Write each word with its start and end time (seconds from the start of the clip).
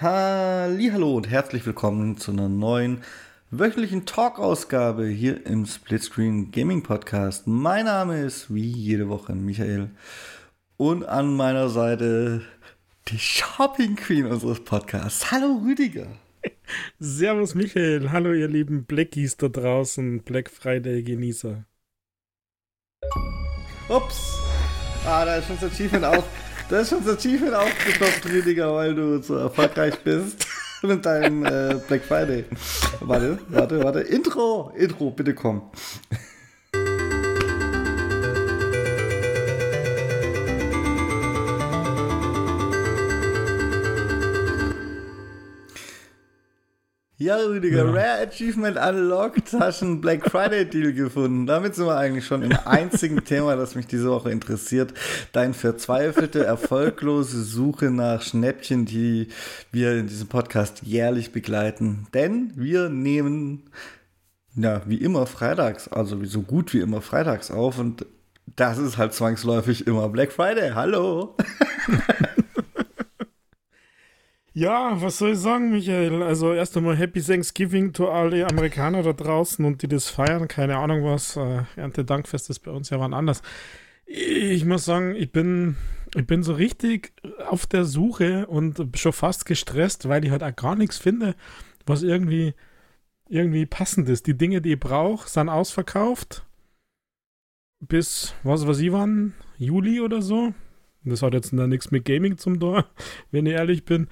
Hallo 0.00 1.16
und 1.16 1.28
herzlich 1.28 1.66
willkommen 1.66 2.18
zu 2.18 2.30
einer 2.30 2.48
neuen 2.48 3.02
wöchentlichen 3.50 4.06
Talk-Ausgabe 4.06 5.08
hier 5.08 5.44
im 5.44 5.66
Splitscreen 5.66 6.52
Gaming 6.52 6.84
Podcast. 6.84 7.48
Mein 7.48 7.86
Name 7.86 8.20
ist 8.20 8.54
wie 8.54 8.70
jede 8.70 9.08
Woche 9.08 9.32
Michael 9.32 9.90
und 10.76 11.04
an 11.04 11.34
meiner 11.34 11.68
Seite 11.68 12.42
die 13.08 13.18
Shopping 13.18 13.96
Queen 13.96 14.26
unseres 14.26 14.62
Podcasts. 14.62 15.32
Hallo 15.32 15.62
Rüdiger. 15.64 16.06
Servus 17.00 17.56
Michael, 17.56 18.12
hallo 18.12 18.32
ihr 18.32 18.46
lieben 18.46 18.84
Blackies 18.84 19.36
da 19.36 19.48
draußen, 19.48 20.22
Black 20.22 20.48
Friday 20.48 21.02
Genießer. 21.02 21.64
Ups, 23.88 24.38
ah, 25.04 25.24
da 25.24 25.38
ist 25.38 25.48
schon 25.48 25.58
das 25.60 25.72
Achievement 25.72 26.04
auf. 26.04 26.24
Das 26.70 26.82
ist 26.82 26.90
schon 26.90 27.04
das 27.04 27.16
Achievement 27.16 27.54
aufgeklopft, 27.54 28.26
Rüdiger, 28.26 28.74
weil 28.74 28.94
du 28.94 29.22
so 29.22 29.36
erfolgreich 29.36 29.94
bist 30.04 30.46
mit 30.82 31.04
deinem 31.06 31.42
äh, 31.46 31.76
Black 31.88 32.04
Friday. 32.04 32.44
Warte, 33.00 33.38
warte, 33.48 33.82
warte. 33.82 34.00
Intro, 34.00 34.70
Intro, 34.76 35.10
bitte 35.10 35.34
komm. 35.34 35.62
Ja, 47.20 47.34
Rüdiger, 47.34 47.84
ja. 47.84 47.90
Rare 47.90 48.28
Achievement 48.28 48.76
Unlocked, 48.76 49.52
hast 49.54 49.82
einen 49.82 50.00
Black 50.00 50.30
Friday 50.30 50.64
Deal 50.64 50.92
gefunden. 50.92 51.48
Damit 51.48 51.74
sind 51.74 51.86
wir 51.86 51.96
eigentlich 51.96 52.24
schon 52.24 52.42
im 52.42 52.56
einzigen 52.64 53.24
Thema, 53.24 53.56
das 53.56 53.74
mich 53.74 53.88
diese 53.88 54.08
Woche 54.08 54.30
interessiert. 54.30 54.94
Dein 55.32 55.52
verzweifelte, 55.52 56.44
erfolglose 56.44 57.42
Suche 57.42 57.90
nach 57.90 58.22
Schnäppchen, 58.22 58.84
die 58.86 59.26
wir 59.72 59.96
in 59.96 60.06
diesem 60.06 60.28
Podcast 60.28 60.82
jährlich 60.84 61.32
begleiten. 61.32 62.06
Denn 62.14 62.52
wir 62.54 62.88
nehmen, 62.88 63.64
ja, 64.54 64.82
wie 64.86 64.98
immer 64.98 65.26
freitags, 65.26 65.88
also 65.88 66.24
so 66.24 66.42
gut 66.42 66.72
wie 66.72 66.78
immer 66.78 67.02
freitags 67.02 67.50
auf 67.50 67.80
und 67.80 68.06
das 68.54 68.78
ist 68.78 68.96
halt 68.96 69.12
zwangsläufig 69.12 69.88
immer 69.88 70.08
Black 70.08 70.30
Friday. 70.30 70.70
Hallo! 70.70 71.36
Ja, 74.58 75.00
was 75.00 75.18
soll 75.18 75.34
ich 75.34 75.38
sagen, 75.38 75.70
Michael? 75.70 76.20
Also 76.20 76.52
erst 76.52 76.76
einmal 76.76 76.96
Happy 76.96 77.22
Thanksgiving 77.22 77.92
to 77.92 78.08
alle 78.10 78.44
Amerikaner 78.44 79.04
da 79.04 79.12
draußen 79.12 79.64
und 79.64 79.82
die 79.82 79.86
das 79.86 80.08
feiern. 80.08 80.48
Keine 80.48 80.78
Ahnung 80.78 81.04
was. 81.04 81.36
Äh, 81.36 81.62
Erntedankfest 81.76 82.50
ist 82.50 82.58
bei 82.60 82.72
uns 82.72 82.90
ja 82.90 82.98
wann 82.98 83.14
anders. 83.14 83.40
Ich 84.04 84.64
muss 84.64 84.84
sagen, 84.84 85.14
ich 85.14 85.30
bin, 85.30 85.76
ich 86.16 86.26
bin 86.26 86.42
so 86.42 86.54
richtig 86.54 87.12
auf 87.48 87.66
der 87.66 87.84
Suche 87.84 88.48
und 88.48 88.98
schon 88.98 89.12
fast 89.12 89.46
gestresst, 89.46 90.08
weil 90.08 90.24
ich 90.24 90.32
halt 90.32 90.42
auch 90.42 90.56
gar 90.56 90.74
nichts 90.74 90.98
finde, 90.98 91.36
was 91.86 92.02
irgendwie, 92.02 92.52
irgendwie 93.28 93.64
passend 93.64 94.08
ist. 94.08 94.26
Die 94.26 94.36
Dinge, 94.36 94.60
die 94.60 94.72
ich 94.72 94.80
brauche, 94.80 95.28
sind 95.28 95.50
ausverkauft. 95.50 96.44
Bis, 97.78 98.34
was 98.42 98.66
weiß 98.66 98.80
ich 98.80 98.90
wann, 98.90 99.34
Juli 99.56 100.00
oder 100.00 100.20
so. 100.20 100.52
Das 101.04 101.22
hat 101.22 101.34
jetzt 101.34 101.52
nichts 101.52 101.92
mit 101.92 102.04
Gaming 102.04 102.38
zum 102.38 102.58
Tor, 102.58 102.86
wenn 103.30 103.46
ich 103.46 103.52
ehrlich 103.52 103.84
bin. 103.84 104.08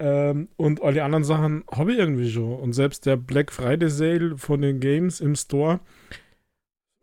Ähm, 0.00 0.48
und 0.56 0.82
alle 0.82 1.04
anderen 1.04 1.24
Sachen 1.24 1.62
habe 1.70 1.92
ich 1.92 1.98
irgendwie 1.98 2.30
schon. 2.30 2.58
Und 2.58 2.72
selbst 2.72 3.04
der 3.04 3.16
Black 3.16 3.52
Friday 3.52 3.90
Sale 3.90 4.38
von 4.38 4.62
den 4.62 4.80
Games 4.80 5.20
im 5.20 5.36
Store, 5.36 5.80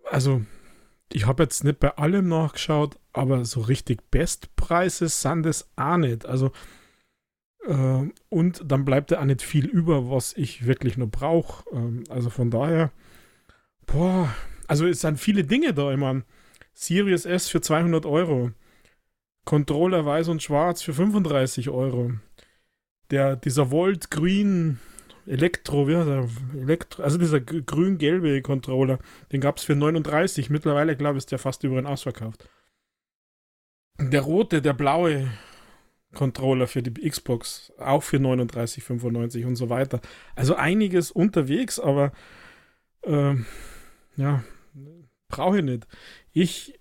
also 0.03 0.41
ich 1.13 1.27
habe 1.27 1.43
jetzt 1.43 1.63
nicht 1.63 1.79
bei 1.79 1.95
allem 1.95 2.27
nachgeschaut, 2.27 2.97
aber 3.13 3.45
so 3.45 3.61
richtig 3.61 4.09
Bestpreise 4.09 5.07
sind 5.09 5.45
es 5.45 5.69
auch 5.75 5.97
nicht. 5.97 6.25
Also 6.25 6.51
äh, 7.67 8.09
und 8.29 8.61
dann 8.65 8.83
bleibt 8.83 9.11
ja 9.11 9.19
auch 9.21 9.25
nicht 9.25 9.43
viel 9.43 9.67
über, 9.67 10.09
was 10.09 10.33
ich 10.35 10.65
wirklich 10.65 10.97
nur 10.97 11.07
brauche. 11.07 11.69
Ähm, 11.71 12.03
also 12.09 12.31
von 12.31 12.49
daher, 12.49 12.91
boah, 13.85 14.33
also 14.67 14.87
es 14.87 15.01
sind 15.01 15.19
viele 15.19 15.43
Dinge 15.43 15.73
da. 15.75 15.91
Ich 15.91 15.99
meine, 15.99 16.23
Series 16.73 17.25
S 17.25 17.47
für 17.47 17.61
200 17.61 18.07
Euro. 18.07 18.51
Controller 19.45 20.03
weiß 20.05 20.29
und 20.29 20.41
schwarz 20.41 20.81
für 20.81 20.93
35 20.93 21.69
Euro 21.69 22.13
der, 23.11 23.35
dieser 23.35 23.71
Volt 23.71 24.11
Green 24.11 24.79
Elektro, 25.25 25.87
wie 25.87 25.95
heißt 25.95 26.07
er? 26.07 26.29
Elektro, 26.59 27.03
also 27.03 27.17
dieser 27.17 27.41
grün-gelbe 27.41 28.41
Controller, 28.41 28.99
den 29.31 29.41
gab 29.41 29.57
es 29.57 29.63
für 29.63 29.75
39. 29.75 30.49
Mittlerweile, 30.49 30.95
glaube 30.95 31.17
ich, 31.17 31.23
ist 31.23 31.31
der 31.31 31.39
fast 31.39 31.63
überall 31.63 31.85
ausverkauft. 31.85 32.47
Der 33.99 34.21
rote, 34.21 34.61
der 34.61 34.73
blaue 34.73 35.29
Controller 36.13 36.67
für 36.67 36.81
die 36.81 37.09
Xbox, 37.09 37.73
auch 37.77 38.03
für 38.03 38.17
39,95 38.17 39.45
und 39.45 39.55
so 39.55 39.69
weiter. 39.69 39.99
Also 40.35 40.55
einiges 40.55 41.11
unterwegs, 41.11 41.79
aber 41.79 42.11
äh, 43.03 43.35
ja, 44.15 44.43
brauche 45.27 45.57
ich 45.57 45.63
nicht. 45.63 45.87
Ich 46.31 46.79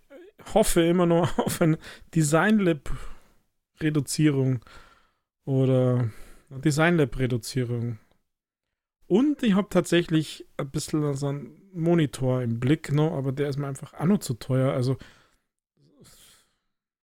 hoffe 0.55 0.83
immer 0.83 1.07
noch 1.07 1.39
auf 1.45 1.61
eine 1.61 1.79
Design 2.15 2.59
Lab 2.59 2.91
Reduzierung 3.81 4.61
oder 5.47 6.11
Design 6.51 6.99
Lab 6.99 7.19
Reduzierung. 7.19 7.99
Und 9.07 9.43
ich 9.43 9.55
habe 9.55 9.69
tatsächlich 9.71 10.45
ein 10.57 10.71
bisschen 10.71 11.15
so 11.15 11.29
einen 11.29 11.63
Monitor 11.73 12.43
im 12.43 12.59
Blick, 12.59 12.93
no, 12.93 13.17
aber 13.17 13.33
der 13.33 13.49
ist 13.49 13.57
mir 13.57 13.69
einfach 13.69 13.95
auch 13.95 14.05
noch 14.05 14.19
zu 14.19 14.35
teuer. 14.35 14.73
Also 14.73 14.99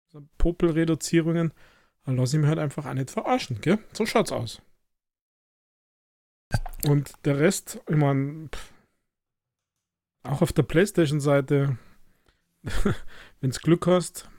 so 0.09 0.23
Popel-Reduzierungen, 0.37 1.51
lasse 2.05 2.37
ich 2.37 2.41
mir 2.41 2.47
halt 2.47 2.59
einfach 2.59 2.85
auch 2.85 2.93
nicht 2.93 3.11
verarschen, 3.11 3.59
gell? 3.61 3.79
So 3.93 4.05
schaut's 4.05 4.31
aus. 4.31 4.61
Und 6.87 7.13
der 7.25 7.39
Rest, 7.39 7.81
ich 7.89 7.95
meine, 7.95 8.49
auch 10.23 10.41
auf 10.41 10.53
der 10.53 10.63
Playstation-Seite, 10.63 11.77
wenn 13.41 13.49
du 13.49 13.59
Glück 13.59 13.87
hast, 13.87 14.29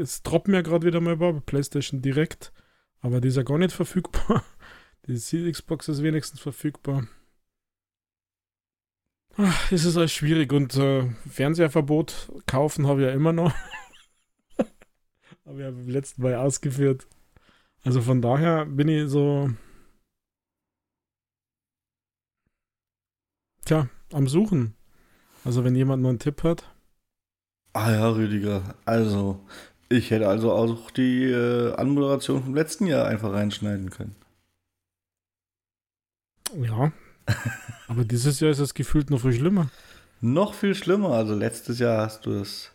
es 0.00 0.22
droppt 0.22 0.48
mir 0.48 0.62
gerade 0.62 0.86
wieder 0.86 1.00
mal 1.00 1.14
über 1.14 1.40
PlayStation 1.40 2.02
Direkt 2.02 2.52
aber 3.00 3.20
die 3.20 3.28
ist 3.28 3.36
ja 3.36 3.42
gar 3.42 3.58
nicht 3.58 3.72
verfügbar. 3.72 4.44
Die 5.06 5.50
Xbox 5.50 5.88
ist 5.88 6.02
wenigstens 6.02 6.40
verfügbar. 6.40 7.08
Ach, 9.38 9.72
ist 9.72 9.84
es 9.84 9.96
alles 9.96 10.12
schwierig 10.12 10.52
und 10.52 10.76
äh, 10.76 11.08
Fernseherverbot 11.30 12.30
kaufen 12.46 12.86
habe 12.86 13.00
ich 13.00 13.06
ja 13.06 13.14
immer 13.14 13.32
noch. 13.32 13.54
habe 14.58 15.54
ich 15.54 15.60
ja 15.60 15.70
beim 15.70 15.88
letzten 15.88 16.22
Mal 16.22 16.34
ausgeführt. 16.34 17.06
Also 17.84 18.02
von 18.02 18.20
daher 18.20 18.66
bin 18.66 18.88
ich 18.88 19.08
so. 19.08 19.50
Tja, 23.64 23.88
am 24.12 24.26
Suchen. 24.26 24.74
Also 25.44 25.64
wenn 25.64 25.76
jemand 25.76 26.02
noch 26.02 26.10
einen 26.10 26.18
Tipp 26.18 26.42
hat. 26.42 26.64
Ah 27.74 27.92
ja, 27.92 28.08
Rüdiger. 28.10 28.74
Also, 28.84 29.46
ich 29.88 30.10
hätte 30.10 30.28
also 30.28 30.52
auch 30.52 30.90
die 30.90 31.24
äh, 31.24 31.74
Anmoderation 31.74 32.42
vom 32.42 32.54
letzten 32.54 32.86
Jahr 32.86 33.06
einfach 33.06 33.32
reinschneiden 33.32 33.90
können. 33.90 34.16
Ja. 36.62 36.92
aber 37.88 38.04
dieses 38.04 38.40
Jahr 38.40 38.50
ist 38.50 38.58
es 38.58 38.74
gefühlt 38.74 39.10
noch 39.10 39.20
viel 39.20 39.32
schlimmer. 39.32 39.70
Noch 40.20 40.54
viel 40.54 40.74
schlimmer. 40.74 41.10
Also 41.10 41.34
letztes 41.34 41.78
Jahr 41.78 41.98
hast 42.04 42.26
du 42.26 42.32
es 42.32 42.72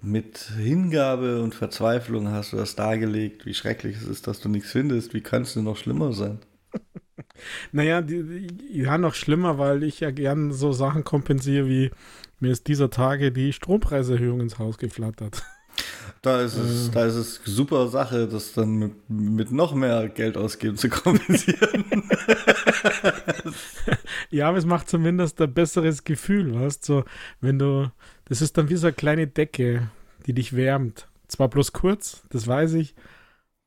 mit 0.00 0.38
Hingabe 0.56 1.42
und 1.42 1.54
Verzweiflung 1.54 2.28
hast 2.28 2.52
du 2.52 2.56
das 2.56 2.76
dargelegt, 2.76 3.46
wie 3.46 3.54
schrecklich 3.54 3.96
es 3.96 4.04
ist, 4.04 4.26
dass 4.26 4.40
du 4.40 4.48
nichts 4.48 4.70
findest. 4.70 5.14
Wie 5.14 5.22
kann 5.22 5.42
es 5.42 5.54
denn 5.54 5.64
noch 5.64 5.76
schlimmer 5.76 6.12
sein? 6.12 6.38
naja, 7.72 8.00
die, 8.00 8.22
die, 8.22 8.78
ja, 8.82 8.96
noch 8.96 9.14
schlimmer, 9.14 9.58
weil 9.58 9.82
ich 9.82 10.00
ja 10.00 10.10
gern 10.10 10.52
so 10.52 10.72
Sachen 10.72 11.04
kompensiere, 11.04 11.68
wie 11.68 11.90
mir 12.40 12.52
ist 12.52 12.68
dieser 12.68 12.90
Tage 12.90 13.32
die 13.32 13.52
Strompreiserhöhung 13.52 14.40
ins 14.40 14.58
Haus 14.58 14.78
geflattert. 14.78 15.42
Da 16.22 16.40
ist 16.42 16.56
es, 16.56 16.88
äh. 16.88 16.90
da 16.92 17.04
ist 17.06 17.14
es 17.14 17.40
super 17.44 17.88
Sache, 17.88 18.26
das 18.26 18.52
dann 18.52 18.76
mit, 18.76 19.08
mit 19.08 19.52
noch 19.52 19.74
mehr 19.74 20.08
Geld 20.08 20.36
ausgeben 20.36 20.76
zu 20.76 20.88
kompensieren. 20.88 21.84
ja, 24.30 24.48
aber 24.48 24.58
es 24.58 24.66
macht 24.66 24.88
zumindest 24.88 25.40
ein 25.40 25.52
besseres 25.52 26.04
Gefühl, 26.04 26.54
weißt 26.54 26.84
so, 26.84 27.04
wenn 27.40 27.58
du, 27.58 27.90
das 28.24 28.42
ist 28.42 28.58
dann 28.58 28.68
wie 28.68 28.76
so 28.76 28.88
eine 28.88 28.94
kleine 28.94 29.26
Decke, 29.26 29.90
die 30.26 30.32
dich 30.32 30.56
wärmt. 30.56 31.08
Zwar 31.28 31.48
bloß 31.48 31.72
kurz, 31.72 32.22
das 32.30 32.46
weiß 32.46 32.74
ich, 32.74 32.94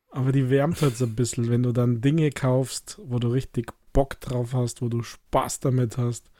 aber 0.09 0.31
die 0.31 0.49
wärmt 0.49 0.81
halt 0.81 0.97
so 0.97 1.05
ein 1.05 1.15
bisschen, 1.15 1.49
wenn 1.49 1.63
du 1.63 1.71
dann 1.71 2.01
Dinge 2.01 2.31
kaufst, 2.31 2.99
wo 3.03 3.19
du 3.19 3.29
richtig 3.29 3.71
Bock 3.93 4.19
drauf 4.19 4.53
hast, 4.53 4.81
wo 4.81 4.89
du 4.89 5.03
Spaß 5.03 5.59
damit 5.61 5.97
hast 5.97 6.31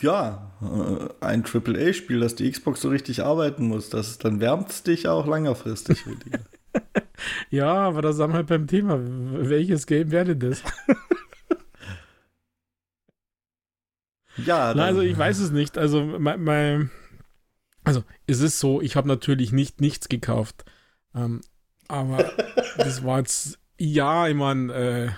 ja, 0.00 0.52
äh, 0.62 1.24
ein 1.24 1.44
AAA-Spiel, 1.44 2.20
das 2.20 2.34
die 2.34 2.50
Xbox 2.50 2.80
so 2.80 2.88
richtig 2.88 3.22
arbeiten 3.22 3.66
muss, 3.66 3.90
das, 3.90 4.18
dann 4.18 4.40
wärmt 4.40 4.70
es 4.70 4.82
dich 4.82 5.08
auch 5.08 5.26
längerfristig. 5.26 6.04
ja, 7.50 7.72
aber 7.72 8.02
da 8.02 8.12
sind 8.12 8.30
wir 8.30 8.34
halt 8.34 8.46
beim 8.46 8.66
Thema. 8.66 8.98
Welches 9.00 9.86
Game 9.86 10.10
wäre 10.10 10.36
das? 10.36 10.62
ja. 14.36 14.72
Na, 14.74 14.84
also 14.84 15.00
ich 15.00 15.18
weiß 15.18 15.40
es 15.40 15.50
nicht. 15.50 15.76
Also 15.76 16.04
mein, 16.04 16.42
mein 16.42 16.90
also 17.84 18.04
es 18.26 18.40
ist 18.40 18.60
so, 18.60 18.80
ich 18.80 18.96
habe 18.96 19.08
natürlich 19.08 19.52
nicht 19.52 19.80
nichts 19.80 20.08
gekauft. 20.08 20.64
Ähm, 21.14 21.40
aber 21.88 22.32
das 22.76 23.04
war 23.04 23.18
jetzt 23.18 23.58
Ja, 23.78 24.28
ich 24.28 24.34
meine, 24.34 24.72
äh, 24.72 25.08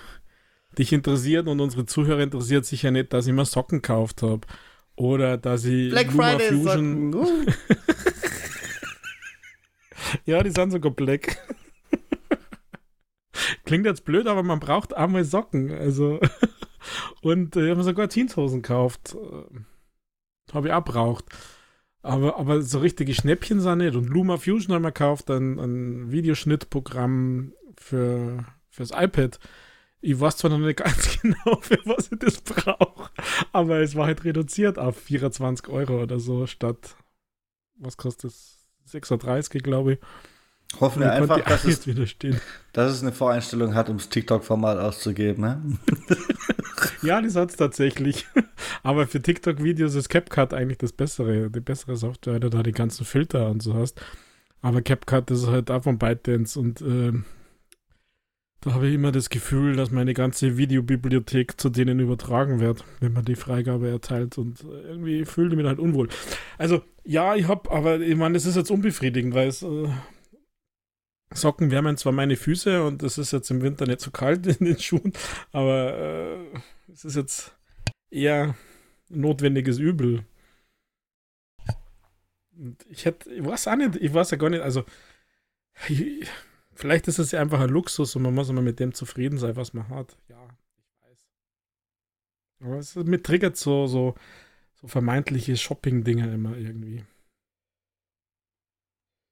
dich 0.77 0.93
interessiert 0.93 1.47
und 1.47 1.59
unsere 1.59 1.85
Zuhörer 1.85 2.21
interessiert 2.21 2.65
sich 2.65 2.83
ja 2.83 2.91
nicht, 2.91 3.13
dass 3.13 3.27
ich 3.27 3.33
mir 3.33 3.45
Socken 3.45 3.81
gekauft 3.81 4.21
habe. 4.21 4.41
Oder 4.95 5.37
dass 5.37 5.65
ich 5.65 5.89
Black 5.91 6.11
Luma 6.11 6.37
Friday 6.37 6.49
Fusion. 6.49 7.13
Uh. 7.13 7.45
Ja, 10.25 10.43
die 10.43 10.51
sind 10.51 10.71
sogar 10.71 10.91
black. 10.91 11.37
Klingt 13.65 13.85
jetzt 13.85 14.05
blöd, 14.05 14.27
aber 14.27 14.43
man 14.43 14.59
braucht 14.59 14.93
einmal 14.93 15.23
Socken. 15.23 15.71
Also. 15.71 16.19
Und 17.21 17.55
äh, 17.55 17.63
ich 17.63 17.69
habe 17.69 17.77
mir 17.77 17.83
sogar 17.83 18.09
Jeanshosen 18.09 18.61
gekauft. 18.61 19.17
Habe 20.51 20.67
ich 20.67 20.73
auch 20.73 20.83
braucht. 20.83 21.25
Aber, 22.01 22.37
aber 22.37 22.61
so 22.61 22.79
richtige 22.79 23.13
Schnäppchen 23.13 23.61
sind 23.61 23.77
nicht. 23.79 23.95
Und 23.95 24.07
Luma 24.07 24.37
Fusion 24.37 24.75
haben 24.75 24.83
wir 24.83 24.91
gekauft, 24.91 25.29
ein, 25.29 25.57
ein 25.59 26.11
Videoschnittprogramm 26.11 27.53
für, 27.77 28.45
fürs 28.69 28.91
iPad. 28.91 29.39
Ich 30.05 30.19
weiß 30.19 30.35
zwar 30.35 30.51
noch 30.51 30.57
nicht 30.57 30.79
ganz 30.79 31.17
genau, 31.21 31.59
für 31.61 31.79
was 31.85 32.11
ich 32.11 32.19
das 32.19 32.41
brauche, 32.41 33.09
aber 33.53 33.79
es 33.79 33.95
war 33.95 34.07
halt 34.07 34.25
reduziert 34.25 34.77
auf 34.77 34.97
24 34.97 35.69
Euro 35.69 36.03
oder 36.03 36.19
so 36.19 36.45
statt, 36.45 36.97
was 37.77 37.95
kostet 37.95 38.31
es? 38.31 38.59
36, 38.85 39.63
glaube 39.63 39.93
ich. 39.93 39.99
Hoffen 40.81 41.03
wir 41.03 41.13
einfach, 41.13 41.39
dass 41.45 41.63
es, 41.63 41.85
dass 42.73 42.91
es 42.91 43.01
eine 43.01 43.13
Voreinstellung 43.13 43.75
hat, 43.75 43.89
um 43.89 43.97
das 43.97 44.09
TikTok-Format 44.09 44.77
auszugeben. 44.77 45.41
Ne? 45.41 45.61
Ja, 47.01 47.21
das 47.21 47.35
hat 47.35 47.49
es 47.51 47.57
tatsächlich. 47.57 48.25
Aber 48.83 49.07
für 49.07 49.21
TikTok-Videos 49.21 49.95
ist 49.95 50.09
CapCut 50.09 50.53
eigentlich 50.53 50.77
das 50.77 50.93
bessere, 50.93 51.49
die 51.49 51.59
bessere 51.59 51.95
Software, 51.97 52.33
weil 52.33 52.39
du 52.39 52.49
da 52.49 52.63
die 52.63 52.71
ganzen 52.71 53.05
Filter 53.05 53.49
und 53.49 53.61
so 53.61 53.73
hast. 53.73 54.01
Aber 54.61 54.81
CapCut 54.81 55.31
ist 55.31 55.47
halt 55.47 55.69
auch 55.69 55.83
von 55.83 55.97
ByteDance 55.97 56.59
und 56.59 56.81
äh, 56.81 57.13
da 58.63 58.73
habe 58.73 58.87
ich 58.87 58.93
immer 58.93 59.11
das 59.11 59.29
Gefühl, 59.29 59.75
dass 59.75 59.91
meine 59.91 60.13
ganze 60.13 60.57
Videobibliothek 60.57 61.59
zu 61.59 61.69
denen 61.69 61.99
übertragen 61.99 62.61
wird, 62.61 62.85
wenn 63.01 63.11
man 63.11 63.25
die 63.25 63.35
Freigabe 63.35 63.89
erteilt 63.89 64.37
und 64.37 64.63
irgendwie 64.63 65.25
fühle 65.25 65.49
ich 65.49 65.55
mich 65.57 65.65
halt 65.65 65.79
unwohl. 65.79 66.07
Also, 66.57 66.81
ja, 67.03 67.35
ich 67.35 67.47
habe, 67.49 67.69
aber 67.71 67.99
ich 67.99 68.15
meine, 68.15 68.35
das 68.35 68.45
ist 68.45 68.55
jetzt 68.55 68.71
unbefriedigend, 68.71 69.33
weil 69.33 69.49
es 69.49 69.63
äh, 69.63 69.89
Socken 71.33 71.71
wärmen 71.71 71.97
zwar 71.97 72.13
meine 72.13 72.37
Füße 72.37 72.83
und 72.83 73.03
es 73.03 73.17
ist 73.17 73.33
jetzt 73.33 73.51
im 73.51 73.61
Winter 73.61 73.85
nicht 73.85 73.99
so 73.99 74.11
kalt 74.11 74.47
in 74.59 74.65
den 74.65 74.79
Schuhen, 74.79 75.11
aber 75.51 75.97
äh, 75.97 76.59
es 76.91 77.03
ist 77.03 77.17
jetzt 77.17 77.57
eher 78.11 78.55
notwendiges 79.09 79.77
Übel. 79.77 80.25
Und 82.55 82.85
ich 82.87 83.03
hätte, 83.03 83.29
ich 83.29 83.43
weiß 83.43 83.67
auch 83.67 83.75
nicht, 83.75 83.97
ich 83.97 84.13
weiß 84.13 84.31
ja 84.31 84.37
gar 84.37 84.49
nicht, 84.49 84.61
also 84.61 84.85
ich, 85.89 86.27
vielleicht 86.75 87.07
ist 87.07 87.19
es 87.19 87.31
ja 87.31 87.41
einfach 87.41 87.59
ein 87.59 87.69
Luxus 87.69 88.15
und 88.15 88.23
man 88.23 88.33
muss 88.33 88.49
immer 88.49 88.61
mit 88.61 88.79
dem 88.79 88.93
zufrieden 88.93 89.37
sein, 89.37 89.55
was 89.55 89.73
man 89.73 89.89
hat. 89.89 90.17
Ja, 90.29 90.47
ich 90.77 91.01
weiß. 91.01 91.27
Aber 92.61 92.77
es 92.77 92.95
mir 92.95 93.21
triggert 93.23 93.57
so, 93.57 93.87
so, 93.87 94.15
so 94.75 94.87
vermeintliche 94.87 95.57
Shopping-Dinge 95.57 96.33
immer 96.33 96.57
irgendwie. 96.57 97.03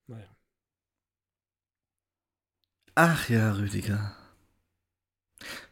Naja. 0.08 0.36
Ach 2.96 3.30
ja, 3.30 3.54
Rüdiger. 3.54 4.16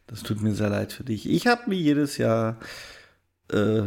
Das 0.06 0.22
tut 0.22 0.40
mir 0.40 0.54
sehr 0.54 0.70
leid 0.70 0.92
für 0.92 1.04
dich. 1.04 1.28
Ich 1.28 1.46
habe 1.46 1.70
mir 1.70 1.76
jedes 1.76 2.16
Jahr 2.16 2.58
äh, 3.52 3.84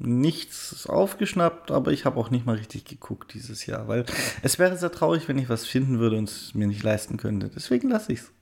nichts 0.00 0.86
aufgeschnappt, 0.86 1.70
aber 1.70 1.92
ich 1.92 2.04
habe 2.04 2.18
auch 2.18 2.30
nicht 2.30 2.46
mal 2.46 2.56
richtig 2.56 2.84
geguckt 2.84 3.34
dieses 3.34 3.66
Jahr, 3.66 3.86
weil 3.86 4.06
es 4.42 4.58
wäre 4.58 4.76
sehr 4.76 4.90
traurig, 4.90 5.28
wenn 5.28 5.38
ich 5.38 5.48
was 5.48 5.66
finden 5.66 5.98
würde 5.98 6.16
und 6.16 6.28
es 6.28 6.54
mir 6.54 6.66
nicht 6.66 6.82
leisten 6.82 7.18
könnte. 7.18 7.50
Deswegen 7.54 7.90
lasse 7.90 8.12
ich 8.12 8.20
es. 8.20 8.32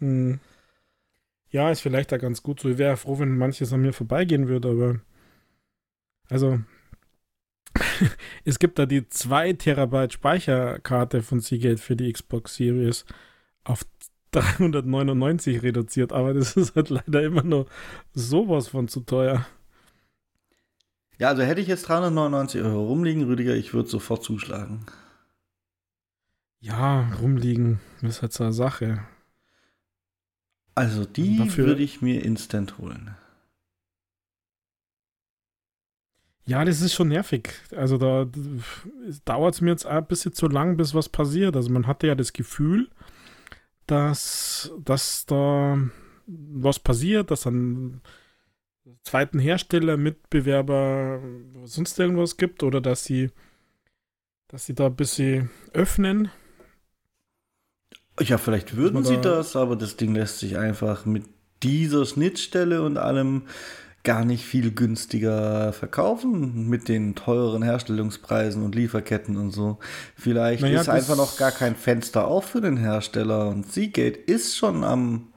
Hm. 0.00 0.40
Ja, 1.50 1.70
ist 1.70 1.80
vielleicht 1.80 2.10
da 2.10 2.18
ganz 2.18 2.42
gut 2.42 2.58
so. 2.60 2.68
Ich 2.68 2.78
wäre 2.78 2.96
froh, 2.96 3.20
wenn 3.20 3.38
manches 3.38 3.72
an 3.72 3.82
mir 3.82 3.92
vorbeigehen 3.92 4.48
würde, 4.48 4.70
aber 4.70 5.00
also 6.28 6.58
es 8.44 8.58
gibt 8.58 8.78
da 8.78 8.86
die 8.86 9.08
2 9.08 9.52
Terabyte 9.54 10.14
Speicherkarte 10.14 11.22
von 11.22 11.40
Seagate 11.40 11.78
für 11.78 11.96
die 11.96 12.12
Xbox 12.12 12.56
Series 12.56 13.04
auf 13.62 13.84
399 14.32 15.62
reduziert, 15.62 16.12
aber 16.12 16.34
das 16.34 16.56
ist 16.56 16.74
halt 16.74 16.90
leider 16.90 17.22
immer 17.22 17.44
nur 17.44 17.66
sowas 18.14 18.68
von 18.68 18.88
zu 18.88 19.00
teuer. 19.00 19.46
Ja, 21.18 21.28
also 21.28 21.42
hätte 21.42 21.60
ich 21.60 21.68
jetzt 21.68 21.88
399 21.88 22.60
Euro 22.62 22.84
rumliegen, 22.86 23.24
Rüdiger, 23.24 23.54
ich 23.54 23.72
würde 23.72 23.88
sofort 23.88 24.22
zuschlagen. 24.24 24.84
Ja, 26.60 27.10
rumliegen 27.20 27.80
ist 28.02 28.22
halt 28.22 28.32
so 28.32 28.44
eine 28.44 28.52
Sache. 28.52 29.04
Also 30.74 31.04
die 31.04 31.38
Dafür- 31.38 31.66
würde 31.66 31.82
ich 31.82 32.02
mir 32.02 32.24
instant 32.24 32.78
holen. 32.78 33.14
Ja, 36.46 36.64
das 36.64 36.82
ist 36.82 36.92
schon 36.92 37.08
nervig. 37.08 37.54
Also 37.74 37.96
da 37.96 38.26
dauert 39.24 39.54
es 39.54 39.60
mir 39.62 39.70
jetzt 39.70 39.86
ein 39.86 40.06
bisschen 40.06 40.34
zu 40.34 40.46
lang, 40.48 40.76
bis 40.76 40.94
was 40.94 41.08
passiert. 41.08 41.56
Also 41.56 41.70
man 41.70 41.86
hatte 41.86 42.06
ja 42.06 42.14
das 42.14 42.34
Gefühl, 42.34 42.90
dass, 43.86 44.70
dass 44.84 45.24
da 45.26 45.78
was 46.26 46.78
passiert, 46.80 47.30
dass 47.30 47.46
ein 47.46 48.02
zweiten 49.02 49.38
Hersteller, 49.38 49.96
Mitbewerber, 49.96 51.20
sonst 51.64 51.98
irgendwas 51.98 52.36
gibt 52.36 52.62
oder 52.62 52.80
dass 52.80 53.04
sie, 53.04 53.30
dass 54.48 54.66
sie 54.66 54.74
da 54.74 54.86
ein 54.86 54.96
bisschen 54.96 55.50
öffnen. 55.72 56.30
Ja, 58.20 58.38
vielleicht 58.38 58.76
würden 58.76 59.04
sie 59.04 59.16
da- 59.20 59.36
das, 59.38 59.56
aber 59.56 59.76
das 59.76 59.96
Ding 59.96 60.14
lässt 60.14 60.38
sich 60.38 60.56
einfach 60.56 61.04
mit 61.04 61.24
dieser 61.62 62.06
Schnittstelle 62.06 62.82
und 62.82 62.96
allem 62.96 63.42
gar 64.04 64.24
nicht 64.24 64.44
viel 64.44 64.70
günstiger 64.70 65.72
verkaufen 65.72 66.68
mit 66.68 66.88
den 66.88 67.14
teureren 67.14 67.62
Herstellungspreisen 67.62 68.62
und 68.62 68.74
Lieferketten 68.74 69.36
und 69.38 69.50
so. 69.50 69.78
Vielleicht 70.14 70.60
Naja, 70.62 70.82
ist 70.82 70.88
einfach 70.90 71.16
noch 71.16 71.38
gar 71.38 71.50
kein 71.52 71.74
Fenster 71.74 72.26
auf 72.28 72.44
für 72.44 72.60
den 72.60 72.76
Hersteller 72.76 73.48
und 73.48 73.72
Seagate 73.72 74.18
ist 74.18 74.56
schon 74.56 74.84
am 74.84 75.32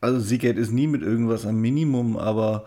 also 0.00 0.20
Seagate 0.20 0.58
ist 0.58 0.72
nie 0.72 0.86
mit 0.86 1.02
irgendwas 1.02 1.46
am 1.46 1.60
Minimum, 1.60 2.16
aber 2.16 2.64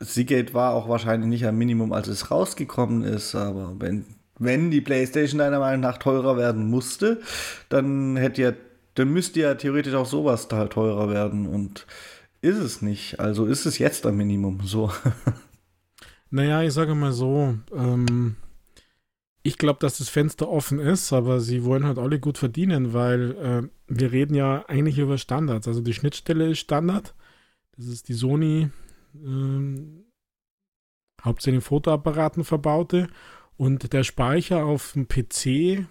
Seagate 0.00 0.54
war 0.54 0.74
auch 0.74 0.88
wahrscheinlich 0.88 1.28
nicht 1.28 1.46
am 1.46 1.56
Minimum, 1.56 1.92
als 1.92 2.08
es 2.08 2.30
rausgekommen 2.30 3.02
ist, 3.04 3.34
aber 3.34 3.74
wenn 3.78 4.04
wenn 4.38 4.70
die 4.70 4.80
PlayStation 4.80 5.38
deiner 5.38 5.60
Meinung 5.60 5.80
nach 5.80 5.98
teurer 5.98 6.36
werden 6.36 6.68
musste, 6.68 7.20
dann 7.68 8.16
hätte 8.16 8.42
ja, 8.42 8.52
dann 8.94 9.08
müsste 9.12 9.40
ja 9.40 9.54
theoretisch 9.54 9.94
auch 9.94 10.06
sowas 10.06 10.48
da 10.48 10.66
teurer 10.66 11.08
werden 11.08 11.46
und 11.46 11.86
ist 12.40 12.58
es 12.58 12.82
nicht. 12.82 13.20
Also 13.20 13.46
ist 13.46 13.64
es 13.64 13.78
jetzt 13.78 14.06
am 14.06 14.16
Minimum 14.16 14.60
so. 14.64 14.90
Naja, 16.30 16.62
ich 16.62 16.72
sage 16.72 16.96
mal 16.96 17.12
so, 17.12 17.54
ähm, 17.72 18.34
ich 19.44 19.58
glaube, 19.58 19.80
dass 19.80 19.98
das 19.98 20.10
Fenster 20.10 20.48
offen 20.50 20.80
ist, 20.80 21.12
aber 21.14 21.40
sie 21.40 21.64
wollen 21.64 21.86
halt 21.86 21.98
alle 21.98 22.20
gut 22.20 22.38
verdienen, 22.38 22.94
weil 22.94 23.32
äh, 23.32 23.68
wir 23.88 24.12
reden 24.12 24.34
ja 24.34 24.64
eigentlich 24.68 24.98
über 24.98 25.18
Standards. 25.18 25.68
Also 25.68 25.82
die 25.82 25.94
Schnittstelle 25.94 26.50
ist 26.50 26.60
Standard. 26.60 27.14
Das 27.76 27.86
ist 27.86 28.08
die 28.08 28.14
Sony 28.14 28.70
ähm, 29.14 30.04
hauptsächlich 31.22 31.64
Fotoapparaten 31.64 32.44
verbaute 32.44 33.08
und 33.56 33.92
der 33.92 34.04
Speicher 34.04 34.64
auf 34.64 34.92
dem 34.92 35.08
PC 35.08 35.86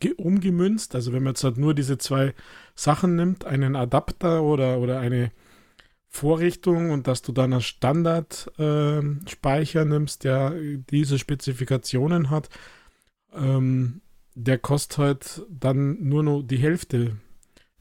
ge- 0.00 0.14
umgemünzt. 0.16 0.94
Also 0.94 1.12
wenn 1.12 1.22
man 1.22 1.32
jetzt 1.32 1.44
halt 1.44 1.58
nur 1.58 1.74
diese 1.74 1.98
zwei 1.98 2.34
Sachen 2.74 3.16
nimmt, 3.16 3.44
einen 3.44 3.76
Adapter 3.76 4.42
oder, 4.42 4.78
oder 4.78 5.00
eine 5.00 5.32
Vorrichtung 6.14 6.90
und 6.90 7.06
dass 7.08 7.22
du 7.22 7.32
dann 7.32 7.52
einen 7.52 7.60
Standard-Speicher 7.60 9.84
nimmst, 9.84 10.22
der 10.22 10.54
diese 10.88 11.18
Spezifikationen 11.18 12.30
hat, 12.30 12.48
ähm, 13.32 14.00
der 14.36 14.58
kostet 14.58 14.98
halt 14.98 15.42
dann 15.50 16.00
nur 16.04 16.22
noch 16.22 16.42
die 16.42 16.58
Hälfte 16.58 17.16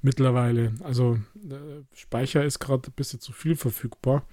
mittlerweile. 0.01 0.73
Also 0.83 1.19
der 1.35 1.83
Speicher 1.93 2.43
ist 2.43 2.57
gerade 2.57 2.89
ein 2.89 2.95
bisschen 2.95 3.19
zu 3.19 3.33
viel 3.33 3.55
verfügbar. 3.55 4.25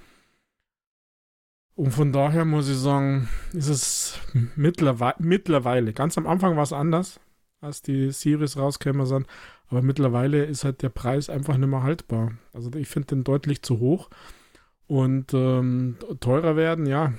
Und 1.74 1.92
von 1.92 2.10
daher 2.10 2.46
muss 2.46 2.70
ich 2.70 2.78
sagen, 2.78 3.28
ist 3.52 3.68
es 3.68 4.18
mittlerweile, 4.56 5.16
mittlerweile 5.18 5.92
ganz 5.92 6.16
am 6.16 6.26
Anfang 6.26 6.56
war 6.56 6.62
es 6.62 6.72
anders, 6.72 7.20
als 7.60 7.82
die 7.82 8.12
Series 8.12 8.56
rauskämen 8.56 9.04
sind, 9.04 9.26
aber 9.70 9.82
mittlerweile 9.82 10.44
ist 10.44 10.64
halt 10.64 10.82
der 10.82 10.88
Preis 10.88 11.30
einfach 11.30 11.56
nicht 11.56 11.68
mehr 11.68 11.84
haltbar. 11.84 12.32
Also 12.52 12.72
ich 12.74 12.88
finde 12.88 13.06
den 13.06 13.24
deutlich 13.24 13.62
zu 13.62 13.78
hoch 13.78 14.10
und 14.88 15.32
ähm, 15.32 15.96
teurer 16.18 16.56
werden, 16.56 16.86
ja. 16.86 17.14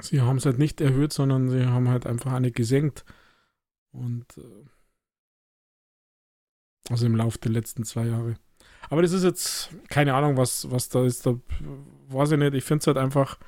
Sie 0.00 0.20
haben 0.20 0.38
es 0.38 0.46
halt 0.46 0.58
nicht 0.58 0.80
erhöht, 0.80 1.12
sondern 1.12 1.48
sie 1.48 1.66
haben 1.66 1.88
halt 1.88 2.06
einfach 2.06 2.32
eine 2.32 2.50
gesenkt. 2.50 3.04
Und 3.92 4.26
äh, 4.36 4.64
also 6.90 7.06
im 7.06 7.14
Laufe 7.14 7.38
der 7.38 7.52
letzten 7.52 7.84
zwei 7.84 8.06
Jahre. 8.06 8.34
Aber 8.90 9.02
das 9.02 9.12
ist 9.12 9.22
jetzt 9.22 9.70
keine 9.88 10.14
Ahnung, 10.14 10.36
was, 10.36 10.70
was 10.72 10.88
da 10.88 11.04
ist. 11.04 11.24
Da 11.24 11.38
weiß 12.08 12.32
ich 12.32 12.38
nicht. 12.38 12.54
Ich 12.54 12.64
finde 12.64 12.80
es 12.80 12.86
halt 12.88 12.96
einfach 12.96 13.38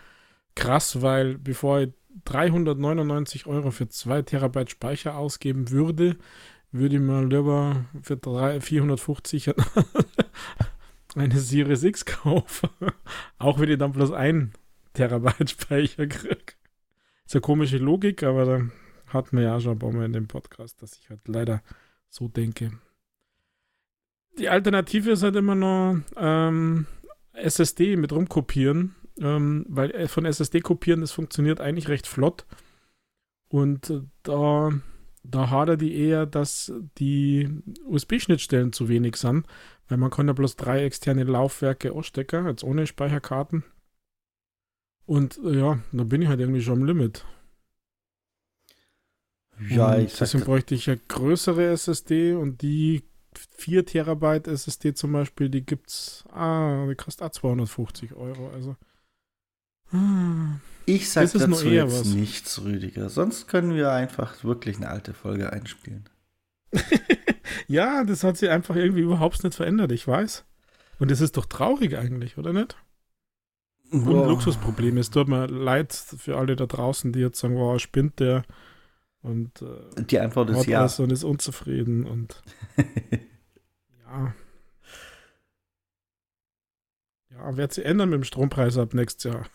krass, 0.55 1.03
weil 1.03 1.39
bevor 1.39 1.81
ich 1.81 1.93
399 2.25 3.47
Euro 3.47 3.73
für 3.73 3.89
2 3.89 4.23
Terabyte 4.23 4.71
Speicher 4.71 5.17
ausgeben 5.17 5.71
würde, 5.71 6.17
würde 6.75 6.97
ich 6.97 7.03
mal 7.03 7.27
lieber 7.27 7.87
für 8.03 8.17
3, 8.17 8.61
450 8.61 9.55
eine 11.15 11.39
Series 11.39 11.85
X 11.85 12.05
kaufen. 12.05 12.69
Auch 13.39 13.61
wenn 13.61 13.71
ich 13.71 13.79
dann 13.79 13.93
bloß 13.93 14.11
ein 14.11 14.53
Terabyte 14.93 15.51
Speicher 15.51 16.07
kriege. 16.09 16.55
Ist 17.25 17.35
eine 17.35 17.43
komische 17.43 17.79
Logik, 17.79 18.25
aber 18.25 18.45
da 18.45 18.61
hatten 19.07 19.37
wir 19.37 19.45
ja 19.45 19.61
schon 19.61 19.73
ein 19.73 19.79
paar 19.79 19.93
Mal 19.93 20.07
in 20.07 20.13
dem 20.13 20.27
Podcast, 20.27 20.83
dass 20.83 20.99
ich 20.99 21.09
halt 21.11 21.27
leider 21.29 21.63
so 22.09 22.27
denke. 22.27 22.73
Die 24.39 24.49
Alternative 24.49 25.13
ist 25.13 25.23
halt 25.23 25.37
immer 25.37 25.55
noch 25.55 25.97
ähm, 26.17 26.87
SSD 27.35 27.97
mit 27.97 28.13
rumkopieren, 28.13 28.97
ähm, 29.21 29.65
weil 29.69 29.93
äh, 29.93 30.09
von 30.09 30.25
SSD 30.25 30.61
kopieren, 30.61 31.03
das 31.03 31.13
funktioniert 31.13 31.61
eigentlich 31.61 31.89
recht 31.89 32.09
flott. 32.09 32.47
Und 33.49 33.91
äh, 33.91 34.01
da, 34.25 34.73
da 35.25 35.51
hadert 35.51 35.81
die 35.81 35.97
eher, 35.97 36.27
dass 36.27 36.73
die 36.99 37.49
USB-Schnittstellen 37.87 38.73
zu 38.73 38.89
wenig 38.89 39.17
sind, 39.17 39.47
weil 39.89 39.99
man 39.99 40.11
kann 40.11 40.29
ja 40.29 40.35
bloß 40.35 40.57
drei 40.57 40.85
externe 40.85 41.25
Laufwerke 41.25 41.93
ausstecken, 41.93 42.47
jetzt 42.47 42.63
ohne 42.63 42.87
Speicherkarten. 42.87 43.65
Und 45.07 45.39
äh, 45.45 45.59
ja, 45.59 45.79
da 45.93 46.05
bin 46.05 46.23
ich 46.23 46.29
halt 46.29 46.41
irgendwie 46.41 46.63
schon 46.63 46.81
am 46.81 46.85
Limit. 46.85 47.25
Ja, 49.69 49.99
ich 49.99 50.17
Deswegen 50.17 50.45
bräuchte 50.45 50.75
ich 50.75 50.87
ja 50.87 50.97
größere 51.09 51.67
SSD 51.69 52.35
und 52.35 52.63
die 52.63 53.05
4 53.57 53.87
Terabyte 53.87 54.49
SSD 54.49 54.95
zum 54.95 55.13
Beispiel, 55.13 55.49
die 55.49 55.65
gibt's, 55.65 56.25
ah, 56.33 56.87
die 56.89 56.95
kostet 56.97 57.27
auch 57.27 57.31
250 57.31 58.15
Euro, 58.15 58.51
also. 58.51 58.77
Ich 60.87 61.11
sag 61.11 61.33
das 61.33 61.47
dazu 61.47 61.69
jetzt 61.69 62.01
was. 62.01 62.07
nichts, 62.07 62.63
Rüdiger. 62.63 63.09
Sonst 63.09 63.49
können 63.49 63.75
wir 63.75 63.93
einfach 63.93 64.45
wirklich 64.45 64.77
eine 64.77 64.89
alte 64.89 65.15
Folge 65.15 65.53
einspielen. 65.53 66.09
ja, 67.69 68.05
das 68.05 68.25
hat 68.25 68.37
sich 68.37 68.51
einfach 68.51 68.77
irgendwie 68.77 69.03
überhaupt 69.03 69.45
nicht 69.45 69.55
verändert, 69.55 69.93
ich 69.93 70.07
weiß. 70.07 70.45
Und 70.99 71.11
das 71.11 71.21
ist 71.21 71.37
doch 71.37 71.47
traurig 71.47 71.97
eigentlich, 71.97 72.39
oder 72.39 72.53
nicht? 72.53 72.77
Und 73.91 74.09
ein 74.09 74.29
Luxusproblem. 74.29 74.99
Es 74.99 75.11
tut 75.11 75.29
mir 75.29 75.47
leid 75.47 75.93
für 75.93 76.37
alle 76.37 76.57
da 76.57 76.67
draußen, 76.67 77.13
die 77.13 77.21
jetzt 77.21 77.39
sagen, 77.39 77.57
wow, 77.57 77.79
spinnt 77.81 78.19
der 78.19 78.45
und 79.25 79.63
äh, 79.63 80.03
die 80.03 80.21
Antwort 80.21 80.51
ist 80.51 80.67
ja. 80.67 80.87
Und 80.99 81.11
ist 81.11 81.25
unzufrieden 81.25 82.05
und 82.07 82.43
ja. 84.07 84.35
Ja, 87.31 87.57
wird 87.57 87.73
sich 87.73 87.87
ändern 87.87 88.11
mit 88.11 88.19
dem 88.19 88.25
Strompreis 88.25 88.77
ab 88.77 88.93
nächstes 88.93 89.33
Jahr. 89.33 89.47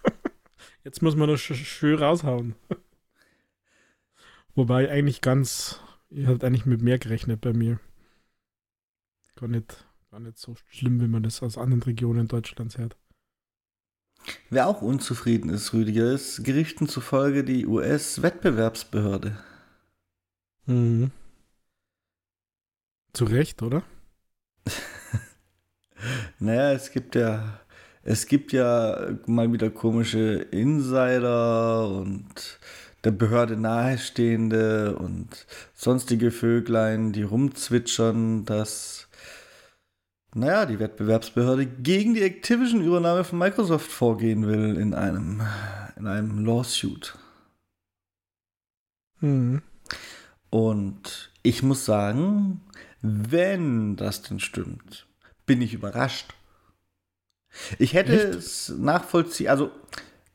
Jetzt 0.84 1.02
muss 1.02 1.16
man 1.16 1.30
das 1.30 1.42
schön 1.42 1.98
raushauen. 1.98 2.56
Wobei 4.56 4.90
eigentlich 4.90 5.22
ganz, 5.22 5.80
ich 6.10 6.26
hatte 6.26 6.48
eigentlich 6.48 6.66
mit 6.66 6.82
mehr 6.82 7.00
gerechnet 7.00 7.42
bei 7.42 7.54
mir. 7.54 7.80
Gar 9.36 9.50
nicht, 9.50 9.86
gar 10.12 10.20
nicht 10.20 10.38
so 10.38 10.56
schlimm, 10.70 11.00
wie 11.02 11.08
man 11.08 11.24
das 11.24 11.42
aus 11.44 11.58
anderen 11.58 11.84
Regionen 11.84 12.28
Deutschlands 12.28 12.78
hört. 12.78 12.98
Wer 14.50 14.68
auch 14.68 14.82
unzufrieden 14.82 15.50
ist, 15.50 15.74
Rüdiger, 15.74 16.12
ist 16.12 16.44
Gerichten 16.44 16.88
zufolge 16.88 17.44
die 17.44 17.66
US-Wettbewerbsbehörde. 17.66 19.38
Mhm. 20.66 21.12
Zu 23.14 23.26
Recht, 23.26 23.62
oder? 23.62 23.84
naja, 26.40 26.74
es 26.74 26.92
gibt 26.92 27.16
ja, 27.16 27.60
es 28.04 28.28
gibt 28.28 28.52
ja 28.54 29.10
mal 29.26 29.52
wieder 29.52 29.70
komische 29.70 30.36
Insider 30.52 31.88
und 31.90 32.60
der 33.04 33.12
Behörde 33.12 33.56
nahestehende 33.56 34.96
und 34.96 35.46
sonstige 35.74 36.32
Vöglein, 36.32 37.12
die 37.12 37.24
rumzwitschern, 37.24 38.46
dass 38.46 39.08
naja, 40.36 40.66
die 40.66 40.80
Wettbewerbsbehörde 40.80 41.66
gegen 41.66 42.14
die 42.14 42.22
Activision-Übernahme 42.22 43.24
von 43.24 43.40
Microsoft 43.40 43.92
vorgehen 43.92 44.46
will 44.48 44.78
in 44.78 44.94
einem, 44.94 45.42
in 45.96 46.06
einem 46.06 46.46
Lawsuit. 46.46 47.18
Hm. 49.20 49.62
Und 50.52 51.32
ich 51.42 51.64
muss 51.64 51.86
sagen, 51.86 52.62
wenn 53.02 53.96
das 53.96 54.22
denn 54.22 54.40
stimmt, 54.40 55.08
bin 55.46 55.62
ich 55.62 55.74
überrascht. 55.74 56.34
Ich 57.78 57.94
hätte 57.94 58.14
Echt? 58.14 58.36
es 58.36 58.74
nachvollziehen, 58.78 59.50
also 59.50 59.72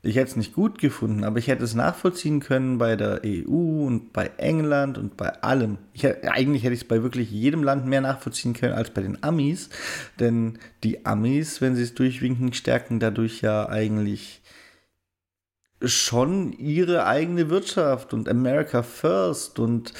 ich 0.02 0.16
hätte 0.16 0.30
es 0.30 0.36
nicht 0.36 0.52
gut 0.52 0.78
gefunden, 0.78 1.24
aber 1.24 1.38
ich 1.38 1.48
hätte 1.48 1.64
es 1.64 1.74
nachvollziehen 1.74 2.40
können 2.40 2.76
bei 2.76 2.94
der 2.94 3.22
EU 3.24 3.86
und 3.86 4.12
bei 4.12 4.30
England 4.36 4.98
und 4.98 5.16
bei 5.16 5.42
allem. 5.42 5.78
Ich, 5.94 6.04
eigentlich 6.06 6.62
hätte 6.62 6.74
ich 6.74 6.82
es 6.82 6.88
bei 6.88 7.02
wirklich 7.02 7.30
jedem 7.30 7.62
Land 7.62 7.86
mehr 7.86 8.02
nachvollziehen 8.02 8.52
können 8.52 8.74
als 8.74 8.90
bei 8.90 9.00
den 9.00 9.22
Amis, 9.22 9.70
denn 10.20 10.58
die 10.82 11.06
Amis, 11.06 11.62
wenn 11.62 11.74
sie 11.74 11.82
es 11.82 11.94
durchwinken, 11.94 12.52
stärken 12.52 13.00
dadurch 13.00 13.40
ja 13.40 13.66
eigentlich 13.68 14.42
schon 15.82 16.52
ihre 16.52 17.06
eigene 17.06 17.50
Wirtschaft 17.50 18.12
und 18.12 18.28
America 18.28 18.82
First 18.82 19.58
und 19.58 19.92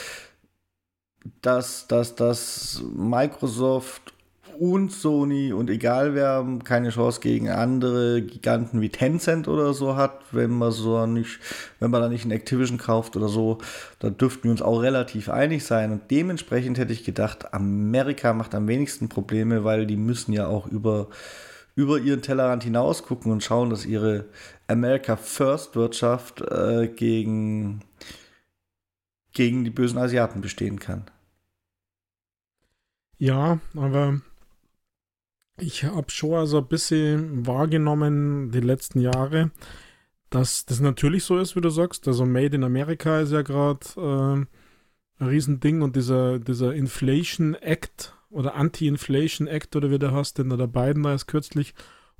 dass, 1.40 1.88
dass, 1.88 2.14
dass 2.14 2.82
Microsoft 2.94 4.13
und 4.54 4.90
Sony 4.90 5.52
und 5.52 5.70
egal 5.70 6.14
wer 6.14 6.46
keine 6.64 6.90
Chance 6.90 7.20
gegen 7.20 7.48
andere 7.48 8.22
Giganten 8.22 8.80
wie 8.80 8.88
Tencent 8.88 9.48
oder 9.48 9.74
so 9.74 9.96
hat, 9.96 10.20
wenn 10.32 10.50
man 10.50 10.72
so 10.72 11.06
nicht, 11.06 11.40
wenn 11.80 11.90
man 11.90 12.00
da 12.00 12.08
nicht 12.08 12.24
ein 12.24 12.30
Activision 12.30 12.78
kauft 12.78 13.16
oder 13.16 13.28
so, 13.28 13.58
da 13.98 14.10
dürften 14.10 14.44
wir 14.44 14.50
uns 14.50 14.62
auch 14.62 14.80
relativ 14.80 15.28
einig 15.28 15.64
sein. 15.64 15.92
Und 15.92 16.10
dementsprechend 16.10 16.78
hätte 16.78 16.92
ich 16.92 17.04
gedacht, 17.04 17.52
Amerika 17.52 18.32
macht 18.32 18.54
am 18.54 18.68
wenigsten 18.68 19.08
Probleme, 19.08 19.64
weil 19.64 19.86
die 19.86 19.96
müssen 19.96 20.32
ja 20.32 20.46
auch 20.46 20.66
über, 20.66 21.08
über 21.74 21.98
ihren 21.98 22.22
Tellerrand 22.22 22.64
hinaus 22.64 23.02
gucken 23.02 23.32
und 23.32 23.42
schauen, 23.42 23.70
dass 23.70 23.84
ihre 23.86 24.26
America 24.68 25.16
First 25.16 25.76
Wirtschaft 25.76 26.40
äh, 26.40 26.88
gegen, 26.88 27.80
gegen 29.32 29.64
die 29.64 29.70
bösen 29.70 29.98
Asiaten 29.98 30.40
bestehen 30.40 30.78
kann. 30.78 31.04
Ja, 33.18 33.58
aber 33.76 34.20
ich 35.56 35.84
habe 35.84 36.10
schon 36.10 36.34
also 36.34 36.58
ein 36.58 36.68
bisschen 36.68 37.46
wahrgenommen 37.46 38.50
die 38.50 38.60
letzten 38.60 39.00
Jahre, 39.00 39.50
dass 40.30 40.66
das 40.66 40.80
natürlich 40.80 41.24
so 41.24 41.38
ist, 41.38 41.54
wie 41.54 41.60
du 41.60 41.70
sagst. 41.70 42.08
Also 42.08 42.26
Made 42.26 42.56
in 42.56 42.64
America 42.64 43.20
ist 43.20 43.32
ja 43.32 43.42
gerade 43.42 43.86
äh, 43.96 45.22
ein 45.22 45.28
Riesending 45.28 45.82
und 45.82 45.96
dieser, 45.96 46.38
dieser 46.38 46.74
Inflation 46.74 47.54
Act 47.54 48.14
oder 48.30 48.56
Anti-Inflation 48.56 49.46
Act 49.46 49.76
oder 49.76 49.90
wie 49.90 49.98
der 49.98 50.12
heißt, 50.12 50.38
den 50.38 50.50
der 50.50 50.66
Biden 50.66 51.04
da 51.04 51.12
erst 51.12 51.28
kürzlich 51.28 51.74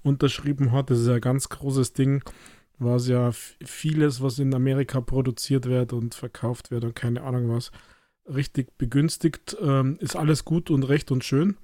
unterschrieben 0.04 0.70
hat, 0.70 0.90
das 0.90 1.00
ist 1.00 1.08
ja 1.08 1.14
ein 1.14 1.20
ganz 1.20 1.48
großes 1.48 1.92
Ding, 1.94 2.22
was 2.78 3.08
ja 3.08 3.32
vieles, 3.32 4.22
was 4.22 4.38
in 4.38 4.54
Amerika 4.54 5.00
produziert 5.00 5.66
wird 5.66 5.92
und 5.92 6.14
verkauft 6.14 6.70
wird 6.70 6.84
und 6.84 6.94
keine 6.94 7.22
Ahnung 7.22 7.48
was, 7.48 7.72
richtig 8.26 8.76
begünstigt, 8.78 9.56
ähm, 9.60 9.96
ist 10.00 10.14
alles 10.14 10.44
gut 10.44 10.70
und 10.70 10.84
recht 10.84 11.10
und 11.10 11.24
schön. 11.24 11.56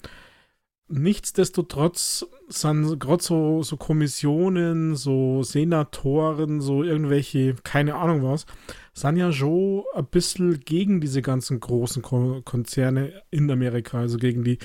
Nichtsdestotrotz 0.92 2.26
sind 2.48 2.98
gerade 2.98 3.22
so, 3.22 3.62
so 3.62 3.76
Kommissionen, 3.76 4.96
so 4.96 5.44
Senatoren, 5.44 6.60
so 6.60 6.82
irgendwelche, 6.82 7.54
keine 7.62 7.94
Ahnung 7.94 8.24
was, 8.24 8.44
sind 8.92 9.16
ja 9.16 9.32
schon 9.32 9.84
ein 9.94 10.06
bisschen 10.06 10.58
gegen 10.58 11.00
diese 11.00 11.22
ganzen 11.22 11.60
großen 11.60 12.02
Konzerne 12.02 13.22
in 13.30 13.48
Amerika, 13.52 14.00
also 14.00 14.18
gegen 14.18 14.42
die 14.42 14.58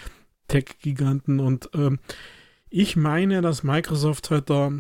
Tech-Giganten. 0.47 1.39
Und 1.39 1.69
ähm, 1.75 1.99
ich 2.71 2.95
meine, 2.95 3.41
dass 3.41 3.63
Microsoft 3.63 4.31
halt 4.31 4.49
da 4.49 4.71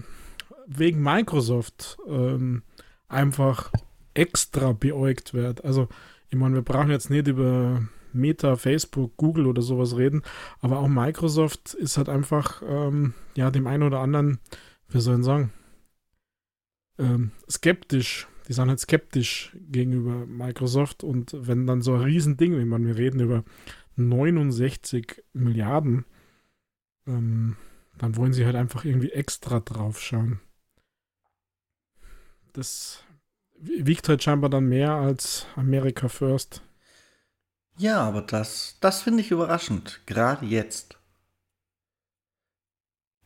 wegen 0.65 1.03
Microsoft 1.03 1.99
ähm, 2.07 2.63
einfach 3.07 3.71
extra 4.15 4.73
beäugt 4.73 5.35
wird. 5.35 5.63
Also, 5.63 5.89
ich 6.29 6.37
meine, 6.39 6.55
wir 6.55 6.63
brauchen 6.63 6.89
jetzt 6.89 7.11
nicht 7.11 7.27
über 7.27 7.83
Meta, 8.15 8.55
Facebook, 8.55 9.17
Google 9.17 9.47
oder 9.47 9.61
sowas 9.61 9.97
reden. 9.97 10.23
Aber 10.59 10.79
auch 10.79 10.87
Microsoft 10.87 11.73
ist 11.73 11.97
halt 11.97 12.09
einfach, 12.09 12.61
ähm, 12.67 13.13
ja, 13.35 13.51
dem 13.51 13.67
einen 13.67 13.83
oder 13.83 13.99
anderen, 13.99 14.39
wie 14.89 14.99
soll 14.99 15.19
ich 15.19 15.25
sagen, 15.25 15.51
ähm, 16.97 17.31
skeptisch. 17.49 18.27
Die 18.47 18.53
sind 18.53 18.69
halt 18.69 18.79
skeptisch 18.79 19.55
gegenüber 19.71 20.25
Microsoft 20.27 21.03
und 21.03 21.35
wenn 21.35 21.65
dann 21.65 21.81
so 21.81 21.95
ein 21.95 22.01
Riesending, 22.01 22.57
wie 22.59 22.65
man, 22.65 22.85
wir 22.85 22.95
reden 22.95 23.19
über 23.19 23.43
69 23.95 25.23
Milliarden, 25.33 26.05
ähm, 27.07 27.55
dann 27.97 28.15
wollen 28.17 28.33
sie 28.33 28.45
halt 28.45 28.55
einfach 28.55 28.85
irgendwie 28.85 29.11
extra 29.11 29.59
drauf 29.59 29.99
schauen. 29.99 30.39
Das 32.53 33.03
wiegt 33.57 34.09
halt 34.09 34.23
scheinbar 34.23 34.49
dann 34.49 34.67
mehr 34.67 34.91
als 34.93 35.47
America 35.55 36.07
First. 36.07 36.61
Ja, 37.77 38.01
aber 38.01 38.21
das, 38.21 38.77
das 38.79 39.01
finde 39.01 39.21
ich 39.21 39.31
überraschend, 39.31 40.01
gerade 40.05 40.45
jetzt. 40.45 40.97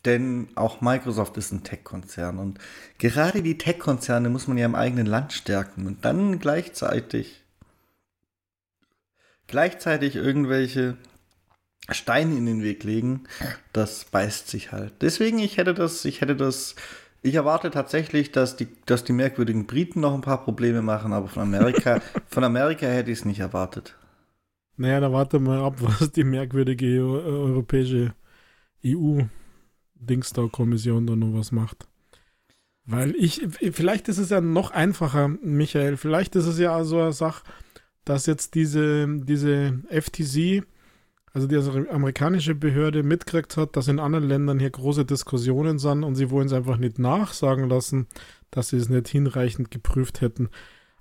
Denn 0.06 0.48
auch 0.56 0.82
Microsoft 0.82 1.38
ist 1.38 1.52
ein 1.52 1.64
Tech-Konzern 1.64 2.40
und 2.40 2.58
gerade 2.98 3.44
die 3.44 3.58
Tech-Konzerne 3.58 4.30
muss 4.30 4.48
man 4.48 4.58
ja 4.58 4.66
im 4.66 4.76
eigenen 4.76 5.06
Land 5.06 5.34
stärken 5.34 5.88
und 5.88 6.06
dann 6.06 6.40
gleichzeitig 6.40 7.44
gleichzeitig 9.48 10.16
irgendwelche 10.16 10.96
Steine 11.90 12.38
in 12.38 12.46
den 12.46 12.64
Weg 12.64 12.84
legen, 12.84 13.24
das 13.74 14.06
beißt 14.06 14.48
sich 14.48 14.72
halt. 14.72 14.94
Deswegen, 15.02 15.40
ich 15.40 15.58
hätte 15.58 15.74
das, 15.74 16.06
ich 16.06 16.22
hätte 16.22 16.36
das, 16.36 16.76
ich 17.22 17.36
erwarte 17.36 17.72
tatsächlich, 17.72 18.32
dass 18.32 18.56
die, 18.56 18.68
dass 18.86 19.04
die 19.04 19.14
merkwürdigen 19.14 19.66
Briten 19.66 20.00
noch 20.00 20.14
ein 20.14 20.22
paar 20.22 20.44
Probleme 20.44 20.82
machen, 20.82 21.14
aber 21.14 21.28
von 21.28 21.42
Amerika, 21.42 22.00
von 22.28 22.44
Amerika 22.44 22.86
hätte 22.86 23.12
ich 23.12 23.20
es 23.20 23.26
nicht 23.26 23.40
erwartet. 23.40 23.96
Naja, 24.80 25.00
da 25.02 25.12
warte 25.12 25.40
mal 25.40 25.60
ab, 25.60 25.76
was 25.82 26.12
die 26.14 26.24
merkwürdige 26.24 26.88
äh, 26.88 27.02
europäische 27.02 28.14
EU-Dingsda-Kommission 28.86 31.06
da 31.06 31.18
noch 31.18 31.34
was 31.34 31.52
macht. 31.52 31.90
Weil 32.86 33.14
ich, 33.16 33.46
vielleicht 33.74 34.08
ist 34.08 34.20
es 34.20 34.30
ja 34.30 34.40
noch 34.40 34.72
einfacher, 34.72 35.28
Michael, 35.28 35.98
vielleicht 35.98 36.38
ist 36.38 36.46
es 36.46 36.58
ja 36.60 36.82
so 36.86 37.02
eine 37.02 37.12
Sache, 37.12 37.44
dass 38.06 38.26
jetzt 38.26 38.56
diese, 38.56 39.06
diese 39.26 39.82
FTC, 39.90 40.64
also 41.34 41.46
die 41.46 41.58
amerikanische 41.90 42.56
Behörde 42.56 43.04
mitgekriegt 43.04 43.58
hat, 43.58 43.76
dass 43.76 43.90
in 43.90 44.00
anderen 44.00 44.30
Ländern 44.30 44.60
hier 44.60 44.70
große 44.70 45.04
Diskussionen 45.04 45.78
sind 45.78 46.06
und 46.06 46.16
sie 46.16 46.32
wollen 46.32 46.48
es 46.48 46.54
einfach 46.54 46.78
nicht 46.78 47.00
nachsagen 47.00 47.68
lassen, 47.68 48.08
dass 48.50 48.70
sie 48.70 48.78
es 48.78 48.88
nicht 48.88 49.10
hinreichend 49.10 49.72
geprüft 49.72 50.22
hätten. 50.22 50.48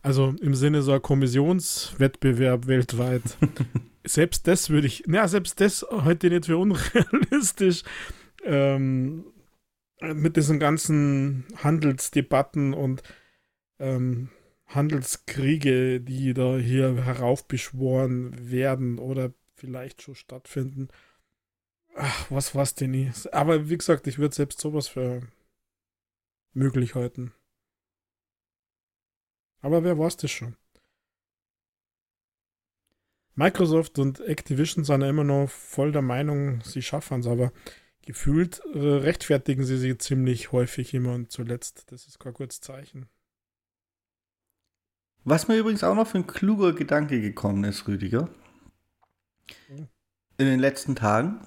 Also 0.02 0.34
im 0.40 0.54
Sinne 0.54 0.82
so 0.82 0.92
ein 0.92 1.02
Kommissionswettbewerb 1.02 2.66
weltweit. 2.66 3.22
selbst 4.06 4.46
das 4.46 4.70
würde 4.70 4.86
ich, 4.86 5.04
na, 5.06 5.28
selbst 5.28 5.60
das 5.60 5.84
heute 5.90 6.30
nicht 6.30 6.46
für 6.46 6.58
unrealistisch. 6.58 7.82
Ähm, 8.44 9.24
mit 10.00 10.36
diesen 10.36 10.60
ganzen 10.60 11.44
Handelsdebatten 11.56 12.72
und 12.72 13.02
ähm, 13.80 14.30
Handelskriege, 14.66 16.00
die 16.00 16.34
da 16.34 16.56
hier 16.56 17.04
heraufbeschworen 17.04 18.50
werden 18.50 18.98
oder 18.98 19.32
vielleicht 19.54 20.02
schon 20.02 20.14
stattfinden. 20.14 20.88
Ach, 21.96 22.30
was 22.30 22.54
war's 22.54 22.74
denn 22.74 22.92
nie? 22.92 23.10
Aber 23.32 23.68
wie 23.68 23.78
gesagt, 23.78 24.06
ich 24.06 24.18
würde 24.18 24.34
selbst 24.34 24.60
sowas 24.60 24.86
für 24.88 25.22
möglich 26.52 26.94
halten. 26.94 27.32
Aber 29.60 29.84
wer 29.84 29.98
weiß 29.98 30.16
das 30.16 30.30
schon? 30.30 30.56
Microsoft 33.34 34.00
und 34.00 34.20
Activision 34.20 34.84
sind 34.84 35.00
ja 35.00 35.08
immer 35.08 35.22
noch 35.22 35.48
voll 35.48 35.92
der 35.92 36.02
Meinung, 36.02 36.60
sie 36.62 36.82
schaffen 36.82 37.20
es, 37.20 37.26
aber 37.28 37.52
gefühlt 38.04 38.60
äh, 38.74 38.78
rechtfertigen 38.78 39.64
sie 39.64 39.78
sich 39.78 39.96
ziemlich 40.00 40.50
häufig 40.50 40.92
immer 40.92 41.14
und 41.14 41.30
zuletzt. 41.30 41.92
Das 41.92 42.06
ist 42.08 42.18
kein 42.18 42.32
gutes 42.32 42.60
Zeichen. 42.60 43.06
Was 45.24 45.46
mir 45.46 45.58
übrigens 45.58 45.84
auch 45.84 45.94
noch 45.94 46.08
für 46.08 46.18
ein 46.18 46.26
kluger 46.26 46.72
Gedanke 46.72 47.20
gekommen 47.20 47.62
ist, 47.64 47.86
Rüdiger. 47.86 48.28
In 49.68 50.46
den 50.46 50.58
letzten 50.58 50.96
Tagen. 50.96 51.46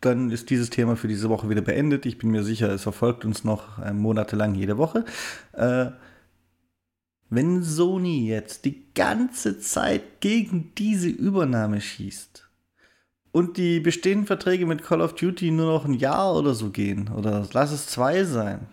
Dann 0.00 0.30
ist 0.30 0.48
dieses 0.48 0.70
Thema 0.70 0.96
für 0.96 1.08
diese 1.08 1.28
Woche 1.28 1.50
wieder 1.50 1.60
beendet. 1.60 2.06
Ich 2.06 2.18
bin 2.18 2.30
mir 2.30 2.42
sicher, 2.42 2.70
es 2.70 2.82
verfolgt 2.82 3.24
uns 3.24 3.44
noch 3.44 3.78
äh, 3.78 3.92
monatelang 3.92 4.54
jede 4.54 4.78
Woche. 4.78 5.04
Äh, 5.52 5.90
wenn 7.30 7.62
Sony 7.62 8.26
jetzt 8.26 8.64
die 8.64 8.92
ganze 8.94 9.60
Zeit 9.60 10.20
gegen 10.20 10.72
diese 10.76 11.08
Übernahme 11.08 11.80
schießt 11.80 12.48
und 13.30 13.56
die 13.56 13.78
bestehenden 13.78 14.26
Verträge 14.26 14.66
mit 14.66 14.82
Call 14.82 15.00
of 15.00 15.14
Duty 15.14 15.52
nur 15.52 15.72
noch 15.72 15.84
ein 15.84 15.94
Jahr 15.94 16.34
oder 16.34 16.54
so 16.54 16.70
gehen, 16.70 17.08
oder 17.08 17.48
lass 17.52 17.70
es 17.70 17.86
zwei 17.86 18.24
sein, 18.24 18.66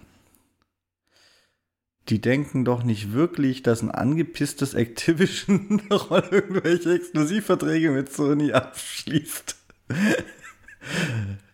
die 2.10 2.20
denken 2.20 2.66
doch 2.66 2.84
nicht 2.84 3.14
wirklich, 3.14 3.62
dass 3.62 3.84
ein 3.84 3.92
angepisstes 3.92 4.74
Activision 4.74 5.84
noch 5.90 6.10
mal 6.10 6.28
irgendwelche 6.32 6.96
Exklusivverträge 6.96 7.92
mit 7.92 8.12
Sony 8.12 8.54
abschließt. 8.54 9.56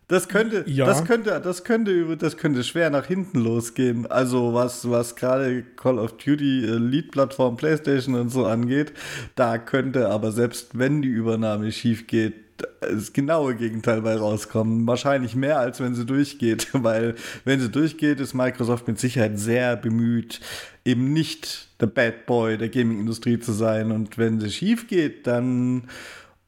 Das 0.08 0.28
könnte, 0.28 0.66
ja. 0.68 0.86
das 0.86 1.06
könnte, 1.06 1.42
das 1.44 1.64
könnte, 1.64 2.18
das 2.18 2.38
könnte 2.38 2.64
schwer 2.64 2.90
nach 2.90 3.06
hinten 3.06 3.40
losgehen. 3.40 4.06
Also 4.06 4.54
was, 4.54 4.90
was 4.90 5.16
gerade 5.16 5.64
Call 5.76 5.98
of 5.98 6.18
Duty 6.18 6.66
äh, 6.66 6.76
Lead-Plattform 6.78 7.56
PlayStation 7.56 8.16
und 8.16 8.30
so 8.30 8.46
angeht, 8.46 8.94
da 9.36 9.58
könnte 9.58 10.10
aber 10.10 10.32
selbst 10.32 10.78
wenn 10.78 11.02
die 11.02 11.10
Übernahme 11.10 11.72
schief 11.72 12.08
geht, 12.08 12.36
das 12.82 13.14
genaue 13.14 13.56
Gegenteil 13.56 14.02
bei 14.02 14.16
rauskommen. 14.16 14.86
Wahrscheinlich 14.86 15.36
mehr, 15.36 15.60
als 15.60 15.80
wenn 15.80 15.96
sie 15.96 16.06
durchgeht, 16.06 16.70
weil 16.74 17.16
wenn 17.46 17.60
sie 17.60 17.70
durchgeht, 17.70 18.20
ist 18.20 18.34
Microsoft 18.34 18.88
mit 18.88 19.00
Sicherheit 19.00 19.40
sehr 19.40 19.76
bemüht, 19.76 20.40
eben 20.86 21.14
nicht 21.14 21.70
der 21.82 21.88
Bad 21.88 22.26
Boy 22.26 22.58
der 22.58 22.70
Gaming-Industrie 22.70 23.40
zu 23.40 23.52
sein. 23.52 23.92
Und 23.92 24.18
wenn 24.18 24.40
sie 24.40 24.52
schief 24.52 24.88
geht, 24.88 25.28
dann 25.28 25.90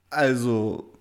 also 0.09 0.91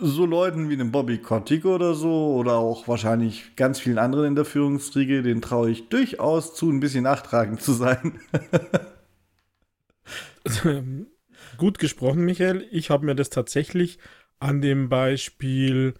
so 0.00 0.26
Leuten 0.26 0.68
wie 0.68 0.74
einem 0.74 0.90
Bobby 0.90 1.18
Kotick 1.18 1.64
oder 1.64 1.94
so 1.94 2.34
oder 2.34 2.54
auch 2.54 2.88
wahrscheinlich 2.88 3.56
ganz 3.56 3.78
vielen 3.78 3.98
anderen 3.98 4.26
in 4.26 4.34
der 4.34 4.44
Führungsriege, 4.44 5.22
den 5.22 5.42
traue 5.42 5.70
ich 5.70 5.88
durchaus 5.88 6.54
zu, 6.54 6.70
ein 6.70 6.80
bisschen 6.80 7.04
nachtragend 7.04 7.60
zu 7.62 7.72
sein. 7.72 8.20
gut 11.56 11.78
gesprochen, 11.78 12.24
Michael. 12.24 12.66
Ich 12.70 12.90
habe 12.90 13.06
mir 13.06 13.14
das 13.14 13.30
tatsächlich 13.30 13.98
an 14.38 14.60
dem 14.60 14.88
Beispiel 14.88 15.94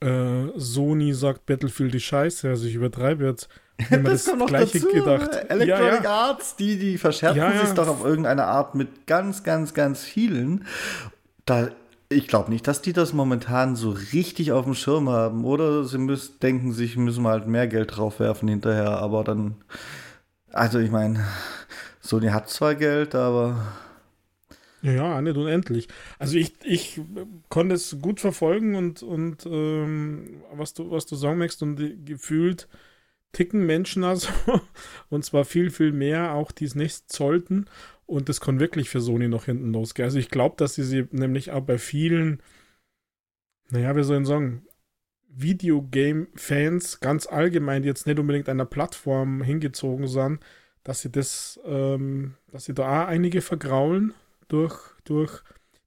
äh, 0.00 0.46
Sony 0.56 1.12
sagt 1.12 1.46
Battlefield 1.46 1.92
die 1.92 2.00
Scheiße, 2.00 2.48
also 2.48 2.66
ich 2.66 2.74
übertreibe 2.74 3.26
jetzt. 3.26 3.48
das, 3.90 4.02
das 4.02 4.26
kommt 4.26 4.38
noch 4.40 4.46
gleiche 4.48 4.80
dazu. 4.80 4.92
gedacht. 4.92 5.30
Electronic 5.48 5.68
ja, 5.68 6.02
ja. 6.02 6.10
Arts, 6.10 6.56
die, 6.56 6.78
die 6.78 6.98
verscherzen 6.98 7.38
ja, 7.38 7.64
sich 7.64 7.74
doch 7.74 7.86
auf 7.86 8.04
irgendeine 8.04 8.44
Art 8.44 8.74
mit 8.74 9.06
ganz, 9.06 9.44
ganz, 9.44 9.74
ganz 9.74 10.02
vielen. 10.02 10.66
Da, 11.44 11.70
ich 12.10 12.26
glaube 12.26 12.50
nicht, 12.50 12.66
dass 12.66 12.80
die 12.82 12.92
das 12.92 13.12
momentan 13.12 13.76
so 13.76 13.90
richtig 13.90 14.52
auf 14.52 14.64
dem 14.64 14.74
Schirm 14.74 15.08
haben. 15.10 15.44
Oder 15.44 15.84
sie 15.84 15.98
müssen, 15.98 16.38
denken 16.40 16.72
sich, 16.72 16.96
müssen 16.96 17.22
wir 17.22 17.30
halt 17.30 17.46
mehr 17.46 17.68
Geld 17.68 17.96
draufwerfen 17.96 18.48
hinterher. 18.48 18.98
Aber 18.98 19.24
dann, 19.24 19.56
also 20.52 20.78
ich 20.78 20.90
meine, 20.90 21.26
Sony 22.00 22.28
hat 22.28 22.48
zwar 22.48 22.74
Geld, 22.74 23.14
aber 23.14 23.66
ja, 24.80 25.20
nicht 25.20 25.36
unendlich. 25.36 25.88
Also 26.18 26.36
ich, 26.36 26.52
ich 26.64 27.00
konnte 27.48 27.74
es 27.74 27.98
gut 28.00 28.20
verfolgen 28.20 28.76
und, 28.76 29.02
und 29.02 29.44
ähm, 29.46 30.42
was, 30.52 30.72
du, 30.72 30.90
was 30.90 31.06
du 31.06 31.16
sagen 31.16 31.38
möchtest 31.38 31.62
und 31.62 32.06
gefühlt 32.06 32.68
ticken 33.32 33.66
Menschen 33.66 34.04
also 34.04 34.28
und 35.10 35.24
zwar 35.24 35.44
viel, 35.44 35.70
viel 35.70 35.92
mehr, 35.92 36.32
auch 36.32 36.52
die 36.52 36.64
es 36.64 36.74
nicht 36.76 37.12
sollten 37.12 37.66
und 38.08 38.30
das 38.30 38.40
kann 38.40 38.58
wirklich 38.58 38.88
für 38.88 39.02
Sony 39.02 39.28
noch 39.28 39.44
hinten 39.44 39.70
losgehen. 39.72 40.06
Also 40.06 40.18
ich 40.18 40.30
glaube, 40.30 40.56
dass 40.56 40.74
sie 40.74 40.82
sie 40.82 41.06
nämlich 41.10 41.50
auch 41.52 41.60
bei 41.60 41.76
vielen, 41.76 42.42
naja, 43.70 43.94
wir 43.94 44.04
sollen 44.04 44.24
sagen, 44.24 44.62
Videogame-Fans 45.28 47.00
ganz 47.00 47.26
allgemein, 47.26 47.82
die 47.82 47.88
jetzt 47.88 48.06
nicht 48.06 48.18
unbedingt 48.18 48.48
einer 48.48 48.64
Plattform 48.64 49.42
hingezogen 49.42 50.06
sind, 50.06 50.40
dass 50.84 51.02
sie 51.02 51.12
das, 51.12 51.60
ähm, 51.66 52.34
dass 52.50 52.64
sie 52.64 52.72
da 52.72 53.04
auch 53.04 53.08
einige 53.08 53.42
vergraulen, 53.42 54.14
durch, 54.48 54.80
durch 55.04 55.42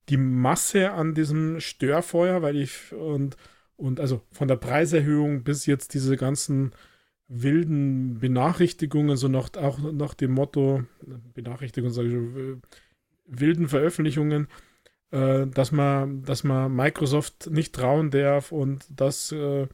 die 0.09 0.17
Masse 0.17 0.91
an 0.91 1.15
diesem 1.15 1.59
Störfeuer, 1.59 2.43
weil 2.43 2.55
ich 2.55 2.93
und, 2.93 3.35
und 3.77 3.99
also 3.99 4.21
von 4.31 4.47
der 4.47 4.57
Preiserhöhung 4.57 5.43
bis 5.43 5.65
jetzt 5.65 5.95
diese 5.95 6.17
ganzen 6.17 6.71
wilden 7.33 8.19
Benachrichtigungen, 8.19 9.15
so 9.15 9.29
nach, 9.29 9.53
auch 9.55 9.79
nach 9.79 10.13
dem 10.13 10.31
Motto, 10.31 10.83
Benachrichtigungen, 11.33 11.93
sage 11.93 12.09
ich, 12.09 12.57
wilden 13.25 13.69
Veröffentlichungen, 13.69 14.47
äh, 15.11 15.47
dass 15.47 15.71
man, 15.71 16.23
dass 16.23 16.43
man 16.43 16.75
Microsoft 16.75 17.49
nicht 17.49 17.73
trauen 17.73 18.11
darf 18.11 18.51
und 18.51 18.85
dass 18.89 19.31
äh, 19.31 19.67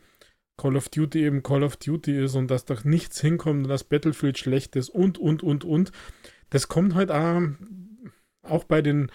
Call 0.56 0.76
of 0.76 0.90
Duty 0.90 1.24
eben 1.24 1.42
Call 1.42 1.64
of 1.64 1.78
Duty 1.78 2.24
ist 2.24 2.36
und 2.36 2.52
dass 2.52 2.66
da 2.66 2.76
nichts 2.84 3.20
hinkommt 3.22 3.64
und 3.64 3.70
dass 3.70 3.84
Battlefield 3.84 4.38
schlecht 4.38 4.76
ist 4.76 4.90
und, 4.90 5.18
und, 5.18 5.42
und, 5.42 5.64
und. 5.64 5.92
Das 6.50 6.68
kommt 6.68 6.94
halt 6.94 7.12
auch 7.12 7.42
auch 8.44 8.64
bei 8.64 8.82
den 8.82 9.12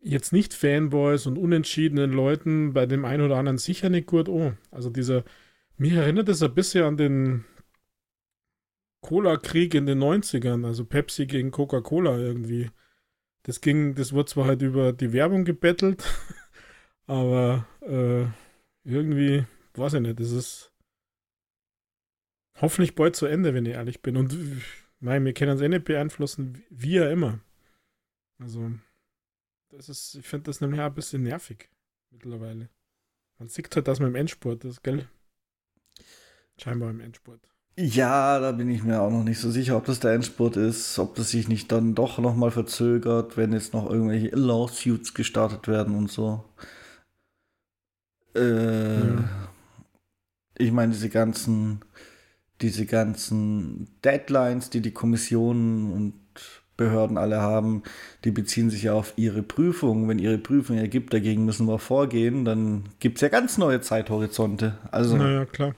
jetzt 0.00 0.32
nicht 0.32 0.54
Fanboys 0.54 1.26
und 1.26 1.38
unentschiedenen 1.38 2.12
Leuten, 2.12 2.72
bei 2.72 2.86
dem 2.86 3.04
einen 3.04 3.24
oder 3.24 3.36
anderen 3.36 3.58
sicher 3.58 3.90
nicht 3.90 4.06
gut 4.06 4.28
oh. 4.28 4.52
Also 4.70 4.90
dieser, 4.90 5.24
mich 5.76 5.92
erinnert 5.92 6.28
es 6.28 6.42
ein 6.42 6.54
bisschen 6.54 6.84
an 6.84 6.96
den 6.96 7.44
Cola-Krieg 9.04 9.74
in 9.74 9.84
den 9.84 10.02
90ern, 10.02 10.64
also 10.64 10.86
Pepsi 10.86 11.26
gegen 11.26 11.50
Coca-Cola 11.50 12.16
irgendwie. 12.16 12.70
Das 13.42 13.60
ging, 13.60 13.94
das 13.94 14.14
wurde 14.14 14.30
zwar 14.30 14.46
halt 14.46 14.62
über 14.62 14.94
die 14.94 15.12
Werbung 15.12 15.44
gebettelt, 15.44 16.02
aber 17.06 17.66
äh, 17.82 18.24
irgendwie, 18.82 19.44
weiß 19.74 19.94
ich 19.94 20.00
nicht, 20.00 20.18
das 20.18 20.30
ist 20.30 20.72
hoffentlich 22.62 22.94
bald 22.94 23.14
zu 23.14 23.26
Ende, 23.26 23.52
wenn 23.52 23.66
ich 23.66 23.74
ehrlich 23.74 24.00
bin. 24.00 24.16
Und 24.16 24.34
nein, 25.00 25.22
wir 25.26 25.34
können 25.34 25.56
es 25.56 25.60
eh 25.60 25.68
nicht 25.68 25.84
beeinflussen, 25.84 26.64
wie 26.70 26.94
ja 26.94 27.10
immer. 27.10 27.40
Also, 28.38 28.72
das 29.68 29.90
ist, 29.90 30.14
ich 30.14 30.26
finde 30.26 30.44
das 30.44 30.62
nämlich 30.62 30.80
auch 30.80 30.86
ein 30.86 30.94
bisschen 30.94 31.24
nervig 31.24 31.68
mittlerweile. 32.10 32.70
Man 33.38 33.48
sieht 33.48 33.76
halt, 33.76 33.86
dass 33.86 34.00
man 34.00 34.08
im 34.08 34.14
Endsport 34.14 34.64
ist, 34.64 34.82
gell? 34.82 35.06
Scheinbar 36.56 36.88
im 36.88 37.00
Endsport. 37.00 37.53
Ja, 37.76 38.38
da 38.38 38.52
bin 38.52 38.70
ich 38.70 38.84
mir 38.84 39.00
auch 39.00 39.10
noch 39.10 39.24
nicht 39.24 39.40
so 39.40 39.50
sicher, 39.50 39.76
ob 39.76 39.84
das 39.86 39.98
der 39.98 40.12
Endspurt 40.12 40.56
ist, 40.56 40.96
ob 41.00 41.16
das 41.16 41.30
sich 41.30 41.48
nicht 41.48 41.72
dann 41.72 41.96
doch 41.96 42.18
nochmal 42.18 42.52
verzögert, 42.52 43.36
wenn 43.36 43.52
jetzt 43.52 43.72
noch 43.74 43.90
irgendwelche 43.90 44.28
Lawsuits 44.36 45.12
gestartet 45.12 45.66
werden 45.66 45.96
und 45.96 46.08
so. 46.08 46.44
Äh, 48.36 48.98
ja. 49.00 49.24
Ich 50.56 50.70
meine, 50.70 50.92
diese 50.92 51.08
ganzen, 51.08 51.80
diese 52.60 52.86
ganzen 52.86 53.88
Deadlines, 54.04 54.70
die 54.70 54.80
die 54.80 54.92
Kommissionen 54.92 55.92
und 55.92 56.14
Behörden 56.76 57.18
alle 57.18 57.40
haben, 57.40 57.82
die 58.24 58.30
beziehen 58.30 58.70
sich 58.70 58.84
ja 58.84 58.94
auf 58.94 59.14
ihre 59.16 59.42
Prüfung. 59.42 60.08
Wenn 60.08 60.18
ihre 60.20 60.38
Prüfung 60.38 60.76
ergibt, 60.76 61.12
dagegen 61.12 61.44
müssen 61.44 61.66
wir 61.66 61.78
vorgehen, 61.80 62.44
dann 62.44 62.84
gibt 63.00 63.18
es 63.18 63.22
ja 63.22 63.28
ganz 63.28 63.58
neue 63.58 63.80
Zeithorizonte. 63.80 64.78
Also, 64.90 65.16
naja, 65.16 65.44
klar. 65.44 65.74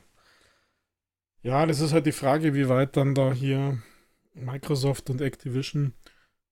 Ja, 1.47 1.65
das 1.65 1.79
ist 1.79 1.93
halt 1.93 2.07
die 2.07 2.13
Frage, 2.13 2.55
wie 2.55 2.69
weit 2.69 2.97
dann 2.97 3.15
da 3.15 3.33
hier 3.33 3.81
Microsoft 4.35 5.11
und 5.11 5.21
Activision 5.21 5.93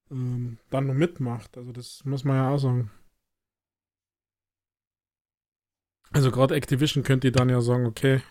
ähm, 0.08 0.58
dann 0.70 0.86
noch 0.86 0.94
mitmacht. 0.94 1.58
Also 1.58 1.72
das 1.72 2.04
muss 2.04 2.22
man 2.22 2.36
ja 2.36 2.50
auch 2.50 2.58
sagen. 2.58 2.92
Also 6.12 6.30
gerade 6.30 6.54
Activision 6.54 7.02
könnte 7.02 7.32
dann 7.32 7.48
ja 7.48 7.60
sagen, 7.60 7.86
okay, 7.86 8.22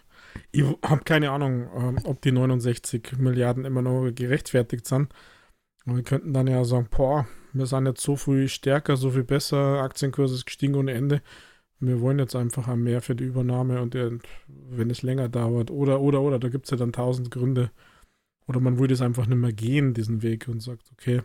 ich 0.54 0.64
habe 0.86 1.04
keine 1.04 1.32
Ahnung, 1.32 1.68
ähm, 1.76 2.00
ob 2.06 2.22
die 2.22 2.32
69 2.32 3.18
Milliarden 3.18 3.66
immer 3.66 3.82
noch 3.82 4.10
gerechtfertigt 4.12 4.86
sind. 4.86 5.14
Aber 5.86 5.98
wir 5.98 6.04
könnten 6.04 6.34
dann 6.34 6.48
ja 6.48 6.64
sagen, 6.64 6.88
boah, 6.90 7.28
wir 7.52 7.66
sind 7.66 7.88
jetzt 7.88 8.04
so 8.04 8.16
viel 8.16 8.48
stärker, 8.48 8.96
so 8.96 9.12
viel 9.12 9.26
besser, 9.26 9.82
Aktienkurs 9.82 10.32
ist 10.32 10.46
gestiegen 10.46 10.76
ohne 10.76 10.94
Ende 10.94 11.22
wir 11.80 12.02
wollen 12.02 12.20
jetzt 12.20 12.36
einfach 12.36 12.74
mehr 12.76 13.02
für 13.02 13.16
die 13.16 13.26
Übernahme 13.26 13.82
und 13.82 13.96
wenn 14.48 14.90
es 14.90 15.02
länger 15.02 15.30
dauert 15.30 15.72
oder, 15.72 16.00
oder, 16.00 16.22
oder, 16.22 16.40
da 16.40 16.50
gibt 16.50 16.66
es 16.66 16.72
ja 16.72 16.78
dann 16.78 16.94
tausend 16.94 17.32
Gründe. 17.32 17.72
Oder 18.48 18.60
man 18.60 18.78
würde 18.78 18.94
es 18.94 19.02
einfach 19.02 19.26
nicht 19.26 19.38
mehr 19.38 19.54
gehen, 19.54 19.94
diesen 19.94 20.22
Weg 20.22 20.48
und 20.48 20.62
sagt, 20.62 20.92
okay. 20.92 21.22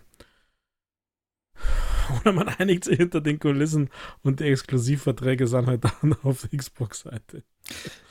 Oder 2.21 2.33
man 2.33 2.49
einigt 2.49 2.85
sich 2.85 2.97
hinter 2.97 3.21
den 3.21 3.39
Kulissen 3.39 3.91
und 4.23 4.41
die 4.41 4.45
Exklusivverträge 4.45 5.47
sind 5.47 5.67
halt 5.67 5.85
dann 5.85 6.15
auf 6.23 6.47
der 6.47 6.59
Xbox-Seite. 6.59 7.43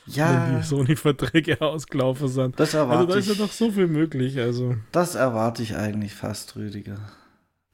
Ja. 0.06 0.46
Wenn 0.48 0.60
die 0.60 0.66
Sony-Verträge 0.66 1.60
ausgelaufen 1.60 2.28
sind. 2.28 2.60
Das 2.60 2.74
erwarte 2.74 2.98
also 3.00 3.12
da 3.12 3.18
ist 3.18 3.28
ja 3.28 3.42
noch 3.42 3.52
so 3.52 3.70
viel 3.70 3.88
möglich. 3.88 4.38
Also. 4.38 4.76
Das 4.92 5.14
erwarte 5.14 5.62
ich 5.62 5.74
eigentlich 5.74 6.14
fast, 6.14 6.54
Rüdiger. 6.56 6.98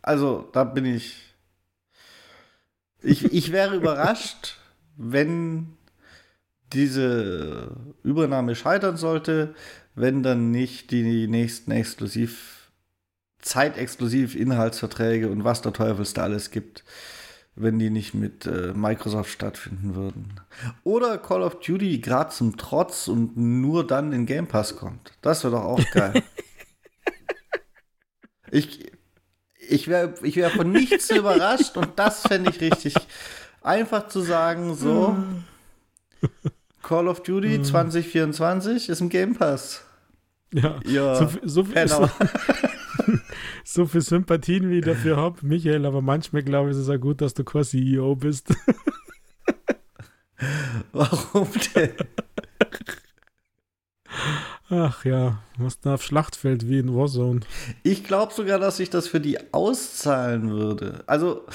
Also, 0.03 0.49
da 0.53 0.65
bin 0.65 0.87
ich. 0.87 1.34
Ich, 3.05 3.33
ich 3.33 3.53
wäre 3.53 3.77
überrascht, 3.77 4.59
wenn 4.97 5.77
diese 6.73 7.77
Übernahme 8.03 8.55
scheitern 8.57 8.97
sollte, 8.97 9.55
wenn 9.95 10.23
dann 10.23 10.51
nicht 10.51 10.91
die 10.91 11.27
nächsten 11.27 11.71
exklusiv, 11.71 12.71
zeitexklusiv 13.41 14.35
Inhaltsverträge 14.35 15.31
und 15.31 15.45
was 15.45 15.61
der 15.61 15.75
Teufels 15.75 16.15
da 16.15 16.23
alles 16.23 16.51
gibt, 16.51 16.83
wenn 17.57 17.79
die 17.79 17.91
nicht 17.91 18.15
mit 18.15 18.47
äh, 18.47 18.73
Microsoft 18.75 19.31
stattfinden 19.31 19.95
würden. 19.95 20.41
Oder 20.83 21.19
Call 21.19 21.43
of 21.43 21.61
Duty 21.61 21.99
gerade 21.99 22.31
zum 22.31 22.57
Trotz 22.57 23.07
und 23.07 23.37
nur 23.37 23.87
dann 23.87 24.13
in 24.13 24.25
Game 24.25 24.49
Pass 24.49 24.77
kommt. 24.77 25.13
Das 25.21 25.45
wäre 25.45 25.57
doch 25.57 25.65
auch 25.65 25.91
geil. 25.93 26.23
ich 28.51 28.94
ich 29.69 29.89
wäre 29.89 30.15
ich 30.23 30.37
wär 30.37 30.51
von 30.51 30.71
nichts 30.71 31.11
überrascht 31.17 31.77
und 31.77 31.91
das 31.97 32.23
fände 32.23 32.51
ich 32.51 32.61
richtig 32.61 32.95
Einfach 33.65 34.09
zu 34.09 34.21
sagen, 34.21 34.75
so, 34.75 35.17
Call 36.83 37.09
of 37.09 37.23
Duty 37.23 37.63
2024 37.63 38.91
ist 38.91 39.01
im 39.01 39.09
Game 39.09 39.35
Pass. 39.35 39.83
Ja, 40.53 40.79
ja 40.85 41.15
so, 41.15 41.29
so, 41.43 41.65
so, 41.87 42.11
so, 43.65 43.87
viel 43.87 44.03
Sympathien, 44.03 44.69
wie 44.69 44.81
ich 44.81 44.85
dafür 44.85 45.17
habe, 45.17 45.39
Michael, 45.47 45.87
aber 45.87 46.03
manchmal 46.03 46.43
glaube 46.43 46.71
ich, 46.71 46.77
ist 46.77 46.83
es 46.83 46.91
auch 46.91 47.01
gut, 47.01 47.23
dass 47.23 47.33
du 47.33 47.43
quasi 47.43 47.79
CEO 47.79 48.17
bist. 48.17 48.55
Warum 50.93 51.49
denn? 51.75 51.95
Ach 54.71 55.05
ja, 55.05 55.43
was 55.59 55.81
da 55.81 55.95
auf 55.95 56.03
Schlachtfeld 56.03 56.69
wie 56.69 56.79
in 56.79 56.95
Warzone. 56.95 57.41
Ich 57.83 58.05
glaube 58.05 58.33
sogar, 58.33 58.59
dass 58.59 58.81
ich 58.81 58.89
das 58.89 59.09
für 59.09 59.21
die 59.21 59.53
auszahlen 59.53 60.51
würde. 60.51 61.05
Also, 61.07 61.47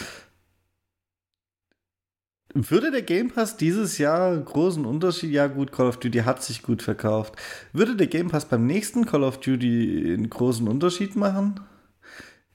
würde 2.54 2.92
der 2.92 3.02
Game 3.02 3.30
Pass 3.30 3.58
dieses 3.58 3.98
Jahr 3.98 4.36
großen 4.38 4.86
Unterschied? 4.86 5.32
Ja, 5.32 5.48
gut, 5.48 5.72
Call 5.72 5.88
of 5.88 5.98
Duty 5.98 6.20
hat 6.20 6.44
sich 6.44 6.62
gut 6.62 6.84
verkauft. 6.84 7.36
Würde 7.74 7.96
der 7.96 8.08
Game 8.08 8.30
Pass 8.30 8.46
beim 8.46 8.66
nächsten 8.66 9.06
Call 9.06 9.24
of 9.24 9.40
Duty 9.40 10.14
einen 10.14 10.30
großen 10.30 10.68
Unterschied 10.68 11.16
machen? 11.16 11.60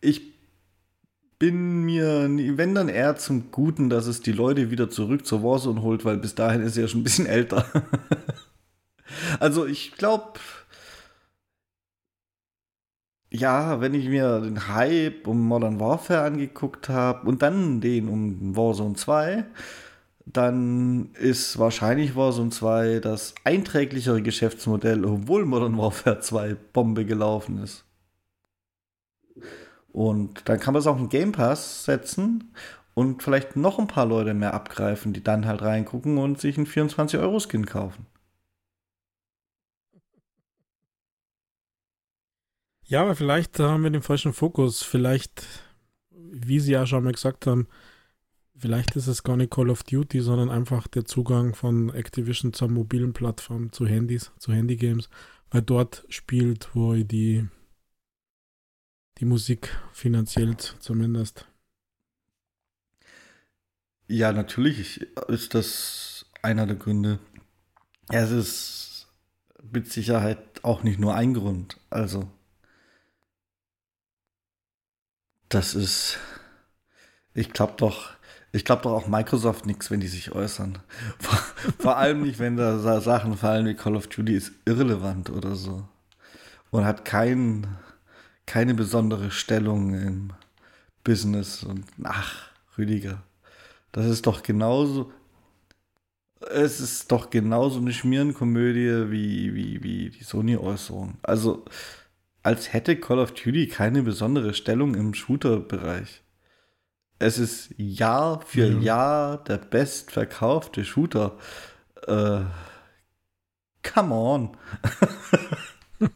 Ich 0.01 0.35
bin 1.39 1.83
mir, 1.83 2.29
wenn 2.57 2.75
dann 2.75 2.89
eher 2.89 3.17
zum 3.17 3.51
Guten, 3.51 3.91
dass 3.91 4.07
es 4.07 4.21
die 4.21 4.33
Leute 4.33 4.71
wieder 4.71 4.89
zurück 4.89 5.27
zur 5.27 5.43
Warzone 5.43 5.83
holt, 5.83 6.05
weil 6.05 6.17
bis 6.17 6.35
dahin 6.35 6.63
ist 6.63 6.77
er 6.77 6.83
ja 6.83 6.89
schon 6.89 7.01
ein 7.01 7.05
bisschen 7.05 7.27
älter. 7.27 7.67
also 9.45 9.67
ich 9.67 9.93
glaube, 9.93 10.41
ja, 13.31 13.81
wenn 13.83 13.93
ich 13.93 14.09
mir 14.09 14.41
den 14.41 14.69
Hype 14.69 15.27
um 15.29 15.47
Modern 15.47 15.79
Warfare 15.81 16.23
angeguckt 16.23 16.89
habe 16.89 17.29
und 17.29 17.43
dann 17.43 17.83
den 17.83 18.09
um 18.09 18.57
Warzone 18.57 18.95
2, 18.95 19.45
dann 20.25 21.13
ist 21.13 21.59
wahrscheinlich 21.59 22.17
Warzone 22.17 22.51
2 22.51 23.01
das 23.01 23.35
einträglichere 23.45 24.23
Geschäftsmodell, 24.23 25.05
obwohl 25.05 25.45
Modern 25.45 25.77
Warfare 25.77 26.21
2 26.21 26.55
Bombe 26.73 27.05
gelaufen 27.05 27.63
ist. 27.63 27.85
Und 29.93 30.49
dann 30.49 30.59
kann 30.59 30.73
man 30.73 30.81
es 30.81 30.87
auch 30.87 30.99
in 30.99 31.11
Game 31.11 31.33
Pass 31.33 31.85
setzen 31.85 32.55
und 32.95 33.23
vielleicht 33.23 33.57
noch 33.57 33.79
ein 33.79 33.89
paar 33.89 34.07
Leute 34.07 34.33
mehr 34.33 34.55
abgreifen, 34.55 35.13
die 35.13 35.23
dann 35.23 35.47
halt 35.47 35.61
reingucken 35.61 36.17
und 36.17 36.41
sich 36.41 36.57
einen 36.57 36.67
24-Euro-Skin 36.67 37.67
kaufen. 37.67 38.07
Ja, 42.87 43.03
aber 43.03 43.17
vielleicht 43.17 43.59
haben 43.59 43.83
wir 43.83 43.91
den 43.91 44.03
falschen 44.03 44.33
Fokus. 44.33 44.83
Vielleicht, 44.83 45.47
wie 46.11 46.61
Sie 46.61 46.73
ja 46.73 46.87
schon 46.87 47.05
mal 47.05 47.13
gesagt 47.13 47.47
haben, 47.47 47.69
Vielleicht 48.57 48.95
ist 48.95 49.09
es 49.09 49.25
gar 49.25 49.37
nicht 49.37 49.51
Call 49.51 49.69
of 49.69 49.83
Duty, 49.83 50.21
sondern 50.21 50.49
einfach 50.49 50.87
der 50.87 51.05
Zugang 51.05 51.55
von 51.55 51.93
Activision 51.93 52.53
zur 52.53 52.69
mobilen 52.69 53.13
Plattform, 53.13 53.73
zu 53.73 53.85
Handys, 53.87 54.31
zu 54.39 54.53
Handygames, 54.53 55.11
weil 55.51 55.63
dort 55.63 56.05
spielt, 56.09 56.71
wo 56.73 56.95
die, 56.95 57.47
die 59.19 59.25
Musik 59.25 59.77
finanziell 59.93 60.57
zumindest. 60.57 61.47
Ja, 64.07 64.33
natürlich 64.33 65.01
ist 65.29 65.55
das 65.55 66.27
einer 66.43 66.67
der 66.67 66.77
Gründe. 66.77 67.19
Es 68.09 68.31
ist 68.31 69.09
mit 69.73 69.91
Sicherheit 69.91 70.63
auch 70.63 70.85
nicht 70.85 71.01
nur 71.01 71.15
ein 71.15 71.35
Grund. 71.35 71.81
Also, 71.91 72.31
das 75.55 75.75
ist, 75.75 76.19
ich 77.33 77.53
glaube 77.53 77.75
doch, 77.77 78.11
ich 78.51 78.65
glaube 78.65 78.83
doch 78.83 78.93
auch 78.93 79.07
Microsoft 79.07 79.67
nichts, 79.67 79.91
wenn 79.91 80.01
die 80.01 80.09
sich 80.09 80.33
äußern. 80.33 80.79
Vor, 81.19 81.39
vor, 81.79 81.97
allem 81.97 82.23
nicht, 82.23 82.39
wenn 82.39 82.57
da 82.57 83.01
Sachen 83.01 83.37
fallen 83.37 83.67
wie 83.67 83.75
Call 83.75 83.97
of 83.97 84.09
Duty 84.09 84.35
ist 84.35 84.53
irrelevant 84.65 85.31
oder 85.31 85.55
so. 85.55 85.89
Und 86.71 86.85
hat 86.85 87.05
kein, 87.05 87.69
keine 88.47 88.75
besondere 88.75 89.31
Stellung 89.31 89.95
im 89.95 90.33
Business. 91.05 91.63
Und 91.63 91.85
ach, 92.03 92.51
Rüdiger, 92.77 93.23
das 93.93 94.07
ist 94.07 94.27
doch 94.27 94.43
genauso. 94.43 95.13
Es 96.51 96.81
ist 96.81 97.11
doch 97.13 97.31
genauso 97.31 97.79
eine 97.79 97.93
Schmierenkomödie 97.93 99.11
wie, 99.11 99.55
wie, 99.55 99.83
wie 99.83 100.11
die 100.11 100.25
Sony-Äußerung. 100.25 101.17
Also, 101.23 101.65
als 102.45 102.73
hätte 102.73 102.95
Call 102.97 103.19
of 103.19 103.33
Duty 103.33 103.67
keine 103.67 104.05
besondere 104.05 104.55
Stellung 104.55 104.95
im 104.95 105.15
Shooter-Bereich. 105.15 106.23
Es 107.19 107.39
ist 107.39 107.75
Jahr 107.79 108.43
für 108.43 108.67
ja. 108.67 108.79
Jahr 108.81 109.43
der 109.45 109.57
bestverkaufte 109.59 110.85
Shooter. 110.85 111.39
Äh, 112.07 112.43
come 113.83 114.15
on. 114.15 114.57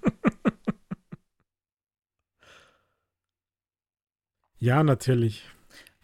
ja, 4.59 4.83
natürlich. 4.83 5.45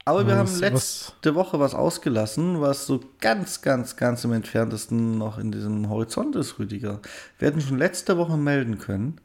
Aber 0.06 0.26
wir 0.26 0.36
was, 0.38 0.54
haben 0.54 0.60
letzte 0.60 1.30
was? 1.30 1.34
Woche 1.34 1.60
was 1.60 1.74
ausgelassen, 1.74 2.62
was 2.62 2.86
so 2.86 3.00
ganz, 3.20 3.60
ganz, 3.60 3.96
ganz 3.96 4.24
im 4.24 4.32
entferntesten 4.32 5.18
noch 5.18 5.36
in 5.38 5.52
diesem 5.52 5.88
Horizont 5.90 6.34
ist, 6.36 6.58
Rüdiger. 6.58 7.00
Wir 7.38 7.48
hätten 7.48 7.60
schon 7.60 7.78
letzte 7.78 8.16
Woche 8.16 8.38
melden 8.38 8.78
können, 8.78 9.20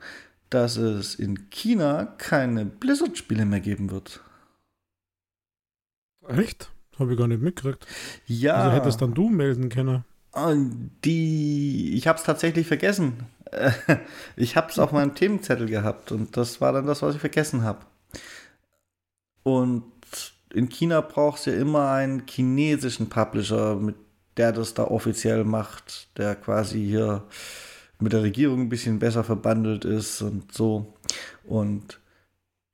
dass 0.49 0.77
es 0.77 1.15
in 1.15 1.49
China 1.49 2.05
keine 2.17 2.65
Blizzard-Spiele 2.65 3.45
mehr 3.45 3.59
geben 3.59 3.91
wird. 3.91 4.21
Echt? 6.27 6.71
Habe 6.97 7.13
ich 7.13 7.17
gar 7.17 7.27
nicht 7.27 7.41
mitgekriegt. 7.41 7.85
Ja. 8.25 8.55
Also 8.55 8.75
hättest 8.75 9.01
dann 9.01 9.13
du 9.13 9.29
melden 9.29 9.69
können. 9.69 10.03
Die, 11.03 11.95
ich 11.95 12.07
habe 12.07 12.19
es 12.19 12.23
tatsächlich 12.23 12.67
vergessen. 12.67 13.25
ich 14.35 14.55
habe 14.55 14.69
es 14.69 14.79
auf 14.79 14.91
meinem 14.91 15.15
Themenzettel 15.15 15.67
gehabt 15.67 16.11
und 16.11 16.37
das 16.37 16.61
war 16.61 16.71
dann 16.71 16.85
das, 16.85 17.01
was 17.01 17.15
ich 17.15 17.21
vergessen 17.21 17.63
habe. 17.63 17.85
Und 19.43 19.83
in 20.53 20.69
China 20.69 21.01
brauchst 21.01 21.47
du 21.47 21.51
ja 21.51 21.59
immer 21.59 21.91
einen 21.91 22.23
chinesischen 22.27 23.09
Publisher, 23.09 23.75
mit 23.75 23.95
der 24.37 24.51
das 24.51 24.73
da 24.73 24.83
offiziell 24.85 25.43
macht, 25.43 26.09
der 26.17 26.35
quasi 26.35 26.79
hier 26.79 27.23
mit 27.99 28.13
der 28.13 28.23
Regierung 28.23 28.61
ein 28.61 28.69
bisschen 28.69 28.99
besser 28.99 29.23
verbandelt 29.23 29.85
ist 29.85 30.21
und 30.21 30.53
so. 30.53 30.93
Und 31.45 31.99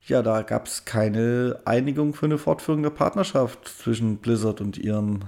ja, 0.06 0.22
da 0.22 0.42
gab 0.42 0.66
es 0.66 0.84
keine 0.84 1.60
Einigung 1.64 2.14
für 2.14 2.26
eine 2.26 2.38
Fortführung 2.38 2.82
der 2.82 2.90
Partnerschaft 2.90 3.66
zwischen 3.66 4.18
Blizzard 4.18 4.60
und 4.60 4.78
ihrem, 4.78 5.22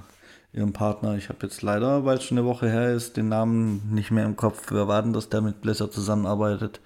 ihrem 0.53 0.73
Partner. 0.73 1.17
Ich 1.17 1.29
habe 1.29 1.41
jetzt 1.43 1.63
leider, 1.63 2.05
weil 2.05 2.19
es 2.19 2.25
schon 2.25 2.39
eine 2.39 2.47
Woche 2.47 2.71
her 2.71 2.95
ist, 2.95 3.17
den 3.17 3.29
Namen 3.29 3.93
nicht 3.93 4.13
mehr 4.13 4.25
im 4.25 4.37
Kopf. 4.37 4.67
Wer 4.71 4.87
war 4.87 5.03
denn 5.03 5.13
das, 5.13 5.31
der 5.31 5.41
mit 5.41 5.61
Blizzard 5.61 5.93
zusammenarbeitet? 5.93 6.81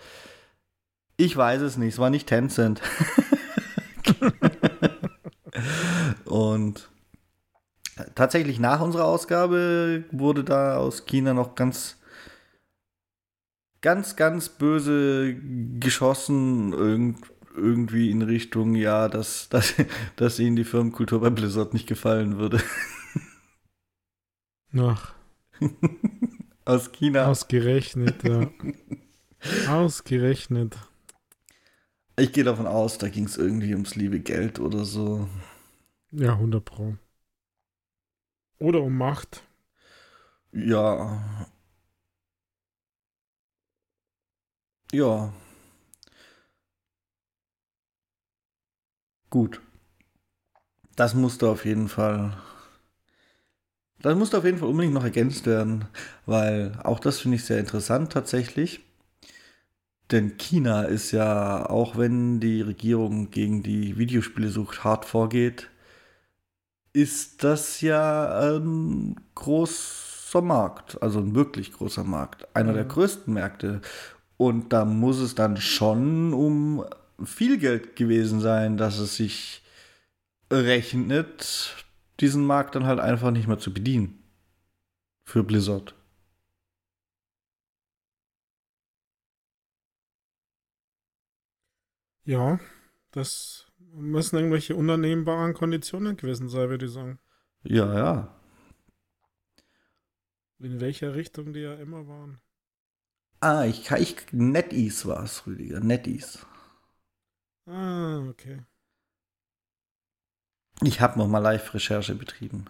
Ich 1.18 1.37
weiß 1.37 1.61
es 1.61 1.77
nicht, 1.77 1.92
es 1.92 1.98
war 1.98 2.09
nicht 2.09 2.27
Tencent. 2.27 2.81
und 6.25 6.88
tatsächlich 8.14 8.59
nach 8.59 8.81
unserer 8.81 9.05
Ausgabe 9.05 10.05
wurde 10.11 10.44
da 10.44 10.79
aus 10.79 11.05
China 11.05 11.35
noch 11.35 11.55
ganz 11.55 11.98
ganz, 13.83 14.16
ganz 14.16 14.49
böse 14.49 15.37
geschossen, 15.79 16.73
irgend, 16.73 17.18
irgendwie 17.55 18.11
in 18.11 18.23
Richtung, 18.23 18.75
ja, 18.75 19.09
dass, 19.09 19.49
dass, 19.51 19.75
dass 20.16 20.38
ihnen 20.38 20.57
die 20.57 20.64
Firmenkultur 20.64 21.21
bei 21.21 21.31
Blizzard 21.31 21.75
nicht 21.75 21.87
gefallen 21.87 22.38
würde. 22.38 22.62
Ach. 24.77 25.14
Aus 26.64 26.92
China. 26.92 27.27
Ausgerechnet, 27.27 28.23
ja. 28.23 28.49
Ausgerechnet. 29.68 30.77
Ich 32.16 32.33
gehe 32.33 32.45
davon 32.45 32.66
aus, 32.66 32.99
da 32.99 33.09
ging 33.09 33.25
es 33.25 33.37
irgendwie 33.37 33.73
ums 33.73 33.97
liebe 33.97 34.21
Geld 34.21 34.61
oder 34.61 34.85
so. 34.85 35.29
Ja, 36.12 36.35
100 36.35 36.64
Pro. 36.64 36.97
Oder 38.59 38.81
um 38.83 38.97
Macht. 38.97 39.42
Ja. 40.53 41.49
Ja. 44.92 45.33
Gut. 49.31 49.61
Das 50.96 51.14
musste 51.14 51.48
auf 51.48 51.64
jeden 51.64 51.88
Fall. 51.88 52.35
Das 54.02 54.16
musste 54.16 54.37
auf 54.38 54.44
jeden 54.44 54.59
Fall 54.59 54.68
unbedingt 54.68 54.92
noch 54.94 55.05
ergänzt 55.05 55.46
werden, 55.46 55.87
weil 56.26 56.78
auch 56.85 57.00
das 57.00 57.20
finde 57.20 57.37
ich 57.37 57.44
sehr 57.44 57.59
interessant 57.59 58.12
tatsächlich. 58.12 58.81
Denn 60.12 60.37
China 60.38 60.83
ist 60.85 61.11
ja, 61.11 61.68
auch 61.68 61.96
wenn 61.96 62.38
die 62.38 62.61
Regierung 62.61 63.31
gegen 63.33 63.62
die 63.64 63.98
Videospielesucht 63.98 64.85
hart 64.85 65.05
vorgeht, 65.05 65.70
ist 66.92 67.42
das 67.42 67.81
ja 67.81 68.50
ein 68.57 69.16
großer 69.35 70.42
Markt, 70.42 71.02
also 71.02 71.20
ein 71.20 71.35
wirklich 71.35 71.72
großer 71.72 72.05
Markt, 72.05 72.55
einer 72.55 72.72
der 72.74 72.85
größten 72.85 73.33
Märkte. 73.33 73.81
Und 74.44 74.72
da 74.72 74.85
muss 74.85 75.20
es 75.20 75.37
dann 75.37 75.57
schon 75.57 76.33
um 76.35 76.85
viel 77.24 77.59
Geld 77.59 77.94
gewesen 77.94 78.40
sein, 78.40 78.76
dass 78.76 78.98
es 78.98 79.14
sich 79.14 79.62
rechnet, 80.50 81.87
diesen 82.18 82.44
Markt 82.44 82.74
dann 82.74 82.85
halt 82.85 82.98
einfach 82.98 83.31
nicht 83.31 83.46
mehr 83.46 83.61
zu 83.61 83.72
bedienen. 83.72 84.20
Für 85.24 85.44
Blizzard. 85.44 85.94
Ja, 92.24 92.59
das 93.12 93.70
müssen 93.92 94.38
irgendwelche 94.38 94.74
unannehmbaren 94.74 95.55
Konditionen 95.55 96.16
gewesen 96.16 96.48
sein, 96.48 96.68
würde 96.68 96.87
ich 96.87 96.92
sagen. 96.92 97.20
Ja, 97.62 97.94
ja. 97.96 98.40
In 100.59 100.81
welcher 100.81 101.14
Richtung 101.14 101.52
die 101.52 101.61
ja 101.61 101.74
immer 101.74 102.09
waren. 102.09 102.40
Ah, 103.42 103.64
ich, 103.64 103.90
ich 103.90 104.16
NetEase 104.31 105.09
war 105.09 105.24
es, 105.24 105.44
Rüdiger. 105.48 105.81
NetEase. 105.81 106.46
Ah, 107.66 108.24
okay. 108.28 108.62
Ich 110.81 111.00
habe 111.00 111.18
nochmal 111.18 111.42
Live-Recherche 111.42 112.14
betrieben. 112.14 112.66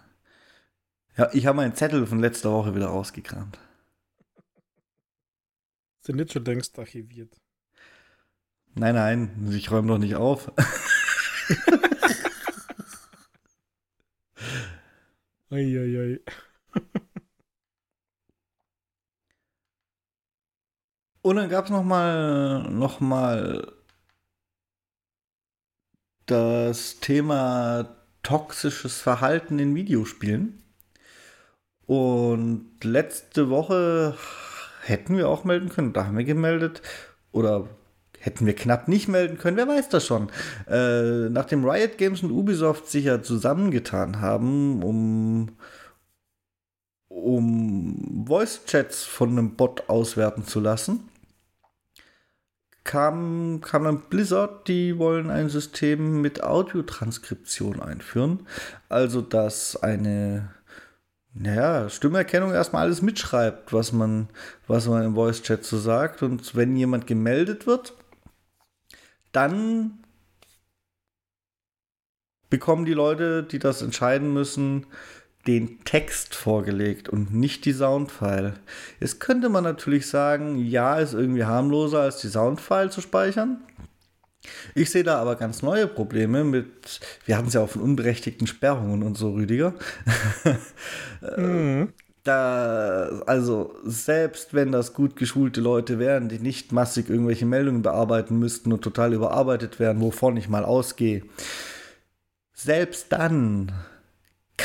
Ja, 1.19 1.29
ich 1.35 1.45
habe 1.45 1.57
meinen 1.57 1.75
Zettel 1.75 2.07
von 2.07 2.21
letzter 2.21 2.51
Woche 2.53 2.75
wieder 2.75 2.87
rausgekramt. 2.87 3.59
Sind 6.01 6.17
nicht 6.17 6.33
schon 6.33 6.47
längst 6.47 6.79
archiviert. 6.79 7.39
Nein, 8.75 8.95
nein, 8.95 9.53
ich 9.53 9.71
räume 9.71 9.89
doch 9.89 9.99
nicht 9.99 10.15
auf. 10.15 10.51
Eieiei. 15.51 16.21
Und 21.23 21.37
dann 21.37 21.49
gab 21.49 21.67
es 21.67 21.71
nochmal 21.71 22.69
noch 22.71 23.01
mal 23.01 23.73
das 26.27 26.99
Thema 27.01 27.97
toxisches 28.23 29.01
Verhalten 29.01 29.59
in 29.59 29.75
Videospielen. 29.75 30.63
Und 31.87 32.71
letzte 32.83 33.51
Woche 33.51 34.17
hätten 34.83 35.17
wir 35.17 35.29
auch 35.29 35.45
melden 35.45 35.69
können, 35.69 35.93
da 35.93 36.07
haben 36.07 36.19
wir 36.19 36.25
gemeldet. 36.25 36.83
Oder 37.33 37.69
hätten 38.19 38.47
wir 38.47 38.55
knapp 38.55 38.89
nicht 38.89 39.09
melden 39.09 39.39
können, 39.39 39.57
wer 39.57 39.69
weiß 39.69 39.89
das 39.91 40.07
schon. 40.07 40.31
Äh, 40.69 41.29
nachdem 41.29 41.65
Riot 41.65 41.99
Games 41.99 42.23
und 42.23 42.31
Ubisoft 42.31 42.89
sich 42.89 43.05
ja 43.07 43.23
zusammengetan 43.23 44.21
haben, 44.21 44.83
um, 44.83 45.57
um 47.09 48.25
Voice-Chats 48.27 49.05
von 49.05 49.31
einem 49.31 49.57
Bot 49.57 49.89
auswerten 49.89 50.47
zu 50.47 50.61
lassen, 50.61 51.09
kam, 52.85 53.61
kam 53.61 53.85
dann 53.85 54.01
Blizzard, 54.03 54.69
die 54.69 54.99
wollen 54.99 55.31
ein 55.31 55.49
System 55.49 56.21
mit 56.21 56.43
Audiotranskription 56.43 57.81
einführen. 57.81 58.47
Also, 58.89 59.21
dass 59.21 59.83
eine 59.83 60.51
naja, 61.35 61.89
Stimmerkennung 61.89 62.53
erstmal 62.53 62.83
alles 62.83 63.01
mitschreibt, 63.01 63.73
was 63.73 63.93
man, 63.93 64.29
was 64.67 64.87
man 64.87 65.03
im 65.03 65.15
Voice-Chat 65.15 65.65
so 65.65 65.79
sagt. 65.79 66.23
Und 66.23 66.55
wenn 66.55 66.77
jemand 66.77 67.07
gemeldet 67.07 67.67
wird, 67.67 67.95
dann 69.33 70.03
bekommen 72.51 72.85
die 72.85 72.93
Leute, 72.93 73.43
die 73.45 73.59
das 73.59 73.81
entscheiden 73.81 74.35
müssen, 74.35 74.87
den 75.47 75.83
Text 75.85 76.35
vorgelegt 76.35 77.09
und 77.09 77.35
nicht 77.35 77.65
die 77.65 77.73
Soundfile. 77.73 78.55
Jetzt 79.01 79.19
könnte 79.21 79.49
man 79.49 79.65
natürlich 79.65 80.07
sagen, 80.07 80.59
ja, 80.59 80.99
ist 80.99 81.15
irgendwie 81.15 81.45
harmloser 81.45 82.01
als 82.01 82.21
die 82.21 82.29
Soundfile 82.29 82.91
zu 82.91 83.01
speichern. 83.01 83.59
Ich 84.75 84.91
sehe 84.91 85.05
da 85.05 85.21
aber 85.21 85.37
ganz 85.37 85.63
neue 85.63 85.87
Probleme 85.87 86.45
mit, 86.45 87.01
wir 87.27 87.37
hatten 87.37 87.49
es 87.49 87.55
ja 87.55 87.61
auch 87.61 87.69
von 87.69 87.83
unberechtigten 87.83 88.47
Sperrungen 88.47 89.03
und 89.03 89.17
so, 89.17 89.31
Rüdiger. 89.33 89.75
mhm. 91.37 91.93
Da, 92.25 93.23
also, 93.27 93.75
selbst 93.85 94.55
wenn 94.55 94.71
das 94.71 94.95
gut 94.95 95.17
geschulte 95.17 95.61
Leute 95.61 95.99
wären, 95.99 96.29
die 96.29 96.39
nicht 96.39 96.71
massig 96.71 97.11
irgendwelche 97.11 97.47
Meldungen 97.47 97.83
bearbeiten 97.83 98.39
müssten 98.39 98.73
und 98.73 98.83
total 98.83 99.13
überarbeitet 99.13 99.81
werden, 99.81 100.01
wovon 100.01 100.37
ich 100.37 100.49
mal 100.49 100.65
ausgehe, 100.65 101.23
selbst 102.53 103.07
dann 103.11 103.73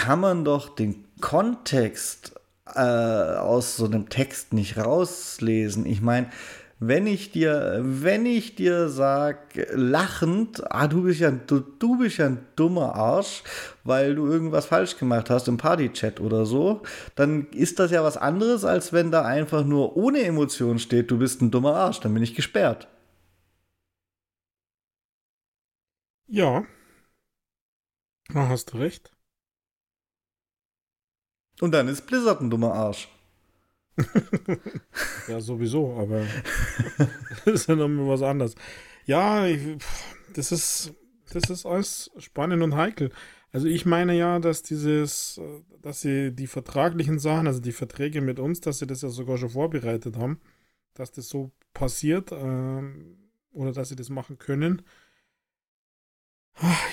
kann 0.07 0.21
man 0.21 0.45
doch 0.45 0.73
den 0.73 1.03
Kontext 1.19 2.33
äh, 2.73 2.79
aus 2.79 3.75
so 3.75 3.83
einem 3.83 4.07
Text 4.07 4.53
nicht 4.53 4.77
rauslesen. 4.77 5.85
Ich 5.85 6.01
meine, 6.01 6.29
wenn 6.79 7.07
ich 7.07 7.33
dir, 7.33 7.81
wenn 7.83 8.25
ich 8.25 8.55
dir 8.55 8.87
sag, 8.87 9.37
lachend, 9.73 10.63
ah, 10.71 10.87
du 10.87 11.03
bist 11.03 11.19
ja, 11.19 11.31
du, 11.31 11.59
du 11.59 11.97
bist 11.97 12.19
ja 12.19 12.27
ein 12.27 12.39
dummer 12.55 12.95
Arsch, 12.95 13.43
weil 13.83 14.15
du 14.15 14.27
irgendwas 14.27 14.67
falsch 14.67 14.95
gemacht 14.97 15.29
hast 15.29 15.49
im 15.49 15.57
Partychat 15.57 16.21
oder 16.21 16.45
so, 16.45 16.83
dann 17.15 17.47
ist 17.51 17.77
das 17.79 17.91
ja 17.91 18.01
was 18.01 18.15
anderes, 18.15 18.63
als 18.63 18.93
wenn 18.93 19.11
da 19.11 19.23
einfach 19.25 19.65
nur 19.65 19.97
ohne 19.97 20.21
Emotion 20.21 20.79
steht, 20.79 21.11
du 21.11 21.17
bist 21.17 21.41
ein 21.41 21.51
dummer 21.51 21.75
Arsch, 21.75 21.99
dann 21.99 22.13
bin 22.13 22.23
ich 22.23 22.33
gesperrt. 22.33 22.87
Ja. 26.27 26.63
Da 28.29 28.47
hast 28.47 28.71
du 28.71 28.77
recht. 28.77 29.16
Und 31.61 31.71
dann 31.71 31.87
ist 31.87 32.05
Blizzard 32.05 32.41
ein 32.41 32.49
dummer 32.49 32.73
Arsch. 32.73 33.09
ja, 35.27 35.39
sowieso, 35.39 35.97
aber 35.97 36.23
das 37.45 37.53
ist 37.53 37.69
ja 37.69 37.75
nochmal 37.75 38.07
was 38.07 38.21
anderes. 38.21 38.55
Ja, 39.05 39.47
ich, 39.47 39.59
das 40.33 40.51
ist, 40.51 40.93
das 41.31 41.49
ist 41.49 41.65
alles 41.65 42.11
spannend 42.17 42.61
und 42.61 42.75
heikel. 42.75 43.11
Also 43.51 43.67
ich 43.67 43.85
meine 43.85 44.15
ja, 44.15 44.39
dass 44.39 44.61
dieses, 44.61 45.41
dass 45.81 46.01
sie 46.01 46.31
die 46.31 46.47
vertraglichen 46.47 47.17
Sachen, 47.17 47.47
also 47.47 47.59
die 47.59 47.71
Verträge 47.71 48.21
mit 48.21 48.39
uns, 48.39 48.61
dass 48.61 48.79
sie 48.79 48.87
das 48.87 49.01
ja 49.01 49.09
sogar 49.09 49.37
schon 49.37 49.49
vorbereitet 49.49 50.17
haben, 50.17 50.39
dass 50.93 51.11
das 51.11 51.29
so 51.29 51.51
passiert 51.73 52.31
ähm, 52.31 53.17
oder 53.51 53.71
dass 53.71 53.89
sie 53.89 53.95
das 53.95 54.09
machen 54.09 54.37
können. 54.37 54.83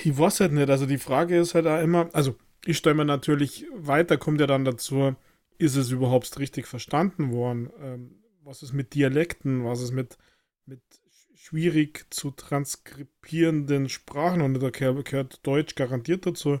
Ich 0.03 0.17
weiß 0.17 0.39
halt 0.39 0.53
nicht. 0.53 0.69
Also 0.69 0.85
die 0.85 0.97
Frage 0.97 1.37
ist 1.37 1.55
halt 1.55 1.67
auch 1.67 1.81
immer, 1.81 2.09
also 2.13 2.35
ich 2.65 2.77
stelle 2.77 2.95
mir 2.95 3.05
natürlich 3.05 3.65
weiter, 3.73 4.17
kommt 4.17 4.41
ja 4.41 4.47
dann 4.47 4.65
dazu, 4.65 5.15
ist 5.57 5.75
es 5.75 5.91
überhaupt 5.91 6.37
richtig 6.39 6.67
verstanden 6.67 7.31
worden? 7.31 7.69
Ähm, 7.79 8.23
was 8.43 8.63
ist 8.63 8.73
mit 8.73 8.93
Dialekten? 8.93 9.63
Was 9.63 9.81
ist 9.81 9.91
mit, 9.91 10.17
mit 10.65 10.81
schwierig 11.35 12.05
zu 12.09 12.31
transkribierenden 12.31 13.89
Sprachen? 13.89 14.41
Und 14.41 14.61
da 14.61 14.69
gehört 14.69 15.45
Deutsch 15.45 15.75
garantiert 15.75 16.25
dazu 16.25 16.59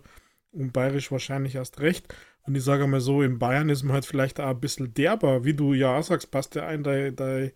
und 0.51 0.73
Bayerisch 0.73 1.11
wahrscheinlich 1.11 1.55
erst 1.55 1.79
recht. 1.79 2.13
Und 2.43 2.55
ich 2.55 2.63
sage 2.63 2.87
mal 2.87 3.01
so, 3.01 3.21
in 3.21 3.39
Bayern 3.39 3.69
ist 3.69 3.83
man 3.83 3.93
halt 3.93 4.05
vielleicht 4.05 4.39
auch 4.39 4.49
ein 4.49 4.59
bisschen 4.59 4.93
derber, 4.93 5.43
wie 5.43 5.53
du 5.53 5.73
ja 5.73 5.97
auch 5.97 6.03
sagst, 6.03 6.31
passt 6.31 6.55
ja 6.55 6.67
ein, 6.67 6.83
dein, 6.83 7.15
dein, 7.15 7.51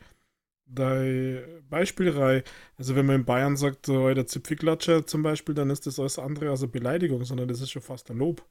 dein 0.69 1.43
Beispielreihe. 1.69 2.43
Also 2.77 2.95
wenn 2.95 3.05
man 3.05 3.17
in 3.17 3.25
Bayern 3.25 3.57
sagt, 3.57 3.85
so, 3.87 4.13
der 4.13 4.27
Zipfelklatscher 4.27 5.05
zum 5.05 5.23
Beispiel, 5.23 5.55
dann 5.55 5.69
ist 5.69 5.87
das 5.87 5.99
alles 5.99 6.19
andere 6.19 6.49
als 6.49 6.61
eine 6.61 6.71
Beleidigung, 6.71 7.23
sondern 7.25 7.47
das 7.47 7.61
ist 7.61 7.71
schon 7.71 7.81
fast 7.81 8.09
ein 8.11 8.17
Lob. 8.17 8.45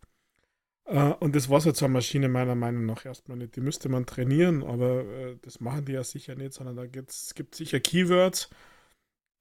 Uh, 0.91 1.15
und 1.21 1.37
das 1.37 1.51
war 1.51 1.61
so 1.61 1.71
zur 1.71 1.89
Maschine 1.89 2.31
meiner 2.31 2.55
Meinung 2.55 2.87
nach 2.87 3.05
erstmal 3.05 3.37
nicht. 3.37 3.57
Die 3.57 3.61
müsste 3.61 3.91
man 3.91 4.07
trainieren, 4.07 4.63
aber 4.63 5.05
uh, 5.05 5.35
das 5.43 5.61
machen 5.61 5.85
die 5.85 5.93
ja 5.93 6.03
sicher 6.03 6.35
nicht, 6.35 6.55
sondern 6.55 6.77
da 6.77 6.85
es 6.85 7.35
gibt 7.35 7.55
sicher 7.55 7.79
Keywords, 7.79 8.49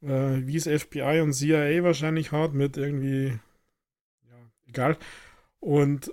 uh, 0.03 0.41
wie 0.41 0.57
es 0.57 0.65
FBI 0.67 1.21
und 1.21 1.31
CIA 1.31 1.83
wahrscheinlich 1.83 2.33
hat, 2.33 2.53
mit 2.53 2.75
irgendwie, 2.75 3.39
ja, 4.29 4.51
egal. 4.67 4.97
Und 5.61 6.11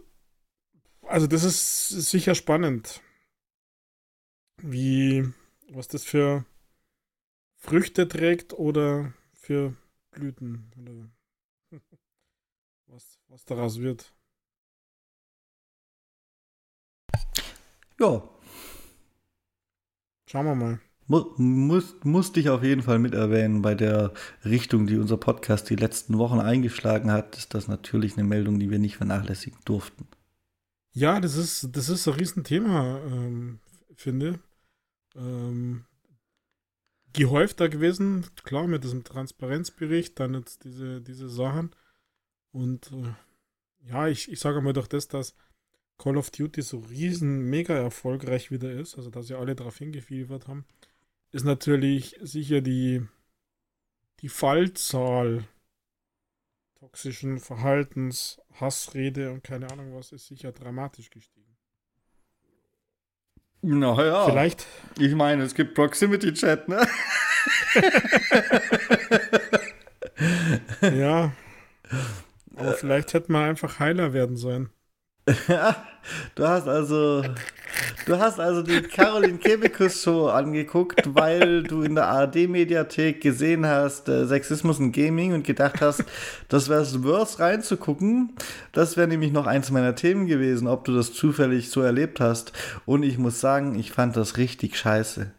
also 1.02 1.26
das 1.26 1.42
ist 1.42 1.88
sicher 1.88 2.36
spannend, 2.36 3.02
wie, 4.62 5.28
was 5.68 5.88
das 5.88 6.04
für 6.04 6.44
Früchte 7.64 8.06
trägt 8.06 8.52
oder 8.52 9.14
für 9.32 9.74
Blüten 10.10 10.70
oder 10.78 11.80
was, 12.88 13.18
was 13.28 13.46
daraus 13.46 13.80
wird. 13.80 14.12
Ja. 17.98 18.22
Schauen 20.26 20.44
wir 20.44 20.54
mal. 20.54 20.80
Muss, 21.06 21.94
musste 22.02 22.38
ich 22.38 22.50
auf 22.50 22.62
jeden 22.62 22.82
Fall 22.82 22.98
mit 22.98 23.14
erwähnen, 23.14 23.62
bei 23.62 23.74
der 23.74 24.12
Richtung, 24.44 24.86
die 24.86 24.98
unser 24.98 25.16
Podcast 25.16 25.70
die 25.70 25.76
letzten 25.76 26.18
Wochen 26.18 26.40
eingeschlagen 26.40 27.10
hat, 27.10 27.34
ist 27.38 27.54
das 27.54 27.66
natürlich 27.66 28.18
eine 28.18 28.24
Meldung, 28.24 28.58
die 28.58 28.70
wir 28.70 28.78
nicht 28.78 28.98
vernachlässigen 28.98 29.58
durften. 29.64 30.06
Ja, 30.92 31.18
das 31.18 31.36
ist, 31.36 31.70
das 31.72 31.88
ist 31.88 32.06
ein 32.06 32.14
Riesenthema, 32.14 32.98
ähm, 33.06 33.60
finde. 33.94 34.38
Ähm, 35.16 35.86
gehäufter 37.14 37.68
gewesen, 37.68 38.26
klar, 38.42 38.66
mit 38.66 38.84
diesem 38.84 39.04
Transparenzbericht, 39.04 40.20
dann 40.20 40.34
jetzt 40.34 40.64
diese, 40.64 41.00
diese 41.00 41.28
Sachen. 41.30 41.74
Und 42.52 42.92
äh, 42.92 43.88
ja, 43.88 44.08
ich, 44.08 44.30
ich 44.30 44.40
sage 44.40 44.60
mal 44.60 44.72
doch 44.72 44.86
das, 44.86 45.08
dass 45.08 45.34
Call 45.96 46.16
of 46.16 46.30
Duty 46.30 46.62
so 46.62 46.78
riesen 46.78 47.48
mega 47.48 47.74
erfolgreich 47.74 48.50
wieder 48.50 48.70
ist, 48.72 48.96
also 48.96 49.10
dass 49.10 49.28
sie 49.28 49.38
alle 49.38 49.54
darauf 49.54 49.78
hingefiebert 49.78 50.48
haben, 50.48 50.64
ist 51.30 51.44
natürlich 51.44 52.16
sicher 52.20 52.60
die, 52.60 53.02
die 54.20 54.28
Fallzahl 54.28 55.46
toxischen 56.74 57.38
Verhaltens, 57.38 58.40
Hassrede 58.52 59.32
und 59.32 59.42
keine 59.42 59.70
Ahnung 59.70 59.94
was 59.94 60.12
ist 60.12 60.26
sicher 60.26 60.52
dramatisch 60.52 61.10
gestiegen. 61.10 61.43
Naja. 63.64 64.26
Vielleicht. 64.26 64.66
Ich 64.98 65.14
meine, 65.14 65.42
es 65.42 65.54
gibt 65.54 65.74
Proximity 65.74 66.34
Chat, 66.34 66.68
ne? 66.68 66.86
ja. 70.82 71.32
Aber 72.56 72.72
vielleicht 72.74 73.14
hätte 73.14 73.32
man 73.32 73.48
einfach 73.48 73.78
Heiler 73.78 74.12
werden 74.12 74.36
sollen. 74.36 74.68
Du 76.34 76.46
hast 76.46 76.68
also, 76.68 77.24
du 78.06 78.18
hast 78.18 78.38
also 78.38 78.62
die 78.62 78.82
Caroline 78.82 79.38
Kebekus 79.38 80.02
Show 80.02 80.28
angeguckt, 80.28 81.02
weil 81.14 81.62
du 81.62 81.82
in 81.82 81.94
der 81.94 82.08
ARD-Mediathek 82.08 83.22
gesehen 83.22 83.66
hast, 83.66 84.08
äh, 84.08 84.26
Sexismus 84.26 84.78
und 84.78 84.92
Gaming 84.92 85.32
und 85.32 85.46
gedacht 85.46 85.80
hast, 85.80 86.04
das 86.48 86.68
wäre 86.68 86.82
es 86.82 87.02
worth 87.02 87.40
reinzugucken. 87.40 88.34
Das 88.72 88.96
wäre 88.96 89.08
nämlich 89.08 89.32
noch 89.32 89.46
eins 89.46 89.70
meiner 89.70 89.94
Themen 89.94 90.26
gewesen, 90.26 90.68
ob 90.68 90.84
du 90.84 90.94
das 90.94 91.14
zufällig 91.14 91.70
so 91.70 91.80
erlebt 91.80 92.20
hast. 92.20 92.52
Und 92.84 93.02
ich 93.02 93.16
muss 93.16 93.40
sagen, 93.40 93.78
ich 93.78 93.92
fand 93.92 94.16
das 94.16 94.36
richtig 94.36 94.76
scheiße. 94.76 95.32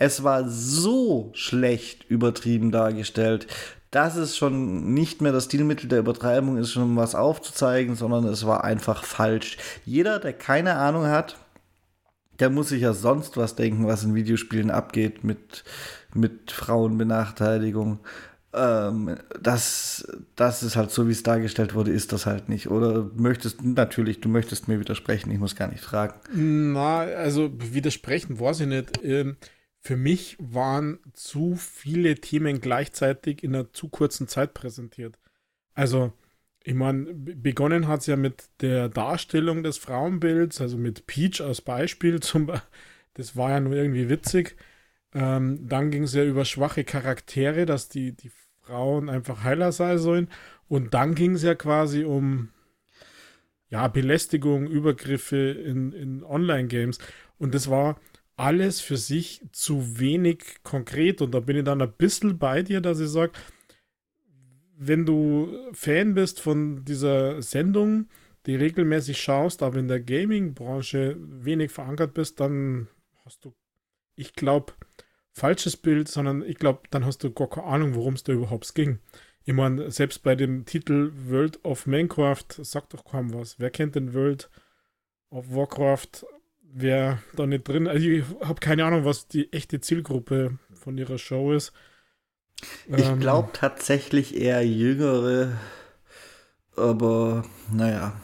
Es 0.00 0.22
war 0.22 0.48
so 0.48 1.32
schlecht 1.34 2.04
übertrieben 2.08 2.70
dargestellt 2.70 3.48
das 3.90 4.16
ist 4.16 4.36
schon 4.36 4.92
nicht 4.92 5.22
mehr 5.22 5.32
das 5.32 5.46
Stilmittel 5.46 5.88
der 5.88 6.00
Übertreibung 6.00 6.58
ist, 6.58 6.72
schon 6.72 6.82
um 6.82 6.96
was 6.96 7.14
aufzuzeigen, 7.14 7.94
sondern 7.94 8.24
es 8.24 8.46
war 8.46 8.64
einfach 8.64 9.04
falsch. 9.04 9.56
Jeder, 9.84 10.18
der 10.18 10.34
keine 10.34 10.74
Ahnung 10.76 11.06
hat, 11.06 11.36
der 12.38 12.50
muss 12.50 12.68
sich 12.68 12.82
ja 12.82 12.92
sonst 12.92 13.36
was 13.36 13.56
denken, 13.56 13.86
was 13.86 14.04
in 14.04 14.14
Videospielen 14.14 14.70
abgeht 14.70 15.24
mit, 15.24 15.64
mit 16.14 16.50
Frauenbenachteiligung. 16.52 18.00
Ähm, 18.52 19.16
das, 19.40 20.06
das 20.36 20.62
ist 20.62 20.76
halt 20.76 20.90
so, 20.90 21.08
wie 21.08 21.12
es 21.12 21.22
dargestellt 21.22 21.74
wurde, 21.74 21.90
ist 21.90 22.12
das 22.12 22.26
halt 22.26 22.48
nicht. 22.48 22.70
Oder 22.70 23.10
möchtest, 23.16 23.62
natürlich, 23.64 24.20
du 24.20 24.28
möchtest 24.28 24.68
mir 24.68 24.78
widersprechen, 24.80 25.30
ich 25.30 25.38
muss 25.38 25.56
gar 25.56 25.68
nicht 25.68 25.82
fragen. 25.82 26.14
Na, 26.32 27.00
also 27.00 27.50
widersprechen 27.58 28.38
weiß 28.38 28.60
ich 28.60 28.66
nicht. 28.66 29.02
Ähm 29.02 29.36
für 29.80 29.96
mich 29.96 30.36
waren 30.40 30.98
zu 31.12 31.56
viele 31.56 32.16
Themen 32.16 32.60
gleichzeitig 32.60 33.42
in 33.42 33.54
einer 33.54 33.72
zu 33.72 33.88
kurzen 33.88 34.28
Zeit 34.28 34.54
präsentiert. 34.54 35.18
Also, 35.74 36.12
ich 36.64 36.74
meine, 36.74 37.14
begonnen 37.14 37.88
hat 37.88 38.00
es 38.00 38.06
ja 38.06 38.16
mit 38.16 38.50
der 38.60 38.88
Darstellung 38.88 39.62
des 39.62 39.78
Frauenbilds, 39.78 40.60
also 40.60 40.76
mit 40.76 41.06
Peach 41.06 41.40
als 41.40 41.60
Beispiel, 41.62 42.20
zum, 42.20 42.50
das 43.14 43.36
war 43.36 43.50
ja 43.50 43.60
nur 43.60 43.74
irgendwie 43.74 44.08
witzig. 44.08 44.56
Ähm, 45.14 45.66
dann 45.66 45.90
ging 45.90 46.02
es 46.02 46.14
ja 46.14 46.24
über 46.24 46.44
schwache 46.44 46.84
Charaktere, 46.84 47.64
dass 47.64 47.88
die, 47.88 48.12
die 48.12 48.30
Frauen 48.60 49.08
einfach 49.08 49.44
heiler 49.44 49.72
sein 49.72 49.98
sollen. 49.98 50.28
Und 50.68 50.92
dann 50.92 51.14
ging 51.14 51.34
es 51.34 51.42
ja 51.42 51.54
quasi 51.54 52.04
um 52.04 52.50
ja, 53.70 53.88
Belästigung, 53.88 54.66
Übergriffe 54.66 55.36
in, 55.36 55.92
in 55.92 56.22
Online-Games. 56.24 56.98
Und 57.38 57.54
das 57.54 57.70
war 57.70 58.00
alles 58.38 58.80
für 58.80 58.96
sich 58.96 59.44
zu 59.52 59.98
wenig 59.98 60.62
konkret. 60.62 61.20
Und 61.20 61.32
da 61.32 61.40
bin 61.40 61.56
ich 61.56 61.64
dann 61.64 61.82
ein 61.82 61.92
bisschen 61.92 62.38
bei 62.38 62.62
dir, 62.62 62.80
dass 62.80 63.00
ich 63.00 63.08
sage, 63.08 63.32
wenn 64.76 65.04
du 65.04 65.48
Fan 65.72 66.14
bist 66.14 66.40
von 66.40 66.84
dieser 66.84 67.42
Sendung, 67.42 68.08
die 68.46 68.54
regelmäßig 68.54 69.20
schaust, 69.20 69.62
aber 69.62 69.78
in 69.78 69.88
der 69.88 70.00
Gaming-Branche 70.00 71.16
wenig 71.18 71.72
verankert 71.72 72.14
bist, 72.14 72.38
dann 72.38 72.88
hast 73.24 73.44
du, 73.44 73.54
ich 74.14 74.34
glaube, 74.34 74.72
falsches 75.32 75.76
Bild, 75.76 76.08
sondern 76.08 76.42
ich 76.42 76.58
glaube, 76.58 76.82
dann 76.90 77.04
hast 77.04 77.24
du 77.24 77.32
gar 77.32 77.50
keine 77.50 77.66
Ahnung, 77.66 77.94
worum 77.96 78.14
es 78.14 78.22
da 78.22 78.32
überhaupt 78.32 78.72
ging. 78.74 79.00
Ich 79.44 79.54
meine, 79.54 79.90
selbst 79.90 80.22
bei 80.22 80.36
dem 80.36 80.64
Titel 80.64 81.10
World 81.26 81.64
of 81.64 81.86
Minecraft 81.86 82.44
sagt 82.48 82.94
doch 82.94 83.04
kaum 83.04 83.34
was. 83.34 83.58
Wer 83.58 83.70
kennt 83.70 83.96
den 83.96 84.14
World 84.14 84.48
of 85.30 85.50
Warcraft 85.50 86.24
wer 86.72 87.18
da 87.34 87.46
nicht 87.46 87.66
drin. 87.66 87.88
Also 87.88 88.06
ich 88.06 88.24
habe 88.40 88.60
keine 88.60 88.84
Ahnung, 88.84 89.04
was 89.04 89.28
die 89.28 89.52
echte 89.52 89.80
Zielgruppe 89.80 90.58
von 90.74 90.96
ihrer 90.98 91.18
Show 91.18 91.52
ist. 91.52 91.72
Ich 92.88 93.06
ähm, 93.06 93.20
glaube 93.20 93.50
tatsächlich 93.52 94.36
eher 94.36 94.66
jüngere, 94.66 95.52
aber 96.76 97.44
naja. 97.72 98.20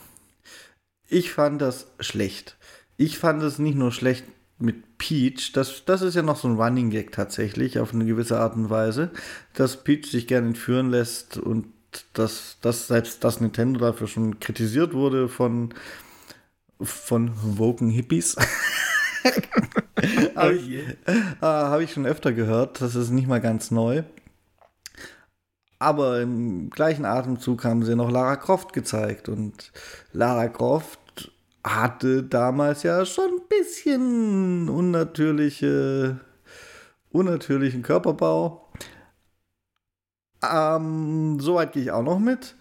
Ich 1.09 1.33
fand 1.33 1.63
das 1.63 1.93
schlecht. 2.01 2.57
Ich 2.97 3.19
fand 3.19 3.43
es 3.43 3.59
nicht 3.59 3.77
nur 3.77 3.93
schlecht 3.93 4.25
mit 4.59 4.99
Peach, 4.99 5.53
das, 5.53 5.85
das 5.85 6.03
ist 6.03 6.15
ja 6.15 6.23
noch 6.23 6.37
so 6.37 6.49
ein 6.49 6.57
Running 6.57 6.91
Gag 6.91 7.13
tatsächlich, 7.13 7.79
auf 7.79 7.93
eine 7.93 8.05
gewisse 8.05 8.39
Art 8.39 8.55
und 8.57 8.71
Weise, 8.71 9.11
dass 9.53 9.83
Peach 9.83 10.07
sich 10.07 10.27
gerne 10.27 10.49
entführen 10.49 10.91
lässt 10.91 11.37
und 11.37 11.67
dass, 12.13 12.59
dass 12.61 12.89
selbst 12.89 13.23
das 13.23 13.41
Nintendo 13.41 13.81
dafür 13.81 14.07
schon 14.07 14.41
kritisiert 14.41 14.95
wurde 14.95 15.29
von 15.29 15.75
von 16.81 17.31
Woken 17.59 17.91
Hippies. 17.91 18.37
Habe 20.37 20.55
ich, 20.55 20.71
äh, 20.71 20.87
hab 21.41 21.81
ich 21.81 21.93
schon 21.93 22.07
öfter 22.07 22.33
gehört. 22.33 22.81
Das 22.81 22.95
ist 22.95 23.11
nicht 23.11 23.29
mal 23.29 23.41
ganz 23.41 23.71
neu. 23.71 24.03
Aber 25.79 26.21
im 26.21 26.71
gleichen 26.71 27.05
Atemzug 27.05 27.65
haben 27.65 27.85
sie 27.85 27.97
noch 27.97 28.11
Lara 28.11 28.37
Croft 28.37 28.73
gezeigt. 28.73 29.29
Und 29.29 29.73
Lara 30.13 30.49
Croft 30.49 31.33
hatte 31.63 32.23
damals 32.23 32.83
ja 32.83 33.05
schon 33.07 33.31
ein 33.31 33.49
bisschen 33.49 34.69
unnatürliche, 34.69 36.21
unnatürlichen 37.11 37.83
Körperbau. 37.83 38.69
Ähm, 40.43 41.39
Soweit 41.41 41.73
gehe 41.73 41.83
ich 41.83 41.91
auch 41.91 42.03
noch 42.03 42.19
mit. 42.19 42.57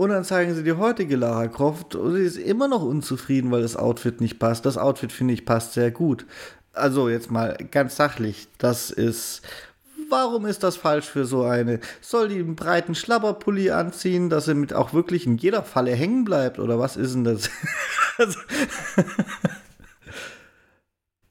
Und 0.00 0.08
dann 0.08 0.24
zeigen 0.24 0.54
sie 0.54 0.62
die 0.62 0.72
heutige 0.72 1.14
Lara 1.14 1.46
Croft 1.48 1.94
und 1.94 2.14
sie 2.14 2.22
ist 2.22 2.38
immer 2.38 2.68
noch 2.68 2.82
unzufrieden, 2.82 3.50
weil 3.50 3.60
das 3.60 3.76
Outfit 3.76 4.22
nicht 4.22 4.38
passt. 4.38 4.64
Das 4.64 4.78
Outfit, 4.78 5.12
finde 5.12 5.34
ich, 5.34 5.44
passt 5.44 5.74
sehr 5.74 5.90
gut. 5.90 6.24
Also 6.72 7.10
jetzt 7.10 7.30
mal 7.30 7.58
ganz 7.70 7.96
sachlich, 7.96 8.48
das 8.56 8.90
ist 8.90 9.42
Warum 10.08 10.46
ist 10.46 10.62
das 10.62 10.78
falsch 10.78 11.04
für 11.04 11.26
so 11.26 11.42
eine? 11.42 11.80
Soll 12.00 12.28
die 12.28 12.38
einen 12.38 12.56
breiten 12.56 12.94
Schlabberpulli 12.94 13.72
anziehen, 13.72 14.30
dass 14.30 14.48
er 14.48 14.54
mit 14.54 14.72
auch 14.72 14.94
wirklich 14.94 15.26
in 15.26 15.36
jeder 15.36 15.62
Falle 15.64 15.94
hängen 15.94 16.24
bleibt? 16.24 16.58
Oder 16.58 16.78
was 16.78 16.96
ist 16.96 17.14
denn 17.14 17.24
das? 17.24 17.50
also, 18.16 18.38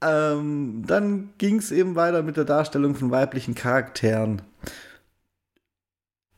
ähm, 0.00 0.84
dann 0.86 1.30
ging 1.38 1.58
es 1.58 1.72
eben 1.72 1.96
weiter 1.96 2.22
mit 2.22 2.36
der 2.36 2.44
Darstellung 2.44 2.94
von 2.94 3.10
weiblichen 3.10 3.56
Charakteren. 3.56 4.42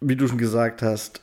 Wie 0.00 0.16
du 0.16 0.26
schon 0.26 0.38
gesagt 0.38 0.80
hast. 0.80 1.22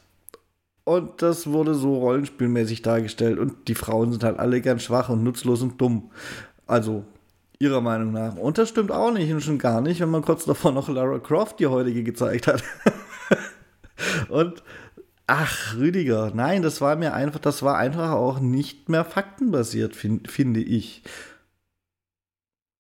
Und 0.84 1.21
das 1.21 1.47
wurde 1.47 1.75
so 1.75 1.97
rollenspielmäßig 1.97 2.82
dargestellt. 2.82 3.38
Und 3.38 3.67
die 3.67 3.75
Frauen 3.75 4.11
sind 4.11 4.23
halt 4.23 4.39
alle 4.39 4.61
ganz 4.61 4.84
schwach 4.84 5.09
und 5.09 5.23
nutzlos 5.23 5.61
und 5.61 5.80
dumm. 5.80 6.11
Also 6.65 7.05
Ihrer 7.59 7.82
Meinung 7.82 8.13
nach. 8.13 8.38
Und 8.38 8.57
das 8.57 8.69
stimmt 8.69 8.89
auch 8.91 9.11
nicht 9.11 9.32
und 9.34 9.41
schon 9.41 9.57
gar 9.57 9.82
nicht, 9.82 9.99
wenn 9.99 10.09
man 10.09 10.21
kurz 10.21 10.45
davor 10.45 10.71
noch 10.71 10.88
Lara 10.88 11.19
Croft 11.19 11.59
die 11.59 11.67
heutige 11.67 12.03
gezeigt 12.03 12.47
hat. 12.47 12.63
und 14.30 14.63
ach, 15.27 15.75
Rüdiger, 15.75 16.32
nein, 16.34 16.61
das 16.61 16.80
war 16.80 16.95
mir 16.95 17.13
einfach, 17.13 17.39
das 17.39 17.61
war 17.61 17.77
einfach 17.77 18.11
auch 18.11 18.39
nicht 18.39 18.88
mehr 18.88 19.03
faktenbasiert, 19.03 19.93
find, 19.93 20.32
finde 20.32 20.61
ich. 20.61 21.03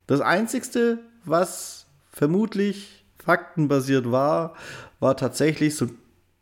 Das 0.07 0.21
einzigste, 0.21 0.99
was 1.25 1.85
vermutlich 2.09 3.05
faktenbasiert 3.17 4.11
war, 4.11 4.55
war 5.01 5.17
tatsächlich 5.17 5.75
so 5.75 5.85
ein 5.85 5.98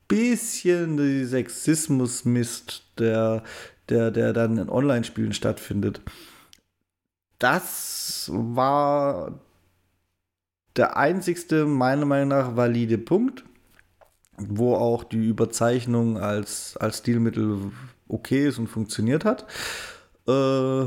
bisschen 0.07 0.97
die 0.97 1.25
Sexismus-Mist, 1.25 2.83
der, 2.99 3.43
der, 3.89 4.11
der 4.11 4.33
dann 4.33 4.57
in 4.57 4.69
Online-Spielen 4.69 5.33
stattfindet 5.33 6.01
das 7.39 8.31
war 8.33 9.39
der 10.75 10.97
einzigste, 10.97 11.65
meiner 11.65 12.05
Meinung 12.05 12.29
nach, 12.29 12.55
valide 12.55 12.97
Punkt, 12.97 13.43
wo 14.37 14.75
auch 14.75 15.03
die 15.03 15.25
Überzeichnung 15.25 16.17
als, 16.17 16.77
als 16.77 16.99
Stilmittel 16.99 17.71
okay 18.07 18.47
ist 18.47 18.59
und 18.59 18.67
funktioniert 18.67 19.25
hat. 19.25 19.45
Äh, 20.27 20.85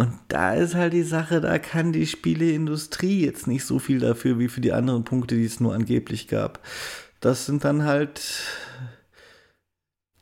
und 0.00 0.12
da 0.28 0.54
ist 0.54 0.76
halt 0.76 0.92
die 0.92 1.02
Sache, 1.02 1.40
da 1.40 1.58
kann 1.58 1.92
die 1.92 2.06
Spieleindustrie 2.06 3.24
jetzt 3.24 3.48
nicht 3.48 3.64
so 3.64 3.80
viel 3.80 3.98
dafür 3.98 4.38
wie 4.38 4.46
für 4.46 4.60
die 4.60 4.72
anderen 4.72 5.02
Punkte, 5.02 5.34
die 5.34 5.44
es 5.44 5.58
nur 5.58 5.74
angeblich 5.74 6.28
gab. 6.28 6.60
Das 7.20 7.46
sind 7.46 7.64
dann 7.64 7.84
halt 7.84 8.20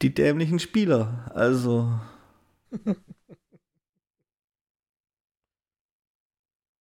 die 0.02 0.14
dämlichen 0.14 0.58
Spieler. 0.58 1.30
Also. 1.34 2.00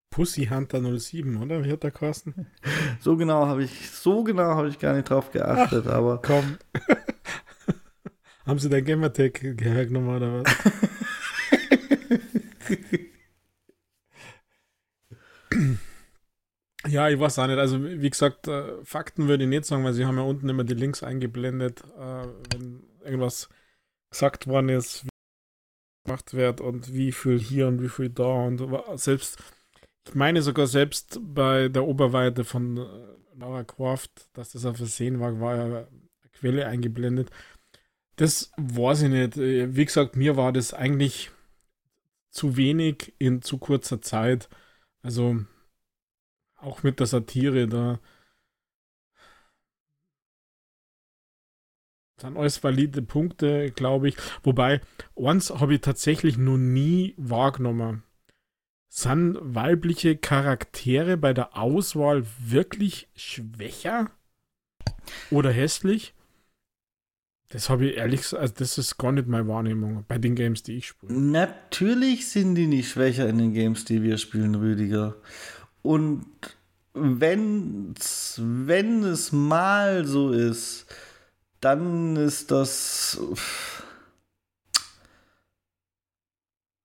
Pussy 0.09 0.45
Hunter 0.45 0.81
07, 0.97 1.41
oder? 1.41 1.63
Wie 1.65 1.71
hat 1.71 1.83
der 1.83 1.91
Carsten? 1.91 2.47
So 3.01 3.17
genau 3.17 3.45
habe 3.45 3.63
ich, 3.63 3.91
so 3.91 4.23
genau 4.23 4.55
habe 4.55 4.69
ich 4.69 4.79
gar 4.79 4.93
nicht 4.95 5.09
drauf 5.09 5.31
geachtet, 5.31 5.85
Ach, 5.87 5.93
aber. 5.93 6.21
Komm. 6.21 6.57
Haben 8.45 8.59
sie 8.59 8.69
dein 8.69 8.85
Gamertag 8.85 9.41
hergenommen 9.41 10.15
oder 10.15 10.43
was? 10.43 10.55
Ja, 16.87 17.09
ich 17.09 17.19
weiß 17.19 17.39
auch 17.39 17.47
nicht. 17.47 17.57
Also, 17.57 17.83
wie 17.83 18.09
gesagt, 18.09 18.47
äh, 18.47 18.83
Fakten 18.83 19.27
würde 19.27 19.43
ich 19.43 19.49
nicht 19.49 19.65
sagen, 19.65 19.83
weil 19.83 19.93
sie 19.93 20.05
haben 20.05 20.17
ja 20.17 20.23
unten 20.23 20.49
immer 20.49 20.63
die 20.63 20.73
Links 20.73 21.03
eingeblendet, 21.03 21.83
äh, 21.97 22.27
wenn 22.51 22.83
irgendwas 23.03 23.49
gesagt 24.09 24.47
worden 24.47 24.69
ist, 24.69 25.05
wie 25.05 25.09
gemacht 26.05 26.33
wird 26.33 26.61
und 26.61 26.93
wie 26.93 27.11
viel 27.11 27.39
hier 27.39 27.67
und 27.67 27.81
wie 27.81 27.89
viel 27.89 28.09
da 28.09 28.45
und 28.45 28.61
selbst 28.99 29.37
ich 30.07 30.13
meine 30.13 30.41
sogar 30.41 30.67
selbst 30.67 31.19
bei 31.21 31.67
der 31.67 31.85
Oberweite 31.85 32.43
von 32.43 32.77
äh, 32.77 32.83
Laura 33.37 33.63
Croft, 33.63 34.29
dass 34.33 34.51
das 34.51 34.65
auf 34.65 34.77
Versehen 34.77 35.19
war, 35.19 35.39
war 35.39 35.55
ja 35.55 35.63
eine 35.65 35.87
Quelle 36.33 36.67
eingeblendet. 36.67 37.31
Das 38.17 38.51
weiß 38.57 39.03
ich 39.03 39.09
nicht. 39.09 39.37
Wie 39.37 39.85
gesagt, 39.85 40.15
mir 40.15 40.37
war 40.37 40.53
das 40.53 40.73
eigentlich 40.73 41.31
zu 42.29 42.55
wenig 42.55 43.13
in 43.17 43.41
zu 43.41 43.57
kurzer 43.57 44.01
Zeit. 44.01 44.49
Also 45.01 45.41
auch 46.57 46.83
mit 46.83 46.99
der 46.99 47.07
Satire 47.07 47.67
da. 47.67 47.99
Sind 52.19 52.37
alles 52.37 52.63
valide 52.63 53.01
Punkte, 53.01 53.71
glaube 53.71 54.09
ich. 54.09 54.17
Wobei, 54.43 54.81
eins 55.15 55.49
habe 55.49 55.75
ich 55.75 55.81
tatsächlich 55.81 56.37
noch 56.37 56.57
nie 56.57 57.13
wahrgenommen 57.17 58.03
sind 58.95 59.37
weibliche 59.41 60.15
Charaktere 60.15 61.17
bei 61.17 61.33
der 61.33 61.57
Auswahl 61.57 62.25
wirklich 62.39 63.09
schwächer 63.13 64.09
oder 65.31 65.51
hässlich? 65.51 66.13
Das 67.49 67.69
habe 67.69 67.87
ich 67.87 67.97
ehrlich 67.97 68.21
gesagt, 68.21 68.41
also 68.41 68.53
das 68.57 68.77
ist 68.77 68.97
gar 68.97 69.11
nicht 69.11 69.27
meine 69.27 69.49
Wahrnehmung 69.49 70.05
bei 70.07 70.17
den 70.17 70.33
Games, 70.35 70.63
die 70.63 70.77
ich 70.77 70.87
spiele. 70.87 71.13
Natürlich 71.13 72.29
sind 72.29 72.55
die 72.55 72.67
nicht 72.67 72.89
schwächer 72.89 73.27
in 73.27 73.37
den 73.37 73.53
Games, 73.53 73.83
die 73.83 74.01
wir 74.01 74.17
spielen, 74.17 74.55
Rüdiger. 74.55 75.15
Und 75.85 76.25
wenn, 76.93 77.93
wenn 78.37 79.03
es 79.03 79.31
mal 79.31 80.05
so 80.05 80.31
ist, 80.31 80.85
dann 81.61 82.15
ist 82.15 82.51
das. 82.51 83.19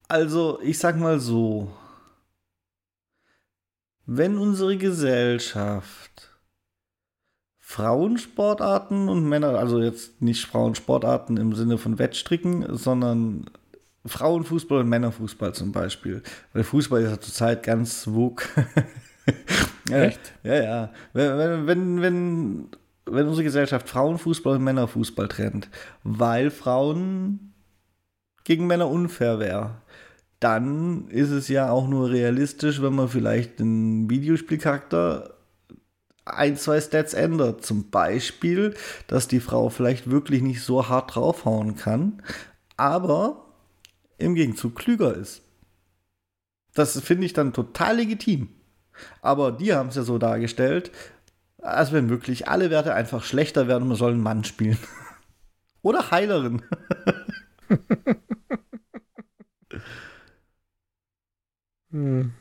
Also, 0.09 0.61
ich 0.63 0.79
sag 0.79 0.97
mal 0.97 1.21
so 1.21 1.73
wenn 4.13 4.39
unsere 4.39 4.77
Gesellschaft 4.77 6.33
Frauensportarten 7.61 9.09
und 9.09 9.29
Männer, 9.29 9.57
also 9.57 9.81
jetzt 9.81 10.21
nicht 10.21 10.47
Frauensportarten 10.47 11.37
im 11.37 11.55
Sinne 11.55 11.79
von 11.79 12.01
Wettstricken, 12.01 12.77
sondern 12.77 13.49
Frauenfußball 14.07 14.81
und 14.81 14.89
Männerfußball 14.89 15.55
zum 15.55 15.73
Beispiel. 15.73 16.23
Weil 16.53 16.65
Fußball 16.65 17.03
ist 17.03 17.11
ja 17.11 17.21
zurzeit 17.21 17.63
ganz 17.63 18.07
wog. 18.09 18.49
Echt? 19.91 20.21
Ja, 20.43 20.63
ja. 20.63 20.93
Wenn, 21.13 21.67
wenn, 21.67 22.03
wenn, 22.03 22.69
wenn 23.07 23.27
unsere 23.27 23.45
Gesellschaft 23.45 23.89
Frauenfußball 23.89 24.57
und 24.57 24.65
Männerfußball 24.65 25.29
trennt, 25.29 25.69
weil 26.03 26.51
Frauen 26.51 27.53
gegen 28.45 28.67
Männer 28.67 28.89
unfair 28.89 29.39
wäre, 29.39 29.83
dann 30.41 31.09
ist 31.09 31.31
es 31.31 31.49
ja 31.49 31.71
auch 31.71 31.87
nur 31.87 32.11
realistisch, 32.11 32.81
wenn 32.81 32.95
man 32.95 33.09
vielleicht 33.09 33.61
den 33.61 34.09
Videospielcharakter 34.09 35.35
ein, 36.25 36.57
zwei 36.57 36.81
Stats 36.81 37.13
ändert. 37.13 37.65
Zum 37.65 37.91
Beispiel, 37.91 38.75
dass 39.07 39.29
die 39.29 39.41
Frau 39.41 39.69
vielleicht 39.69 40.11
wirklich 40.11 40.41
nicht 40.41 40.63
so 40.63 40.89
hart 40.89 41.15
draufhauen 41.15 41.77
kann, 41.77 42.23
aber 42.79 43.50
im 44.21 44.35
Gegenzug 44.35 44.77
klüger 44.77 45.15
ist. 45.15 45.43
Das 46.75 47.01
finde 47.01 47.27
ich 47.27 47.33
dann 47.33 47.53
total 47.53 47.97
legitim. 47.97 48.49
Aber 49.23 49.53
die 49.53 49.73
haben 49.75 49.89
es 49.89 49.97
ja 49.97 50.03
so 50.03 50.19
dargestellt, 50.19 50.93
als 51.59 51.93
wenn 51.93 52.11
wirklich 52.11 52.49
alle 52.49 52.71
Werte 52.71 52.95
einfach 52.95 53.25
schlechter 53.25 53.69
werden, 53.69 53.89
man 53.89 53.97
soll 53.97 54.13
einen 54.13 54.23
Mann 54.23 54.45
spielen. 54.45 54.79
Oder 55.83 56.11
Heilerin. 56.11 56.63
Hm. 61.93 62.33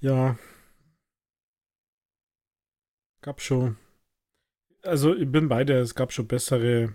Ja. 0.00 0.36
Gab 3.20 3.40
schon. 3.42 3.76
Also 4.86 5.14
ich 5.16 5.30
bin 5.30 5.48
bei 5.48 5.64
dir, 5.64 5.76
es 5.80 5.94
gab 5.94 6.12
schon 6.12 6.28
bessere 6.28 6.94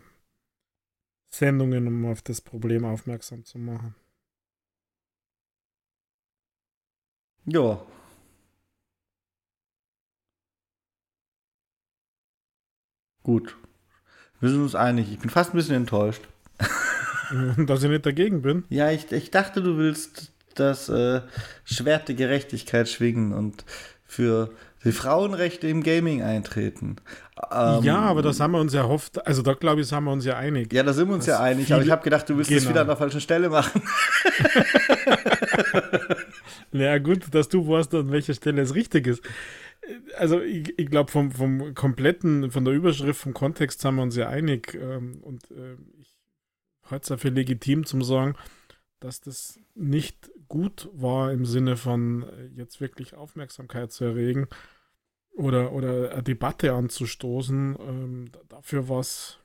Sendungen, 1.33 1.87
um 1.87 2.05
auf 2.05 2.21
das 2.21 2.39
Problem 2.41 2.85
aufmerksam 2.85 3.43
zu 3.43 3.57
machen. 3.59 3.95
Ja. 7.45 7.85
Gut. 13.23 13.57
Wir 14.39 14.49
sind 14.49 14.61
uns 14.61 14.75
einig. 14.75 15.11
Ich 15.11 15.19
bin 15.19 15.29
fast 15.29 15.53
ein 15.53 15.57
bisschen 15.57 15.75
enttäuscht. 15.75 16.27
Dass 17.67 17.83
ich 17.83 17.89
nicht 17.89 18.05
dagegen 18.05 18.41
bin. 18.41 18.65
Ja, 18.69 18.89
ich, 18.91 19.11
ich 19.11 19.31
dachte, 19.31 19.61
du 19.61 19.77
willst 19.77 20.31
das 20.55 20.89
äh, 20.89 21.21
Schwert 21.63 22.07
der 22.07 22.15
Gerechtigkeit 22.15 22.87
schwingen 22.89 23.33
und 23.33 23.65
für 24.03 24.53
die 24.84 24.91
Frauenrechte 24.91 25.67
im 25.67 25.84
Gaming 25.84 26.23
eintreten. 26.23 26.95
Ähm, 27.51 27.84
ja, 27.84 27.99
aber 27.99 28.21
das 28.21 28.39
haben 28.39 28.51
wir 28.51 28.59
uns 28.59 28.73
ja 28.73 28.84
hofft, 28.84 29.25
also 29.25 29.41
da 29.41 29.53
glaube 29.53 29.82
ich, 29.82 29.88
sind 29.88 30.03
wir 30.03 30.11
uns 30.11 30.25
ja 30.25 30.38
einig. 30.38 30.73
Ja, 30.73 30.84
da 30.84 30.93
sind 30.93 31.07
wir 31.07 31.15
uns 31.15 31.27
ja 31.27 31.39
einig, 31.39 31.71
aber 31.71 31.84
ich 31.84 31.91
habe 31.91 32.03
gedacht, 32.03 32.29
du 32.29 32.38
willst 32.38 32.49
genau. 32.49 32.69
wieder 32.69 32.82
an 32.82 32.88
der 32.88 32.97
falschen 32.97 33.21
Stelle 33.21 33.49
machen. 33.49 33.82
ja, 36.71 36.97
gut, 36.97 37.34
dass 37.34 37.49
du 37.49 37.67
weißt, 37.67 37.93
an 37.95 38.11
welcher 38.11 38.34
Stelle 38.34 38.61
es 38.61 38.73
richtig 38.73 39.07
ist. 39.07 39.23
also 40.17 40.41
ich, 40.41 40.77
ich 40.77 40.89
glaube, 40.89 41.11
vom, 41.11 41.32
vom 41.32 41.75
kompletten, 41.75 42.49
von 42.49 42.65
der 42.65 42.73
Überschrift, 42.73 43.21
vom 43.21 43.34
Kontext 43.34 43.82
sind 43.82 43.95
wir 43.95 44.03
uns 44.03 44.15
ja 44.15 44.29
einig. 44.29 44.73
Ähm, 44.73 45.19
und 45.21 45.49
äh, 45.51 45.75
ich 45.99 46.15
halte 46.89 47.03
es 47.03 47.09
ja 47.09 47.17
für 47.17 47.29
legitim 47.29 47.86
zum 47.86 48.03
sagen, 48.03 48.36
dass 48.99 49.21
das 49.21 49.59
nicht 49.75 50.30
gut 50.51 50.89
war 50.91 51.31
im 51.31 51.45
Sinne 51.45 51.77
von 51.77 52.23
äh, 52.23 52.47
jetzt 52.57 52.81
wirklich 52.81 53.15
Aufmerksamkeit 53.15 53.93
zu 53.93 54.03
erregen 54.03 54.47
oder, 55.31 55.71
oder 55.71 56.11
eine 56.11 56.23
Debatte 56.23 56.73
anzustoßen. 56.73 57.77
Ähm, 57.79 58.31
dafür 58.49 58.89
war 58.89 58.99
es, 58.99 59.39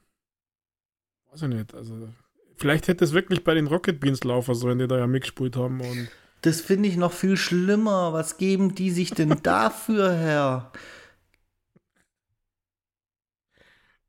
weiß 1.31 1.43
ich 1.43 1.49
nicht, 1.49 1.75
also 1.75 2.09
vielleicht 2.57 2.89
hätte 2.89 3.05
es 3.05 3.13
wirklich 3.13 3.45
bei 3.45 3.55
den 3.55 3.69
Rocket 3.69 4.01
Beans 4.01 4.25
laufen 4.25 4.57
sollen, 4.57 4.81
die 4.81 4.89
da 4.89 4.99
ja 4.99 5.07
mitgespielt 5.07 5.57
haben 5.57 5.81
und 5.81 6.09
das 6.43 6.61
finde 6.61 6.89
ich 6.89 6.97
noch 6.97 7.13
viel 7.13 7.37
schlimmer. 7.37 8.13
Was 8.13 8.37
geben 8.37 8.75
die 8.75 8.91
sich 8.91 9.11
denn 9.11 9.37
dafür 9.43 10.13
her? 10.13 10.73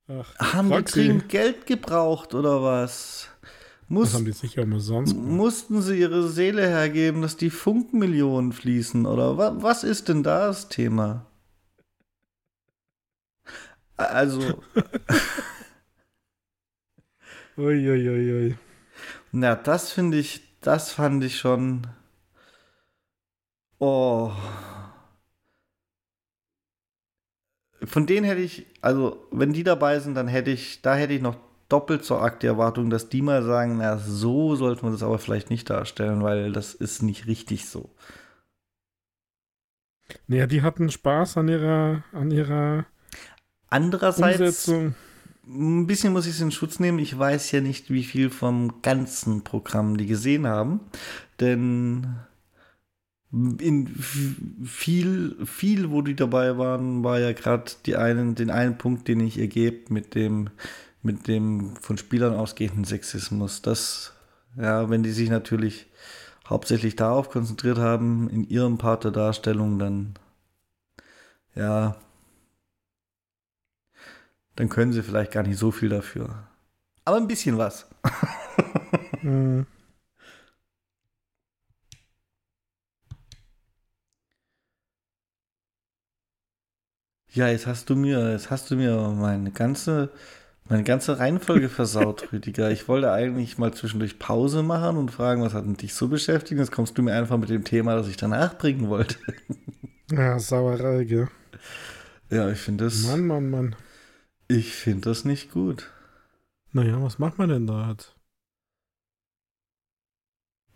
Ach, 0.08 0.54
haben 0.54 0.72
die 0.72 0.84
dringend 0.84 1.30
Geld 1.30 1.68
gebraucht 1.68 2.34
oder 2.34 2.64
was? 2.64 3.30
Muss, 3.90 4.10
das 4.10 4.16
haben 4.16 4.26
die 4.26 4.34
sicher 4.34 4.64
umsonst. 4.64 5.16
Mussten 5.16 5.82
sie 5.82 6.00
ihre 6.00 6.28
Seele 6.28 6.68
hergeben, 6.68 7.22
dass 7.22 7.38
die 7.38 7.50
Funkmillionen 7.50 8.52
fließen? 8.52 9.06
Oder 9.06 9.38
wa 9.38 9.56
was 9.60 9.86
ist 9.86 10.10
denn 10.10 10.24
da 10.24 10.48
das 10.48 10.68
Thema? 10.68 11.26
Also. 13.96 14.42
Uiuiui. 17.58 18.10
ui, 18.10 18.34
ui. 18.34 18.58
Na, 19.32 19.56
das 19.56 19.92
finde 19.92 20.18
ich, 20.18 20.42
das 20.62 20.92
fand 20.92 21.24
ich 21.24 21.38
schon. 21.38 21.88
Oh. 23.80 24.32
Von 27.84 28.06
denen 28.06 28.26
hätte 28.26 28.42
ich, 28.42 28.66
also 28.82 29.28
wenn 29.32 29.54
die 29.54 29.64
dabei 29.64 30.00
sind, 30.00 30.16
dann 30.16 30.28
hätte 30.28 30.52
ich, 30.52 30.82
da 30.82 30.96
hätte 30.96 31.14
ich 31.14 31.22
noch 31.22 31.38
doppelt 31.70 32.04
so 32.06 32.18
arg 32.18 32.40
die 32.40 32.48
Erwartung, 32.48 32.90
dass 32.90 33.10
die 33.10 33.22
mal 33.22 33.44
sagen, 33.44 33.78
na, 33.78 33.98
so 33.98 34.56
sollte 34.56 34.84
man 34.84 34.94
das 34.94 35.04
aber 35.04 35.20
vielleicht 35.20 35.50
nicht 35.50 35.70
darstellen, 35.70 36.24
weil 36.24 36.52
das 36.52 36.74
ist 36.74 37.04
nicht 37.04 37.28
richtig 37.28 37.66
so. 37.68 37.90
Naja, 40.28 40.48
die 40.48 40.62
hatten 40.62 40.90
Spaß 40.90 41.38
an 41.38 41.50
ihrer, 41.50 42.04
an 42.14 42.32
ihrer 42.32 42.86
Andererseits, 43.70 44.40
Umsetzung. 44.40 44.96
ein 45.46 45.88
bisschen 45.88 46.14
muss 46.14 46.26
ich 46.26 46.34
es 46.34 46.42
in 46.42 46.52
Schutz 46.52 46.80
nehmen. 46.80 47.00
Ich 47.00 47.18
weiß 47.18 47.52
ja 47.52 47.62
nicht, 47.62 47.92
wie 47.92 48.04
viel 48.04 48.30
vom 48.30 48.82
ganzen 48.82 49.44
Programm 49.44 49.98
die 49.98 50.06
gesehen 50.06 50.48
haben. 50.48 50.80
Denn 51.40 52.16
in 53.32 53.88
viel, 54.64 55.36
viel, 55.46 55.92
wo 55.92 56.02
die 56.02 56.16
dabei 56.16 56.58
waren, 56.58 57.04
war 57.04 57.20
ja 57.20 57.34
gerade 57.34 57.72
die 57.86 57.98
einen, 57.98 58.36
den 58.36 58.50
einen 58.50 58.78
Punkt, 58.78 59.08
den 59.10 59.20
ich 59.20 59.38
ihr 59.38 59.48
gebe 59.48 59.94
mit 59.94 60.16
dem, 60.16 60.50
mit 61.08 61.28
dem 61.28 61.76
von 61.78 61.98
Spielern 61.98 62.36
ausgehenden 62.36 62.84
Sexismus. 62.84 63.64
Das, 63.64 64.14
ja, 64.58 64.90
wenn 64.90 65.04
die 65.04 65.12
sich 65.12 65.30
natürlich 65.30 65.88
hauptsächlich 66.48 66.96
darauf 66.96 67.30
konzentriert 67.30 67.80
haben, 67.80 68.30
in 68.30 68.44
ihrem 68.44 68.78
Part 68.78 69.06
der 69.06 69.12
Darstellung, 69.12 69.80
dann, 69.80 70.14
ja, 71.56 71.96
dann 74.56 74.70
können 74.70 74.94
sie 74.94 75.04
vielleicht 75.04 75.32
gar 75.32 75.44
nicht 75.44 75.58
so 75.58 75.72
viel 75.72 75.90
dafür. 75.90 76.48
Aber 77.06 77.18
ein 77.18 77.28
bisschen 77.28 77.58
was. 77.58 77.88
mhm. 79.22 79.66
Ja, 87.34 87.48
jetzt 87.50 87.68
hast 87.68 87.90
du 87.90 87.96
mir, 87.96 88.32
jetzt 88.32 88.50
hast 88.50 88.72
du 88.72 88.76
mir 88.76 88.98
meine 89.10 89.52
ganze, 89.52 90.10
meine 90.70 90.84
ganze 90.84 91.20
Reihenfolge 91.20 91.70
versaut, 91.70 92.32
Rüdiger. 92.32 92.72
Ich 92.72 92.88
wollte 92.88 93.12
eigentlich 93.12 93.58
mal 93.58 93.74
zwischendurch 93.74 94.20
Pause 94.20 94.64
machen 94.64 94.98
und 94.98 95.12
fragen, 95.12 95.42
was 95.42 95.54
hat 95.54 95.66
denn 95.66 95.78
dich 95.78 95.94
so 95.94 96.08
beschäftigt? 96.08 96.60
Jetzt 96.60 96.72
kommst 96.72 96.98
du 96.98 97.04
mir 97.04 97.14
einfach 97.14 97.38
mit 97.38 97.50
dem 97.50 97.64
Thema, 97.64 97.96
das 97.96 98.08
ich 98.08 98.18
danach 98.18 98.58
bringen 98.58 98.90
wollte. 98.90 99.18
Ja, 100.12 100.40
Sauerei, 100.40 101.04
gell? 101.04 101.28
Ja, 102.30 102.50
ich 102.50 102.60
finde 102.60 102.86
das. 102.86 103.04
Mann, 103.04 103.28
Mann, 103.28 103.50
Mann. 103.50 103.76
Ich 104.48 104.74
finde 104.74 105.10
das 105.10 105.26
nicht 105.26 105.52
gut. 105.52 105.92
Naja, 106.72 107.02
was 107.02 107.20
macht 107.20 107.38
man 107.38 107.50
denn 107.50 107.68
da 107.68 107.90
jetzt? 107.90 108.16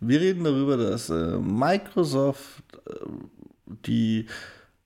Wir 0.00 0.20
reden 0.20 0.44
darüber, 0.44 0.76
dass 0.76 1.10
äh, 1.10 1.38
Microsoft 1.38 2.64
äh, 2.86 3.06
die 3.66 4.26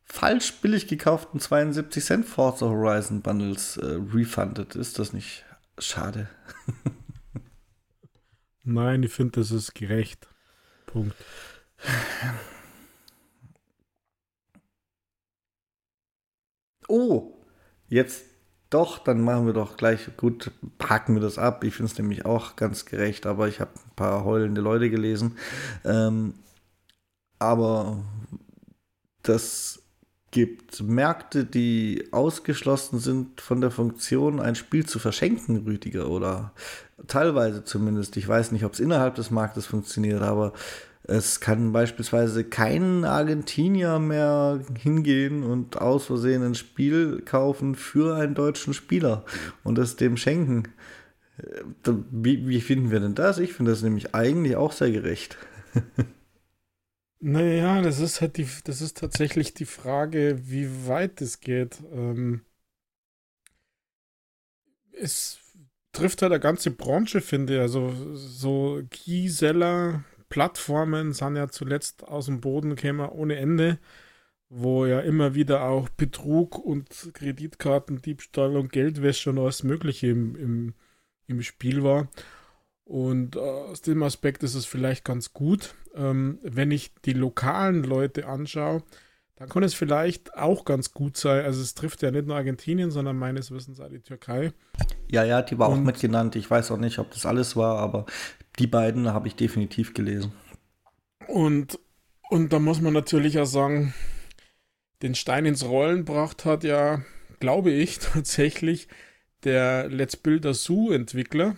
falsch 0.06 0.54
billig 0.60 0.86
gekauften 0.86 1.40
72 1.40 2.04
Cent 2.04 2.26
Forza 2.26 2.66
Horizon 2.66 3.20
Bundles 3.20 3.76
äh, 3.76 3.98
refundet. 4.12 4.74
Ist 4.76 4.98
das 4.98 5.12
nicht 5.12 5.44
schade? 5.78 6.28
Nein, 8.64 9.02
ich 9.02 9.12
finde, 9.12 9.40
das 9.40 9.50
ist 9.50 9.74
gerecht. 9.74 10.26
Punkt. 10.86 11.14
Oh, 16.88 17.36
jetzt 17.88 18.24
doch, 18.70 18.98
dann 18.98 19.20
machen 19.20 19.46
wir 19.46 19.52
doch 19.52 19.76
gleich, 19.76 20.16
gut, 20.16 20.50
packen 20.78 21.14
wir 21.14 21.20
das 21.20 21.38
ab. 21.38 21.62
Ich 21.64 21.74
finde 21.74 21.92
es 21.92 21.98
nämlich 21.98 22.24
auch 22.24 22.56
ganz 22.56 22.84
gerecht, 22.84 23.26
aber 23.26 23.48
ich 23.48 23.60
habe 23.60 23.70
ein 23.74 23.94
paar 23.94 24.24
heulende 24.24 24.60
Leute 24.60 24.90
gelesen. 24.90 25.36
Ähm, 25.84 26.34
aber 27.38 28.04
das 29.22 29.85
gibt 30.36 30.82
Märkte, 30.82 31.46
die 31.46 32.08
ausgeschlossen 32.10 32.98
sind 32.98 33.40
von 33.40 33.62
der 33.62 33.70
Funktion, 33.70 34.38
ein 34.38 34.54
Spiel 34.54 34.84
zu 34.84 34.98
verschenken, 34.98 35.64
Rüdiger, 35.64 36.10
oder 36.10 36.52
teilweise 37.06 37.64
zumindest. 37.64 38.18
Ich 38.18 38.28
weiß 38.28 38.52
nicht, 38.52 38.66
ob 38.66 38.74
es 38.74 38.80
innerhalb 38.80 39.14
des 39.14 39.30
Marktes 39.30 39.64
funktioniert, 39.64 40.20
aber 40.20 40.52
es 41.04 41.40
kann 41.40 41.72
beispielsweise 41.72 42.44
kein 42.44 43.06
Argentinier 43.06 43.98
mehr 43.98 44.60
hingehen 44.78 45.42
und 45.42 45.80
aus 45.80 46.04
Versehen 46.04 46.42
ein 46.42 46.54
Spiel 46.54 47.22
kaufen 47.24 47.74
für 47.74 48.14
einen 48.16 48.34
deutschen 48.34 48.74
Spieler 48.74 49.24
und 49.64 49.78
es 49.78 49.96
dem 49.96 50.18
schenken. 50.18 50.64
Äh, 51.38 51.92
wie, 52.10 52.46
wie 52.46 52.60
finden 52.60 52.90
wir 52.90 53.00
denn 53.00 53.14
das? 53.14 53.38
Ich 53.38 53.54
finde 53.54 53.70
das 53.70 53.80
nämlich 53.80 54.14
eigentlich 54.14 54.56
auch 54.56 54.72
sehr 54.72 54.90
gerecht. 54.90 55.38
naja, 57.20 57.82
das 57.82 57.98
ist 58.00 58.20
halt 58.20 58.36
die, 58.36 58.46
das 58.64 58.80
ist 58.80 58.98
tatsächlich 58.98 59.54
die 59.54 59.64
Frage, 59.64 60.38
wie 60.48 60.86
weit 60.88 61.20
es 61.20 61.40
geht. 61.40 61.82
Ähm, 61.92 62.42
es 64.92 65.40
trifft 65.92 66.22
halt 66.22 66.32
eine 66.32 66.40
ganze 66.40 66.70
Branche, 66.70 67.20
finde 67.20 67.54
ich. 67.56 67.60
Also 67.60 67.92
so 68.14 68.82
Keyseller 68.90 70.04
Plattformen 70.28 71.12
sind 71.12 71.36
ja 71.36 71.48
zuletzt 71.48 72.04
aus 72.04 72.26
dem 72.26 72.40
Boden 72.40 72.76
gekommen 72.76 73.08
ohne 73.08 73.36
Ende, 73.36 73.78
wo 74.48 74.86
ja 74.86 75.00
immer 75.00 75.34
wieder 75.34 75.64
auch 75.64 75.88
Betrug 75.90 76.58
und 76.58 77.10
Kreditkartendiebstahl 77.14 78.56
und 78.56 78.72
Geldwäsche 78.72 79.30
und 79.30 79.38
alles 79.38 79.62
Mögliche 79.64 80.08
im, 80.08 80.36
im, 80.36 80.74
im 81.28 81.42
Spiel 81.42 81.82
war. 81.84 82.08
Und 82.86 83.34
äh, 83.34 83.40
aus 83.40 83.82
dem 83.82 84.02
Aspekt 84.04 84.44
ist 84.44 84.54
es 84.54 84.64
vielleicht 84.64 85.04
ganz 85.04 85.32
gut. 85.32 85.74
Ähm, 85.94 86.38
wenn 86.42 86.70
ich 86.70 86.94
die 87.04 87.14
lokalen 87.14 87.82
Leute 87.82 88.28
anschaue, 88.28 88.84
dann 89.34 89.48
kann 89.48 89.64
es 89.64 89.74
vielleicht 89.74 90.34
auch 90.36 90.64
ganz 90.64 90.92
gut 90.92 91.16
sein. 91.16 91.44
Also 91.44 91.60
es 91.60 91.74
trifft 91.74 92.02
ja 92.02 92.12
nicht 92.12 92.28
nur 92.28 92.36
Argentinien, 92.36 92.92
sondern 92.92 93.18
meines 93.18 93.50
Wissens 93.50 93.80
auch 93.80 93.88
die 93.88 94.00
Türkei. 94.00 94.52
Ja, 95.10 95.24
ja, 95.24 95.42
die 95.42 95.58
war 95.58 95.68
und, 95.68 95.80
auch 95.80 95.84
mitgenannt. 95.84 96.36
Ich 96.36 96.48
weiß 96.48 96.70
auch 96.70 96.78
nicht, 96.78 97.00
ob 97.00 97.10
das 97.10 97.26
alles 97.26 97.56
war, 97.56 97.78
aber 97.78 98.06
die 98.60 98.68
beiden 98.68 99.12
habe 99.12 99.26
ich 99.26 99.34
definitiv 99.34 99.92
gelesen. 99.92 100.32
Und, 101.26 101.80
und 102.30 102.52
da 102.52 102.60
muss 102.60 102.80
man 102.80 102.92
natürlich 102.92 103.40
auch 103.40 103.46
sagen, 103.46 103.94
den 105.02 105.16
Stein 105.16 105.44
ins 105.44 105.64
Rollen 105.64 106.04
gebracht 106.04 106.44
hat 106.44 106.62
ja, 106.62 107.02
glaube 107.40 107.72
ich, 107.72 107.98
tatsächlich 108.12 108.86
der 109.42 109.88
Let's 109.88 110.16
Builder 110.16 110.54
Zoo 110.54 110.92
Entwickler, 110.92 111.56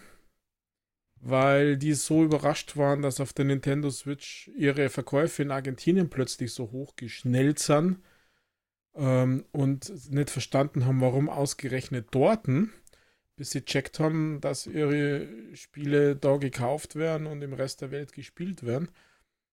weil 1.21 1.77
die 1.77 1.95
so 1.95 2.25
überrascht 2.25 2.77
waren, 2.77 3.03
dass 3.03 3.21
auf 3.21 3.33
der 3.33 3.45
Nintendo 3.45 3.91
Switch 3.91 4.51
ihre 4.57 4.89
Verkäufe 4.89 5.43
in 5.43 5.51
Argentinien 5.51 6.11
plötzlich 6.11 6.53
so 6.53 6.71
hoch 6.71 6.97
geschnellt 6.97 7.59
sind 7.59 7.99
ähm, 8.95 9.45
und 9.53 10.11
nicht 10.13 10.31
verstanden 10.31 10.87
haben, 10.87 11.01
warum 11.01 11.29
ausgerechnet 11.29 12.15
dorten 12.15 12.73
bis 13.39 13.53
sie 13.53 13.65
checkt 13.65 14.01
haben, 14.01 14.41
dass 14.41 14.67
ihre 14.67 15.29
Spiele 15.55 16.17
da 16.17 16.37
gekauft 16.37 16.97
werden 16.97 17.27
und 17.27 17.41
im 17.41 17.55
Rest 17.55 17.81
der 17.81 17.93
Welt 17.93 18.13
gespielt 18.13 18.65
werden 18.67 18.91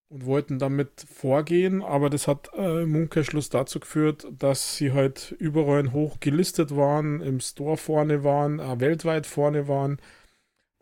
und 0.09 0.25
wollten 0.25 0.59
damit 0.59 1.05
vorgehen, 1.07 1.83
aber 1.83 2.09
das 2.09 2.27
hat 2.27 2.49
äh, 2.55 2.81
im 2.83 2.95
Umkehrschluss 2.95 3.49
dazu 3.49 3.79
geführt, 3.79 4.27
dass 4.31 4.75
sie 4.75 4.91
halt 4.91 5.35
überall 5.39 5.91
hoch 5.93 6.19
gelistet 6.19 6.75
waren, 6.75 7.21
im 7.21 7.39
Store 7.39 7.77
vorne 7.77 8.23
waren, 8.23 8.59
äh, 8.59 8.79
weltweit 8.79 9.27
vorne 9.27 9.67
waren, 9.67 9.99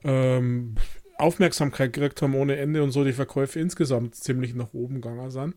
ähm, 0.04 0.76
Aufmerksamkeit 1.18 1.94
gekriegt 1.94 2.22
haben 2.22 2.36
ohne 2.36 2.58
Ende 2.58 2.84
und 2.84 2.92
so 2.92 3.04
die 3.04 3.14
Verkäufe 3.14 3.60
insgesamt 3.60 4.16
ziemlich 4.16 4.56
nach 4.56 4.74
oben 4.74 4.96
gegangen 4.96 5.32
sind. 5.32 5.56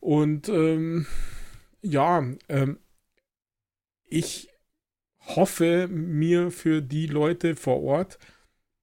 Und 0.00 0.48
ähm, 0.48 1.06
ja, 1.80 2.24
ähm, 2.48 2.78
ich 4.04 4.48
hoffe 5.20 5.88
mir 5.88 6.50
für 6.50 6.82
die 6.82 7.06
Leute 7.06 7.54
vor 7.54 7.82
Ort, 7.82 8.18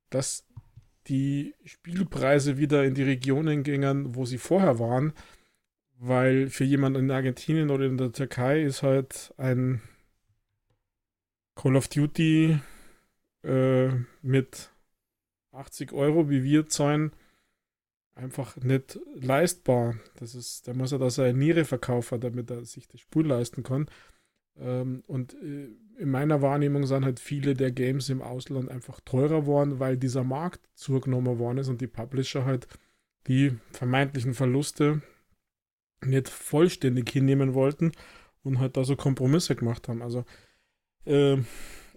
dass 0.10 0.48
die 1.08 1.56
Spielpreise 1.66 2.58
wieder 2.58 2.84
in 2.84 2.94
die 2.94 3.04
Regionen 3.04 3.64
gingen, 3.64 4.16
wo 4.16 4.26
sie 4.26 4.38
vorher 4.38 4.80
waren, 4.80 5.14
weil 5.98 6.50
für 6.50 6.64
jemanden 6.64 7.06
in 7.06 7.12
Argentinien 7.12 7.70
oder 7.70 7.86
in 7.86 7.98
der 7.98 8.12
Türkei 8.12 8.62
ist 8.62 8.84
halt 8.84 9.34
ein 9.38 9.82
Call 11.56 11.76
of 11.76 11.90
Duty 11.90 12.60
äh, 13.44 13.90
mit 14.22 14.72
80 15.52 15.94
Euro, 15.94 16.30
wie 16.30 16.44
wir 16.44 16.68
zahlen, 16.68 17.12
einfach 18.16 18.58
nicht 18.58 19.00
leistbar. 19.16 19.96
Das 20.16 20.36
ist, 20.36 20.68
da 20.68 20.74
muss 20.74 20.92
er 20.92 21.00
da 21.00 21.10
seine 21.10 21.38
Niere 21.38 21.66
verkaufen, 21.66 22.20
damit 22.20 22.52
er 22.52 22.66
sich 22.66 22.88
das 22.88 23.02
Spiel 23.02 23.26
leisten 23.26 23.64
kann. 23.64 23.90
Ähm, 24.58 25.04
und 25.08 25.34
äh, 25.36 25.70
in 25.98 26.12
meiner 26.12 26.42
Wahrnehmung 26.42 26.86
sind 26.86 27.06
halt 27.06 27.20
viele 27.20 27.54
der 27.54 27.72
Games 27.72 28.10
im 28.10 28.22
Ausland 28.22 28.70
einfach 28.70 29.00
teurer 29.02 29.46
worden, 29.46 29.80
weil 29.80 29.98
dieser 29.98 30.24
Markt 30.24 30.70
zugenommen 30.76 31.40
worden 31.40 31.60
ist 31.60 31.70
und 31.70 31.82
die 31.82 31.88
Publisher 31.88 32.46
halt 32.46 32.68
die 33.28 33.58
vermeintlichen 33.72 34.34
Verluste 34.34 35.02
nicht 36.06 36.30
vollständig 36.30 37.10
hinnehmen 37.10 37.54
wollten 37.54 37.92
und 38.44 38.60
halt 38.60 38.78
da 38.78 38.84
so 38.84 38.96
Kompromisse 38.96 39.56
gemacht 39.56 39.88
haben. 39.88 40.02
Also 40.02 40.24
äh, 41.06 41.38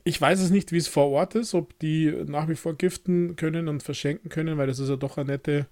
ich 0.05 0.21
weiß 0.21 0.41
es 0.41 0.51
nicht, 0.51 0.73
wie 0.73 0.79
es 0.79 0.89
vor 0.89 1.11
Ort 1.11 1.35
ist, 1.35 1.55
ob 1.55 1.79
die 1.79 2.11
nach 2.27 2.49
wie 2.49 2.57
vor 2.57 2.75
giften 2.75 3.37
können 3.37 3.69
und 3.69 3.83
verschenken 3.83 4.29
können, 4.31 4.59
weil 4.59 4.67
das 4.67 4.79
ist 4.79 4.89
ja 4.89 4.97
doch 4.97 5.17
eine 5.17 5.33
nette, 5.33 5.69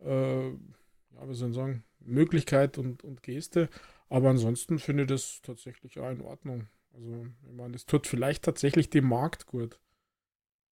äh, 0.00 0.48
ja, 0.48 1.28
wie 1.28 1.34
soll 1.34 1.50
ich 1.50 1.54
sagen, 1.54 1.84
Möglichkeit 2.00 2.78
und, 2.78 3.04
und 3.04 3.22
Geste. 3.22 3.68
Aber 4.08 4.30
ansonsten 4.30 4.78
finde 4.78 5.02
ich 5.02 5.08
das 5.08 5.40
tatsächlich 5.42 5.98
auch 5.98 6.10
in 6.10 6.22
Ordnung. 6.22 6.68
Also, 6.94 7.26
ich 7.46 7.52
meine, 7.52 7.72
das 7.72 7.84
tut 7.86 8.06
vielleicht 8.06 8.44
tatsächlich 8.44 8.90
dem 8.90 9.06
Markt 9.08 9.46
gut. 9.46 9.78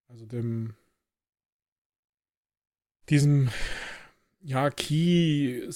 Also 0.08 0.24
dem 0.24 0.74
diesem 3.08 3.50
ja, 4.40 4.70
Key-Seller, 4.70 5.66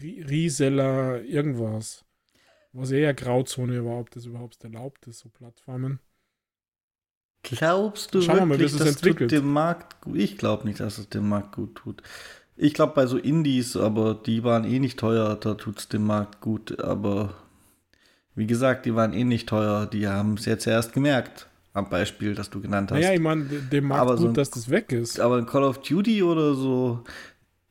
Reseller, 0.00 1.22
irgendwas. 1.22 2.04
Was 2.78 2.92
eher 2.92 3.12
Grauzone 3.12 3.84
war, 3.84 3.98
ob 3.98 4.10
das 4.10 4.24
überhaupt 4.24 4.62
erlaubt 4.62 5.06
ist, 5.08 5.18
so 5.18 5.28
Plattformen. 5.28 5.98
Glaubst 7.42 8.14
du 8.14 8.20
Schauen 8.20 8.48
wirklich, 8.50 8.72
mal, 8.72 8.78
das, 8.78 9.00
das 9.00 9.00
tut 9.00 9.32
dem 9.32 9.52
Markt 9.52 10.00
gut? 10.00 10.16
Ich 10.16 10.38
glaube 10.38 10.66
nicht, 10.66 10.78
dass 10.78 10.98
es 10.98 11.08
dem 11.08 11.28
Markt 11.28 11.56
gut 11.56 11.74
tut. 11.74 12.02
Ich 12.56 12.74
glaube 12.74 12.92
bei 12.94 13.06
so 13.06 13.16
Indies, 13.16 13.76
aber 13.76 14.14
die 14.14 14.44
waren 14.44 14.64
eh 14.64 14.78
nicht 14.78 14.98
teuer, 14.98 15.34
da 15.36 15.54
tut 15.54 15.78
es 15.78 15.88
dem 15.88 16.04
Markt 16.04 16.40
gut. 16.40 16.80
Aber 16.80 17.34
wie 18.36 18.46
gesagt, 18.46 18.86
die 18.86 18.94
waren 18.94 19.12
eh 19.12 19.24
nicht 19.24 19.48
teuer, 19.48 19.86
die 19.86 20.06
haben 20.06 20.34
es 20.34 20.44
jetzt 20.44 20.66
erst 20.66 20.92
gemerkt. 20.92 21.48
Am 21.72 21.88
Beispiel, 21.88 22.34
das 22.34 22.50
du 22.50 22.60
genannt 22.60 22.92
hast. 22.92 23.00
Ja, 23.00 23.12
ich 23.12 23.20
meine, 23.20 23.44
dem 23.44 23.86
Markt 23.86 24.02
aber 24.02 24.12
gut, 24.12 24.20
so 24.20 24.28
ein, 24.28 24.34
dass 24.34 24.50
das 24.50 24.68
weg 24.68 24.92
ist. 24.92 25.18
Aber 25.18 25.36
ein 25.36 25.46
Call 25.46 25.64
of 25.64 25.82
Duty 25.82 26.22
oder 26.22 26.54
so, 26.54 27.04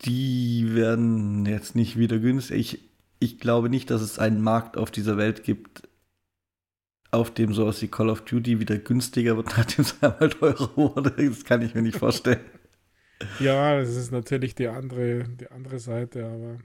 die 0.01 0.75
werden 0.75 1.45
jetzt 1.45 1.75
nicht 1.75 1.97
wieder 1.97 2.19
günstig. 2.19 2.79
Ich, 3.19 3.39
glaube 3.39 3.69
nicht, 3.69 3.89
dass 3.89 4.01
es 4.01 4.19
einen 4.19 4.41
Markt 4.41 4.77
auf 4.77 4.91
dieser 4.91 5.17
Welt 5.17 5.43
gibt, 5.43 5.87
auf 7.11 7.33
dem 7.33 7.53
sowas 7.53 7.81
wie 7.81 7.87
Call 7.87 8.09
of 8.09 8.21
Duty 8.21 8.59
wieder 8.59 8.77
günstiger 8.77 9.37
wird, 9.37 9.47
nachdem 9.57 9.85
es 9.85 10.01
einmal 10.01 10.29
teurer 10.29 10.75
wurde. 10.75 11.11
Das 11.11 11.43
kann 11.45 11.61
ich 11.61 11.73
mir 11.73 11.81
nicht 11.81 11.97
vorstellen. 11.97 12.39
ja, 13.39 13.79
das 13.79 13.95
ist 13.95 14.11
natürlich 14.11 14.55
die 14.55 14.67
andere, 14.67 15.23
die 15.23 15.49
andere 15.49 15.79
Seite, 15.79 16.25
aber 16.25 16.59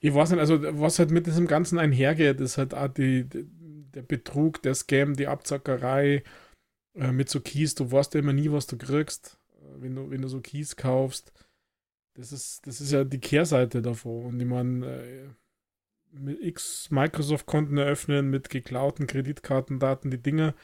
ich 0.00 0.12
weiß 0.12 0.30
nicht, 0.30 0.40
also 0.40 0.58
was 0.80 0.98
halt 0.98 1.12
mit 1.12 1.26
diesem 1.26 1.46
Ganzen 1.46 1.78
einhergeht, 1.78 2.40
ist 2.40 2.58
halt 2.58 2.74
auch 2.74 2.88
die, 2.88 3.28
der 3.28 4.02
Betrug, 4.02 4.60
der 4.62 4.74
Scam, 4.74 5.14
die 5.14 5.28
Abzackerei 5.28 6.24
äh, 6.94 7.12
mit 7.12 7.28
so 7.28 7.40
Keys. 7.40 7.76
Du 7.76 7.90
weißt 7.90 8.14
ja 8.14 8.20
immer 8.20 8.32
nie, 8.32 8.50
was 8.50 8.66
du 8.66 8.76
kriegst, 8.76 9.38
äh, 9.54 9.80
wenn, 9.80 9.94
du, 9.94 10.10
wenn 10.10 10.22
du 10.22 10.28
so 10.28 10.40
Keys 10.40 10.74
kaufst. 10.74 11.32
Das 12.14 12.32
ist, 12.32 12.66
das 12.66 12.80
ist 12.80 12.90
ja 12.90 13.04
die 13.04 13.20
Kehrseite 13.20 13.80
davon. 13.80 14.26
Und 14.26 14.40
ich 14.40 14.46
meine, 14.46 14.86
äh, 14.86 15.28
mit 16.12 16.40
X 16.42 16.90
Microsoft-Konten 16.90 17.78
eröffnen, 17.78 18.30
mit 18.30 18.48
geklauten 18.50 19.06
Kreditkartendaten 19.06 20.10
die 20.10 20.22
Dinge, 20.22 20.54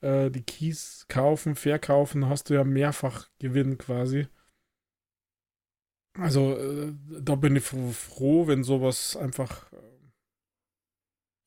äh, 0.00 0.30
die 0.30 0.42
Keys 0.42 1.06
kaufen, 1.08 1.54
verkaufen, 1.56 2.28
hast 2.28 2.50
du 2.50 2.54
ja 2.54 2.64
mehrfach 2.64 3.28
Gewinn 3.38 3.78
quasi. 3.78 4.26
Also 6.14 6.56
äh, 6.58 6.92
da 7.20 7.36
bin 7.36 7.56
ich 7.56 7.64
froh, 7.64 8.46
wenn 8.46 8.64
sowas 8.64 9.16
einfach 9.16 9.72
äh, 9.72 9.76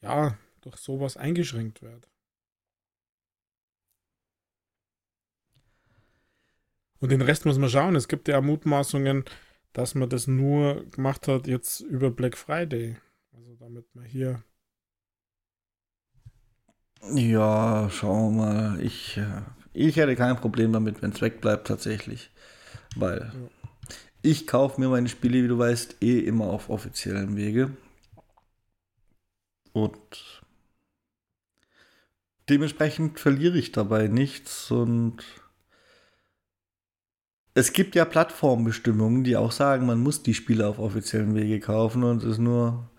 ja 0.01 0.37
durch 0.61 0.77
sowas 0.77 1.17
eingeschränkt 1.17 1.81
wird. 1.81 2.09
Und 6.99 7.11
den 7.11 7.21
Rest 7.21 7.45
muss 7.45 7.57
man 7.57 7.69
schauen. 7.69 7.97
Es 7.97 8.07
gibt 8.07 8.29
ja 8.29 8.39
Mutmaßungen, 8.39 9.25
dass 9.73 9.93
man 9.93 10.07
das 10.07 10.27
nur 10.27 10.85
gemacht 10.91 11.27
hat 11.27 11.47
jetzt 11.47 11.81
über 11.81 12.09
Black 12.09 12.37
Friday. 12.37 12.95
Also 13.33 13.55
damit 13.55 13.93
man 13.95 14.05
hier. 14.05 14.43
Ja, 17.11 17.89
schauen 17.89 18.37
wir 18.37 18.45
mal. 18.45 18.81
Ich, 18.81 19.17
äh, 19.17 19.41
ich 19.73 19.97
hätte 19.97 20.15
kein 20.15 20.37
Problem 20.37 20.71
damit, 20.71 21.01
wenn 21.01 21.11
es 21.11 21.21
wegbleibt 21.21 21.67
tatsächlich. 21.67 22.31
Weil 22.95 23.31
ja. 23.33 23.49
ich 24.21 24.47
kaufe 24.47 24.79
mir 24.79 24.89
meine 24.89 25.09
Spiele, 25.09 25.43
wie 25.43 25.47
du 25.47 25.57
weißt, 25.57 25.97
eh 26.01 26.19
immer 26.19 26.45
auf 26.45 26.69
offiziellen 26.69 27.35
Wege. 27.35 27.75
Und 29.73 30.43
dementsprechend 32.49 33.19
verliere 33.19 33.57
ich 33.57 33.71
dabei 33.71 34.07
nichts 34.07 34.69
und 34.69 35.23
es 37.55 37.73
gibt 37.73 37.95
ja 37.95 38.05
Plattformbestimmungen, 38.05 39.23
die 39.23 39.37
auch 39.37 39.51
sagen, 39.51 39.85
man 39.85 39.99
muss 39.99 40.23
die 40.23 40.33
Spiele 40.33 40.67
auf 40.67 40.79
offiziellen 40.79 41.35
Wege 41.35 41.59
kaufen 41.59 42.03
und 42.03 42.23
es 42.23 42.33
ist 42.33 42.37
nur 42.39 42.89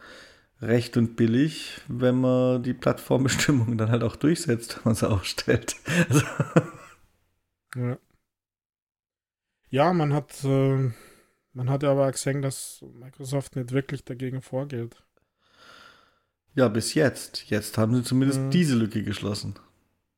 recht 0.64 0.96
und 0.96 1.16
billig, 1.16 1.80
wenn 1.88 2.20
man 2.20 2.62
die 2.62 2.74
Plattformbestimmungen 2.74 3.78
dann 3.78 3.90
halt 3.90 4.02
auch 4.02 4.16
durchsetzt, 4.16 4.76
wenn 4.76 4.82
man 4.84 4.94
sie 4.94 5.08
aufstellt. 5.08 5.76
Also 6.08 6.22
ja. 7.76 7.98
ja, 9.70 9.92
man 9.92 10.12
hat, 10.12 10.44
äh, 10.44 10.90
man 11.52 11.70
hat 11.70 11.82
ja 11.82 11.90
aber 11.90 12.10
gesehen, 12.12 12.40
dass 12.40 12.84
Microsoft 12.94 13.56
nicht 13.56 13.72
wirklich 13.72 14.04
dagegen 14.04 14.42
vorgeht. 14.42 15.02
Ja, 16.54 16.68
bis 16.68 16.94
jetzt. 16.94 17.50
Jetzt 17.50 17.76
haben 17.78 17.96
sie 17.96 18.04
zumindest 18.04 18.38
ja. 18.38 18.48
diese 18.50 18.76
Lücke 18.76 19.02
geschlossen. 19.02 19.54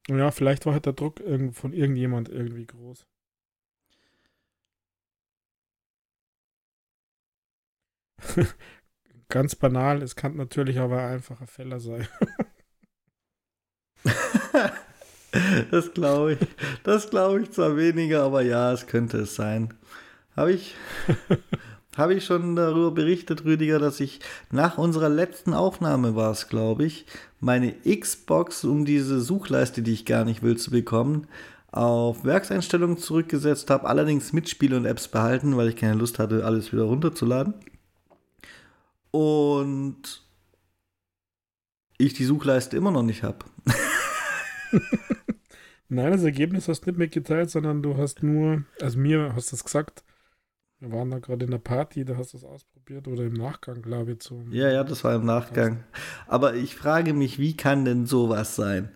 Ja, 0.08 0.30
vielleicht 0.30 0.66
war 0.66 0.74
halt 0.74 0.84
der 0.84 0.92
Druck 0.92 1.22
von 1.52 1.72
irgendjemand 1.72 2.28
irgendwie 2.28 2.66
groß. 2.66 3.06
Ganz 9.28 9.56
banal, 9.56 10.02
es 10.02 10.14
kann 10.16 10.36
natürlich 10.36 10.78
aber 10.78 11.02
ein 11.02 11.22
Fehler 11.22 11.80
sein. 11.80 12.06
das 15.70 15.92
glaube 15.94 16.34
ich. 16.34 16.38
Das 16.84 17.10
glaube 17.10 17.42
ich 17.42 17.50
zwar 17.50 17.76
weniger, 17.76 18.22
aber 18.22 18.42
ja, 18.42 18.72
es 18.72 18.86
könnte 18.86 19.18
es 19.18 19.34
sein. 19.34 19.74
Habe 20.36 20.52
ich, 20.52 20.74
habe 21.96 22.14
ich 22.14 22.24
schon 22.24 22.56
darüber 22.56 22.90
berichtet, 22.90 23.44
Rüdiger, 23.44 23.78
dass 23.78 24.00
ich 24.00 24.20
nach 24.50 24.78
unserer 24.78 25.08
letzten 25.08 25.54
Aufnahme 25.54 26.14
war 26.14 26.30
es, 26.30 26.48
glaube 26.48 26.84
ich, 26.84 27.06
meine 27.40 27.72
Xbox, 27.72 28.64
um 28.64 28.84
diese 28.84 29.20
Suchleiste, 29.20 29.82
die 29.82 29.92
ich 29.92 30.06
gar 30.06 30.24
nicht 30.24 30.42
will, 30.42 30.56
zu 30.56 30.70
bekommen, 30.70 31.26
auf 31.72 32.24
Werkseinstellungen 32.24 32.98
zurückgesetzt 32.98 33.70
habe, 33.70 33.86
allerdings 33.86 34.32
mit 34.32 34.48
Spiele 34.48 34.76
und 34.76 34.86
Apps 34.86 35.08
behalten, 35.08 35.56
weil 35.56 35.68
ich 35.68 35.76
keine 35.76 35.94
Lust 35.94 36.18
hatte, 36.18 36.44
alles 36.44 36.72
wieder 36.72 36.84
runterzuladen. 36.84 37.54
Und 39.16 40.26
ich 41.96 42.12
die 42.12 42.26
Suchleiste 42.26 42.76
immer 42.76 42.90
noch 42.90 43.02
nicht 43.02 43.22
habe. 43.22 43.46
Nein, 45.88 46.12
das 46.12 46.22
Ergebnis 46.22 46.68
hast 46.68 46.82
du 46.82 46.90
nicht 46.90 46.98
mitgeteilt, 46.98 47.48
sondern 47.48 47.82
du 47.82 47.96
hast 47.96 48.22
nur, 48.22 48.64
also 48.78 48.98
mir 48.98 49.32
hast 49.34 49.52
du 49.52 49.56
es 49.56 49.64
gesagt, 49.64 50.04
wir 50.80 50.92
waren 50.92 51.10
da 51.10 51.18
gerade 51.18 51.46
in 51.46 51.50
der 51.50 51.56
Party, 51.56 52.04
da 52.04 52.18
hast 52.18 52.34
du 52.34 52.36
es 52.36 52.44
ausprobiert 52.44 53.08
oder 53.08 53.24
im 53.24 53.32
Nachgang, 53.32 53.80
glaube 53.80 54.12
ich. 54.12 54.18
Zum 54.18 54.52
ja, 54.52 54.70
ja, 54.70 54.84
das 54.84 55.02
war 55.02 55.14
im 55.14 55.24
Nachgang. 55.24 55.82
Aber 56.26 56.54
ich 56.54 56.76
frage 56.76 57.14
mich, 57.14 57.38
wie 57.38 57.56
kann 57.56 57.86
denn 57.86 58.04
sowas 58.04 58.54
sein? 58.54 58.94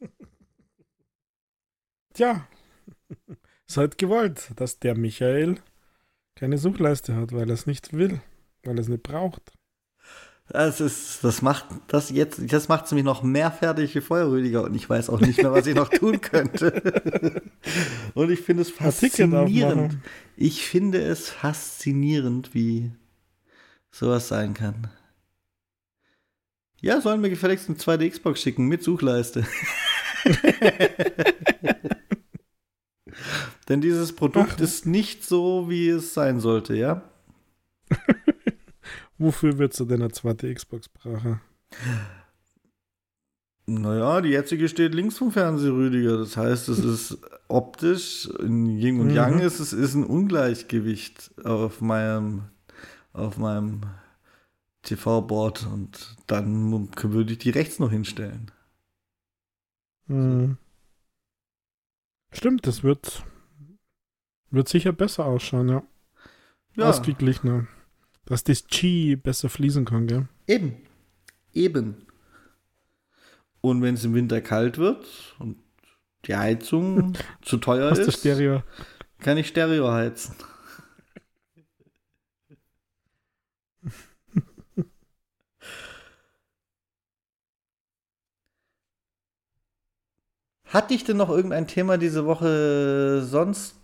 Tja, 2.12 2.48
ist 3.68 3.76
halt 3.76 3.98
gewollt, 3.98 4.50
dass 4.56 4.80
der 4.80 4.96
Michael 4.96 5.60
keine 6.34 6.58
Suchleiste 6.58 7.14
hat, 7.14 7.30
weil 7.30 7.48
er 7.48 7.54
es 7.54 7.66
nicht 7.66 7.92
will, 7.92 8.20
weil 8.66 8.76
er 8.76 8.80
es 8.80 8.88
nicht 8.88 9.02
braucht. 9.02 9.52
Das 10.48 10.80
ist, 10.80 11.24
das 11.24 11.40
macht 11.40 11.64
das 11.88 12.10
jetzt, 12.10 12.52
das 12.52 12.68
macht 12.68 12.84
es 12.84 12.92
mich 12.92 13.02
noch 13.02 13.22
mehr 13.22 13.50
fertig 13.50 13.94
wie 13.94 14.02
Feuerrüdiger 14.02 14.64
und 14.64 14.74
ich 14.74 14.90
weiß 14.90 15.08
auch 15.08 15.20
nicht 15.20 15.38
mehr, 15.38 15.52
was 15.52 15.66
ich 15.66 15.74
noch 15.74 15.88
tun 15.88 16.20
könnte. 16.20 17.42
und 18.14 18.30
ich 18.30 18.40
finde 18.40 18.62
es 18.62 18.70
faszinierend. 18.70 19.96
Ich 20.36 20.66
finde 20.66 21.00
es 21.02 21.30
faszinierend, 21.30 22.52
wie 22.52 22.92
sowas 23.90 24.28
sein 24.28 24.52
kann. 24.52 24.88
Ja, 26.82 27.00
sollen 27.00 27.22
wir 27.22 27.30
gefälligst 27.30 27.70
eine 27.70 27.78
zweite 27.78 28.06
Xbox 28.08 28.42
schicken 28.42 28.66
mit 28.66 28.82
Suchleiste. 28.82 29.46
Denn 33.68 33.80
dieses 33.80 34.14
Produkt 34.14 34.56
Ach. 34.56 34.60
ist 34.60 34.84
nicht 34.84 35.24
so, 35.24 35.70
wie 35.70 35.88
es 35.88 36.12
sein 36.12 36.40
sollte, 36.40 36.76
ja? 36.76 37.02
Wofür 39.18 39.58
würdest 39.58 39.80
du 39.80 39.84
denn 39.84 40.02
eine 40.02 40.12
zweite 40.12 40.52
Xbox 40.52 40.88
brauchen? 40.88 41.40
Naja, 43.66 44.20
die 44.20 44.30
jetzige 44.30 44.68
steht 44.68 44.94
links 44.94 45.16
vom 45.16 45.32
Fernseher, 45.32 45.72
Rüdiger. 45.72 46.18
Das 46.18 46.36
heißt, 46.36 46.68
es 46.68 46.80
ist 46.80 47.18
optisch, 47.48 48.28
in 48.40 48.66
Yin 48.66 49.00
und 49.00 49.10
Yang 49.10 49.36
mhm. 49.36 49.40
ist 49.40 49.60
es 49.60 49.72
ist 49.72 49.94
ein 49.94 50.04
Ungleichgewicht 50.04 51.30
auf 51.44 51.80
meinem, 51.80 52.42
auf 53.12 53.38
meinem 53.38 53.82
TV-Board 54.82 55.66
und 55.72 56.16
dann 56.26 56.92
würde 57.02 57.32
ich 57.32 57.38
die 57.38 57.50
rechts 57.50 57.78
noch 57.78 57.90
hinstellen. 57.90 58.50
Mhm. 60.08 60.58
Stimmt, 62.32 62.66
das 62.66 62.82
wird, 62.82 63.24
wird 64.50 64.68
sicher 64.68 64.92
besser 64.92 65.24
ausschauen, 65.24 65.68
ja. 65.68 65.82
ja. 66.74 66.88
Ausgeglichener. 66.88 67.66
Dass 68.26 68.44
das 68.44 68.66
Chi 68.66 69.16
besser 69.16 69.48
fließen 69.48 69.84
kann, 69.84 70.06
gell? 70.06 70.28
Eben. 70.46 70.76
Eben. 71.52 72.06
Und 73.60 73.82
wenn 73.82 73.94
es 73.94 74.04
im 74.04 74.14
Winter 74.14 74.40
kalt 74.40 74.78
wird 74.78 75.06
und 75.38 75.56
die 76.26 76.36
Heizung 76.36 77.14
zu 77.42 77.58
teuer 77.58 77.90
Hast 77.90 77.98
ist, 77.98 78.20
Stereo? 78.20 78.62
kann 79.20 79.36
ich 79.36 79.48
Stereo 79.48 79.90
heizen. 79.90 80.34
Hat 90.66 90.90
dich 90.90 91.04
denn 91.04 91.16
noch 91.16 91.30
irgendein 91.30 91.68
Thema 91.68 91.98
diese 91.98 92.26
Woche 92.26 93.22
sonst 93.24 93.76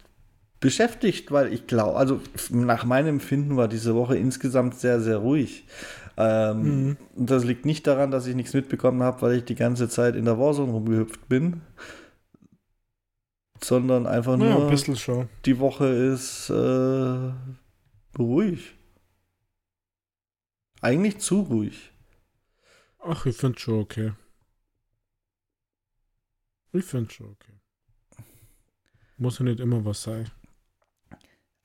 beschäftigt? 0.60 1.32
Weil 1.32 1.52
ich 1.52 1.66
glaube, 1.66 1.96
also 1.96 2.20
nach 2.50 2.84
meinem 2.84 3.08
Empfinden 3.08 3.56
war 3.56 3.68
diese 3.68 3.94
Woche 3.94 4.16
insgesamt 4.16 4.76
sehr, 4.76 5.00
sehr 5.00 5.18
ruhig. 5.18 5.66
Ähm, 6.16 6.62
mhm. 6.62 6.96
Das 7.16 7.44
liegt 7.44 7.64
nicht 7.64 7.86
daran, 7.86 8.10
dass 8.10 8.26
ich 8.26 8.34
nichts 8.34 8.52
mitbekommen 8.52 9.02
habe, 9.02 9.22
weil 9.22 9.36
ich 9.38 9.44
die 9.44 9.54
ganze 9.54 9.88
Zeit 9.88 10.16
in 10.16 10.26
der 10.26 10.38
Warzone 10.38 10.72
rumgehüpft 10.72 11.28
bin, 11.28 11.62
sondern 13.62 14.06
einfach 14.06 14.36
nur 14.36 14.48
ja, 14.48 14.68
ein 14.68 14.96
schon. 14.96 15.28
die 15.46 15.58
Woche 15.58 15.86
ist 15.86 16.50
äh, 16.50 17.32
ruhig. 18.18 18.74
Eigentlich 20.82 21.18
zu 21.18 21.40
ruhig. 21.40 21.92
Ach, 22.98 23.26
ich 23.26 23.36
finde 23.36 23.58
schon 23.58 23.80
okay. 23.80 24.12
Ich 26.72 26.84
finde 26.84 27.10
schon 27.10 27.30
okay. 27.30 27.52
Muss 29.16 29.38
ja 29.38 29.44
nicht 29.44 29.60
immer 29.60 29.84
was 29.84 30.02
sein. 30.02 30.30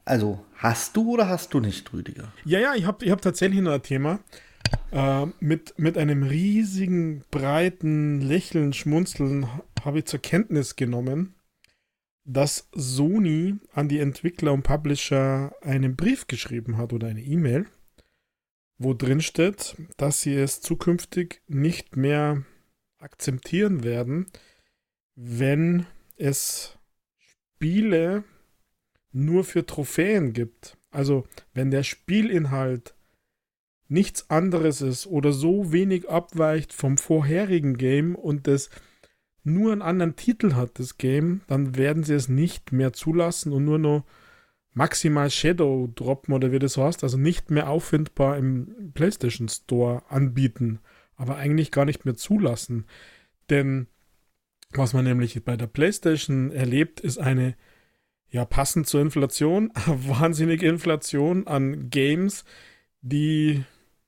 Also, 0.05 0.45
hast 0.53 0.95
du 0.95 1.13
oder 1.13 1.27
hast 1.27 1.53
du 1.53 1.59
nicht, 1.59 1.91
Rüdiger? 1.91 2.31
Ja, 2.45 2.59
ja, 2.59 2.75
ich 2.75 2.85
habe 2.85 3.03
ich 3.03 3.11
hab 3.11 3.21
tatsächlich 3.21 3.61
noch 3.61 3.73
ein 3.73 3.81
Thema. 3.81 4.19
Äh, 4.91 5.25
mit, 5.39 5.77
mit 5.77 5.97
einem 5.97 6.23
riesigen, 6.23 7.23
breiten 7.31 8.21
Lächeln, 8.21 8.73
Schmunzeln 8.73 9.47
habe 9.83 9.99
ich 9.99 10.05
zur 10.05 10.21
Kenntnis 10.21 10.75
genommen, 10.75 11.33
dass 12.23 12.69
Sony 12.71 13.55
an 13.73 13.87
die 13.87 13.99
Entwickler 13.99 14.53
und 14.53 14.63
Publisher 14.63 15.53
einen 15.61 15.95
Brief 15.95 16.27
geschrieben 16.27 16.77
hat 16.77 16.93
oder 16.93 17.07
eine 17.07 17.21
E-Mail, 17.21 17.65
wo 18.77 18.93
drin 18.93 19.21
steht, 19.21 19.75
dass 19.97 20.21
sie 20.21 20.35
es 20.35 20.61
zukünftig 20.61 21.41
nicht 21.47 21.95
mehr 21.95 22.43
akzeptieren 22.97 23.83
werden, 23.83 24.27
wenn 25.15 25.85
es 26.17 26.77
Spiele 27.17 28.23
nur 29.15 29.45
für 29.45 29.65
Trophäen 29.65 30.33
gibt. 30.33 30.77
Also 30.91 31.25
wenn 31.53 31.71
der 31.71 31.83
Spielinhalt 31.83 32.95
nichts 33.87 34.29
anderes 34.29 34.81
ist 34.81 35.07
oder 35.07 35.31
so 35.31 35.71
wenig 35.71 36.09
abweicht 36.09 36.73
vom 36.73 36.97
vorherigen 36.97 37.77
Game 37.77 38.15
und 38.15 38.47
es 38.47 38.69
nur 39.43 39.71
einen 39.71 39.81
anderen 39.81 40.15
Titel 40.15 40.53
hat, 40.55 40.79
das 40.79 40.97
Game, 40.97 41.41
dann 41.47 41.77
werden 41.77 42.03
sie 42.03 42.15
es 42.15 42.27
nicht 42.27 42.71
mehr 42.71 42.93
zulassen 42.93 43.53
und 43.53 43.63
nur 43.63 43.77
noch 43.79 44.05
maximal 44.73 45.29
Shadow 45.29 45.87
droppen 45.95 46.33
oder 46.33 46.51
wie 46.51 46.59
das 46.59 46.77
heißt, 46.77 47.03
also 47.03 47.17
nicht 47.17 47.51
mehr 47.51 47.69
auffindbar 47.69 48.37
im 48.37 48.91
PlayStation 48.93 49.47
Store 49.47 50.03
anbieten, 50.09 50.79
aber 51.15 51.37
eigentlich 51.37 51.71
gar 51.71 51.85
nicht 51.85 52.03
mehr 52.03 52.15
zulassen. 52.15 52.85
Denn 53.49 53.87
was 54.71 54.93
man 54.93 55.05
nämlich 55.05 55.41
bei 55.45 55.55
der 55.55 55.67
PlayStation 55.67 56.51
erlebt, 56.51 56.99
ist 56.99 57.17
eine 57.17 57.55
ja, 58.29 58.45
passend 58.45 58.87
zur 58.87 59.01
Inflation, 59.01 59.71
wahnsinnige 59.85 60.67
Inflation 60.67 61.47
an 61.47 61.89
Games, 61.89 62.45
die 63.01 63.63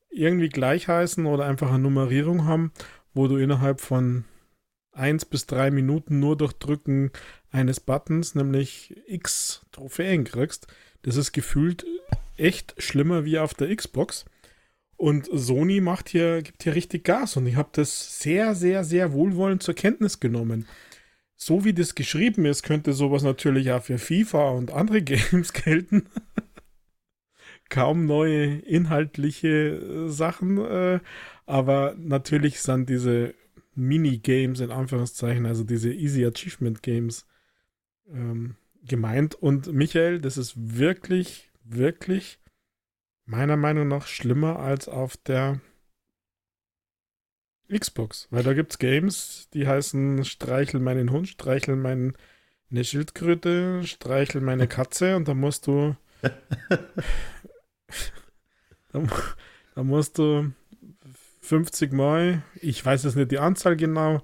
irgendwie 0.10 0.50
gleich 0.50 0.88
heißen 0.88 1.26
oder 1.26 1.46
einfach 1.46 1.70
eine 1.70 1.80
Nummerierung 1.80 2.46
haben, 2.46 2.72
wo 3.14 3.28
du 3.28 3.38
innerhalb 3.38 3.82
von 3.82 4.26
1 4.94 5.26
bis 5.26 5.46
3 5.46 5.72
Minuten 5.72 6.20
nur 6.20 6.36
durch 6.36 6.54
Drücken 6.54 7.12
eines 7.52 7.80
Buttons, 7.80 8.36
nämlich 8.36 8.96
X 9.08 9.62
Trophäen 9.72 10.24
kriegst. 10.24 10.68
Das 11.04 11.16
ist 11.16 11.32
gefühlt 11.32 11.86
echt 12.36 12.76
schlimmer 12.78 13.26
wie 13.26 13.40
auf 13.40 13.54
der 13.54 13.74
Xbox. 13.76 14.26
Und 14.96 15.30
Sony 15.32 15.80
macht 15.80 16.10
hier, 16.10 16.42
gibt 16.42 16.64
hier 16.64 16.74
richtig 16.74 17.04
Gas 17.04 17.38
und 17.38 17.46
ich 17.46 17.56
habe 17.56 17.70
das 17.72 18.20
sehr, 18.20 18.56
sehr, 18.56 18.84
sehr 18.84 19.14
wohlwollend 19.14 19.62
zur 19.62 19.76
Kenntnis 19.76 20.20
genommen 20.20 20.68
so 21.38 21.64
wie 21.64 21.74
das 21.74 21.96
geschrieben 21.96 22.46
ist, 22.46 22.64
könnte 22.64 22.94
sowas 22.94 23.22
natürlich 23.22 23.72
auch 23.72 23.84
für 23.84 24.00
FIFA 24.00 24.50
und 24.50 24.72
andere 24.72 25.02
Games 25.04 25.54
gelten. 25.54 26.10
Kaum 27.70 28.06
neue 28.06 28.58
inhaltliche 28.60 29.48
äh, 29.48 30.10
Sachen, 30.10 30.58
äh, 30.58 31.00
aber 31.46 31.96
natürlich 31.98 32.62
sind 32.62 32.90
diese 32.90 33.36
Minigames 33.76 34.60
in 34.60 34.72
Anführungszeichen, 34.72 35.46
also 35.46 35.64
diese 35.64 35.94
Easy 35.94 36.26
Achievement 36.26 36.82
Games 36.82 37.28
ähm, 38.10 38.56
gemeint. 38.84 39.36
Und 39.36 39.72
Michael, 39.72 40.20
das 40.20 40.38
ist 40.38 40.54
wirklich, 40.56 41.52
wirklich 41.64 42.40
meiner 43.26 43.58
Meinung 43.58 43.88
nach 43.88 44.08
schlimmer 44.08 44.60
als 44.60 44.88
auf 44.88 45.18
der 45.18 45.62
Xbox, 47.72 48.28
weil 48.32 48.44
da 48.44 48.54
gibt 48.54 48.72
es 48.72 48.80
Games, 48.80 49.50
die 49.54 49.68
heißen 49.68 50.24
Streichel 50.26 50.80
meinen 50.80 51.12
Hund, 51.12 51.28
Streichel 51.28 51.76
meine 51.76 52.14
Schildkröte, 52.72 53.84
Streichel 53.86 54.42
meine 54.42 54.68
Katze 54.68 55.16
und 55.16 55.28
da 55.28 55.34
musst 55.34 55.68
du 55.68 55.96
da, 58.92 59.04
da, 59.76 59.84
musst 59.84 60.18
du 60.18 60.52
50 61.42 61.94
Mal, 61.94 62.44
ich 62.62 62.84
weiß 62.84 63.04
jetzt 63.04 63.16
nicht 63.16 63.32
die 63.32 63.40
Anzahl 63.40 63.76
genau, 63.76 64.22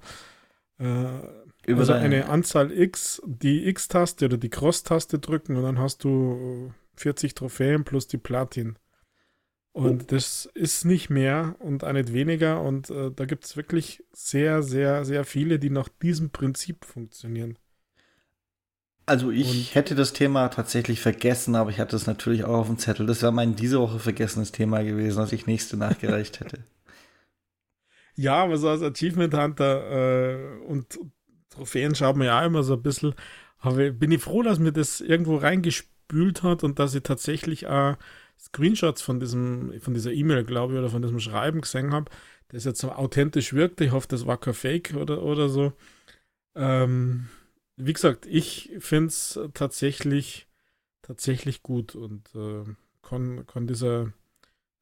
äh, 0.78 1.18
Über 1.66 1.80
also 1.80 1.92
eine 1.92 2.28
Anzahl 2.28 2.72
X, 2.72 3.22
die 3.24 3.68
X-Taste 3.68 4.26
oder 4.26 4.38
die 4.38 4.50
Cross-Taste 4.50 5.18
drücken 5.18 5.56
und 5.56 5.62
dann 5.62 5.78
hast 5.78 6.04
du 6.04 6.72
40 6.96 7.34
Trophäen 7.34 7.84
plus 7.84 8.06
die 8.06 8.18
Platin. 8.18 8.76
Und 9.74 10.12
das 10.12 10.48
ist 10.54 10.84
nicht 10.84 11.10
mehr 11.10 11.56
und 11.58 11.82
auch 11.82 11.92
nicht 11.92 12.12
weniger. 12.12 12.62
Und 12.62 12.90
äh, 12.90 13.10
da 13.10 13.24
gibt 13.24 13.44
es 13.44 13.56
wirklich 13.56 14.04
sehr, 14.12 14.62
sehr, 14.62 15.04
sehr 15.04 15.24
viele, 15.24 15.58
die 15.58 15.68
nach 15.68 15.88
diesem 15.88 16.30
Prinzip 16.30 16.84
funktionieren. 16.84 17.58
Also 19.04 19.32
ich 19.32 19.70
und, 19.70 19.74
hätte 19.74 19.96
das 19.96 20.12
Thema 20.12 20.46
tatsächlich 20.46 21.00
vergessen, 21.00 21.56
aber 21.56 21.70
ich 21.70 21.80
hatte 21.80 21.96
es 21.96 22.06
natürlich 22.06 22.44
auch 22.44 22.60
auf 22.60 22.66
dem 22.68 22.78
Zettel. 22.78 23.04
Das 23.04 23.20
wäre 23.20 23.32
mein 23.32 23.56
diese 23.56 23.80
Woche 23.80 23.98
vergessenes 23.98 24.52
Thema 24.52 24.84
gewesen, 24.84 25.18
das 25.18 25.32
ich 25.32 25.48
nächste 25.48 25.76
nachgereicht 25.76 26.40
hätte. 26.40 26.58
Ja, 28.16 28.44
aber 28.44 28.58
so 28.58 28.68
als 28.68 28.80
Achievement 28.80 29.34
Hunter 29.34 29.90
äh, 29.90 30.64
und 30.66 31.00
Trophäen 31.50 31.96
schaut 31.96 32.14
man 32.14 32.28
ja 32.28 32.40
auch 32.40 32.46
immer 32.46 32.62
so 32.62 32.74
ein 32.74 32.82
bisschen. 32.82 33.12
Aber 33.58 33.90
bin 33.90 34.12
ich 34.12 34.22
froh, 34.22 34.44
dass 34.44 34.60
mir 34.60 34.70
das 34.70 35.00
irgendwo 35.00 35.34
reingespült 35.34 36.44
hat 36.44 36.62
und 36.62 36.78
dass 36.78 36.94
ich 36.94 37.02
tatsächlich 37.02 37.66
auch 37.66 37.96
Screenshots 38.38 39.02
von 39.02 39.20
diesem, 39.20 39.80
von 39.80 39.94
dieser 39.94 40.12
E-Mail, 40.12 40.44
glaube 40.44 40.74
ich, 40.74 40.78
oder 40.78 40.90
von 40.90 41.02
diesem 41.02 41.20
Schreiben 41.20 41.60
gesehen 41.60 41.92
habe, 41.92 42.10
das 42.48 42.64
jetzt 42.64 42.80
so 42.80 42.92
authentisch 42.92 43.52
wirkte. 43.52 43.84
Ich 43.84 43.92
hoffe, 43.92 44.08
das 44.08 44.26
war 44.26 44.38
kein 44.38 44.54
Fake 44.54 44.94
oder, 44.94 45.22
oder 45.22 45.48
so. 45.48 45.72
Ähm, 46.54 47.28
wie 47.76 47.92
gesagt, 47.92 48.26
ich 48.26 48.70
finde 48.78 49.08
es 49.08 49.38
tatsächlich, 49.54 50.46
tatsächlich 51.02 51.62
gut 51.62 51.94
und 51.94 52.34
äh, 52.34 52.64
kann, 53.02 53.46
kann 53.46 53.66
dieser, 53.66 54.12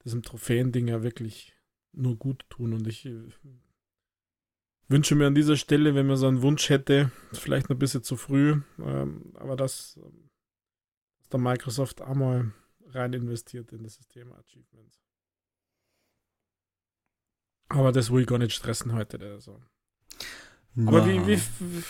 diesem 0.04 0.22
Trophäending 0.22 0.88
ja 0.88 1.02
wirklich 1.02 1.54
nur 1.92 2.16
gut 2.16 2.44
tun. 2.50 2.74
Und 2.74 2.86
ich 2.86 3.06
äh, 3.06 3.22
wünsche 4.88 5.14
mir 5.14 5.26
an 5.26 5.34
dieser 5.34 5.56
Stelle, 5.56 5.94
wenn 5.94 6.06
man 6.06 6.16
so 6.16 6.28
einen 6.28 6.42
Wunsch 6.42 6.68
hätte, 6.68 7.10
vielleicht 7.32 7.68
noch 7.68 7.76
ein 7.76 7.80
bisschen 7.80 8.02
zu 8.02 8.16
früh, 8.16 8.60
ähm, 8.78 9.32
aber 9.34 9.56
dass, 9.56 9.98
dass 11.20 11.28
der 11.30 11.40
Microsoft 11.40 12.02
einmal 12.02 12.52
rein 12.94 13.12
investiert 13.12 13.72
in 13.72 13.82
das 13.82 13.94
System 13.94 14.32
Achievements. 14.32 15.02
Aber 17.68 17.92
das 17.92 18.10
will 18.10 18.22
ich 18.22 18.26
gar 18.26 18.38
nicht 18.38 18.54
stressen 18.54 18.92
heute. 18.92 19.18
Also. 19.20 19.60
Aber 20.76 21.06
wie, 21.06 21.26
wie, 21.26 21.38
wie, 21.38 21.84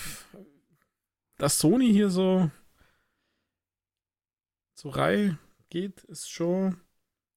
dass 1.38 1.58
Sony 1.58 1.90
hier 1.92 2.10
so 2.10 2.50
so 4.82 4.88
Reihe 4.88 5.38
geht, 5.70 6.02
ist 6.04 6.28
schon, 6.28 6.76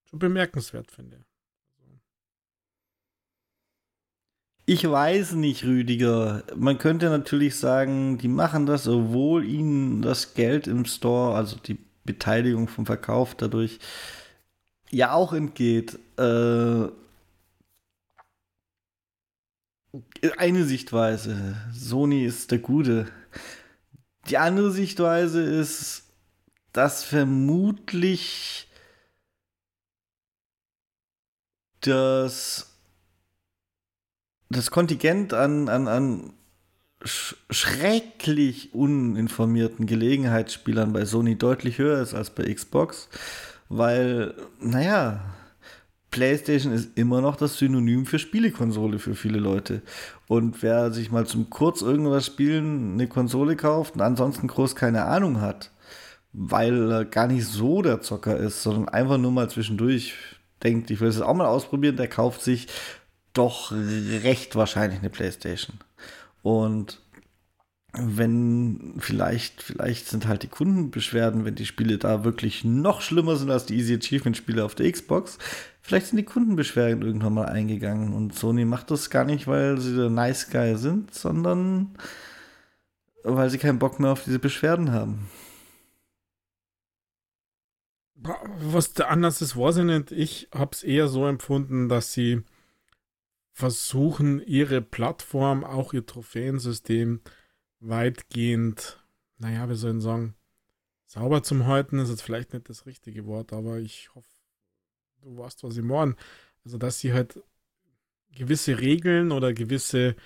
schon 0.05 0.20
bemerkenswert, 0.20 0.91
finde 0.91 1.18
ich. 1.18 1.26
Ich 4.68 4.89
weiß 4.89 5.34
nicht, 5.34 5.63
Rüdiger. 5.63 6.43
Man 6.55 6.80
könnte 6.80 7.11
natürlich 7.11 7.55
sagen, 7.55 8.18
die 8.18 8.28
machen 8.28 8.66
das, 8.66 8.88
obwohl 8.88 9.45
ihnen 9.45 10.01
das 10.01 10.34
Geld 10.34 10.66
im 10.66 10.86
Store, 10.86 11.36
also 11.36 11.57
die 11.57 11.78
Beteiligung 12.06 12.68
vom 12.68 12.86
Verkauf 12.86 13.36
dadurch, 13.36 13.80
ja 14.89 15.14
auch 15.14 15.34
entgeht. 15.34 15.99
Äh, 16.18 16.88
eine 20.38 20.66
Sichtweise, 20.66 21.56
Sony 21.74 22.26
ist 22.26 22.51
der 22.51 22.60
Gute. 22.60 23.12
Die 24.30 24.38
andere 24.38 24.72
Sichtweise 24.72 25.41
ist, 25.41 26.03
dass 26.74 27.03
vermutlich 27.03 28.68
das 31.82 32.72
das 34.49 34.72
Kontingent 34.72 35.34
an, 35.34 35.70
an, 35.70 35.88
an 35.88 36.34
sch 37.06 37.36
schrecklich 37.49 38.74
uninformierten 38.74 39.86
Gelegenheitsspielern 39.86 40.93
bei 40.93 41.06
Sony 41.06 41.38
deutlich 41.38 41.78
höher 41.78 42.01
ist 42.01 42.14
als 42.14 42.32
bei 42.32 42.51
Xbox, 42.53 43.10
weil, 43.70 44.34
naja, 44.60 45.22
PlayStation 46.16 46.72
ist 46.72 46.97
immer 46.97 47.20
noch 47.20 47.36
das 47.36 47.58
Synonym 47.58 48.06
für 48.06 48.20
Spielekonsole 48.20 48.99
für 48.99 49.16
viele 49.16 49.38
Leute. 49.38 49.82
Und 50.28 50.64
wer 50.64 50.91
sich 50.91 51.12
mal 51.12 51.26
zum 51.26 51.49
Kurz 51.49 51.82
irgendwas 51.82 52.26
spielen 52.26 52.93
eine 52.93 53.08
Konsole 53.08 53.56
kauft 53.58 53.95
und 53.95 54.01
ansonsten 54.01 54.47
groß 54.47 54.76
keine 54.76 55.03
Ahnung 55.03 55.41
hat, 55.41 55.72
weil 56.32 56.91
er 56.91 57.06
gar 57.06 57.28
nicht 57.28 57.45
so 57.45 57.82
der 57.82 58.01
Zocker 58.01 58.38
ist, 58.38 58.64
sondern 58.64 58.88
einfach 58.89 59.18
nur 59.18 59.32
mal 59.32 59.49
zwischendurch 59.49 60.14
denkt, 60.64 60.89
ich 60.89 61.01
will 61.01 61.10
es 61.10 61.22
auch 61.22 61.34
mal 61.34 61.47
ausprobieren, 61.47 61.97
der 61.97 62.08
kauft 62.08 62.41
sich 62.41 62.68
doch 63.34 63.74
recht 63.74 64.56
wahrscheinlich 64.56 64.99
eine 64.99 65.10
Playstation. 65.10 65.78
Und 66.45 67.01
wenn 67.91 68.93
vielleicht, 68.99 69.63
vielleicht 69.63 70.07
sind 70.07 70.27
halt 70.27 70.43
die 70.43 70.47
Kundenbeschwerden, 70.47 71.43
wenn 71.43 71.55
die 71.55 71.65
Spiele 71.65 71.97
da 71.97 72.23
wirklich 72.23 72.63
noch 72.63 73.01
schlimmer 73.01 73.35
sind 73.35 73.49
als 73.49 73.65
die 73.65 73.75
Easy 73.75 73.95
Achievement 73.95 74.37
Spiele 74.37 74.63
auf 74.63 74.75
der 74.75 74.91
Xbox, 74.91 75.39
vielleicht 75.81 76.05
sind 76.05 76.17
die 76.17 76.23
Kundenbeschwerden 76.23 77.01
irgendwann 77.01 77.33
mal 77.33 77.47
eingegangen 77.47 78.13
und 78.13 78.35
Sony 78.35 78.63
macht 78.63 78.91
das 78.91 79.09
gar 79.09 79.25
nicht, 79.25 79.47
weil 79.47 79.79
sie 79.79 79.95
der 79.95 80.11
Nice 80.11 80.51
Guy 80.51 80.77
sind, 80.77 81.15
sondern 81.15 81.97
weil 83.23 83.49
sie 83.49 83.57
keinen 83.57 83.79
Bock 83.79 83.99
mehr 83.99 84.11
auf 84.11 84.23
diese 84.23 84.37
Beschwerden 84.37 84.91
haben. 84.91 85.27
Was 88.59 88.93
der 88.93 89.09
anders 89.09 89.41
ist, 89.41 89.57
weiß 89.57 89.77
ich 89.77 89.85
nicht. 89.85 90.11
Ich 90.11 90.49
habe 90.53 90.73
es 90.73 90.83
eher 90.83 91.07
so 91.07 91.25
empfunden, 91.25 91.89
dass 91.89 92.13
sie 92.13 92.43
versuchen, 93.56 94.45
ihre 94.45 94.82
Plattform, 94.82 95.64
auch 95.64 95.93
ihr 95.93 96.06
Trophäensystem 96.06 97.22
weitgehend, 97.80 99.01
naja, 99.38 99.70
wir 99.70 99.78
sollen 99.78 100.01
sagen, 100.01 100.36
sauber 101.06 101.41
zum 101.41 101.66
Halten 101.66 101.97
ist 101.99 102.10
jetzt 102.10 102.22
vielleicht 102.22 102.51
nicht 102.51 102.68
das 102.68 102.86
richtige 102.86 103.26
Wort, 103.26 103.53
aber 103.53 103.78
ich 103.78 104.14
hoffe, 104.14 104.28
du 105.22 105.38
weißt, 105.38 105.64
was 105.64 105.78
ich 105.78 105.84
meine. 105.84 106.18
Also, 106.66 106.78
dass 106.78 106.99
sie 106.99 107.14
halt 107.14 107.41
gewisse 108.34 108.78
Regeln 108.82 109.32
oder 109.32 109.53
gewisse 109.53 110.18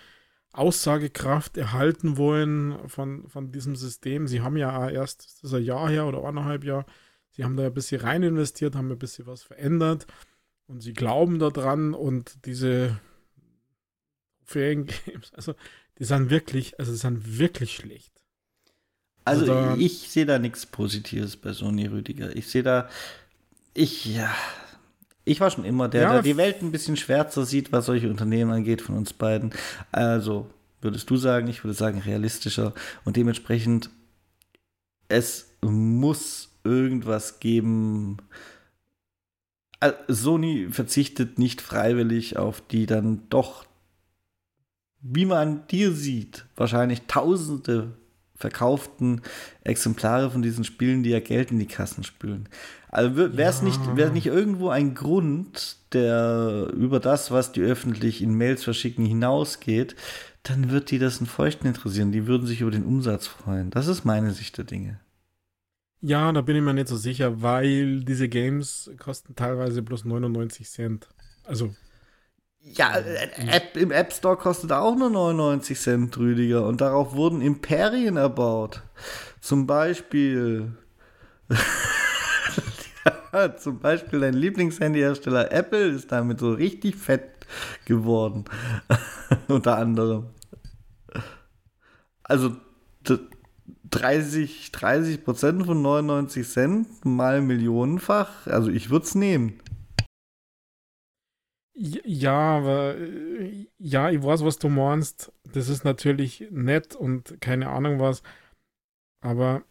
Aussagekraft 0.52 1.56
erhalten 1.56 2.18
wollen 2.18 2.90
von, 2.90 3.30
von 3.30 3.52
diesem 3.52 3.76
System. 3.76 4.26
Sie 4.26 4.42
haben 4.42 4.58
ja 4.58 4.90
erst, 4.90 5.44
das 5.44 5.54
ein 5.54 5.64
Jahr 5.64 5.88
her 5.88 6.08
oder 6.08 6.24
eineinhalb 6.24 6.64
Jahr, 6.64 6.88
sie 7.30 7.44
haben 7.44 7.58
da 7.58 7.68
ein 7.68 7.74
bisschen 7.76 8.02
rein 8.02 8.24
investiert, 8.24 8.76
haben 8.76 8.92
ein 8.92 8.98
bisschen 8.98 9.28
was 9.28 9.44
verändert 9.44 10.08
und 10.66 10.82
sie 10.82 10.94
glauben 10.94 11.38
daran 11.38 11.94
und 11.94 12.48
diese 12.48 13.00
Feriengames. 14.50 15.32
Also, 15.36 15.56
die 16.00 16.04
sind 16.06 16.30
wirklich, 16.30 16.80
also 16.80 16.92
die 16.92 16.98
sind 16.98 17.40
wirklich 17.40 17.76
schlecht. 17.76 18.12
Also, 19.26 19.54
also 19.54 19.80
ich 19.80 20.10
sehe 20.10 20.26
da 20.26 20.40
nichts 20.40 20.66
Positives 20.66 21.38
bei 21.38 21.54
Sony 21.54 21.86
Rüdiger. 21.86 22.36
Ich 22.36 22.48
sehe 22.48 22.64
da, 22.64 22.90
ich, 23.74 24.06
ja, 24.06 24.34
ich 25.26 25.40
war 25.40 25.52
schon 25.52 25.66
immer 25.66 25.88
der, 25.88 26.02
ja, 26.02 26.14
der 26.14 26.22
die 26.24 26.38
Welt 26.38 26.62
ein 26.62 26.72
bisschen 26.72 26.98
schwärzer 26.98 27.46
sieht, 27.46 27.72
was 27.72 27.86
solche 27.86 28.10
Unternehmen 28.10 28.52
angeht 28.52 28.82
von 28.82 28.98
uns 28.98 29.14
beiden. 29.14 29.54
Also, 29.92 30.50
würdest 30.82 31.10
du 31.10 31.18
sagen, 31.18 31.48
ich 31.48 31.64
würde 31.64 31.76
sagen 31.76 32.00
realistischer 32.00 32.74
und 33.06 33.18
dementsprechend, 33.18 33.90
es 35.10 35.58
muss 35.62 36.50
irgendwas 36.64 37.40
geben, 37.40 38.18
Sony 40.08 40.68
verzichtet 40.72 41.40
nicht 41.40 41.62
freiwillig 41.62 42.38
auf 42.38 42.62
die 42.62 42.86
dann 42.86 43.30
doch 43.30 43.66
wie 45.02 45.26
man 45.26 45.68
dir 45.68 45.92
sieht, 45.92 46.46
wahrscheinlich 46.56 47.04
tausende 47.08 47.94
verkauften 48.36 49.22
Exemplare 49.64 50.32
von 50.32 50.42
diesen 50.42 50.64
Spielen, 50.64 51.04
die 51.04 51.10
ja 51.10 51.20
Geld 51.20 51.52
in 51.52 51.60
die 51.60 51.68
Kassen 51.68 52.04
spülen. 52.04 52.48
Also 52.90 53.16
wäre 53.16 53.50
es 53.50 53.60
ja. 53.60 53.66
nicht, 53.66 53.96
wäre 53.96 54.12
nicht 54.12 54.28
irgendwo 54.28 54.70
ein 54.70 54.96
Grund, 54.96 55.78
der 55.94 56.72
über 56.74 57.00
das, 57.00 57.32
was 57.32 57.52
die 57.52 57.62
öffentlich 57.62 58.22
in 58.22 58.34
Mails 58.34 58.64
verschicken, 58.64 59.06
hinausgeht, 59.06 59.96
dann 60.44 60.72
wird 60.72 60.90
die 60.90 61.00
das 61.00 61.20
in 61.20 61.28
Feuchten 61.28 61.68
interessieren. 61.68 62.12
Die 62.12 62.28
würden 62.28 62.48
sich 62.48 62.62
über 62.62 62.72
den 62.72 62.86
Umsatz 62.86 63.28
freuen. 63.28 63.70
Das 63.72 63.88
ist 63.88 64.06
meine 64.06 64.32
Sicht 64.32 64.58
der 64.58 64.66
Dinge. 64.66 65.00
Ja, 66.02 66.32
da 66.32 66.42
bin 66.42 66.56
ich 66.56 66.62
mir 66.62 66.74
nicht 66.74 66.88
so 66.88 66.96
sicher, 66.96 67.42
weil 67.42 68.06
diese 68.06 68.30
Games 68.30 68.90
kosten 68.98 69.36
teilweise 69.36 69.82
bloß 69.82 70.06
99 70.06 70.70
Cent. 70.70 71.10
Also 71.44 71.76
ja, 72.62 72.98
äh, 72.98 73.30
App, 73.48 73.78
im 73.78 73.92
App 73.92 74.14
Store 74.14 74.38
kostet 74.38 74.72
auch 74.72 74.96
nur 74.96 75.10
99 75.10 75.80
Cent, 75.80 76.18
Rüdiger. 76.18 76.66
Und 76.66 76.82
darauf 76.82 77.14
wurden 77.14 77.42
Imperien 77.42 78.18
erbaut. 78.18 78.84
Zum 79.42 79.66
Beispiel. 79.66 80.74
ja, 83.34 83.56
zum 83.56 83.80
Beispiel 83.80 84.20
dein 84.20 84.34
Lieblingshandyhersteller 84.34 85.52
Apple 85.52 85.88
ist 85.88 86.12
damit 86.12 86.40
so 86.40 86.52
richtig 86.52 86.96
fett 86.96 87.48
geworden. 87.86 88.46
Unter 89.48 89.78
anderem. 89.78 90.28
Also 92.24 92.56
30, 93.90 94.72
30 94.72 95.24
Prozent 95.24 95.66
von 95.66 95.82
99 95.82 96.48
Cent 96.48 97.06
mal 97.06 97.42
millionenfach. 97.42 98.46
Also 98.46 98.70
ich 98.70 98.90
würde 98.90 99.06
es 99.06 99.16
nehmen. 99.16 99.60
Ja, 101.82 102.58
aber 102.58 102.98
ja, 103.78 104.10
ich 104.10 104.22
weiß, 104.22 104.44
was 104.44 104.60
du 104.60 104.68
meinst. 104.68 105.32
Das 105.54 105.70
ist 105.70 105.86
natürlich 105.86 106.46
nett 106.52 106.94
und 106.94 107.40
keine 107.40 107.70
Ahnung 107.70 108.02
was. 108.02 108.22
Aber 109.22 109.64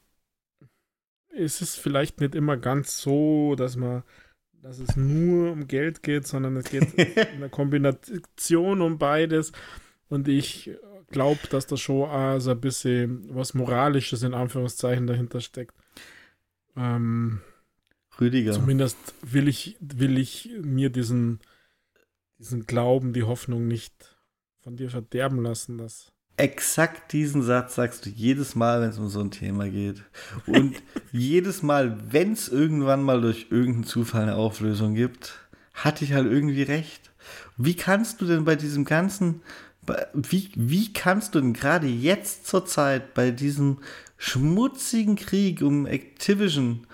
ist 1.28 1.60
es 1.60 1.76
vielleicht 1.76 2.18
nicht 2.20 2.34
immer 2.34 2.56
ganz 2.56 2.98
so, 3.02 3.56
dass 3.56 3.76
man, 3.76 4.04
dass 4.62 4.78
es 4.78 4.96
nur 4.96 5.52
um 5.52 5.68
Geld 5.68 6.02
geht, 6.02 6.26
sondern 6.26 6.56
es 6.56 6.70
geht 6.70 6.94
in 7.34 7.40
der 7.40 7.50
Kombination 7.50 8.80
um 8.80 8.96
beides. 8.96 9.52
Und 10.08 10.28
ich 10.28 10.70
glaube, 11.10 11.40
dass 11.50 11.66
da 11.66 11.76
schon 11.76 12.08
also 12.08 12.52
ein 12.52 12.60
bisschen 12.60 13.34
was 13.34 13.52
Moralisches 13.52 14.22
in 14.22 14.32
Anführungszeichen 14.32 15.06
dahinter 15.06 15.42
steckt. 15.42 15.74
Ähm, 16.74 17.42
Rüdiger. 18.18 18.52
Zumindest 18.52 18.96
will 19.20 19.46
ich, 19.46 19.76
will 19.80 20.16
ich 20.16 20.50
mir 20.62 20.88
diesen 20.88 21.40
diesen 22.38 22.66
Glauben, 22.66 23.12
die 23.12 23.24
Hoffnung 23.24 23.66
nicht 23.66 24.16
von 24.60 24.76
dir 24.76 24.90
verderben 24.90 25.42
lassen, 25.42 25.78
dass. 25.78 26.12
Exakt 26.36 27.12
diesen 27.12 27.42
Satz 27.42 27.74
sagst 27.74 28.06
du 28.06 28.10
jedes 28.10 28.54
Mal, 28.54 28.80
wenn 28.80 28.90
es 28.90 28.98
um 28.98 29.08
so 29.08 29.20
ein 29.20 29.32
Thema 29.32 29.68
geht. 29.68 30.04
Und 30.46 30.76
jedes 31.12 31.62
Mal, 31.62 31.98
wenn 32.12 32.32
es 32.32 32.48
irgendwann 32.48 33.02
mal 33.02 33.20
durch 33.20 33.48
irgendeinen 33.50 33.84
Zufall 33.84 34.22
eine 34.22 34.36
Auflösung 34.36 34.94
gibt, 34.94 35.34
hatte 35.74 36.04
ich 36.04 36.12
halt 36.12 36.26
irgendwie 36.26 36.62
recht. 36.62 37.10
Wie 37.56 37.74
kannst 37.74 38.20
du 38.20 38.26
denn 38.26 38.44
bei 38.44 38.54
diesem 38.54 38.84
ganzen, 38.84 39.42
wie, 40.14 40.50
wie 40.54 40.92
kannst 40.92 41.34
du 41.34 41.40
denn 41.40 41.54
gerade 41.54 41.88
jetzt 41.88 42.46
zur 42.46 42.66
Zeit 42.66 43.14
bei 43.14 43.32
diesem 43.32 43.78
schmutzigen 44.16 45.16
Krieg 45.16 45.60
um 45.62 45.86
Activision, 45.86 46.86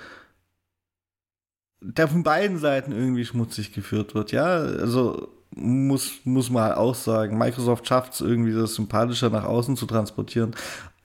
der 1.81 2.09
von 2.09 2.23
beiden 2.23 2.59
Seiten 2.59 2.93
irgendwie 2.93 3.27
schmutzig 3.27 3.75
geführt 3.75 4.15
wird, 4.15 4.33
ja, 4.33 4.57
also 4.57 5.34
muss, 5.57 6.21
muss 6.25 6.51
man 6.51 6.73
auch 6.73 6.95
sagen. 6.95 7.39
Microsoft 7.39 7.87
schafft 7.87 8.15
es 8.15 8.21
irgendwie, 8.21 8.53
das 8.53 8.75
sympathischer 8.75 9.31
nach 9.31 9.45
außen 9.45 9.77
zu 9.77 9.87
transportieren. 9.87 10.55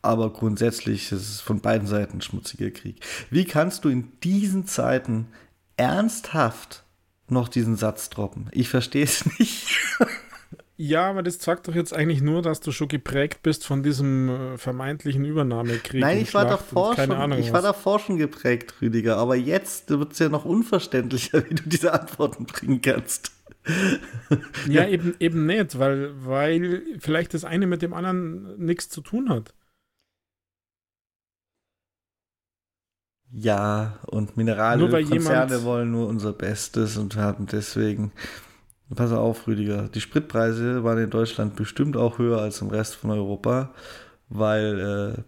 Aber 0.02 0.32
grundsätzlich 0.32 1.12
ist 1.12 1.30
es 1.30 1.42
von 1.42 1.60
beiden 1.60 1.88
Seiten 1.88 2.18
ein 2.18 2.22
schmutziger 2.22 2.72
Krieg. 2.72 3.02
Wie 3.30 3.46
kannst 3.46 3.84
du 3.84 3.90
in 3.90 4.12
diesen 4.24 4.66
Zeiten 4.66 5.28
ernsthaft 5.78 6.84
noch 7.28 7.50
diesen 7.50 7.76
Satz 7.76 8.10
droppen? 8.10 8.48
Ich 8.52 8.70
verstehe 8.70 9.04
es 9.04 9.26
nicht. 9.40 9.68
Ja, 10.82 11.10
aber 11.10 11.24
das 11.24 11.40
zeigt 11.40 11.68
doch 11.68 11.76
jetzt 11.76 11.94
eigentlich 11.94 12.22
nur, 12.22 12.42
dass 12.42 12.62
du 12.62 12.72
schon 12.72 12.88
geprägt 12.88 13.44
bist 13.44 13.68
von 13.68 13.84
diesem 13.84 14.30
äh, 14.30 14.58
vermeintlichen 14.58 15.26
Übernahmekrieg. 15.26 16.00
Nein, 16.00 16.20
ich 16.20 16.34
war 16.34 16.46
davor 16.46 16.96
schon, 16.96 17.12
Ahnung, 17.12 17.38
ich 17.38 17.52
war 17.52 17.62
davor 17.62 18.00
schon 18.00 18.16
geprägt, 18.16 18.76
Rüdiger, 18.82 19.18
aber 19.18 19.36
jetzt 19.36 19.90
wird 19.90 20.14
es 20.14 20.20
ja 20.20 20.30
noch 20.30 20.46
unverständlicher, 20.46 21.44
wie 21.50 21.56
du 21.56 21.64
diese 21.66 21.92
Antworten 21.92 22.46
bringen 22.46 22.82
kannst. 22.82 23.34
Ja, 24.68 24.88
eben, 24.88 25.16
eben 25.20 25.46
nicht, 25.46 25.78
weil, 25.80 26.12
weil 26.26 26.84
vielleicht 27.00 27.34
das 27.34 27.46
eine 27.46 27.68
mit 27.68 27.82
dem 27.82 27.94
anderen 27.94 28.58
nichts 28.64 28.90
zu 28.90 29.02
tun 29.02 29.30
hat. 29.30 29.54
Ja, 33.32 34.00
und 34.08 34.38
Mineralölkonzerne 34.38 35.64
wollen 35.64 35.92
nur 35.92 36.08
unser 36.08 36.34
Bestes 36.34 36.98
und 36.98 37.16
haben 37.16 37.46
deswegen 37.46 38.12
Pass 38.96 39.12
auf, 39.12 39.48
Rüdiger. 39.48 39.88
Die 39.88 40.02
Spritpreise 40.02 40.84
waren 40.84 40.98
in 40.98 41.10
Deutschland 41.12 41.56
bestimmt 41.56 41.96
auch 41.96 42.18
höher 42.18 42.42
als 42.42 42.62
im 42.62 42.70
Rest 42.70 42.96
von 42.96 43.12
Europa, 43.12 43.72
weil 44.30 45.16
äh, 45.18 45.22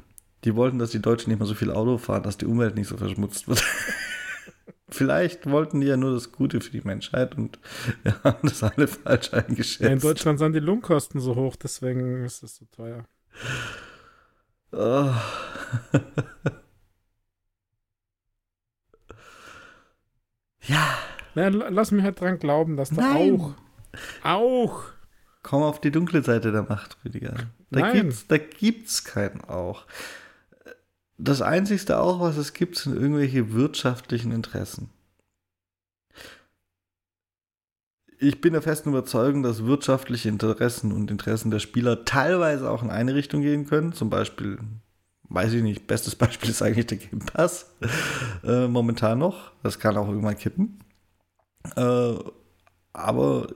die 0.43 0.55
wollten, 0.55 0.79
dass 0.79 0.89
die 0.89 1.01
Deutschen 1.01 1.29
nicht 1.29 1.37
mehr 1.37 1.47
so 1.47 1.53
viel 1.53 1.71
Auto 1.71 1.99
fahren, 1.99 2.23
dass 2.23 2.37
die 2.37 2.47
Umwelt 2.47 2.75
nicht 2.75 2.87
so 2.87 2.97
verschmutzt 2.97 3.47
wird. 3.47 3.63
Vielleicht 4.91 5.49
wollten 5.49 5.79
die 5.79 5.87
ja 5.87 5.95
nur 5.95 6.13
das 6.13 6.31
Gute 6.33 6.59
für 6.59 6.71
die 6.71 6.81
Menschheit 6.81 7.37
und 7.37 7.59
wir 8.03 8.11
ja, 8.23 8.23
haben 8.23 8.49
das 8.49 8.61
alle 8.61 8.87
falsch 8.87 9.33
eingeschätzt. 9.33 9.81
Ja, 9.81 9.89
in 9.89 9.99
Deutschland 9.99 10.39
sind 10.39 10.53
die 10.53 10.59
Lohnkosten 10.59 11.21
so 11.21 11.35
hoch, 11.35 11.55
deswegen 11.55 12.25
ist 12.25 12.43
es 12.43 12.57
so 12.57 12.65
teuer. 12.65 13.05
Oh. 14.73 15.13
ja. 20.63 20.97
Na, 21.35 21.47
lass 21.47 21.91
mich 21.91 22.03
halt 22.03 22.19
dran 22.19 22.37
glauben, 22.39 22.75
dass 22.75 22.89
da 22.89 23.15
auch. 23.15 23.53
Auch. 24.23 24.83
Komm 25.43 25.63
auf 25.63 25.79
die 25.81 25.91
dunkle 25.91 26.21
Seite 26.21 26.51
der 26.51 26.63
Macht, 26.63 26.97
Rüdiger. 27.03 27.35
Da 27.71 27.79
Nein. 27.79 27.93
gibt's, 27.93 28.27
da 28.27 28.37
gibt's 28.37 29.03
keinen 29.03 29.41
auch. 29.41 29.85
Das 31.23 31.43
einzigste 31.43 31.99
auch, 31.99 32.19
was 32.19 32.35
es 32.37 32.53
gibt, 32.53 32.77
sind 32.77 32.95
irgendwelche 32.95 33.53
wirtschaftlichen 33.53 34.31
Interessen. 34.31 34.89
Ich 38.17 38.41
bin 38.41 38.53
der 38.53 38.63
festen 38.63 38.89
Überzeugung, 38.89 39.43
dass 39.43 39.63
wirtschaftliche 39.63 40.29
Interessen 40.29 40.91
und 40.91 41.11
Interessen 41.11 41.51
der 41.51 41.59
Spieler 41.59 42.05
teilweise 42.05 42.71
auch 42.71 42.81
in 42.81 42.89
eine 42.89 43.13
Richtung 43.13 43.43
gehen 43.43 43.67
können. 43.67 43.93
Zum 43.93 44.09
Beispiel, 44.09 44.57
weiß 45.29 45.53
ich 45.53 45.61
nicht, 45.61 45.85
bestes 45.85 46.15
Beispiel 46.15 46.49
ist 46.49 46.63
eigentlich 46.63 46.87
der 46.87 46.97
Game 46.97 47.19
Pass. 47.19 47.67
Äh, 48.43 48.67
momentan 48.67 49.19
noch. 49.19 49.51
Das 49.61 49.77
kann 49.77 49.97
auch 49.97 50.07
irgendwann 50.07 50.37
kippen. 50.37 50.79
Äh, 51.75 52.15
aber 52.93 53.47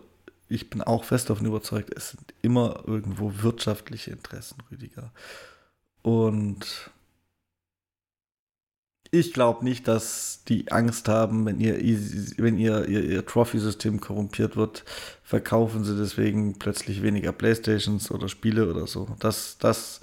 ich 0.48 0.70
bin 0.70 0.84
auch 0.84 1.04
fest 1.04 1.32
davon 1.32 1.48
überzeugt, 1.48 1.92
es 1.96 2.12
sind 2.12 2.36
immer 2.44 2.84
irgendwo 2.86 3.42
wirtschaftliche 3.42 4.12
Interessen, 4.12 4.58
Rüdiger. 4.70 5.12
Und 6.04 6.92
ich 9.12 9.34
glaube 9.34 9.64
nicht, 9.64 9.88
dass 9.88 10.44
die 10.48 10.72
Angst 10.72 11.08
haben, 11.08 11.46
wenn 11.46 11.60
ihr, 11.60 11.76
wenn 12.38 12.58
ihr, 12.58 12.88
ihr, 12.88 13.04
ihr 13.04 13.26
Trophy-System 13.26 14.00
korrumpiert 14.00 14.56
wird, 14.56 14.84
verkaufen 15.24 15.84
sie 15.84 15.98
deswegen 15.98 16.60
plötzlich 16.60 17.02
weniger 17.02 17.32
Playstations 17.32 18.12
oder 18.12 18.30
Spiele 18.30 18.70
oder 18.70 18.88
so. 18.88 19.08
Das, 19.20 19.58
das, 19.58 20.02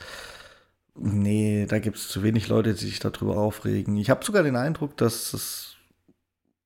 nee, 0.94 1.66
da 1.66 1.78
gibt 1.78 1.96
es 1.96 2.08
zu 2.08 2.22
wenig 2.22 2.48
Leute, 2.48 2.74
die 2.74 2.84
sich 2.84 2.98
darüber 2.98 3.36
aufregen. 3.36 3.96
Ich 3.96 4.10
habe 4.10 4.24
sogar 4.24 4.42
den 4.42 4.56
Eindruck, 4.56 4.96
dass 4.96 5.32
es 5.32 5.76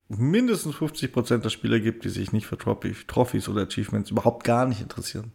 mindestens 0.09 0.76
50% 0.76 1.39
der 1.39 1.51
Spieler 1.51 1.80
gibt, 1.80 2.05
die 2.05 2.11
sich 2.11 2.32
nicht 2.32 2.47
für 2.47 2.57
Trophys 2.59 3.49
oder 3.49 3.62
Achievements 3.62 4.11
überhaupt 4.11 4.45
gar 4.45 4.66
nicht 4.66 4.80
interessieren. 4.80 5.32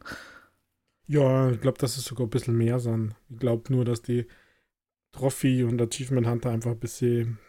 Ja, 1.07 1.49
ich 1.49 1.59
glaube, 1.59 1.77
das 1.77 1.97
ist 1.97 2.05
sogar 2.05 2.25
ein 2.25 2.29
bisschen 2.29 2.55
mehr 2.55 2.79
sind. 2.79 3.15
Ich 3.29 3.39
glaube 3.39 3.71
nur, 3.73 3.83
dass 3.83 4.01
die 4.01 4.27
Trophy 5.11 5.63
und 5.63 5.81
Achievement 5.81 6.27
Hunter 6.27 6.51
einfach 6.51 6.71
ein 6.71 6.79
bisschen 6.79 7.39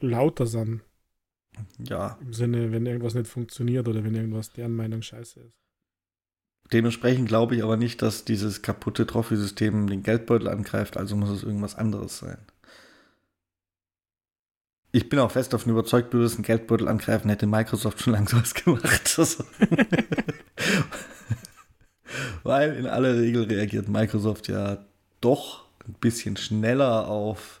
lauter 0.00 0.46
sind. 0.46 0.82
Ja. 1.78 2.18
Im 2.20 2.32
Sinne, 2.32 2.72
wenn 2.72 2.86
irgendwas 2.86 3.14
nicht 3.14 3.28
funktioniert 3.28 3.86
oder 3.88 4.02
wenn 4.04 4.14
irgendwas 4.14 4.52
deren 4.52 4.74
Meinung 4.74 5.02
scheiße 5.02 5.40
ist. 5.40 5.56
Dementsprechend 6.72 7.28
glaube 7.28 7.54
ich 7.54 7.62
aber 7.62 7.76
nicht, 7.76 8.00
dass 8.00 8.24
dieses 8.24 8.62
kaputte 8.62 9.06
Trophy-System 9.06 9.88
den 9.88 10.02
Geldbeutel 10.02 10.48
angreift, 10.48 10.96
also 10.96 11.16
muss 11.16 11.28
es 11.28 11.42
irgendwas 11.42 11.74
anderes 11.74 12.18
sein. 12.18 12.38
Ich 14.90 15.08
bin 15.08 15.18
auch 15.18 15.30
fest 15.30 15.52
davon 15.52 15.72
überzeugt, 15.72 16.14
du 16.14 16.22
einen 16.22 16.42
Geldbeutel 16.42 16.88
angreifen, 16.88 17.28
hätte 17.28 17.46
Microsoft 17.46 18.00
schon 18.00 18.14
lange 18.14 18.28
sowas 18.28 18.54
gemacht. 18.54 19.08
Weil 22.42 22.76
in 22.76 22.86
aller 22.86 23.16
Regel 23.16 23.44
reagiert 23.44 23.88
Microsoft 23.88 24.48
ja 24.48 24.84
doch 25.20 25.66
ein 25.86 25.94
bisschen 25.94 26.36
schneller 26.36 27.08
auf 27.08 27.60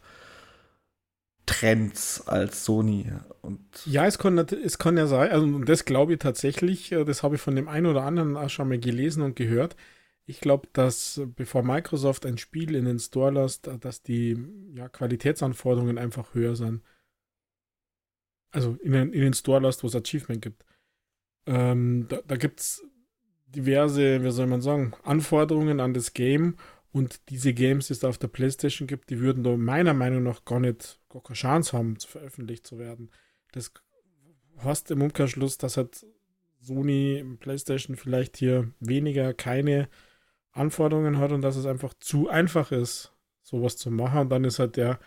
Trends 1.46 2.26
als 2.26 2.64
Sony. 2.64 3.12
Und 3.40 3.60
ja, 3.86 4.06
es 4.06 4.18
kann, 4.18 4.38
es 4.38 4.78
kann 4.78 4.96
ja 4.96 5.06
sein, 5.06 5.30
also 5.30 5.58
das 5.60 5.84
glaube 5.84 6.14
ich 6.14 6.18
tatsächlich, 6.18 6.92
äh, 6.92 7.04
das 7.04 7.22
habe 7.22 7.36
ich 7.36 7.40
von 7.40 7.56
dem 7.56 7.68
einen 7.68 7.86
oder 7.86 8.04
anderen 8.04 8.36
auch 8.36 8.50
schon 8.50 8.68
mal 8.68 8.78
gelesen 8.78 9.22
und 9.22 9.36
gehört. 9.36 9.76
Ich 10.24 10.40
glaube, 10.40 10.68
dass 10.72 11.20
bevor 11.36 11.62
Microsoft 11.64 12.26
ein 12.26 12.38
Spiel 12.38 12.76
in 12.76 12.84
den 12.84 13.00
Store 13.00 13.32
lässt, 13.32 13.68
dass 13.80 14.02
die 14.02 14.38
ja, 14.74 14.88
Qualitätsanforderungen 14.88 15.98
einfach 15.98 16.34
höher 16.34 16.54
sind 16.54 16.82
also 18.52 18.76
in 18.82 18.92
den, 18.92 19.12
in 19.12 19.22
den 19.22 19.32
Store 19.32 19.60
lässt, 19.60 19.82
wo 19.82 19.88
es 19.88 19.96
Achievement 19.96 20.42
gibt. 20.42 20.64
Ähm, 21.46 22.06
da 22.08 22.20
da 22.26 22.36
gibt 22.36 22.60
es 22.60 22.84
diverse, 23.46 24.22
wie 24.22 24.30
soll 24.30 24.46
man 24.46 24.62
sagen, 24.62 24.92
Anforderungen 25.02 25.80
an 25.80 25.94
das 25.94 26.12
Game 26.12 26.56
und 26.92 27.30
diese 27.30 27.54
Games, 27.54 27.86
die 27.86 27.94
es 27.94 28.04
auf 28.04 28.18
der 28.18 28.28
Playstation 28.28 28.86
gibt, 28.86 29.10
die 29.10 29.18
würden 29.18 29.42
da 29.42 29.56
meiner 29.56 29.94
Meinung 29.94 30.22
nach 30.22 30.44
gar 30.44 30.60
nicht, 30.60 31.00
gar 31.08 31.22
keine 31.22 31.36
Chance 31.36 31.76
haben, 31.76 31.96
veröffentlicht 31.96 32.66
zu 32.66 32.78
werden. 32.78 33.10
Das 33.52 33.72
hast 34.58 34.90
im 34.90 35.02
Umkehrschluss, 35.02 35.56
dass 35.56 35.78
halt 35.78 36.06
Sony 36.60 37.24
Playstation 37.40 37.96
vielleicht 37.96 38.36
hier 38.36 38.70
weniger 38.78 39.32
keine 39.34 39.88
Anforderungen 40.52 41.18
hat 41.18 41.32
und 41.32 41.42
dass 41.42 41.56
es 41.56 41.66
einfach 41.66 41.94
zu 41.98 42.28
einfach 42.28 42.72
ist, 42.72 43.12
sowas 43.42 43.76
zu 43.78 43.90
machen. 43.90 44.20
Und 44.20 44.28
dann 44.30 44.44
ist 44.44 44.58
halt 44.58 44.76
der 44.76 45.00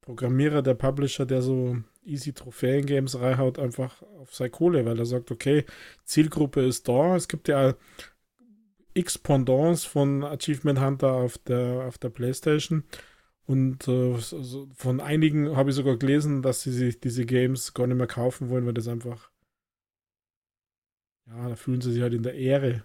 Programmierer, 0.00 0.62
der 0.62 0.74
Publisher, 0.74 1.24
der 1.24 1.42
so 1.42 1.76
easy 2.04 2.32
Trophäen-Games 2.32 3.20
reinhaut, 3.20 3.58
einfach 3.58 4.02
auf 4.18 4.34
seine 4.34 4.50
Kohle, 4.50 4.84
weil 4.84 4.98
er 4.98 5.06
sagt, 5.06 5.30
okay, 5.30 5.64
Zielgruppe 6.04 6.62
ist 6.62 6.88
da. 6.88 7.14
Es 7.14 7.28
gibt 7.28 7.46
ja 7.46 7.74
x 8.98 9.18
Pendants 9.18 9.84
von 9.84 10.24
Achievement 10.24 10.80
Hunter 10.80 11.12
auf 11.12 11.38
der, 11.38 11.86
auf 11.86 11.98
der 11.98 12.10
Playstation. 12.10 12.84
Und 13.46 13.88
äh, 13.88 14.18
von 14.74 15.00
einigen 15.00 15.56
habe 15.56 15.70
ich 15.70 15.76
sogar 15.76 15.96
gelesen, 15.96 16.42
dass 16.42 16.62
sie 16.62 16.72
sich 16.72 17.00
diese 17.00 17.24
Games 17.24 17.72
gar 17.72 17.86
nicht 17.86 17.96
mehr 17.96 18.06
kaufen 18.06 18.50
wollen, 18.50 18.66
weil 18.66 18.74
das 18.74 18.88
einfach, 18.88 19.30
ja, 21.26 21.48
da 21.48 21.56
fühlen 21.56 21.80
sie 21.80 21.92
sich 21.92 22.02
halt 22.02 22.12
in 22.12 22.22
der 22.22 22.34
Ehre 22.34 22.84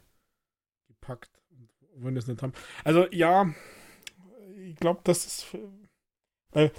gepackt 0.88 1.42
und 1.50 1.70
wollen 2.04 2.16
das 2.16 2.28
nicht 2.28 2.42
haben. 2.42 2.54
Also 2.86 3.08
ja, 3.12 3.54
ich 4.58 4.76
glaube, 4.78 5.02
das 5.04 5.26
ist, 5.26 5.58
weil 6.52 6.72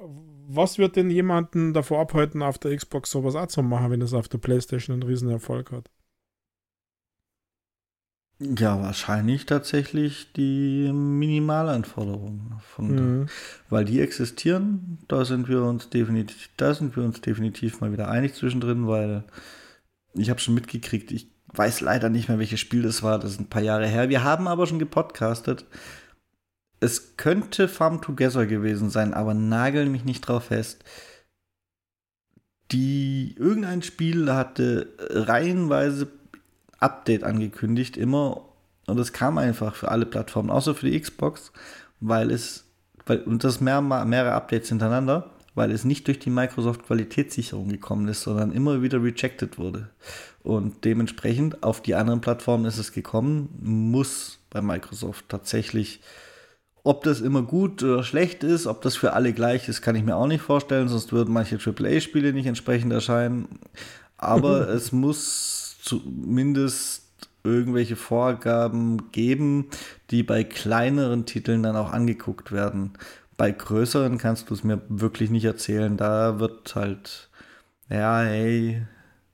was 0.00 0.78
wird 0.78 0.96
denn 0.96 1.10
jemanden 1.10 1.74
davor 1.74 2.00
abhalten, 2.00 2.42
auf 2.42 2.58
der 2.58 2.74
Xbox 2.76 3.10
sowas 3.10 3.36
auch 3.36 3.46
zu 3.46 3.62
machen, 3.62 3.90
wenn 3.90 4.02
es 4.02 4.14
auf 4.14 4.28
der 4.28 4.38
PlayStation 4.38 4.94
einen 4.94 5.02
riesen 5.02 5.30
Erfolg 5.30 5.70
hat? 5.72 5.90
Ja, 8.40 8.80
wahrscheinlich 8.80 9.46
tatsächlich 9.46 10.32
die 10.32 10.92
Minimalanforderungen 10.92 12.60
von 12.60 12.94
mhm. 12.94 13.26
weil 13.68 13.84
die 13.84 14.00
existieren, 14.00 14.98
da 15.08 15.24
sind 15.24 15.48
wir 15.48 15.64
uns 15.64 15.90
definitiv, 15.90 16.48
da 16.56 16.72
sind 16.72 16.94
wir 16.96 17.02
uns 17.02 17.20
definitiv 17.20 17.80
mal 17.80 17.92
wieder 17.92 18.08
einig 18.08 18.34
zwischendrin, 18.34 18.86
weil 18.86 19.24
ich 20.14 20.30
habe 20.30 20.38
schon 20.38 20.54
mitgekriegt, 20.54 21.10
ich 21.10 21.32
weiß 21.52 21.80
leider 21.80 22.10
nicht 22.10 22.28
mehr, 22.28 22.38
welches 22.38 22.60
Spiel 22.60 22.82
das 22.82 23.02
war, 23.02 23.18
das 23.18 23.32
ist 23.32 23.40
ein 23.40 23.50
paar 23.50 23.62
Jahre 23.62 23.88
her. 23.88 24.08
Wir 24.08 24.22
haben 24.22 24.46
aber 24.46 24.66
schon 24.66 24.78
gepodcastet 24.78 25.66
es 26.80 27.16
könnte 27.16 27.68
Farm 27.68 28.00
Together 28.00 28.46
gewesen 28.46 28.90
sein, 28.90 29.14
aber 29.14 29.34
nagel 29.34 29.86
mich 29.86 30.04
nicht 30.04 30.22
drauf 30.22 30.44
fest. 30.44 30.84
Die 32.70 33.34
irgendein 33.38 33.82
Spiel 33.82 34.32
hatte 34.32 34.94
reihenweise 34.98 36.06
Update 36.78 37.24
angekündigt, 37.24 37.96
immer 37.96 38.42
und 38.86 38.98
es 38.98 39.12
kam 39.12 39.36
einfach 39.36 39.74
für 39.74 39.90
alle 39.90 40.06
Plattformen, 40.06 40.50
außer 40.50 40.74
für 40.74 40.90
die 40.90 40.98
Xbox, 40.98 41.52
weil 42.00 42.30
es 42.30 42.64
weil, 43.08 43.20
und 43.22 43.44
das 43.44 43.60
mehr, 43.60 43.80
mehrere 43.80 44.32
Updates 44.32 44.68
hintereinander, 44.68 45.30
weil 45.54 45.72
es 45.72 45.84
nicht 45.84 46.06
durch 46.06 46.18
die 46.18 46.30
Microsoft 46.30 46.86
Qualitätssicherung 46.86 47.68
gekommen 47.68 48.06
ist, 48.08 48.22
sondern 48.22 48.52
immer 48.52 48.82
wieder 48.82 49.02
rejected 49.02 49.58
wurde. 49.58 49.88
Und 50.42 50.84
dementsprechend 50.84 51.62
auf 51.62 51.82
die 51.82 51.94
anderen 51.94 52.20
Plattformen 52.20 52.64
ist 52.64 52.78
es 52.78 52.92
gekommen, 52.92 53.58
muss 53.60 54.38
bei 54.50 54.62
Microsoft 54.62 55.28
tatsächlich 55.28 56.00
ob 56.84 57.02
das 57.02 57.20
immer 57.20 57.42
gut 57.42 57.82
oder 57.82 58.02
schlecht 58.02 58.42
ist, 58.44 58.66
ob 58.66 58.80
das 58.80 58.96
für 58.96 59.12
alle 59.12 59.34
gleich 59.34 59.68
ist, 59.68 59.82
kann 59.82 59.94
ich 59.94 60.04
mir 60.04 60.16
auch 60.16 60.26
nicht 60.26 60.40
vorstellen, 60.40 60.88
sonst 60.88 61.12
würden 61.12 61.34
manche 61.34 61.58
AAA-Spiele 61.58 62.32
nicht 62.32 62.46
entsprechend 62.46 62.94
erscheinen. 62.94 63.58
Aber 64.16 64.68
es 64.70 64.90
muss 64.90 65.67
zumindest 65.88 67.04
irgendwelche 67.44 67.96
Vorgaben 67.96 69.10
geben, 69.10 69.68
die 70.10 70.22
bei 70.22 70.44
kleineren 70.44 71.24
Titeln 71.24 71.62
dann 71.62 71.76
auch 71.76 71.92
angeguckt 71.92 72.52
werden. 72.52 72.92
Bei 73.36 73.50
größeren 73.50 74.18
kannst 74.18 74.50
du 74.50 74.54
es 74.54 74.64
mir 74.64 74.82
wirklich 74.88 75.30
nicht 75.30 75.44
erzählen. 75.44 75.96
Da 75.96 76.40
wird 76.40 76.74
halt, 76.74 77.30
ja, 77.88 78.20
hey, 78.20 78.82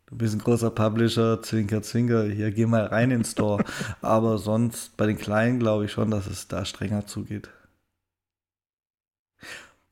du 0.06 0.16
bist 0.16 0.34
ein 0.34 0.40
großer 0.40 0.70
Publisher, 0.70 1.42
Zwinker, 1.42 1.82
Zwinker, 1.82 2.24
hier 2.24 2.52
geh 2.52 2.66
mal 2.66 2.84
rein 2.84 3.10
in 3.10 3.20
den 3.20 3.24
Store. 3.24 3.64
Aber 4.00 4.38
sonst 4.38 4.96
bei 4.96 5.06
den 5.06 5.18
Kleinen 5.18 5.58
glaube 5.58 5.86
ich 5.86 5.92
schon, 5.92 6.10
dass 6.10 6.26
es 6.26 6.48
da 6.48 6.64
strenger 6.64 7.06
zugeht. 7.06 7.48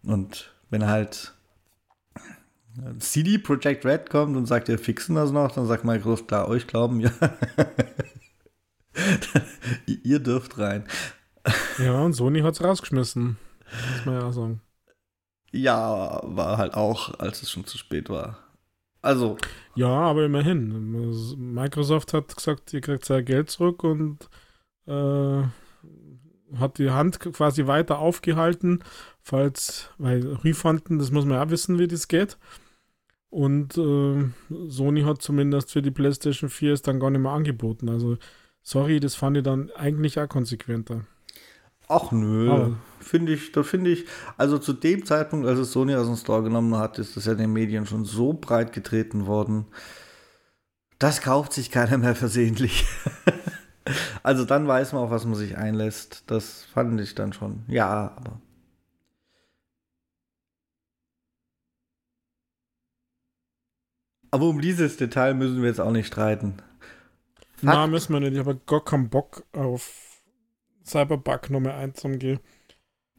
Und 0.05 0.53
wenn 0.71 0.87
halt 0.87 1.35
CD 2.99 3.39
Projekt 3.39 3.85
Red 3.85 4.11
kommt 4.11 4.37
und 4.37 4.47
sagt, 4.47 4.69
wir 4.69 4.79
fixen 4.79 5.15
das 5.15 5.31
noch, 5.31 5.53
dann 5.53 5.67
sagt 5.67 5.85
Microsoft, 5.85 6.29
klar, 6.29 6.49
euch 6.49 6.67
glauben, 6.67 7.01
ja. 7.01 7.11
Ihr 9.87 10.21
dürft 10.21 10.59
rein. 10.59 10.85
Ja, 11.79 12.01
und 12.01 12.13
Sony 12.13 12.41
hat 12.41 12.55
es 12.55 12.65
rausgeschmissen. 12.65 13.37
Muss 13.97 14.07
man 14.07 14.15
ja 14.15 14.33
sagen. 14.33 14.61
Ja, 15.51 16.21
war 16.25 16.59
halt 16.59 16.75
auch, 16.75 17.19
als 17.19 17.43
es 17.43 17.51
schon 17.51 17.67
zu 17.67 17.79
spät 17.79 18.09
war. 18.09 18.39
Also. 19.03 19.37
Ja, 19.75 19.89
aber 19.89 20.25
immerhin. 20.25 21.53
Microsoft 21.55 22.15
hat 22.15 22.35
gesagt, 22.35 22.73
ihr 22.73 22.81
kriegt 22.81 23.05
sein 23.05 23.25
Geld 23.25 23.51
zurück 23.51 23.83
und 23.85 24.29
äh, 24.87 25.43
hat 26.57 26.79
die 26.79 26.91
Hand 26.91 27.21
quasi 27.21 27.67
weiter 27.67 27.99
aufgehalten, 27.99 28.85
falls, 29.21 29.91
weil 29.99 30.27
Refunden, 30.45 30.99
das 30.99 31.11
muss 31.11 31.25
man 31.25 31.39
ja 31.39 31.51
wissen, 31.51 31.79
wie 31.79 31.89
das 31.89 32.09
geht. 32.09 32.39
Und 33.33 33.79
äh, 33.79 34.29
Sony 34.69 35.05
hat 35.05 35.23
zumindest 35.23 35.73
für 35.73 35.81
die 35.81 35.91
PlayStation 35.91 36.51
4 36.51 36.75
es 36.75 36.83
dann 36.83 37.01
gar 37.01 37.09
nicht 37.09 37.23
mehr 37.23 37.33
angeboten. 37.33 37.89
Also, 37.89 38.19
sorry, 38.61 39.01
das 39.01 39.15
fand 39.15 39.39
ich 39.39 39.43
dann 39.43 39.71
eigentlich 39.71 40.21
auch 40.21 40.29
konsequenter. 40.29 41.07
Ach 41.89 42.13
nö, 42.13 42.75
finde 43.01 43.33
ich, 43.33 43.51
da 43.53 43.63
finde 43.63 43.91
ich, 43.91 44.05
also 44.37 44.59
zu 44.59 44.75
dem 44.75 45.07
Zeitpunkt, 45.07 45.47
als 45.47 45.59
es 45.59 45.73
Sony 45.73 45.95
aus 45.95 46.09
dem 46.09 46.17
Store 46.17 46.43
genommen 46.43 46.77
hat, 46.77 46.99
ist 46.99 47.17
das 47.17 47.25
ja 47.25 47.33
in 47.33 47.39
den 47.39 47.53
Medien 47.55 47.87
schon 47.87 48.05
so 48.05 48.35
breit 48.35 48.75
getreten 48.75 49.27
worden. 49.27 49.65
Das 50.99 51.23
kauft 51.23 51.55
sich 51.55 51.71
keiner 51.71 51.97
mehr 51.97 52.15
versehentlich. 52.15 52.85
also 54.23 54.45
dann 54.45 54.69
weiß 54.69 54.93
man 54.93 55.05
auch, 55.05 55.11
was 55.11 55.25
man 55.25 55.37
sich 55.37 55.57
einlässt. 55.57 56.25
Das 56.27 56.65
fand 56.65 57.01
ich 57.01 57.15
dann 57.15 57.33
schon. 57.33 57.63
Ja, 57.67 58.15
aber 58.15 58.43
Aber 64.33 64.47
um 64.47 64.61
dieses 64.61 64.97
Detail 64.97 65.35
müssen 65.35 65.61
wir 65.61 65.69
jetzt 65.69 65.81
auch 65.81 65.93
nicht 65.93 66.07
streiten. 66.07 66.55
Fakt. 67.53 67.63
Na, 67.63 67.87
müssen 67.87 68.15
wir 68.15 68.21
nicht. 68.21 68.33
Ich 68.33 68.39
habe 68.39 68.59
gar 68.67 68.83
keinen 68.83 69.11
Bock 69.11 69.45
auf 69.53 70.23
Cyberbug 70.85 71.51
Nummer 71.51 71.75
1 71.75 72.05
umgehen. 72.05 72.41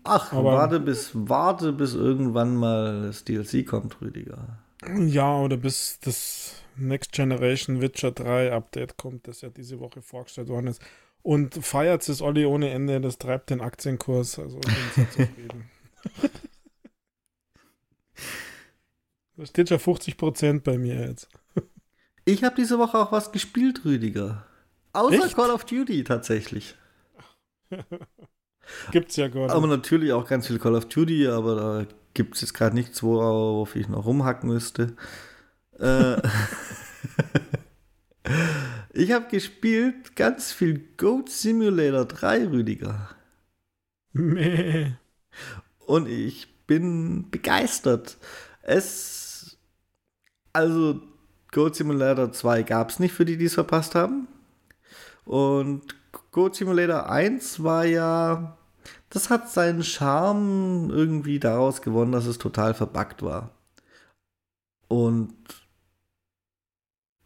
Ach, 0.04 0.34
Aber, 0.34 0.54
warte 0.54 0.80
bis, 0.80 1.12
warte 1.14 1.72
bis 1.72 1.94
irgendwann 1.94 2.56
mal 2.56 3.04
das 3.04 3.24
DLC 3.24 3.66
kommt, 3.66 4.02
Rüdiger. 4.02 4.60
Ja, 5.06 5.38
oder 5.38 5.56
bis 5.56 6.00
das 6.02 6.56
Next 6.76 7.12
Generation 7.14 7.80
Witcher 7.80 8.12
3 8.12 8.52
Update 8.52 8.98
kommt, 8.98 9.28
das 9.28 9.42
ja 9.42 9.50
diese 9.50 9.80
Woche 9.80 10.02
vorgestellt 10.02 10.50
worden 10.50 10.68
ist. 10.68 10.82
Und 11.22 11.64
feiert 11.64 12.10
es 12.10 12.22
Olli 12.22 12.46
ohne 12.46 12.72
Ende, 12.72 13.00
das 13.00 13.20
treibt 13.20 13.52
den 13.52 13.62
Aktienkurs. 13.62 14.40
Also 14.40 14.60
bin 14.60 14.74
sehr 14.96 15.12
zufrieden. 15.12 15.70
Da 19.36 19.46
steht 19.46 19.70
schon 19.70 19.80
50% 19.80 20.62
bei 20.62 20.78
mir 20.78 21.08
jetzt. 21.08 21.28
Ich 22.26 22.44
habe 22.44 22.56
diese 22.56 22.78
Woche 22.80 22.98
auch 22.98 23.12
was 23.12 23.32
gespielt, 23.32 23.84
Rüdiger. 23.84 24.46
Außer 24.94 25.26
Echt? 25.26 25.36
Call 25.36 25.50
of 25.50 25.66
Duty 25.66 26.04
tatsächlich. 26.04 26.76
Gibt's 28.92 29.16
ja 29.16 29.28
gar 29.28 29.44
nicht. 29.44 29.52
Aber 29.52 29.68
natürlich 29.68 30.14
auch 30.14 30.28
ganz 30.28 30.48
viel 30.48 30.60
Call 30.60 30.76
of 30.76 30.86
Duty, 30.86 31.28
aber 31.28 31.56
da 31.56 31.86
gibt 32.14 32.36
es 32.36 32.42
jetzt 32.42 32.54
gerade 32.54 32.76
nichts, 32.76 33.04
worauf 33.04 33.76
ich 33.76 33.90
noch 33.90 34.06
rumhacken 34.06 34.50
müsste. 34.50 34.96
Äh, 35.80 36.22
ich 38.94 39.12
habe 39.12 39.28
gespielt 39.30 40.16
ganz 40.16 40.52
viel 40.54 40.80
Goat 40.98 41.30
Simulator 41.30 42.06
3, 42.06 42.48
Rüdiger. 42.48 43.10
Meh. 44.14 44.92
Und 45.80 46.08
ich 46.08 46.48
bin 46.68 47.30
begeistert. 47.32 48.18
Es. 48.62 49.23
Also, 50.54 51.02
Goat 51.52 51.76
Simulator 51.76 52.32
2 52.32 52.64
gab 52.64 52.90
es 52.90 53.00
nicht 53.00 53.14
für 53.14 53.26
die, 53.26 53.38
die 53.38 53.46
es 53.46 53.56
verpasst 53.56 53.96
haben. 53.96 54.28
Und 55.26 55.96
Goat 56.32 56.56
Simulator 56.56 57.10
1 57.10 57.64
war 57.64 57.86
ja. 57.86 58.58
Das 59.10 59.30
hat 59.30 59.50
seinen 59.50 59.84
Charme 59.84 60.90
irgendwie 60.90 61.40
daraus 61.40 61.82
gewonnen, 61.82 62.12
dass 62.12 62.26
es 62.26 62.40
total 62.40 62.74
verbuggt 62.74 63.22
war. 63.22 63.52
Und 64.88 65.34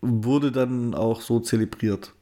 wurde 0.01 0.51
dann 0.51 0.93
auch 0.93 1.21
so 1.21 1.39
zelebriert. 1.39 2.13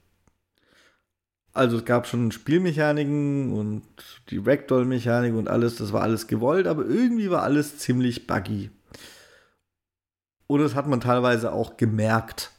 Also 1.53 1.77
es 1.77 1.85
gab 1.85 2.05
schon 2.05 2.31
Spielmechaniken 2.31 3.53
und 3.53 3.83
die 4.29 4.37
Ragdoll-Mechanik 4.37 5.33
und 5.33 5.47
alles, 5.47 5.77
das 5.77 5.93
war 5.93 6.01
alles 6.01 6.27
gewollt, 6.27 6.67
aber 6.67 6.85
irgendwie 6.85 7.29
war 7.31 7.43
alles 7.43 7.77
ziemlich 7.77 8.27
buggy. 8.27 8.71
Und 10.47 10.61
das 10.61 10.75
hat 10.75 10.87
man 10.87 11.01
teilweise 11.01 11.51
auch 11.51 11.77
gemerkt. 11.77 12.51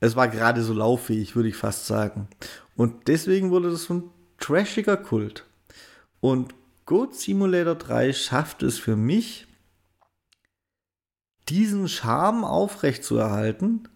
Es 0.00 0.16
war 0.16 0.28
gerade 0.28 0.62
so 0.62 0.72
lauffähig, 0.72 1.34
würde 1.34 1.48
ich 1.48 1.56
fast 1.56 1.86
sagen. 1.86 2.28
Und 2.76 3.08
deswegen 3.08 3.50
wurde 3.50 3.70
das 3.70 3.84
so 3.84 3.94
ein 3.94 4.10
trashiger 4.38 4.96
Kult. 4.96 5.46
Und 6.20 6.54
Goat 6.86 7.14
Simulator 7.14 7.74
3 7.74 8.12
schafft 8.12 8.62
es 8.62 8.78
für 8.78 8.96
mich, 8.96 9.46
diesen 11.48 11.88
Charme 11.88 12.44
aufrechtzuerhalten, 12.44 13.88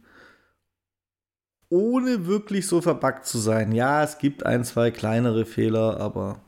ohne 1.71 2.27
wirklich 2.27 2.67
so 2.67 2.81
verbuggt 2.81 3.27
zu 3.27 3.39
sein. 3.39 3.73
Ja, 3.73 4.03
es 4.03 4.19
gibt 4.19 4.47
ein, 4.47 4.65
zwei 4.65 4.91
kleinere 4.91 5.45
Fehler, 5.45 6.01
aber 6.01 6.41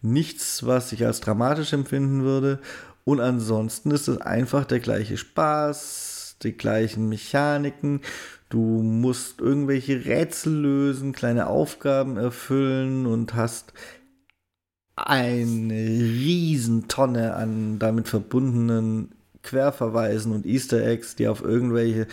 nichts, 0.00 0.64
was 0.64 0.92
ich 0.92 1.04
als 1.04 1.20
dramatisch 1.20 1.72
empfinden 1.72 2.22
würde. 2.22 2.60
Und 3.08 3.20
ansonsten 3.20 3.90
ist 3.90 4.06
es 4.06 4.20
einfach 4.20 4.66
der 4.66 4.80
gleiche 4.80 5.16
Spaß, 5.16 6.36
die 6.42 6.52
gleichen 6.52 7.08
Mechaniken. 7.08 8.02
Du 8.50 8.82
musst 8.82 9.40
irgendwelche 9.40 10.04
Rätsel 10.04 10.52
lösen, 10.52 11.14
kleine 11.14 11.46
Aufgaben 11.46 12.18
erfüllen 12.18 13.06
und 13.06 13.32
hast 13.32 13.72
eine 14.94 15.72
Riesentonne 15.72 17.32
an 17.32 17.78
damit 17.78 18.08
verbundenen 18.08 19.14
Querverweisen 19.42 20.32
und 20.32 20.44
Easter 20.44 20.86
Eggs, 20.86 21.16
die 21.16 21.28
auf 21.28 21.40
irgendwelche 21.40 22.08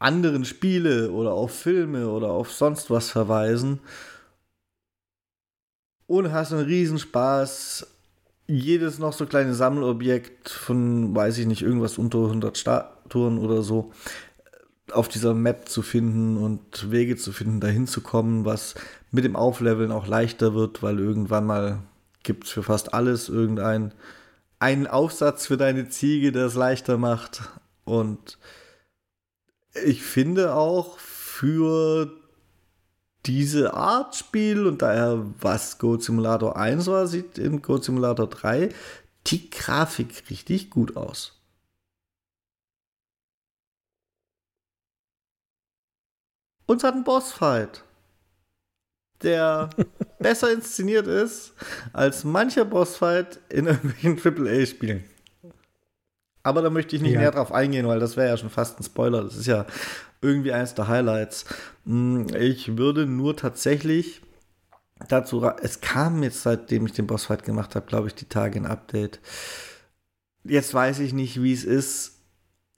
anderen 0.00 0.44
Spiele 0.44 1.12
oder 1.12 1.34
auf 1.34 1.54
Filme 1.54 2.08
oder 2.08 2.32
auf 2.32 2.50
sonst 2.50 2.90
was 2.90 3.12
verweisen. 3.12 3.78
Und 6.08 6.32
hast 6.32 6.52
einen 6.52 6.64
Riesenspaß 6.64 7.86
jedes 8.48 8.98
noch 8.98 9.12
so 9.12 9.26
kleine 9.26 9.54
Sammelobjekt 9.54 10.48
von, 10.48 11.14
weiß 11.14 11.38
ich 11.38 11.46
nicht, 11.46 11.62
irgendwas 11.62 11.98
unter 11.98 12.18
100 12.18 12.56
Statuen 12.56 13.38
oder 13.38 13.62
so 13.62 13.92
auf 14.90 15.08
dieser 15.08 15.34
Map 15.34 15.68
zu 15.68 15.82
finden 15.82 16.38
und 16.38 16.90
Wege 16.90 17.16
zu 17.16 17.30
finden, 17.32 17.60
dahin 17.60 17.86
zu 17.86 18.00
kommen, 18.00 18.46
was 18.46 18.74
mit 19.10 19.24
dem 19.24 19.36
Aufleveln 19.36 19.92
auch 19.92 20.06
leichter 20.06 20.54
wird, 20.54 20.82
weil 20.82 20.98
irgendwann 20.98 21.44
mal 21.44 21.82
gibt 22.22 22.44
es 22.44 22.50
für 22.50 22.62
fast 22.62 22.94
alles 22.94 23.28
irgendeinen 23.28 23.92
einen 24.58 24.86
Aufsatz 24.86 25.46
für 25.46 25.56
deine 25.56 25.88
Ziege, 25.88 26.32
der 26.32 26.46
es 26.46 26.54
leichter 26.54 26.98
macht. 26.98 27.42
Und 27.84 28.38
ich 29.84 30.02
finde 30.02 30.54
auch 30.54 30.98
für 30.98 32.10
diese 33.28 33.74
Art 33.74 34.16
Spiel 34.16 34.66
und 34.66 34.80
daher, 34.80 35.22
was 35.40 35.78
Goat 35.78 36.02
Simulator 36.02 36.56
1 36.56 36.86
war, 36.86 37.06
sieht 37.06 37.36
in 37.36 37.60
Goat 37.60 37.84
Simulator 37.84 38.26
3 38.26 38.70
die 39.26 39.50
Grafik 39.50 40.30
richtig 40.30 40.70
gut 40.70 40.96
aus. 40.96 41.34
Und 46.64 46.78
es 46.78 46.84
hat 46.84 46.94
einen 46.94 47.04
Bossfight, 47.04 47.84
der 49.22 49.68
besser 50.18 50.50
inszeniert 50.50 51.06
ist 51.06 51.52
als 51.92 52.24
mancher 52.24 52.64
Bossfight 52.64 53.40
in 53.50 53.66
irgendwelchen 53.66 54.18
AAA-Spielen. 54.18 55.04
Aber 56.42 56.62
da 56.62 56.70
möchte 56.70 56.96
ich 56.96 57.02
nicht 57.02 57.12
ja. 57.12 57.20
näher 57.20 57.32
drauf 57.32 57.52
eingehen, 57.52 57.86
weil 57.86 58.00
das 58.00 58.16
wäre 58.16 58.28
ja 58.28 58.36
schon 58.38 58.48
fast 58.48 58.80
ein 58.80 58.84
Spoiler. 58.84 59.22
Das 59.22 59.36
ist 59.36 59.46
ja 59.46 59.66
irgendwie 60.20 60.52
eines 60.52 60.74
der 60.74 60.88
Highlights. 60.88 61.44
Hm, 61.84 62.26
ich 62.34 62.76
würde 62.76 63.06
nur 63.06 63.36
tatsächlich 63.36 64.22
dazu, 65.08 65.44
es 65.62 65.80
kam 65.80 66.22
jetzt, 66.22 66.42
seitdem 66.42 66.86
ich 66.86 66.92
den 66.92 67.06
Bossfight 67.06 67.44
gemacht 67.44 67.74
habe, 67.76 67.86
glaube 67.86 68.08
ich, 68.08 68.14
die 68.14 68.28
Tage 68.28 68.58
ein 68.58 68.66
Update. 68.66 69.20
Jetzt 70.44 70.74
weiß 70.74 71.00
ich 71.00 71.12
nicht, 71.12 71.42
wie 71.42 71.52
es 71.52 71.64
ist, 71.64 72.18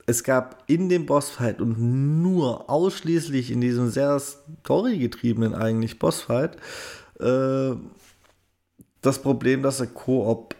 es 0.07 0.25
gab 0.25 0.65
in 0.67 0.89
dem 0.89 1.07
Bossfight 1.07 1.61
und 1.61 1.79
nur 2.23 2.69
ausschließlich 2.69 3.51
in 3.51 3.61
diesem 3.61 3.91
sehr 3.91 4.19
storygetriebenen 4.19 5.55
eigentlich 5.55 5.99
Bossfight 5.99 6.57
äh, 7.21 7.75
das 9.01 9.23
Problem, 9.23 9.62
dass 9.62 9.81
er 9.81 9.87
Koop 9.87 10.55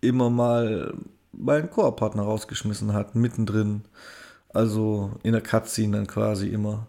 immer 0.00 0.30
mal 0.30 0.94
meinen 1.32 1.70
Koop-Partner 1.70 2.22
rausgeschmissen 2.22 2.92
hat, 2.92 3.14
mittendrin. 3.14 3.82
Also 4.54 5.18
in 5.22 5.32
der 5.32 5.42
Cutscene 5.42 5.96
dann 5.96 6.06
quasi 6.06 6.48
immer. 6.48 6.88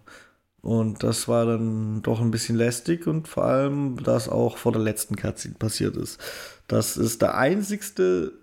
Und 0.62 1.04
das 1.04 1.28
war 1.28 1.46
dann 1.46 2.02
doch 2.04 2.22
ein 2.22 2.32
bisschen 2.32 2.56
lästig 2.56 3.08
und 3.08 3.28
vor 3.28 3.46
allem, 3.46 4.02
das 4.04 4.30
auch 4.30 4.58
vor 4.58 4.72
der 4.72 4.82
letzten 4.82 5.16
Cutscene 5.16 5.56
passiert 5.56 5.98
ist. 5.98 6.20
Das 6.68 6.98
ist 6.98 7.22
der 7.22 7.38
einzigste 7.38 8.34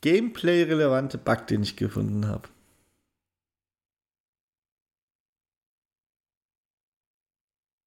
Gameplay-relevante 0.00 1.18
Bug, 1.18 1.46
den 1.48 1.62
ich 1.62 1.76
gefunden 1.76 2.26
habe. 2.28 2.48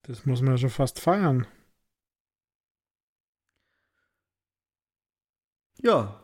Das 0.03 0.27
muss 0.27 0.43
man 0.43 0.53
ja 0.53 0.59
schon 0.59 0.71
fast 0.71 1.01
feiern. 1.01 1.47
Ja. 5.83 6.20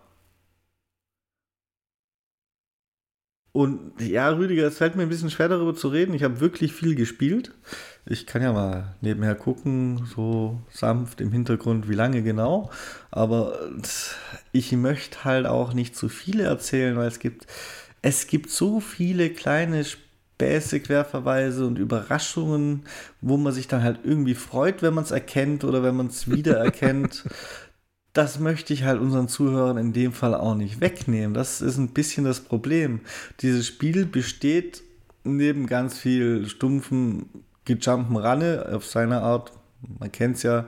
Und 3.57 4.03
ja, 4.03 4.29
Rüdiger, 4.29 4.67
es 4.67 4.77
fällt 4.77 4.97
mir 4.97 5.05
ein 5.05 5.09
bisschen 5.09 5.31
schwer 5.31 5.49
darüber 5.49 5.75
zu 5.75 5.89
reden. 5.89 6.13
Ich 6.13 6.23
habe 6.23 6.41
wirklich 6.41 6.75
viel 6.75 6.95
gespielt. 6.95 7.53
Ich 8.05 8.27
kann 8.27 8.43
ja 8.43 8.53
mal 8.53 8.95
nebenher 9.01 9.35
gucken, 9.35 10.05
so 10.15 10.61
sanft 10.71 11.23
im 11.23 11.33
Hintergrund, 11.33 11.89
wie 11.89 11.95
lange 11.95 12.23
genau. 12.23 12.71
Aber 13.11 13.59
ich 14.53 14.73
möchte 14.73 15.25
halt 15.25 15.47
auch 15.47 15.73
nicht 15.73 15.97
zu 15.97 16.11
viele 16.11 16.43
erzählen, 16.43 16.99
weil 16.99 17.09
es 17.09 17.19
gibt, 17.19 17.47
es 18.03 18.27
gibt 18.27 18.51
so 18.51 18.79
viele 18.79 19.31
kleine 19.31 19.87
Späße, 19.87 20.81
Querverweise 20.81 21.67
und 21.67 21.79
Überraschungen, 21.79 22.83
wo 23.23 23.39
man 23.39 23.55
sich 23.55 23.69
dann 23.69 23.83
halt 23.83 24.01
irgendwie 24.05 24.35
freut, 24.35 24.83
wenn 24.83 24.93
man 24.93 25.05
es 25.05 25.13
erkennt 25.13 25.65
oder 25.65 25.83
wenn 25.83 25.97
man 25.97 26.09
es 26.09 26.31
wiedererkennt. 26.31 27.25
Das 28.17 28.39
möchte 28.39 28.73
ich 28.73 28.85
halt 28.85 28.99
unseren 28.99 29.29
Zuhörern 29.29 29.77
in 29.77 29.93
dem 29.93 30.13
Fall 30.13 30.35
auch 30.35 30.55
nicht 30.55 30.81
wegnehmen. 30.81 31.35
Das 31.35 31.61
ist 31.61 31.77
ein 31.77 31.89
bisschen 31.89 32.25
das 32.25 32.41
Problem. 32.41 33.01
Dieses 33.41 33.67
Spiel 33.67 34.07
besteht 34.07 34.83
neben 35.23 35.67
ganz 35.67 35.99
viel 35.99 36.49
stumpfen 36.49 37.29
Gejumpen 37.67 38.17
Ranne 38.17 38.71
auf 38.73 38.87
seine 38.87 39.21
Art, 39.21 39.53
man 39.99 40.11
kennt 40.13 40.37
es 40.37 40.45
ja, 40.45 40.67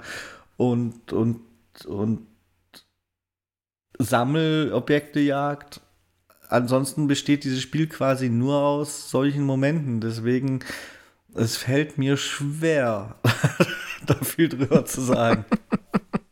und, 0.57 1.13
und, 1.13 1.41
und 1.87 2.27
Sammelobjektejagd. 3.99 5.81
Ansonsten 6.49 7.07
besteht 7.07 7.45
dieses 7.45 7.63
Spiel 7.63 7.87
quasi 7.87 8.29
nur 8.29 8.57
aus 8.57 9.11
solchen 9.11 9.45
Momenten. 9.45 10.01
Deswegen, 10.01 10.61
es 11.35 11.57
fällt 11.57 11.97
mir 11.97 12.17
schwer, 12.17 13.17
da 14.07 14.15
viel 14.17 14.49
drüber 14.49 14.85
zu 14.85 15.01
sagen. 15.01 15.47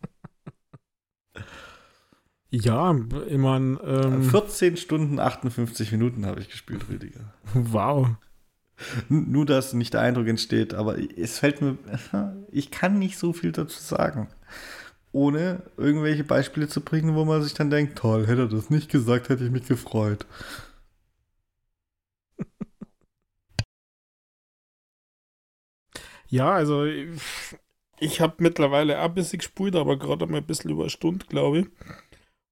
Ja, 2.62 2.93
meine. 2.93 3.78
Ähm, 3.85 4.23
14 4.23 4.77
Stunden 4.77 5.19
58 5.19 5.93
Minuten 5.93 6.24
habe 6.24 6.41
ich 6.41 6.49
gespielt, 6.49 6.89
Rüdiger. 6.89 7.35
Wow. 7.55 8.09
Nur, 9.09 9.47
dass 9.47 9.73
nicht 9.73 9.95
der 9.95 10.03
Eindruck 10.03 10.27
entsteht, 10.27 10.74
aber 10.74 10.97
es 10.99 11.39
fällt 11.39 11.61
mir. 11.61 11.77
Ich 12.51 12.70
kann 12.70 12.99
nicht 12.99 13.19
so 13.19 13.33
viel 13.33 13.53
dazu 13.53 13.78
sagen. 13.81 14.28
Ohne 15.12 15.62
irgendwelche 15.77 16.24
Beispiele 16.24 16.69
zu 16.69 16.81
bringen, 16.81 17.15
wo 17.15 17.24
man 17.24 17.43
sich 17.43 17.55
dann 17.55 17.70
denkt: 17.70 17.99
toll, 17.99 18.27
hätte 18.27 18.43
er 18.43 18.49
das 18.49 18.70
nicht 18.70 18.91
gesagt, 18.91 19.28
hätte 19.28 19.45
ich 19.45 19.51
mich 19.51 19.66
gefreut. 19.66 20.27
Ja, 26.28 26.53
also 26.53 26.85
ich, 26.85 27.09
ich 27.99 28.20
habe 28.20 28.35
mittlerweile 28.39 28.99
ein 28.99 29.15
bisschen 29.15 29.39
gespielt, 29.39 29.77
aber 29.77 29.99
gerade 29.99 30.27
mal 30.27 30.39
ein 30.39 30.47
bisschen 30.47 30.70
über 30.70 30.83
eine 30.85 30.91
Stunde, 30.91 31.27
glaube 31.27 31.61
ich. 31.61 31.66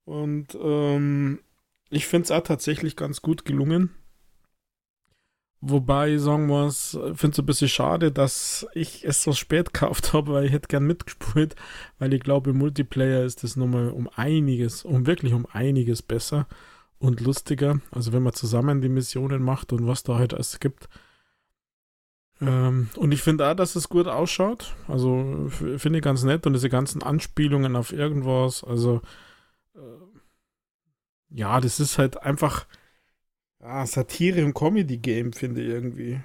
Und 0.05 0.57
ähm, 0.61 1.41
ich 1.91 2.07
finde 2.07 2.25
es 2.25 2.31
auch 2.31 2.43
tatsächlich 2.43 2.97
ganz 2.97 3.23
gut 3.23 3.45
gelungen. 3.45 3.91
Wobei, 5.67 6.19
sagen 6.19 6.49
wir 6.49 6.67
es, 6.67 6.91
finde 7.15 7.33
es 7.33 7.39
ein 7.39 7.47
bisschen 7.47 7.69
schade, 7.69 8.13
dass 8.13 8.67
ich 8.75 9.05
es 9.07 9.23
so 9.23 9.33
spät 9.33 9.67
gekauft 9.73 10.13
habe, 10.13 10.33
weil 10.33 10.45
ich 10.45 10.53
hätte 10.53 10.69
gern 10.69 10.85
mitgespielt, 10.85 11.57
weil 11.99 12.13
ich 12.13 12.21
glaube, 12.21 12.51
im 12.51 12.59
Multiplayer 12.59 13.25
ist 13.25 13.43
das 13.45 13.57
nochmal 13.57 13.89
um 13.89 14.11
einiges, 14.15 14.85
um 14.85 15.07
wirklich 15.07 15.33
um 15.33 15.47
einiges 15.51 16.03
besser 16.03 16.47
und 16.99 17.21
lustiger. 17.21 17.81
Also 17.93 18.13
wenn 18.13 18.23
man 18.23 18.35
zusammen 18.35 18.83
die 18.83 18.91
Missionen 18.91 19.43
macht 19.43 19.73
und 19.73 19.87
was 19.87 20.03
da 20.03 20.17
halt 20.17 20.35
alles 20.35 20.61
gibt. 20.61 20.89
Ähm, 22.43 22.91
und 22.97 23.13
ich 23.13 23.23
finde 23.23 23.49
auch, 23.49 23.55
dass 23.55 23.75
es 23.75 23.89
gut 23.89 24.07
ausschaut. 24.07 24.75
Also 24.87 25.47
finde 25.49 25.99
ich 25.99 26.05
ganz 26.05 26.25
nett 26.25 26.47
und 26.47 26.53
diese 26.53 26.69
ganzen 26.69 27.03
Anspielungen 27.03 27.75
auf 27.75 27.93
irgendwas, 27.93 28.65
also 28.65 29.01
ja, 31.31 31.61
das 31.61 31.81
ist 31.81 31.99
halt 31.99 32.23
einfach 32.23 32.67
ja, 33.61 33.87
Satire 33.87 34.45
und 34.45 34.55
Comedy-Game, 34.55 35.33
finde 35.33 35.63
ich 35.63 35.69
irgendwie. 35.69 36.21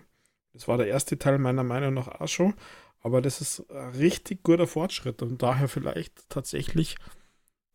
Das 0.53 0.67
war 0.67 0.77
der 0.77 0.87
erste 0.87 1.17
Teil 1.17 1.39
meiner 1.39 1.63
Meinung 1.63 1.93
nach 1.93 2.07
auch 2.07 2.27
schon, 2.27 2.53
aber 3.01 3.21
das 3.21 3.41
ist 3.41 3.69
ein 3.71 3.91
richtig 3.95 4.43
guter 4.43 4.67
Fortschritt 4.67 5.21
und 5.21 5.41
daher 5.41 5.67
vielleicht 5.67 6.29
tatsächlich 6.29 6.97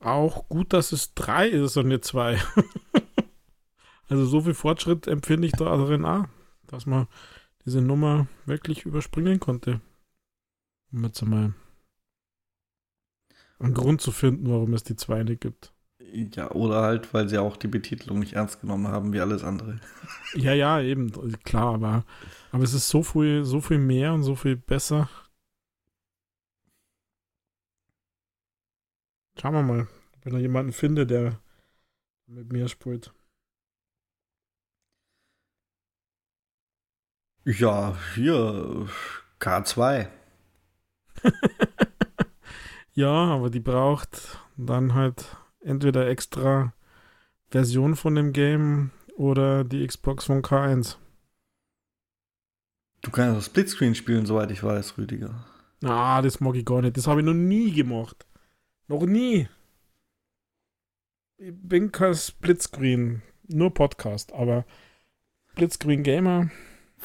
auch 0.00 0.48
gut, 0.48 0.72
dass 0.72 0.92
es 0.92 1.14
drei 1.14 1.48
ist 1.48 1.76
und 1.76 1.88
nicht 1.88 2.04
zwei. 2.04 2.38
also 4.08 4.26
so 4.26 4.42
viel 4.42 4.54
Fortschritt 4.54 5.06
empfinde 5.06 5.46
ich 5.46 5.54
da 5.54 5.76
drin 5.76 6.04
auch, 6.04 6.26
dass 6.66 6.84
man 6.84 7.08
diese 7.64 7.80
Nummer 7.80 8.26
wirklich 8.44 8.84
überspringen 8.84 9.40
konnte. 9.40 9.80
Um 10.92 11.04
jetzt 11.04 11.22
einmal 11.22 11.54
einen 13.58 13.74
Grund 13.74 14.00
zu 14.00 14.12
finden, 14.12 14.48
warum 14.48 14.74
es 14.74 14.82
die 14.84 14.96
zwei 14.96 15.22
nicht 15.22 15.40
gibt. 15.40 15.72
Ja, 16.12 16.50
oder 16.52 16.82
halt, 16.82 17.12
weil 17.12 17.28
sie 17.28 17.38
auch 17.38 17.56
die 17.56 17.66
Betitelung 17.66 18.20
nicht 18.20 18.34
ernst 18.34 18.60
genommen 18.60 18.88
haben 18.88 19.12
wie 19.12 19.20
alles 19.20 19.42
andere. 19.42 19.80
Ja, 20.34 20.52
ja, 20.52 20.80
eben, 20.80 21.12
klar, 21.44 21.74
aber, 21.74 22.04
aber 22.50 22.64
es 22.64 22.74
ist 22.74 22.88
so 22.88 23.04
viel, 23.04 23.44
so 23.44 23.60
viel 23.60 23.78
mehr 23.78 24.12
und 24.12 24.24
so 24.24 24.34
viel 24.34 24.56
besser. 24.56 25.08
Schauen 29.40 29.54
wir 29.54 29.62
mal, 29.62 29.88
wenn 30.24 30.34
er 30.34 30.40
jemanden 30.40 30.72
findet, 30.72 31.10
der 31.10 31.40
mit 32.26 32.52
mir 32.52 32.68
spielt. 32.68 33.12
Ja, 37.44 37.96
hier, 38.14 38.88
K2. 39.38 40.08
Ja, 42.94 43.34
aber 43.34 43.50
die 43.50 43.60
braucht 43.60 44.38
dann 44.56 44.94
halt 44.94 45.36
entweder 45.60 46.08
extra 46.08 46.72
Version 47.50 47.96
von 47.96 48.14
dem 48.14 48.32
Game 48.32 48.90
oder 49.16 49.64
die 49.64 49.86
Xbox 49.86 50.24
von 50.24 50.42
K1. 50.42 50.96
Du 53.02 53.10
kannst 53.10 53.36
auch 53.36 53.42
Splitscreen 53.42 53.94
spielen, 53.94 54.26
soweit 54.26 54.50
ich 54.50 54.62
weiß, 54.62 54.96
Rüdiger. 54.96 55.44
Ah, 55.82 56.22
das 56.22 56.40
mag 56.40 56.54
ich 56.54 56.64
gar 56.64 56.82
nicht. 56.82 56.96
Das 56.96 57.06
habe 57.06 57.20
ich 57.20 57.26
noch 57.26 57.34
nie 57.34 57.72
gemacht. 57.72 58.26
Noch 58.86 59.04
nie. 59.04 59.48
Ich 61.36 61.52
bin 61.52 61.90
kein 61.90 62.14
Splitscreen, 62.14 63.22
nur 63.48 63.74
Podcast, 63.74 64.32
aber 64.32 64.64
Splitscreen 65.52 66.02
Gamer 66.02 66.50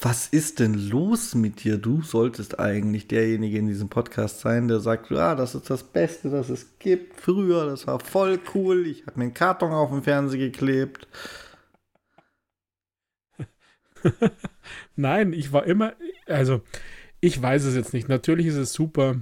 was 0.01 0.27
ist 0.27 0.59
denn 0.59 0.75
los 0.75 1.35
mit 1.35 1.63
dir? 1.63 1.77
Du 1.77 2.01
solltest 2.01 2.59
eigentlich 2.59 3.07
derjenige 3.07 3.57
in 3.57 3.67
diesem 3.67 3.89
Podcast 3.89 4.39
sein, 4.39 4.69
der 4.69 4.79
sagt, 4.79 5.11
ja, 5.11 5.35
das 5.35 5.55
ist 5.55 5.69
das 5.69 5.83
Beste, 5.83 6.29
das 6.29 6.49
es 6.49 6.79
gibt. 6.79 7.19
Früher, 7.19 7.65
das 7.65 7.85
war 7.85 7.99
voll 7.99 8.39
cool. 8.53 8.87
Ich 8.87 9.05
habe 9.05 9.19
mir 9.19 9.25
einen 9.25 9.33
Karton 9.33 9.73
auf 9.73 9.89
dem 9.89 10.03
Fernseher 10.03 10.39
geklebt. 10.39 11.07
Nein, 14.95 15.33
ich 15.33 15.51
war 15.51 15.65
immer, 15.65 15.93
also 16.27 16.61
ich 17.19 17.41
weiß 17.41 17.65
es 17.65 17.75
jetzt 17.75 17.93
nicht. 17.93 18.07
Natürlich 18.07 18.47
ist 18.47 18.55
es 18.55 18.71
super. 18.71 19.17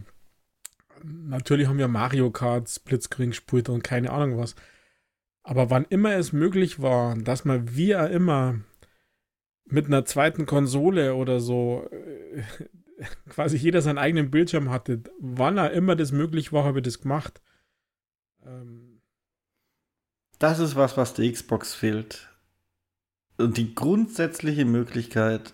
Natürlich 1.04 1.68
haben 1.68 1.80
wir 1.80 1.88
Mario 1.88 2.30
Kart, 2.30 2.70
Splitscreen 2.70 3.32
gespielt 3.32 3.70
und 3.70 3.84
keine 3.84 4.12
Ahnung 4.12 4.38
was. 4.38 4.56
Aber 5.42 5.72
wann 5.72 5.86
immer 5.90 6.16
es 6.16 6.34
möglich 6.34 6.82
war, 6.82 7.16
dass 7.16 7.46
man 7.46 7.76
wie 7.76 7.92
immer 7.92 8.60
mit 9.70 9.86
einer 9.88 10.06
zweiten 10.06 10.46
Konsole 10.46 11.16
oder 11.16 11.40
so 11.40 11.88
äh, 11.92 12.44
quasi 13.30 13.58
jeder 13.58 13.82
seinen 13.82 13.98
eigenen 13.98 14.32
Bildschirm 14.32 14.70
hatte, 14.70 15.04
wann 15.20 15.58
er 15.58 15.72
immer 15.72 15.96
das 15.96 16.12
möglich 16.12 16.52
war, 16.52 16.64
habe 16.64 16.80
ich 16.80 16.86
das 16.86 17.02
gemacht. 17.02 17.42
Ähm. 18.46 19.02
Das 20.40 20.60
ist 20.60 20.76
was, 20.76 20.98
was 20.98 21.14
der 21.14 21.32
Xbox 21.32 21.74
fehlt. 21.74 22.30
Und 23.38 23.58
die 23.58 23.76
grundsätzliche 23.76 24.66
Möglichkeit, 24.66 25.54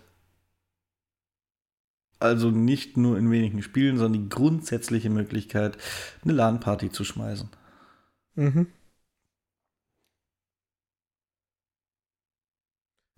also 2.18 2.50
nicht 2.50 2.96
nur 2.96 3.18
in 3.18 3.30
wenigen 3.30 3.62
Spielen, 3.62 3.98
sondern 3.98 4.22
die 4.22 4.28
grundsätzliche 4.28 5.10
Möglichkeit, 5.10 5.76
eine 6.22 6.32
LAN-Party 6.32 6.90
zu 6.90 7.04
schmeißen. 7.04 7.50
Mhm. 8.36 8.68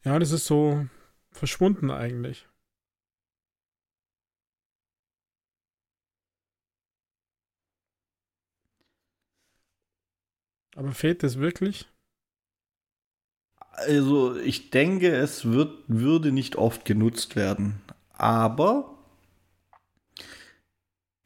Ja, 0.06 0.18
das 0.18 0.30
ist 0.30 0.46
so 0.46 0.86
verschwunden 1.32 1.90
eigentlich. 1.90 2.46
Aber 10.76 10.92
fehlt 10.92 11.24
das 11.24 11.38
wirklich? 11.38 11.88
Also 13.60 14.36
ich 14.36 14.70
denke, 14.70 15.14
es 15.14 15.44
wird, 15.44 15.84
würde 15.86 16.32
nicht 16.32 16.56
oft 16.56 16.84
genutzt 16.84 17.36
werden. 17.36 17.80
Aber 18.12 18.96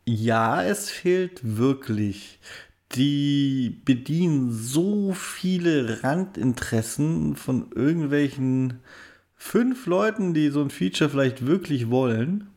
ja, 0.06 0.62
es 0.62 0.90
fehlt 0.90 1.56
wirklich. 1.56 2.38
Die 2.94 3.80
bedienen 3.84 4.52
so 4.52 5.12
viele 5.12 6.02
Randinteressen 6.02 7.36
von 7.36 7.70
irgendwelchen 7.72 8.80
fünf 9.36 9.86
Leuten, 9.86 10.34
die 10.34 10.48
so 10.48 10.60
ein 10.60 10.70
Feature 10.70 11.08
vielleicht 11.08 11.46
wirklich 11.46 11.90
wollen. 11.90 12.48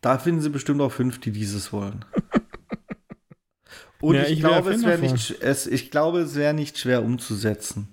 Da 0.00 0.18
finden 0.18 0.42
sie 0.42 0.50
bestimmt 0.50 0.80
auch 0.80 0.92
fünf, 0.92 1.20
die 1.20 1.32
dieses 1.32 1.72
wollen. 1.72 2.04
Und 4.00 4.16
ja, 4.16 4.24
ich, 4.24 4.32
ich, 4.32 4.40
glaube, 4.40 4.72
es 4.72 5.00
nicht, 5.00 5.40
es, 5.40 5.66
ich 5.66 5.90
glaube, 5.92 6.20
es 6.20 6.34
wäre 6.34 6.54
nicht 6.54 6.76
schwer 6.76 7.04
umzusetzen. 7.04 7.88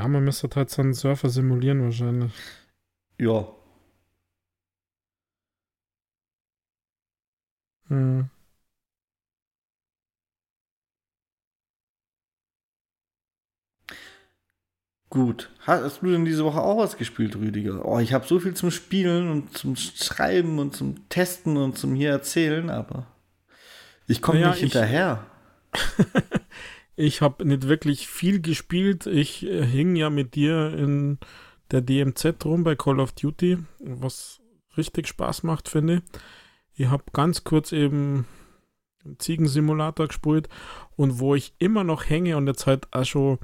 Ja, 0.00 0.08
man 0.08 0.24
müsste 0.24 0.48
halt 0.56 0.70
so 0.70 0.80
einen 0.80 0.94
Surfer 0.94 1.28
simulieren 1.28 1.82
wahrscheinlich. 1.82 2.32
Ja. 3.18 3.46
Hm. 7.88 8.30
Gut. 15.10 15.50
Hast 15.66 16.00
du 16.00 16.10
denn 16.10 16.24
diese 16.24 16.46
Woche 16.46 16.62
auch 16.62 16.78
was 16.78 16.96
gespielt, 16.96 17.36
Rüdiger? 17.36 17.84
Oh, 17.84 17.98
ich 17.98 18.14
habe 18.14 18.26
so 18.26 18.40
viel 18.40 18.54
zum 18.54 18.70
Spielen 18.70 19.30
und 19.30 19.58
zum 19.58 19.76
Schreiben 19.76 20.58
und 20.58 20.74
zum 20.74 21.10
Testen 21.10 21.58
und 21.58 21.76
zum 21.76 21.94
hier 21.94 22.08
erzählen, 22.08 22.70
aber 22.70 23.06
ich 24.06 24.22
komme 24.22 24.40
naja, 24.40 24.52
nicht 24.52 24.60
hinterher. 24.60 25.26
Ich 27.00 27.22
habe 27.22 27.46
nicht 27.46 27.66
wirklich 27.66 28.08
viel 28.08 28.42
gespielt. 28.42 29.06
Ich 29.06 29.46
äh, 29.46 29.64
hing 29.64 29.96
ja 29.96 30.10
mit 30.10 30.34
dir 30.34 30.74
in 30.74 31.18
der 31.70 31.80
DMZ 31.80 32.44
rum 32.44 32.62
bei 32.62 32.76
Call 32.76 33.00
of 33.00 33.12
Duty, 33.12 33.56
was 33.78 34.40
richtig 34.76 35.08
Spaß 35.08 35.42
macht, 35.42 35.70
finde 35.70 35.94
ich. 35.94 36.20
Ich 36.74 36.86
habe 36.88 37.04
ganz 37.14 37.42
kurz 37.42 37.72
eben 37.72 38.26
Ziegensimulator 39.16 40.08
gespielt 40.08 40.50
und 40.94 41.20
wo 41.20 41.34
ich 41.34 41.54
immer 41.58 41.84
noch 41.84 42.06
hänge 42.06 42.36
und 42.36 42.46
jetzt 42.46 42.66
halt 42.66 42.86
auch 42.92 43.04
schon, 43.04 43.38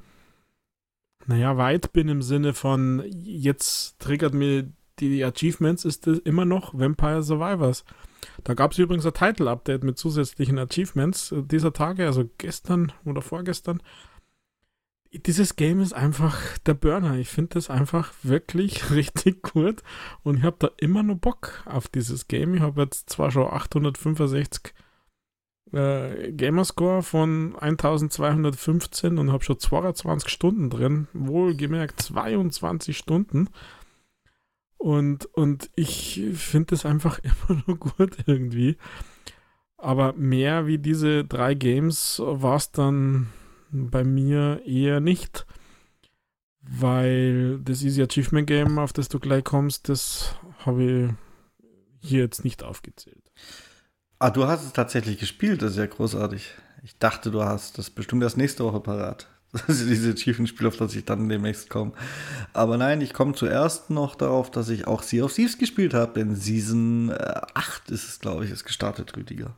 naja, 1.24 1.56
weit 1.56 1.94
bin 1.94 2.08
im 2.08 2.20
Sinne 2.20 2.52
von, 2.52 3.04
jetzt 3.10 3.98
triggert 4.00 4.34
mir 4.34 4.70
die 4.98 5.24
Achievements, 5.24 5.86
ist 5.86 6.06
das 6.06 6.18
immer 6.18 6.44
noch 6.44 6.74
Vampire 6.74 7.22
Survivors. 7.22 7.86
Da 8.44 8.54
gab 8.54 8.72
es 8.72 8.78
übrigens 8.78 9.06
ein 9.06 9.14
Title-Update 9.14 9.84
mit 9.84 9.98
zusätzlichen 9.98 10.58
Achievements 10.58 11.32
äh, 11.32 11.42
dieser 11.42 11.72
Tage, 11.72 12.06
also 12.06 12.28
gestern 12.38 12.92
oder 13.04 13.22
vorgestern. 13.22 13.82
Dieses 15.12 15.56
Game 15.56 15.80
ist 15.80 15.94
einfach 15.94 16.58
der 16.58 16.74
Burner. 16.74 17.16
Ich 17.16 17.28
finde 17.28 17.54
das 17.54 17.70
einfach 17.70 18.12
wirklich 18.22 18.90
richtig 18.90 19.42
gut 19.42 19.82
und 20.22 20.38
ich 20.38 20.42
habe 20.42 20.56
da 20.58 20.70
immer 20.78 21.02
nur 21.02 21.16
Bock 21.16 21.62
auf 21.64 21.88
dieses 21.88 22.28
Game. 22.28 22.54
Ich 22.54 22.60
habe 22.60 22.82
jetzt 22.82 23.10
zwar 23.10 23.30
schon 23.30 23.46
865 23.46 24.74
äh, 25.72 26.32
Gamerscore 26.32 27.02
von 27.02 27.56
1215 27.58 29.18
und 29.18 29.32
habe 29.32 29.44
schon 29.44 29.58
22 29.58 30.30
Stunden 30.30 30.70
drin. 30.70 31.08
Wohlgemerkt 31.12 32.00
22 32.00 32.96
Stunden. 32.96 33.48
Und, 34.78 35.26
und 35.26 35.70
ich 35.74 36.22
finde 36.34 36.74
es 36.74 36.84
einfach 36.84 37.18
immer 37.22 37.62
nur 37.66 37.78
gut 37.78 38.18
irgendwie. 38.26 38.76
Aber 39.78 40.12
mehr 40.14 40.66
wie 40.66 40.78
diese 40.78 41.24
drei 41.24 41.54
Games 41.54 42.20
war 42.24 42.56
es 42.56 42.70
dann 42.70 43.28
bei 43.70 44.04
mir 44.04 44.62
eher 44.64 45.00
nicht. 45.00 45.46
Weil 46.62 47.60
das 47.60 47.82
Easy 47.82 48.02
Achievement 48.02 48.46
Game, 48.46 48.78
auf 48.78 48.92
das 48.92 49.08
du 49.08 49.20
gleich 49.20 49.44
kommst, 49.44 49.88
das 49.88 50.34
habe 50.64 50.82
ich 50.82 52.08
hier 52.08 52.22
jetzt 52.22 52.44
nicht 52.44 52.62
aufgezählt. 52.64 53.30
Ah, 54.18 54.30
du 54.30 54.46
hast 54.46 54.64
es 54.64 54.72
tatsächlich 54.72 55.18
gespielt, 55.18 55.62
das 55.62 55.72
ist 55.72 55.78
ja 55.78 55.86
großartig. 55.86 56.50
Ich 56.82 56.98
dachte, 56.98 57.30
du 57.30 57.42
hast 57.44 57.78
das 57.78 57.90
bestimmt 57.90 58.22
erst 58.22 58.36
nächste 58.36 58.64
Woche 58.64 58.80
parat. 58.80 59.28
Also 59.68 59.86
diese 59.86 60.14
Chieftain-Spiele, 60.14 60.68
auf 60.68 60.76
das 60.76 60.94
ich 60.94 61.04
dann 61.04 61.28
demnächst 61.28 61.70
komme. 61.70 61.92
Aber 62.52 62.76
nein, 62.76 63.00
ich 63.00 63.12
komme 63.12 63.34
zuerst 63.34 63.90
noch 63.90 64.14
darauf, 64.14 64.50
dass 64.50 64.68
ich 64.68 64.86
auch 64.86 65.02
Sea 65.02 65.24
of 65.24 65.34
Thieves 65.34 65.58
gespielt 65.58 65.94
habe, 65.94 66.14
denn 66.14 66.36
Season 66.36 67.12
8 67.12 67.90
äh, 67.90 67.94
ist 67.94 68.08
es, 68.08 68.20
glaube 68.20 68.44
ich, 68.44 68.50
ist 68.50 68.64
gestartet, 68.64 69.16
Rüdiger. 69.16 69.56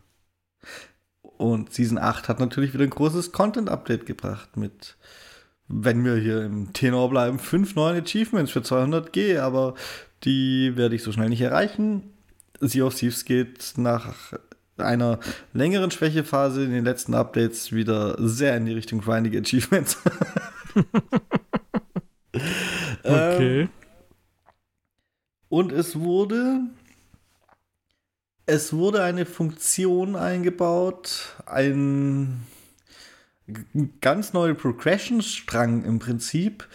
Und 1.23 1.73
Season 1.73 1.99
8 1.99 2.29
hat 2.29 2.41
natürlich 2.41 2.75
wieder 2.75 2.85
ein 2.85 2.91
großes 2.91 3.33
Content-Update 3.33 4.07
gebracht 4.07 4.57
mit, 4.57 4.97
wenn 5.69 6.05
wir 6.05 6.17
hier 6.17 6.45
im 6.45 6.73
Tenor 6.73 7.11
bleiben, 7.11 7.39
fünf 7.39 7.75
neuen 7.75 8.03
Achievements 8.03 8.51
für 8.51 8.61
200G, 8.61 9.39
aber 9.41 9.75
die 10.25 10.77
werde 10.77 10.97
ich 10.97 11.03
so 11.03 11.13
schnell 11.13 11.29
nicht 11.29 11.41
erreichen. 11.41 12.03
Sea 12.61 12.85
of 12.85 12.95
Thieves 12.95 13.25
geht 13.25 13.75
nach 13.77 14.33
einer 14.81 15.19
längeren 15.53 15.91
Schwächephase 15.91 16.65
in 16.65 16.71
den 16.71 16.85
letzten 16.85 17.15
Updates 17.15 17.73
wieder 17.73 18.17
sehr 18.19 18.57
in 18.57 18.67
die 18.67 18.73
Richtung 18.73 19.01
grindige 19.01 19.39
Achievements. 19.41 19.99
okay. 23.03 23.61
Ähm, 23.63 23.69
und 25.49 25.73
es 25.73 25.99
wurde 25.99 26.61
es 28.51 28.73
wurde 28.73 29.03
eine 29.03 29.27
Funktion 29.27 30.17
eingebaut, 30.17 31.37
ein 31.45 32.47
ganz 34.01 34.33
neuer 34.33 34.55
Progression-Strang 34.55 35.85
im 35.85 35.99
Prinzip. 35.99 36.67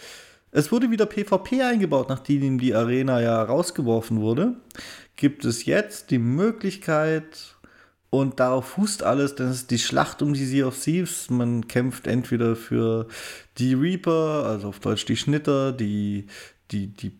Es 0.52 0.70
wurde 0.70 0.92
wieder 0.92 1.06
PvP 1.06 1.62
eingebaut, 1.62 2.08
nachdem 2.08 2.58
die 2.58 2.76
Arena 2.76 3.20
ja 3.20 3.42
rausgeworfen 3.42 4.20
wurde. 4.20 4.54
Gibt 5.16 5.44
es 5.44 5.64
jetzt 5.64 6.12
die 6.12 6.20
Möglichkeit, 6.20 7.53
und 8.20 8.38
darauf 8.38 8.66
fußt 8.66 9.02
alles, 9.02 9.34
das 9.34 9.56
ist 9.56 9.70
die 9.72 9.78
Schlacht 9.80 10.22
um 10.22 10.34
die 10.34 10.44
Sea 10.44 10.68
of 10.68 10.80
Thieves. 10.80 11.30
Man 11.30 11.66
kämpft 11.66 12.06
entweder 12.06 12.54
für 12.54 13.08
die 13.58 13.74
Reaper, 13.74 14.44
also 14.46 14.68
auf 14.68 14.78
Deutsch 14.78 15.04
die 15.04 15.16
Schnitter, 15.16 15.72
die, 15.72 16.28
die, 16.70 16.94
die 16.94 17.18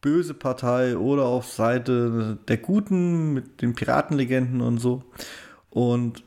böse 0.00 0.32
Partei 0.32 0.96
oder 0.96 1.26
auf 1.26 1.52
Seite 1.52 2.38
der 2.48 2.56
Guten 2.56 3.34
mit 3.34 3.60
den 3.60 3.74
Piratenlegenden 3.74 4.62
und 4.62 4.78
so. 4.78 5.04
Und 5.68 6.24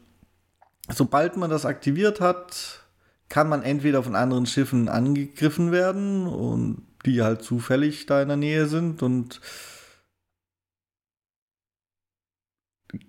sobald 0.94 1.36
man 1.36 1.50
das 1.50 1.66
aktiviert 1.66 2.22
hat, 2.22 2.84
kann 3.30 3.50
man 3.50 3.64
entweder 3.64 4.04
von 4.04 4.16
anderen 4.16 4.46
Schiffen 4.46 4.90
angegriffen 4.90 5.72
werden 5.72 6.28
und 6.28 6.84
die 7.08 7.24
halt 7.24 7.42
zufällig 7.42 8.06
da 8.06 8.22
in 8.22 8.28
der 8.28 8.38
Nähe 8.38 8.68
sind 8.68 9.02
und 9.02 9.42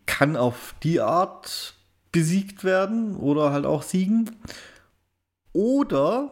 kann 0.07 0.37
auf 0.37 0.75
die 0.83 1.01
Art 1.01 1.75
besiegt 2.13 2.65
werden 2.65 3.17
oder 3.17 3.53
halt 3.53 3.67
auch 3.67 3.83
siegen. 3.83 4.31
Oder 5.53 6.31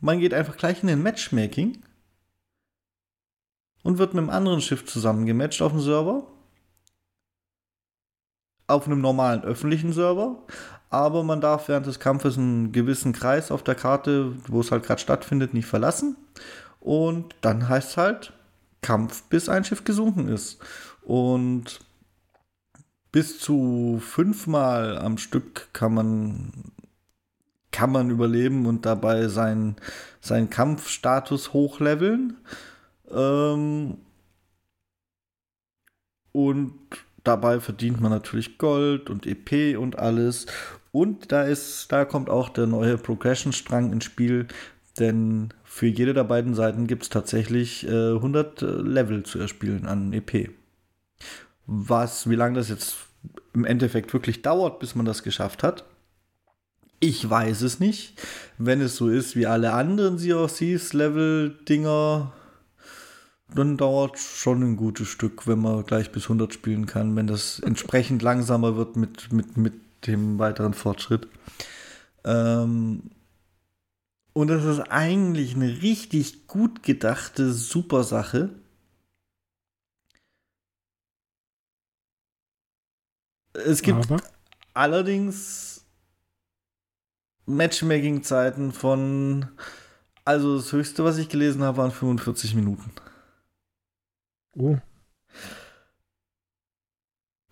man 0.00 0.18
geht 0.18 0.34
einfach 0.34 0.56
gleich 0.56 0.82
in 0.82 0.88
den 0.88 1.02
Matchmaking 1.02 1.82
und 3.82 3.98
wird 3.98 4.14
mit 4.14 4.22
einem 4.22 4.30
anderen 4.30 4.60
Schiff 4.60 4.86
zusammengematcht 4.86 5.62
auf 5.62 5.72
dem 5.72 5.80
Server. 5.80 6.26
Auf 8.66 8.86
einem 8.86 9.00
normalen 9.00 9.42
öffentlichen 9.42 9.92
Server. 9.92 10.42
Aber 10.90 11.22
man 11.22 11.40
darf 11.40 11.68
während 11.68 11.86
des 11.86 12.00
Kampfes 12.00 12.36
einen 12.36 12.72
gewissen 12.72 13.12
Kreis 13.12 13.50
auf 13.50 13.62
der 13.62 13.74
Karte, 13.74 14.34
wo 14.48 14.60
es 14.60 14.70
halt 14.70 14.84
gerade 14.84 15.00
stattfindet, 15.00 15.54
nicht 15.54 15.66
verlassen. 15.66 16.16
Und 16.80 17.34
dann 17.42 17.68
heißt 17.68 17.90
es 17.90 17.96
halt 17.96 18.32
Kampf, 18.80 19.24
bis 19.24 19.48
ein 19.48 19.64
Schiff 19.64 19.84
gesunken 19.84 20.28
ist. 20.28 20.58
Und 21.10 21.80
bis 23.10 23.40
zu 23.40 24.00
fünfmal 24.00 24.96
am 24.96 25.18
Stück 25.18 25.66
kann 25.72 25.92
man, 25.92 26.52
kann 27.72 27.90
man 27.90 28.10
überleben 28.10 28.64
und 28.64 28.86
dabei 28.86 29.26
seinen, 29.26 29.74
seinen 30.20 30.50
Kampfstatus 30.50 31.52
hochleveln. 31.52 32.36
Ähm, 33.10 33.96
und 36.30 36.74
dabei 37.24 37.58
verdient 37.58 38.00
man 38.00 38.12
natürlich 38.12 38.56
Gold 38.56 39.10
und 39.10 39.26
EP 39.26 39.76
und 39.76 39.98
alles. 39.98 40.46
Und 40.92 41.32
da 41.32 41.42
ist, 41.42 41.90
da 41.90 42.04
kommt 42.04 42.30
auch 42.30 42.50
der 42.50 42.68
neue 42.68 42.96
Progression-Strang 42.96 43.92
ins 43.92 44.04
Spiel, 44.04 44.46
denn 45.00 45.48
für 45.64 45.88
jede 45.88 46.14
der 46.14 46.22
beiden 46.22 46.54
Seiten 46.54 46.86
gibt 46.86 47.02
es 47.02 47.08
tatsächlich 47.08 47.84
äh, 47.88 48.12
100 48.12 48.60
Level 48.62 49.24
zu 49.24 49.40
erspielen 49.40 49.86
an 49.86 50.12
EP. 50.12 50.50
Was, 51.72 52.28
wie 52.28 52.34
lange 52.34 52.56
das 52.56 52.68
jetzt 52.68 52.96
im 53.52 53.64
Endeffekt 53.64 54.12
wirklich 54.12 54.42
dauert, 54.42 54.80
bis 54.80 54.96
man 54.96 55.06
das 55.06 55.22
geschafft 55.22 55.62
hat. 55.62 55.84
Ich 56.98 57.28
weiß 57.28 57.62
es 57.62 57.80
nicht. 57.80 58.20
Wenn 58.58 58.80
es 58.80 58.96
so 58.96 59.08
ist 59.08 59.36
wie 59.36 59.46
alle 59.46 59.72
anderen 59.72 60.18
Sea 60.18 60.36
of 60.36 60.56
Thieves 60.56 60.92
Level-Dinger, 60.92 62.32
dann 63.54 63.76
dauert 63.76 64.18
schon 64.18 64.62
ein 64.62 64.76
gutes 64.76 65.08
Stück, 65.08 65.46
wenn 65.46 65.60
man 65.60 65.84
gleich 65.84 66.12
bis 66.12 66.24
100 66.24 66.52
spielen 66.52 66.86
kann, 66.86 67.16
wenn 67.16 67.26
das 67.26 67.60
entsprechend 67.60 68.22
langsamer 68.22 68.76
wird 68.76 68.96
mit, 68.96 69.32
mit, 69.32 69.56
mit 69.56 69.74
dem 70.06 70.38
weiteren 70.38 70.74
Fortschritt. 70.74 71.26
Ähm, 72.24 73.10
und 74.32 74.48
das 74.48 74.64
ist 74.64 74.80
eigentlich 74.80 75.54
eine 75.54 75.82
richtig 75.82 76.46
gut 76.46 76.82
gedachte, 76.82 77.52
super 77.52 78.04
Sache. 78.04 78.50
Es 83.52 83.82
gibt 83.82 84.10
Aber? 84.10 84.22
allerdings 84.74 85.84
Matchmaking-Zeiten 87.46 88.72
von, 88.72 89.48
also 90.24 90.56
das 90.56 90.72
höchste, 90.72 91.04
was 91.04 91.18
ich 91.18 91.28
gelesen 91.28 91.62
habe, 91.62 91.78
waren 91.78 91.90
45 91.90 92.54
Minuten. 92.54 92.92
Oh. 94.56 94.76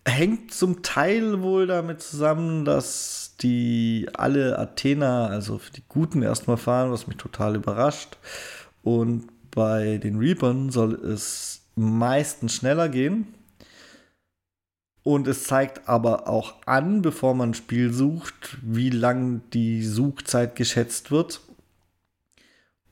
Hängt 0.07 0.55
zum 0.55 0.83
Teil 0.83 1.43
wohl 1.43 1.67
damit 1.67 2.01
zusammen, 2.01 2.65
dass 2.65 3.37
die 3.41 4.09
alle 4.15 4.59
Athena, 4.59 5.27
also 5.27 5.59
für 5.59 5.73
die 5.73 5.85
Guten 5.87 6.23
erstmal 6.23 6.57
fahren, 6.57 6.91
was 6.91 7.07
mich 7.07 7.17
total 7.17 7.57
überrascht. 7.57 8.17
Und 8.83 9.29
bei 9.51 9.99
den 9.99 10.19
Reapern 10.19 10.71
soll 10.71 10.95
es 10.95 11.63
meistens 11.75 12.55
schneller 12.55 12.89
gehen. 12.89 13.35
Und 15.09 15.27
es 15.27 15.45
zeigt 15.45 15.89
aber 15.89 16.29
auch 16.29 16.57
an, 16.67 17.01
bevor 17.01 17.33
man 17.33 17.53
ein 17.53 17.55
Spiel 17.55 17.95
sucht, 17.95 18.59
wie 18.61 18.91
lang 18.91 19.41
die 19.55 19.83
Suchzeit 19.83 20.55
geschätzt 20.55 21.11
wird. 21.11 21.41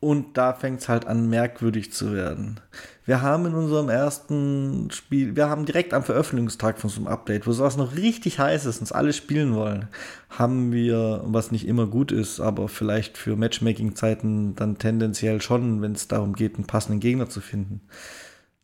Und 0.01 0.39
da 0.39 0.55
fängt 0.55 0.81
es 0.81 0.89
halt 0.89 1.07
an, 1.07 1.29
merkwürdig 1.29 1.93
zu 1.93 2.15
werden. 2.15 2.59
Wir 3.05 3.21
haben 3.21 3.45
in 3.45 3.53
unserem 3.53 3.91
ersten 3.91 4.91
Spiel, 4.93 5.37
wir 5.37 5.51
haben 5.51 5.67
direkt 5.67 5.93
am 5.93 6.05
Veröffentlichungstag 6.05 6.79
von 6.79 6.89
so 6.89 7.01
einem 7.01 7.09
Update, 7.09 7.47
wo 7.47 7.53
sowas 7.53 7.77
noch 7.77 7.97
richtig 7.97 8.39
heiß 8.39 8.65
ist 8.65 8.79
und 8.79 8.85
es 8.85 8.93
alle 8.93 9.13
spielen 9.13 9.55
wollen, 9.55 9.89
haben 10.31 10.73
wir, 10.73 11.21
was 11.27 11.51
nicht 11.51 11.69
immer 11.69 11.87
gut 11.87 12.13
ist, 12.13 12.41
aber 12.41 12.69
vielleicht 12.69 13.19
für 13.19 13.37
Matchmaking-Zeiten 13.37 14.55
dann 14.57 14.79
tendenziell 14.79 15.43
schon, 15.43 15.83
wenn 15.83 15.93
es 15.93 16.09
darum 16.09 16.33
geht, 16.33 16.55
einen 16.55 16.67
passenden 16.67 17.01
Gegner 17.01 17.29
zu 17.29 17.43
finden, 17.43 17.83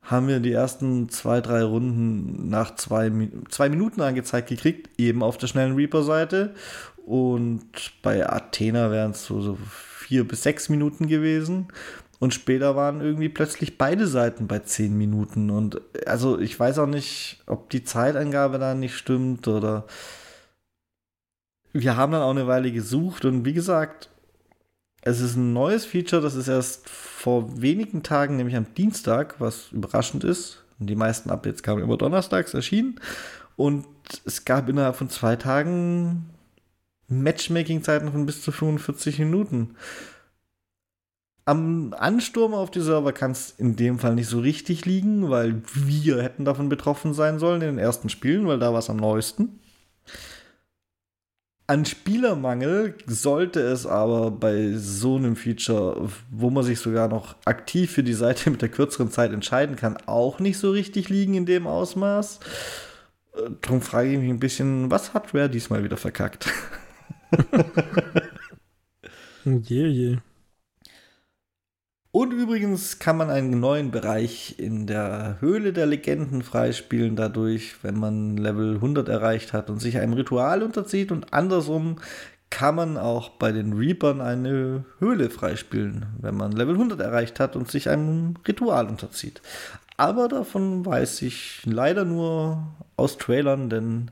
haben 0.02 0.26
wir 0.26 0.40
die 0.40 0.52
ersten 0.52 1.08
zwei, 1.08 1.40
drei 1.40 1.62
Runden 1.62 2.48
nach 2.48 2.74
zwei, 2.74 3.10
zwei 3.48 3.68
Minuten 3.68 4.00
angezeigt 4.00 4.48
gekriegt, 4.48 4.90
eben 4.98 5.22
auf 5.22 5.38
der 5.38 5.46
schnellen 5.46 5.76
Reaper-Seite. 5.76 6.54
Und 7.06 7.92
bei 8.02 8.28
Athena 8.28 8.90
wären 8.90 9.12
es 9.12 9.24
so, 9.24 9.40
so 9.40 9.58
vier 10.12 10.26
bis 10.26 10.42
sechs 10.42 10.68
Minuten 10.68 11.06
gewesen. 11.06 11.68
Und 12.18 12.34
später 12.34 12.76
waren 12.76 13.00
irgendwie 13.00 13.28
plötzlich 13.28 13.78
beide 13.78 14.06
Seiten 14.06 14.46
bei 14.46 14.60
zehn 14.60 14.96
Minuten. 14.96 15.50
Und 15.50 15.80
also 16.06 16.38
ich 16.38 16.58
weiß 16.58 16.78
auch 16.78 16.86
nicht, 16.86 17.42
ob 17.46 17.70
die 17.70 17.84
Zeitangabe 17.84 18.58
da 18.58 18.74
nicht 18.74 18.96
stimmt 18.96 19.48
oder. 19.48 19.86
Wir 21.72 21.96
haben 21.96 22.12
dann 22.12 22.22
auch 22.22 22.30
eine 22.30 22.46
Weile 22.46 22.70
gesucht 22.70 23.24
und 23.24 23.46
wie 23.46 23.54
gesagt, 23.54 24.10
es 25.00 25.20
ist 25.20 25.36
ein 25.36 25.54
neues 25.54 25.86
Feature, 25.86 26.20
das 26.20 26.34
ist 26.34 26.48
erst 26.48 26.88
vor 27.22 27.62
wenigen 27.62 28.02
Tagen, 28.02 28.36
nämlich 28.36 28.56
am 28.56 28.74
Dienstag, 28.74 29.36
was 29.38 29.70
überraschend 29.70 30.24
ist. 30.24 30.64
Die 30.80 30.96
meisten 30.96 31.30
Updates 31.30 31.62
kamen 31.62 31.80
immer 31.80 31.96
donnerstags 31.96 32.52
erschienen. 32.52 33.00
Und 33.54 33.86
es 34.24 34.44
gab 34.44 34.68
innerhalb 34.68 34.96
von 34.96 35.08
zwei 35.08 35.36
Tagen 35.36 36.30
Matchmaking-Zeiten 37.06 38.10
von 38.10 38.26
bis 38.26 38.42
zu 38.42 38.50
45 38.50 39.20
Minuten. 39.20 39.76
Am 41.44 41.94
Ansturm 41.96 42.54
auf 42.54 42.72
die 42.72 42.80
Server 42.80 43.12
kann 43.12 43.30
es 43.30 43.54
in 43.56 43.76
dem 43.76 44.00
Fall 44.00 44.16
nicht 44.16 44.28
so 44.28 44.40
richtig 44.40 44.84
liegen, 44.84 45.30
weil 45.30 45.62
wir 45.74 46.20
hätten 46.20 46.44
davon 46.44 46.68
betroffen 46.68 47.14
sein 47.14 47.38
sollen 47.38 47.62
in 47.62 47.76
den 47.76 47.78
ersten 47.78 48.08
Spielen, 48.08 48.48
weil 48.48 48.58
da 48.58 48.72
war 48.72 48.80
es 48.80 48.90
am 48.90 48.96
neuesten. 48.96 49.60
An 51.68 51.84
Spielermangel 51.84 52.96
sollte 53.06 53.60
es 53.60 53.86
aber 53.86 54.30
bei 54.30 54.72
so 54.74 55.16
einem 55.16 55.36
Feature, 55.36 56.08
wo 56.30 56.50
man 56.50 56.64
sich 56.64 56.80
sogar 56.80 57.08
noch 57.08 57.36
aktiv 57.44 57.92
für 57.92 58.02
die 58.02 58.14
Seite 58.14 58.50
mit 58.50 58.62
der 58.62 58.68
kürzeren 58.68 59.10
Zeit 59.10 59.32
entscheiden 59.32 59.76
kann, 59.76 59.96
auch 60.06 60.40
nicht 60.40 60.58
so 60.58 60.70
richtig 60.70 61.08
liegen 61.08 61.34
in 61.34 61.46
dem 61.46 61.66
Ausmaß. 61.66 62.40
Darum 63.62 63.80
frage 63.80 64.12
ich 64.12 64.18
mich 64.18 64.28
ein 64.28 64.40
bisschen, 64.40 64.90
was 64.90 65.14
hat 65.14 65.34
Rare 65.34 65.48
diesmal 65.48 65.84
wieder 65.84 65.96
verkackt? 65.96 66.50
je, 69.44 69.86
je. 69.86 70.18
Und 72.14 72.32
übrigens 72.34 72.98
kann 72.98 73.16
man 73.16 73.30
einen 73.30 73.58
neuen 73.58 73.90
Bereich 73.90 74.56
in 74.58 74.86
der 74.86 75.38
Höhle 75.40 75.72
der 75.72 75.86
Legenden 75.86 76.42
freispielen, 76.42 77.16
dadurch, 77.16 77.82
wenn 77.82 77.98
man 77.98 78.36
Level 78.36 78.74
100 78.74 79.08
erreicht 79.08 79.54
hat 79.54 79.70
und 79.70 79.80
sich 79.80 79.96
einem 79.96 80.12
Ritual 80.12 80.62
unterzieht. 80.62 81.10
Und 81.10 81.32
andersrum 81.32 81.96
kann 82.50 82.74
man 82.74 82.98
auch 82.98 83.30
bei 83.30 83.50
den 83.50 83.72
Reapern 83.72 84.20
eine 84.20 84.84
Höhle 84.98 85.30
freispielen, 85.30 86.04
wenn 86.20 86.36
man 86.36 86.52
Level 86.52 86.74
100 86.74 87.00
erreicht 87.00 87.40
hat 87.40 87.56
und 87.56 87.70
sich 87.70 87.88
einem 87.88 88.34
Ritual 88.46 88.88
unterzieht. 88.88 89.40
Aber 89.96 90.28
davon 90.28 90.84
weiß 90.84 91.22
ich 91.22 91.62
leider 91.64 92.04
nur 92.04 92.66
aus 92.96 93.16
Trailern, 93.16 93.70
denn 93.70 94.10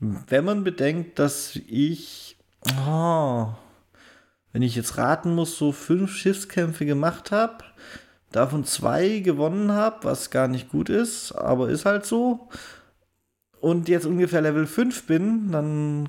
wenn 0.00 0.46
man 0.46 0.64
bedenkt, 0.64 1.18
dass 1.18 1.54
ich, 1.68 2.38
oh, 2.88 3.48
wenn 4.52 4.62
ich 4.62 4.76
jetzt 4.76 4.98
raten 4.98 5.34
muss, 5.34 5.56
so 5.56 5.72
fünf 5.72 6.14
Schiffskämpfe 6.14 6.86
gemacht 6.86 7.32
habe, 7.32 7.64
davon 8.30 8.64
zwei 8.64 9.20
gewonnen 9.20 9.72
habe, 9.72 10.04
was 10.04 10.30
gar 10.30 10.48
nicht 10.48 10.70
gut 10.70 10.88
ist, 10.88 11.32
aber 11.32 11.68
ist 11.68 11.84
halt 11.84 12.04
so. 12.04 12.48
Und 13.60 13.88
jetzt 13.88 14.06
ungefähr 14.06 14.40
Level 14.40 14.66
5 14.66 15.06
bin, 15.06 15.52
dann 15.52 16.08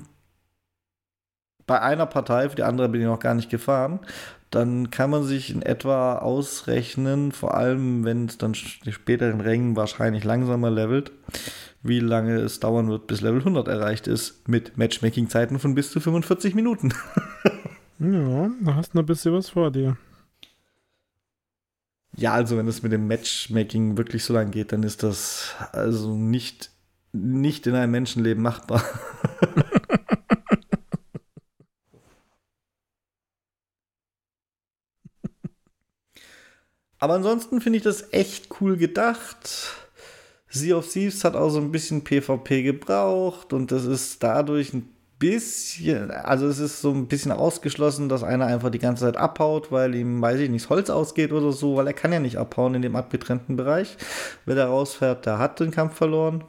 bei 1.66 1.80
einer 1.80 2.06
Partei, 2.06 2.48
für 2.50 2.56
die 2.56 2.62
andere 2.62 2.88
bin 2.88 3.00
ich 3.00 3.06
noch 3.06 3.20
gar 3.20 3.34
nicht 3.34 3.48
gefahren, 3.48 4.00
dann 4.50 4.90
kann 4.90 5.10
man 5.10 5.24
sich 5.24 5.50
in 5.50 5.62
etwa 5.62 6.18
ausrechnen, 6.18 7.32
vor 7.32 7.54
allem 7.54 8.04
wenn 8.04 8.26
es 8.26 8.38
dann 8.38 8.52
die 8.84 8.92
späteren 8.92 9.40
Rängen 9.40 9.76
wahrscheinlich 9.76 10.24
langsamer 10.24 10.70
levelt, 10.70 11.12
wie 11.82 12.00
lange 12.00 12.36
es 12.36 12.60
dauern 12.60 12.88
wird, 12.88 13.06
bis 13.06 13.20
Level 13.20 13.40
100 13.40 13.68
erreicht 13.68 14.06
ist, 14.06 14.48
mit 14.48 14.76
Matchmaking-Zeiten 14.76 15.58
von 15.58 15.74
bis 15.74 15.90
zu 15.90 16.00
45 16.00 16.54
Minuten. 16.54 16.92
ja, 17.98 18.50
da 18.62 18.74
hast 18.74 18.92
du 18.92 18.98
noch 18.98 19.02
ein 19.04 19.06
bisschen 19.06 19.32
was 19.32 19.48
vor 19.50 19.70
dir. 19.70 19.96
Ja, 22.16 22.32
also 22.32 22.56
wenn 22.56 22.68
es 22.68 22.82
mit 22.82 22.92
dem 22.92 23.08
Matchmaking 23.08 23.96
wirklich 23.96 24.24
so 24.24 24.34
lang 24.34 24.50
geht, 24.52 24.72
dann 24.72 24.82
ist 24.84 25.02
das 25.02 25.54
also 25.72 26.14
nicht, 26.16 26.70
nicht 27.12 27.66
in 27.66 27.74
einem 27.74 27.90
Menschenleben 27.92 28.42
machbar. 28.42 28.84
Aber 36.98 37.14
ansonsten 37.14 37.60
finde 37.60 37.78
ich 37.78 37.82
das 37.82 38.12
echt 38.12 38.48
cool 38.60 38.76
gedacht. 38.76 39.74
Sea 40.48 40.76
of 40.76 40.88
Thieves 40.90 41.24
hat 41.24 41.34
auch 41.34 41.50
so 41.50 41.58
ein 41.58 41.72
bisschen 41.72 42.04
PvP 42.04 42.62
gebraucht 42.62 43.52
und 43.52 43.72
das 43.72 43.84
ist 43.84 44.22
dadurch 44.22 44.72
ein 44.72 44.93
bisschen, 45.18 46.10
also 46.10 46.46
es 46.46 46.58
ist 46.58 46.80
so 46.80 46.90
ein 46.92 47.08
bisschen 47.08 47.32
ausgeschlossen, 47.32 48.08
dass 48.08 48.22
einer 48.22 48.46
einfach 48.46 48.70
die 48.70 48.78
ganze 48.78 49.04
Zeit 49.04 49.16
abhaut, 49.16 49.72
weil 49.72 49.94
ihm, 49.94 50.20
weiß 50.20 50.40
ich 50.40 50.50
nicht, 50.50 50.64
das 50.64 50.70
Holz 50.70 50.90
ausgeht 50.90 51.32
oder 51.32 51.52
so, 51.52 51.76
weil 51.76 51.86
er 51.86 51.92
kann 51.92 52.12
ja 52.12 52.20
nicht 52.20 52.36
abhauen 52.36 52.74
in 52.74 52.82
dem 52.82 52.96
abgetrennten 52.96 53.56
Bereich. 53.56 53.96
Wer 54.44 54.56
da 54.56 54.66
rausfährt, 54.66 55.26
der 55.26 55.38
hat 55.38 55.60
den 55.60 55.70
Kampf 55.70 55.94
verloren. 55.94 56.44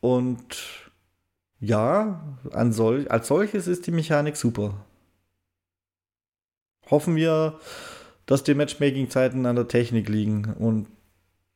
Und 0.00 0.90
ja, 1.60 2.38
sol 2.70 3.08
als 3.08 3.28
solches 3.28 3.66
ist 3.66 3.86
die 3.86 3.90
Mechanik 3.90 4.36
super. 4.36 4.84
Hoffen 6.90 7.16
wir, 7.16 7.58
dass 8.26 8.44
die 8.44 8.54
Matchmaking-Zeiten 8.54 9.44
an 9.46 9.56
der 9.56 9.68
Technik 9.68 10.08
liegen 10.08 10.54
und 10.54 10.88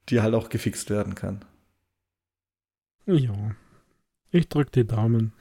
die 0.09 0.21
halt 0.21 0.35
auch 0.35 0.49
gefixt 0.49 0.91
werden 0.91 1.15
kann. 1.15 1.45
Ja, 3.07 3.55
ich 4.31 4.49
drücke 4.49 4.71
die 4.73 4.87
Daumen. 4.87 5.33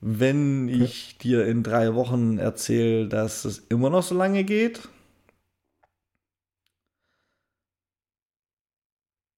Wenn 0.00 0.68
ich 0.68 1.18
dir 1.18 1.46
in 1.46 1.62
drei 1.62 1.94
Wochen 1.94 2.38
erzähle, 2.38 3.06
dass 3.06 3.44
es 3.44 3.58
immer 3.58 3.90
noch 3.90 4.02
so 4.02 4.14
lange 4.14 4.44
geht, 4.44 4.88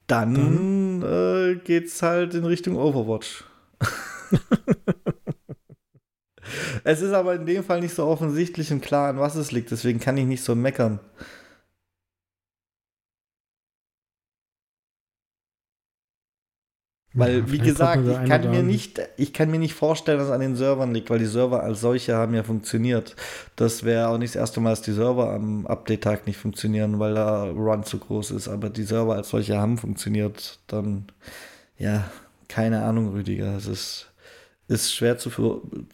dann, 0.06 0.34
dann. 0.34 1.02
Äh, 1.02 1.56
geht's 1.64 2.01
halt 2.02 2.34
in 2.34 2.44
Richtung 2.44 2.76
Overwatch. 2.76 3.44
es 6.84 7.02
ist 7.02 7.12
aber 7.12 7.34
in 7.34 7.47
dem 7.47 7.64
Fall 7.64 7.80
nicht 7.80 7.94
so 7.94 8.06
offensichtlich 8.06 8.72
und 8.72 8.82
klar, 8.82 9.09
an 9.09 9.18
was 9.18 9.34
es 9.34 9.51
liegt, 9.51 9.72
deswegen 9.72 9.98
kann 9.98 10.16
ich 10.16 10.26
nicht 10.26 10.44
so 10.44 10.55
meckern. 10.55 11.01
Weil, 17.14 17.40
Ja, 17.40 17.52
wie 17.52 17.59
gesagt, 17.59 18.06
der 18.06 18.22
ich 18.22 18.28
kann, 18.28 18.51
mir 18.51 18.62
nicht, 18.62 18.98
ich 19.18 19.32
kann 19.34 19.51
mir 19.51 19.59
nicht 19.59 19.74
vorstellen, 19.74 20.18
dass 20.18 20.28
es 20.28 20.32
an 20.32 20.40
den 20.40 20.56
Servern 20.56 20.94
liegt, 20.94 21.10
weil 21.10 21.18
die 21.18 21.26
Server 21.26 21.62
als 21.62 21.80
solche 21.82 22.14
haben 22.16 22.34
ja 22.34 22.43
funktioniert. 22.43 23.14
Das 23.56 23.84
wäre 23.84 24.09
auch 24.09 24.16
nicht 24.18 24.34
das 24.34 24.40
erste 24.40 24.60
Mal, 24.60 24.70
dass 24.70 24.80
die 24.82 24.93
Server 24.93 25.30
am 25.30 25.66
Update-Tag 25.66 26.26
nicht 26.26 26.39
funktionieren, 26.39 26.98
weil 26.98 27.14
da 27.14 27.44
Run 27.44 27.84
zu 27.84 27.98
groß 27.98 28.30
ist. 28.30 28.48
Aber 28.48 28.70
die 28.70 28.84
Server 28.84 29.14
als 29.16 29.28
solche 29.28 29.59
haben 29.59 29.76
funktioniert. 29.76 30.59
Dann, 30.68 31.06
ja, 31.76 32.10
keine 32.48 32.82
Ahnung, 32.82 33.10
Rüdiger. 33.12 33.56
Es 33.56 33.66
ist, 33.66 34.10
ist 34.68 34.94
schwer, 34.94 35.18
zu, 35.18 35.30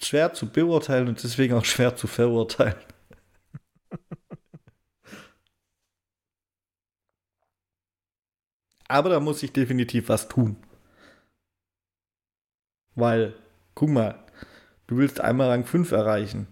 schwer 0.00 0.32
zu 0.34 0.46
beurteilen 0.48 1.08
und 1.08 1.20
deswegen 1.22 1.54
auch 1.54 1.64
schwer 1.64 1.96
zu 1.96 2.06
verurteilen. 2.06 2.76
Aber 8.88 9.10
da 9.10 9.20
muss 9.20 9.42
ich 9.42 9.52
definitiv 9.52 10.08
was 10.08 10.28
tun. 10.28 10.56
Weil, 12.98 13.34
guck 13.74 13.90
mal, 13.90 14.16
du 14.86 14.96
willst 14.96 15.20
einmal 15.20 15.48
Rang 15.48 15.64
5 15.64 15.92
erreichen. 15.92 16.48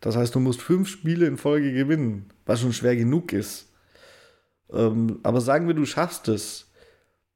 Das 0.00 0.16
heißt, 0.16 0.34
du 0.34 0.40
musst 0.40 0.60
fünf 0.60 0.88
Spiele 0.88 1.26
in 1.26 1.38
Folge 1.38 1.72
gewinnen, 1.72 2.26
was 2.44 2.60
schon 2.60 2.72
schwer 2.72 2.96
genug 2.96 3.32
ist. 3.32 3.72
Ähm, 4.72 5.20
aber 5.22 5.40
sagen 5.40 5.66
wir, 5.66 5.74
du 5.74 5.86
schaffst 5.86 6.28
es. 6.28 6.70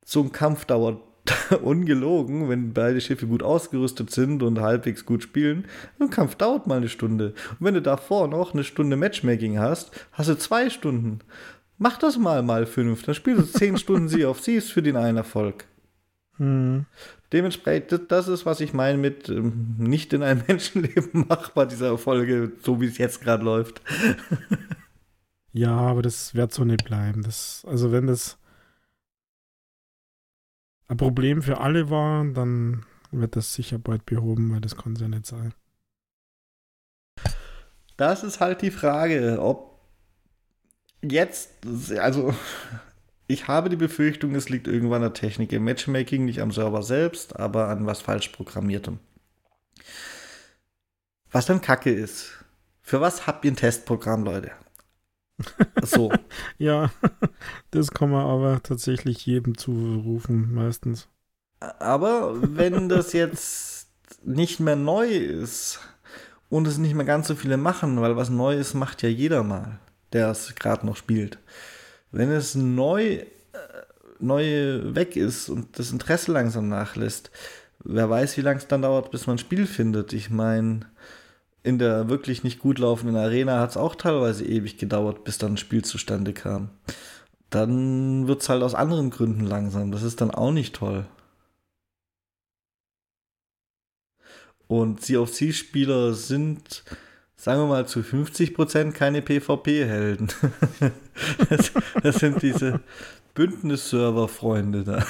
So 0.05 0.23
ein 0.23 0.33
Kampf 0.33 0.65
dauert 0.65 1.01
ungelogen, 1.63 2.49
wenn 2.49 2.73
beide 2.73 3.01
Schiffe 3.01 3.27
gut 3.27 3.43
ausgerüstet 3.43 4.11
sind 4.11 4.43
und 4.43 4.61
halbwegs 4.61 5.07
gut 5.07 5.23
spielen. 5.23 5.67
Ein 5.99 6.11
Kampf 6.11 6.35
dauert 6.35 6.67
mal 6.67 6.79
eine 6.79 6.89
Stunde. 6.89 7.35
Und 7.59 7.67
wenn 7.67 7.75
du 7.75 7.83
davor 7.83 8.29
noch 8.29 8.55
eine 8.55 8.65
Stunde 8.65 8.97
Matchmaking 8.97 9.59
hast, 9.59 9.91
hast 10.13 10.29
du 10.29 10.37
zwei 10.37 10.69
Stunden. 10.69 11.21
Mach 11.79 11.97
das 11.97 12.19
mal 12.19 12.43
mal 12.43 12.67
fünf. 12.67 13.03
Dann 13.05 13.15
spielst 13.15 13.55
du 13.55 13.59
zehn 13.59 13.77
Stunden 13.79 14.09
Sie 14.09 14.27
auf 14.27 14.41
Sie 14.41 14.57
ist 14.57 14.73
für 14.73 14.83
den 14.83 14.97
einen 14.97 15.19
Erfolg. 15.19 15.67
Hm. 16.39 16.87
Dementsprechend, 17.33 17.93
das- 17.93 18.07
das 18.09 18.29
ist, 18.29 18.47
was 18.47 18.61
ich 18.61 18.73
meine 18.73 18.97
mit 18.99 19.29
ähm, 19.29 19.75
nicht 19.79 20.13
in 20.13 20.23
einem 20.23 20.43
Menschenleben 20.49 21.27
machbar, 21.29 21.67
dieser 21.67 21.99
Folge, 21.99 22.53
so 22.63 22.81
wie 22.81 22.87
es 22.87 22.99
jetzt 22.99 23.21
gerade 23.21 23.45
läuft. 23.45 23.83
Ja, 25.53 25.77
aber 25.77 26.03
das 26.03 26.35
wird 26.35 26.53
so 26.53 26.65
nicht 26.65 26.85
bleiben. 26.85 27.23
Das, 27.23 27.65
also 27.67 27.91
wenn 27.91 28.07
das 28.07 28.39
ein 30.89 30.97
Problem 30.97 31.43
für 31.43 31.61
alle 31.61 31.91
war, 31.91 32.25
dann 32.25 32.85
wird 33.11 33.35
das 33.37 33.55
sicher 33.55 33.79
bald 33.79 34.05
behoben, 34.07 34.53
weil 34.53 34.61
das 34.61 34.77
kann 34.77 34.93
es 34.93 35.01
ja 35.01 35.09
nicht 35.09 35.27
sein. 35.27 35.55
Das 37.97 38.23
ist 38.23 38.41
halt 38.41 38.63
die 38.63 38.71
Frage, 38.71 39.39
ob 39.41 39.81
jetzt, 41.03 41.51
also 41.99 42.35
ich 43.29 43.47
habe 43.47 43.69
die 43.69 43.77
Befürchtung, 43.77 44.35
es 44.35 44.49
liegt 44.49 44.67
irgendwann 44.67 45.03
an 45.03 45.13
der 45.13 45.13
Technik 45.13 45.53
im 45.53 45.65
Matchmaking, 45.65 46.25
nicht 46.25 46.41
am 46.41 46.51
Server 46.51 46.83
selbst, 46.83 47.39
aber 47.39 47.69
an 47.69 47.87
was 47.87 48.01
falsch 48.01 48.29
programmiertem. 48.29 48.99
Was 51.31 51.45
dann 51.45 51.61
Kacke 51.61 51.93
ist. 51.93 52.45
Für 52.81 53.03
was 53.03 53.27
habt 53.27 53.45
ihr 53.45 53.53
ein 53.53 53.57
Testprogramm, 53.57 54.25
Leute? 54.25 54.51
So. 55.85 56.11
Ja, 56.57 56.91
das 57.71 57.93
kann 57.93 58.11
man 58.11 58.27
aber 58.27 58.61
tatsächlich 58.63 59.25
jedem 59.25 59.57
zurufen, 59.57 60.53
meistens. 60.53 61.07
Aber 61.61 62.35
wenn 62.57 62.89
das 62.89 63.13
jetzt 63.13 63.89
nicht 64.25 64.59
mehr 64.59 64.75
neu 64.75 65.07
ist 65.07 65.81
und 66.49 66.67
es 66.67 66.79
nicht 66.79 66.95
mehr 66.95 67.05
ganz 67.05 67.29
so 67.29 67.37
viele 67.37 67.57
machen, 67.57 68.01
weil 68.01 68.17
was 68.17 68.31
neu 68.31 68.57
ist, 68.57 68.75
macht 68.75 69.03
ja 69.03 69.09
jeder 69.09 69.45
mal, 69.45 69.79
der 70.13 70.31
es 70.31 70.55
gerade 70.57 70.85
noch 70.85 70.97
spielt. 70.97 71.39
Wenn 72.11 72.31
es 72.31 72.55
neu, 72.55 73.15
äh, 73.15 73.27
neu 74.19 74.95
weg 74.95 75.17
ist 75.17 75.49
und 75.49 75.79
das 75.79 75.91
Interesse 75.91 76.33
langsam 76.33 76.69
nachlässt, 76.69 77.31
wer 77.85 78.09
weiß, 78.11 78.37
wie 78.37 78.43
lange 78.43 78.59
es 78.59 78.67
dann 78.67 78.83
dauert, 78.83 79.11
bis 79.11 79.27
man 79.27 79.37
ein 79.37 79.41
Spiel 79.41 79.67
findet. 79.67 80.13
Ich 80.13 80.31
meine, 80.31 80.81
in 81.63 81.79
der 81.79 82.09
wirklich 82.09 82.45
nicht 82.45 82.61
gut 82.61 82.79
laufenden 82.79 83.17
Arena 83.17 83.61
hat 83.61 83.71
es 83.71 83.77
auch 83.77 83.95
teilweise 83.95 84.45
ewig 84.45 84.79
gedauert, 84.79 85.25
bis 85.25 85.39
dann 85.39 85.55
ein 85.55 85.59
Spiel 85.59 85.85
zustande 85.85 86.33
kam. 86.33 86.71
Dann 87.51 88.29
wird 88.29 88.43
es 88.43 88.49
halt 88.49 88.63
aus 88.63 88.75
anderen 88.75 89.11
Gründen 89.11 89.45
langsam. 89.45 89.91
Das 89.91 90.03
ist 90.03 90.21
dann 90.21 90.31
auch 90.31 90.53
nicht 90.53 90.75
toll. 90.77 91.07
Und 94.67 95.01
COC-Spieler 95.01 96.13
sind, 96.13 96.85
sagen 97.39 97.63
wir 97.63 97.67
mal, 97.67 97.87
zu 97.87 98.01
50% 98.01 98.93
keine 98.93 99.23
PvP-Helden. 99.23 100.29
das, 101.49 101.73
das 102.03 102.17
sind 102.17 102.43
diese 102.43 102.81
Bündnis-Server-Freunde 103.35 104.85
da. 104.85 105.07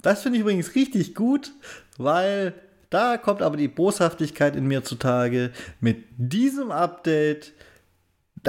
Das 0.00 0.22
finde 0.22 0.38
ich 0.38 0.42
übrigens 0.42 0.76
richtig 0.76 1.16
gut, 1.16 1.52
weil 1.98 2.54
da 2.88 3.18
kommt 3.18 3.42
aber 3.42 3.56
die 3.56 3.68
Boshaftigkeit 3.68 4.54
in 4.54 4.66
mir 4.66 4.84
zutage. 4.84 5.50
Mit 5.80 6.04
diesem 6.16 6.70
Update 6.70 7.52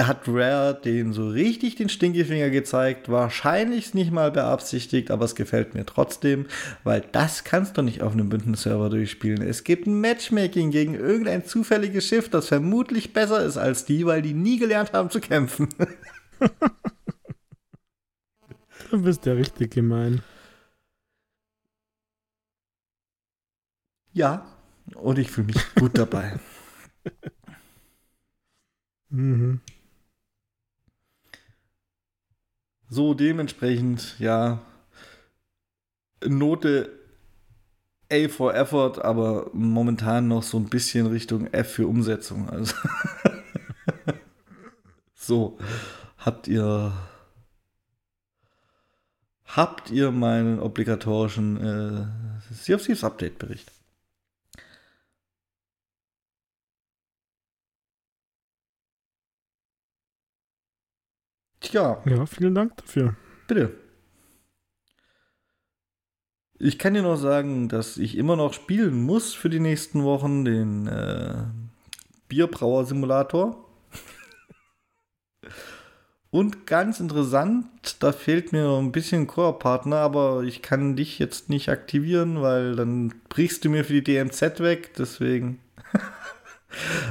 da 0.00 0.06
hat 0.06 0.26
Rare 0.28 0.80
den 0.82 1.12
so 1.12 1.28
richtig 1.28 1.74
den 1.74 1.90
Stinkefinger 1.90 2.48
gezeigt. 2.48 3.10
Wahrscheinlich 3.10 3.92
nicht 3.92 4.10
mal 4.10 4.30
beabsichtigt, 4.30 5.10
aber 5.10 5.26
es 5.26 5.34
gefällt 5.34 5.74
mir 5.74 5.84
trotzdem, 5.84 6.46
weil 6.84 7.02
das 7.12 7.44
kannst 7.44 7.76
du 7.76 7.82
nicht 7.82 8.00
auf 8.00 8.14
einem 8.14 8.30
Bündnisserver 8.30 8.88
durchspielen. 8.88 9.42
Es 9.42 9.62
gibt 9.62 9.86
ein 9.86 10.00
Matchmaking 10.00 10.70
gegen 10.70 10.94
irgendein 10.94 11.44
zufälliges 11.44 12.06
Schiff, 12.06 12.30
das 12.30 12.48
vermutlich 12.48 13.12
besser 13.12 13.44
ist 13.44 13.58
als 13.58 13.84
die, 13.84 14.06
weil 14.06 14.22
die 14.22 14.32
nie 14.32 14.58
gelernt 14.58 14.94
haben 14.94 15.10
zu 15.10 15.20
kämpfen. 15.20 15.68
Du 18.90 19.00
bist 19.02 19.24
ja 19.24 19.34
richtig 19.34 19.70
gemein. 19.70 20.20
ja, 24.12 24.44
und 24.96 25.18
ich 25.20 25.30
fühle 25.30 25.46
mich 25.48 25.74
gut 25.76 25.96
dabei. 25.96 26.40
Mhm. 29.12 29.60
So, 32.92 33.14
dementsprechend, 33.14 34.18
ja, 34.18 34.60
Note 36.26 36.90
A 38.12 38.28
for 38.28 38.52
Effort, 38.54 38.98
aber 38.98 39.48
momentan 39.52 40.26
noch 40.26 40.42
so 40.42 40.58
ein 40.58 40.68
bisschen 40.68 41.06
Richtung 41.06 41.46
F 41.52 41.74
für 41.74 41.86
Umsetzung. 41.86 42.50
Also 42.50 42.74
so, 45.14 45.58
habt 46.18 46.48
ihr 46.48 46.92
habt 49.44 49.90
ihr 49.90 50.10
meinen 50.10 50.58
obligatorischen 50.58 51.56
äh, 51.58 52.52
Sea 52.52 52.74
of 52.74 52.84
Thieves 52.84 53.04
Update 53.04 53.38
Bericht? 53.38 53.70
Tja, 61.60 62.02
Ja, 62.06 62.26
vielen 62.26 62.54
Dank 62.54 62.76
dafür. 62.78 63.14
Bitte. 63.46 63.74
Ich 66.58 66.78
kann 66.78 66.94
dir 66.94 67.02
noch 67.02 67.16
sagen, 67.16 67.68
dass 67.68 67.96
ich 67.96 68.16
immer 68.18 68.36
noch 68.36 68.52
spielen 68.52 69.02
muss 69.02 69.32
für 69.34 69.48
die 69.48 69.60
nächsten 69.60 70.04
Wochen 70.04 70.44
den 70.44 70.86
äh, 70.86 71.44
Bierbrauer-Simulator. 72.28 73.64
Und 76.30 76.66
ganz 76.66 77.00
interessant, 77.00 77.66
da 78.00 78.12
fehlt 78.12 78.52
mir 78.52 78.64
noch 78.64 78.78
ein 78.78 78.92
bisschen 78.92 79.26
Core-Partner, 79.26 79.96
aber 79.96 80.42
ich 80.42 80.60
kann 80.62 80.96
dich 80.96 81.18
jetzt 81.18 81.48
nicht 81.48 81.68
aktivieren, 81.70 82.42
weil 82.42 82.76
dann 82.76 83.14
brichst 83.28 83.64
du 83.64 83.70
mir 83.70 83.84
für 83.84 83.94
die 83.94 84.04
DMZ 84.04 84.60
weg, 84.60 84.92
deswegen. 84.98 85.60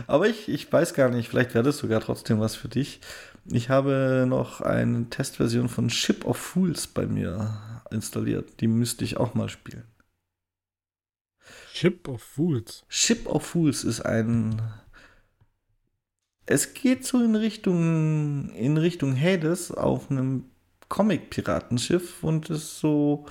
aber 0.08 0.28
ich, 0.28 0.48
ich 0.48 0.72
weiß 0.72 0.94
gar 0.94 1.10
nicht, 1.10 1.28
vielleicht 1.28 1.54
wäre 1.54 1.64
das 1.64 1.80
sogar 1.80 2.00
trotzdem 2.02 2.40
was 2.40 2.56
für 2.56 2.70
dich. 2.70 3.02
Ich 3.46 3.70
habe 3.70 4.26
noch 4.28 4.62
eine 4.62 5.10
Testversion 5.10 5.70
von 5.70 5.90
Ship 5.90 6.26
of 6.26 6.38
Fools 6.38 6.88
bei 6.88 7.06
mir 7.06 7.84
installiert. 7.92 8.62
Die 8.62 8.68
müsste 8.68 9.04
ich 9.04 9.18
auch 9.18 9.34
mal 9.34 9.50
spielen. 9.50 9.86
Ship 11.74 12.08
of 12.08 12.22
Fools. 12.22 12.84
Ship 12.88 13.26
of 13.28 13.46
Fools 13.46 13.84
ist 13.84 14.02
ein. 14.02 14.62
Es 16.46 16.74
geht 16.74 17.06
so 17.06 17.24
in 17.24 17.36
Richtung 17.36 18.50
in 18.50 18.78
Richtung 18.78 19.20
Hades 19.20 19.72
auf 19.72 20.10
einem 20.10 20.46
Comic-Piratenschiff 20.90 22.24
und 22.24 22.50
ist 22.50 22.80
so 22.80 23.26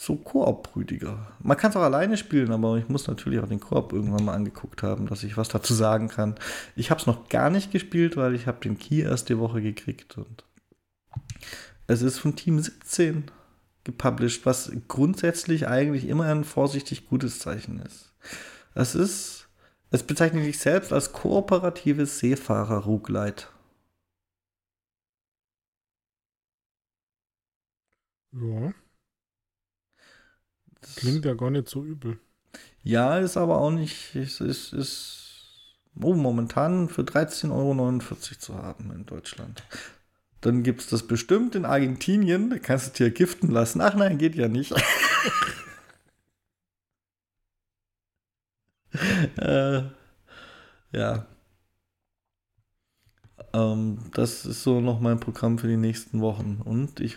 so 0.00 0.16
Koop-brüdiger. 0.16 1.36
Man 1.40 1.58
kann 1.58 1.72
es 1.72 1.76
auch 1.76 1.82
alleine 1.82 2.16
spielen, 2.16 2.52
aber 2.52 2.78
ich 2.78 2.88
muss 2.88 3.06
natürlich 3.06 3.38
auch 3.38 3.48
den 3.48 3.60
Koop 3.60 3.92
irgendwann 3.92 4.24
mal 4.24 4.32
angeguckt 4.32 4.82
haben, 4.82 5.06
dass 5.06 5.24
ich 5.24 5.36
was 5.36 5.48
dazu 5.48 5.74
sagen 5.74 6.08
kann. 6.08 6.36
Ich 6.74 6.90
habe 6.90 6.98
es 6.98 7.06
noch 7.06 7.28
gar 7.28 7.50
nicht 7.50 7.70
gespielt, 7.70 8.16
weil 8.16 8.34
ich 8.34 8.46
habe 8.46 8.60
den 8.60 8.78
Key 8.78 9.02
erst 9.02 9.28
die 9.28 9.38
Woche 9.38 9.60
gekriegt 9.60 10.16
und 10.16 10.46
es 11.86 12.00
ist 12.00 12.18
von 12.18 12.34
Team 12.34 12.58
17 12.58 13.24
gepublished, 13.84 14.46
was 14.46 14.72
grundsätzlich 14.88 15.68
eigentlich 15.68 16.08
immer 16.08 16.24
ein 16.24 16.44
vorsichtig 16.44 17.06
gutes 17.06 17.38
Zeichen 17.38 17.78
ist. 17.80 18.14
Es 18.74 18.94
ist, 18.94 19.48
es 19.90 20.02
bezeichnet 20.02 20.44
sich 20.44 20.58
selbst 20.60 20.94
als 20.94 21.12
kooperatives 21.12 22.20
Seefahrer-Roguelite. 22.20 23.48
Ja. 28.32 28.72
Klingt 30.96 31.24
ja 31.24 31.34
gar 31.34 31.50
nicht 31.50 31.68
so 31.68 31.84
übel. 31.84 32.18
Ja, 32.82 33.18
ist 33.18 33.36
aber 33.36 33.58
auch 33.58 33.70
nicht, 33.70 34.14
ist, 34.14 34.40
ist, 34.40 34.72
ist 34.72 35.76
oh, 36.00 36.14
momentan 36.14 36.88
für 36.88 37.02
13,49 37.02 37.52
Euro 37.52 38.00
zu 38.38 38.54
haben 38.54 38.90
in 38.92 39.04
Deutschland. 39.06 39.62
Dann 40.40 40.62
gibt 40.62 40.80
es 40.80 40.86
das 40.88 41.06
bestimmt 41.06 41.54
in 41.54 41.66
Argentinien, 41.66 42.50
da 42.50 42.58
kannst 42.58 42.98
du 42.98 43.04
dir 43.04 43.10
giften 43.10 43.50
lassen. 43.50 43.82
Ach 43.82 43.94
nein, 43.94 44.16
geht 44.16 44.34
ja 44.34 44.48
nicht. 44.48 44.72
äh, 49.36 49.82
ja. 50.92 51.26
Ähm, 53.52 53.98
das 54.14 54.46
ist 54.46 54.62
so 54.62 54.80
noch 54.80 55.00
mein 55.00 55.20
Programm 55.20 55.58
für 55.58 55.68
die 55.68 55.76
nächsten 55.76 56.20
Wochen. 56.20 56.62
Und 56.64 57.00
ich 57.00 57.16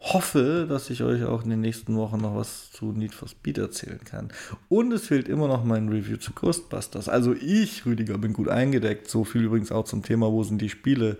hoffe, 0.00 0.66
dass 0.68 0.88
ich 0.88 1.02
euch 1.02 1.24
auch 1.24 1.44
in 1.44 1.50
den 1.50 1.60
nächsten 1.60 1.96
Wochen 1.96 2.18
noch 2.18 2.34
was 2.34 2.72
zu 2.72 2.86
Need 2.92 3.14
for 3.14 3.28
Speed 3.28 3.58
erzählen 3.58 4.00
kann. 4.02 4.32
Und 4.68 4.92
es 4.92 5.06
fehlt 5.06 5.28
immer 5.28 5.46
noch 5.46 5.62
mein 5.62 5.88
Review 5.88 6.16
zu 6.16 6.32
Ghostbusters. 6.32 7.08
Also 7.08 7.34
ich, 7.34 7.84
Rüdiger, 7.84 8.16
bin 8.16 8.32
gut 8.32 8.48
eingedeckt. 8.48 9.08
So 9.08 9.24
viel 9.24 9.44
übrigens 9.44 9.70
auch 9.70 9.84
zum 9.84 10.02
Thema, 10.02 10.32
wo 10.32 10.42
sind 10.42 10.60
die 10.62 10.70
Spiele. 10.70 11.18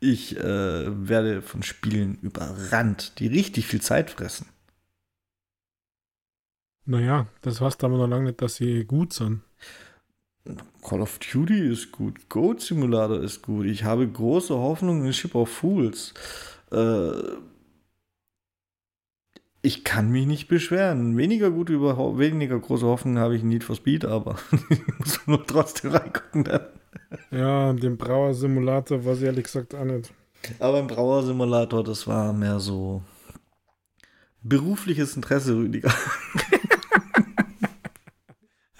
Ich 0.00 0.36
äh, 0.36 1.08
werde 1.08 1.40
von 1.40 1.62
Spielen 1.62 2.18
überrannt, 2.20 3.18
die 3.18 3.28
richtig 3.28 3.66
viel 3.66 3.80
Zeit 3.80 4.10
fressen. 4.10 4.46
Naja, 6.86 7.28
das 7.42 7.60
heißt 7.60 7.84
aber 7.84 7.98
noch 7.98 8.08
lange 8.08 8.26
nicht, 8.26 8.42
dass 8.42 8.56
sie 8.56 8.84
gut 8.84 9.12
sind. 9.12 9.42
Call 10.82 11.02
of 11.02 11.18
Duty 11.18 11.70
ist 11.70 11.92
gut, 11.92 12.28
Goat 12.28 12.62
Simulator 12.62 13.20
ist 13.20 13.42
gut. 13.42 13.66
Ich 13.66 13.84
habe 13.84 14.08
große 14.08 14.54
Hoffnung 14.54 15.04
in 15.04 15.12
Ship 15.12 15.34
of 15.34 15.50
Fools. 15.50 16.14
Äh, 16.72 17.12
ich 19.62 19.84
kann 19.84 20.10
mich 20.10 20.26
nicht 20.26 20.48
beschweren. 20.48 21.16
Weniger 21.16 21.50
gute, 21.50 21.72
überhaupt, 21.72 22.18
weniger 22.18 22.58
große 22.58 22.86
Hoffnung 22.86 23.18
habe 23.18 23.36
ich 23.36 23.42
in 23.42 23.48
Need 23.48 23.64
for 23.64 23.76
Speed, 23.76 24.04
aber 24.04 24.36
ich 24.70 24.80
muss 24.98 25.26
nur 25.26 25.46
trotzdem 25.46 25.92
reingucken 25.92 26.44
dann. 26.44 26.66
Ja, 27.30 27.72
den 27.72 27.96
Brauer 27.96 28.34
Simulator 28.34 29.04
war 29.04 29.14
sie 29.14 29.26
ehrlich 29.26 29.44
gesagt 29.44 29.74
auch 29.74 29.84
nicht. 29.84 30.12
Aber 30.58 30.78
im 30.80 30.86
Brauer 30.86 31.22
Simulator, 31.22 31.84
das 31.84 32.06
war 32.06 32.32
mehr 32.32 32.60
so 32.60 33.02
berufliches 34.42 35.16
Interesse, 35.16 35.56
Rüdiger. 35.56 35.92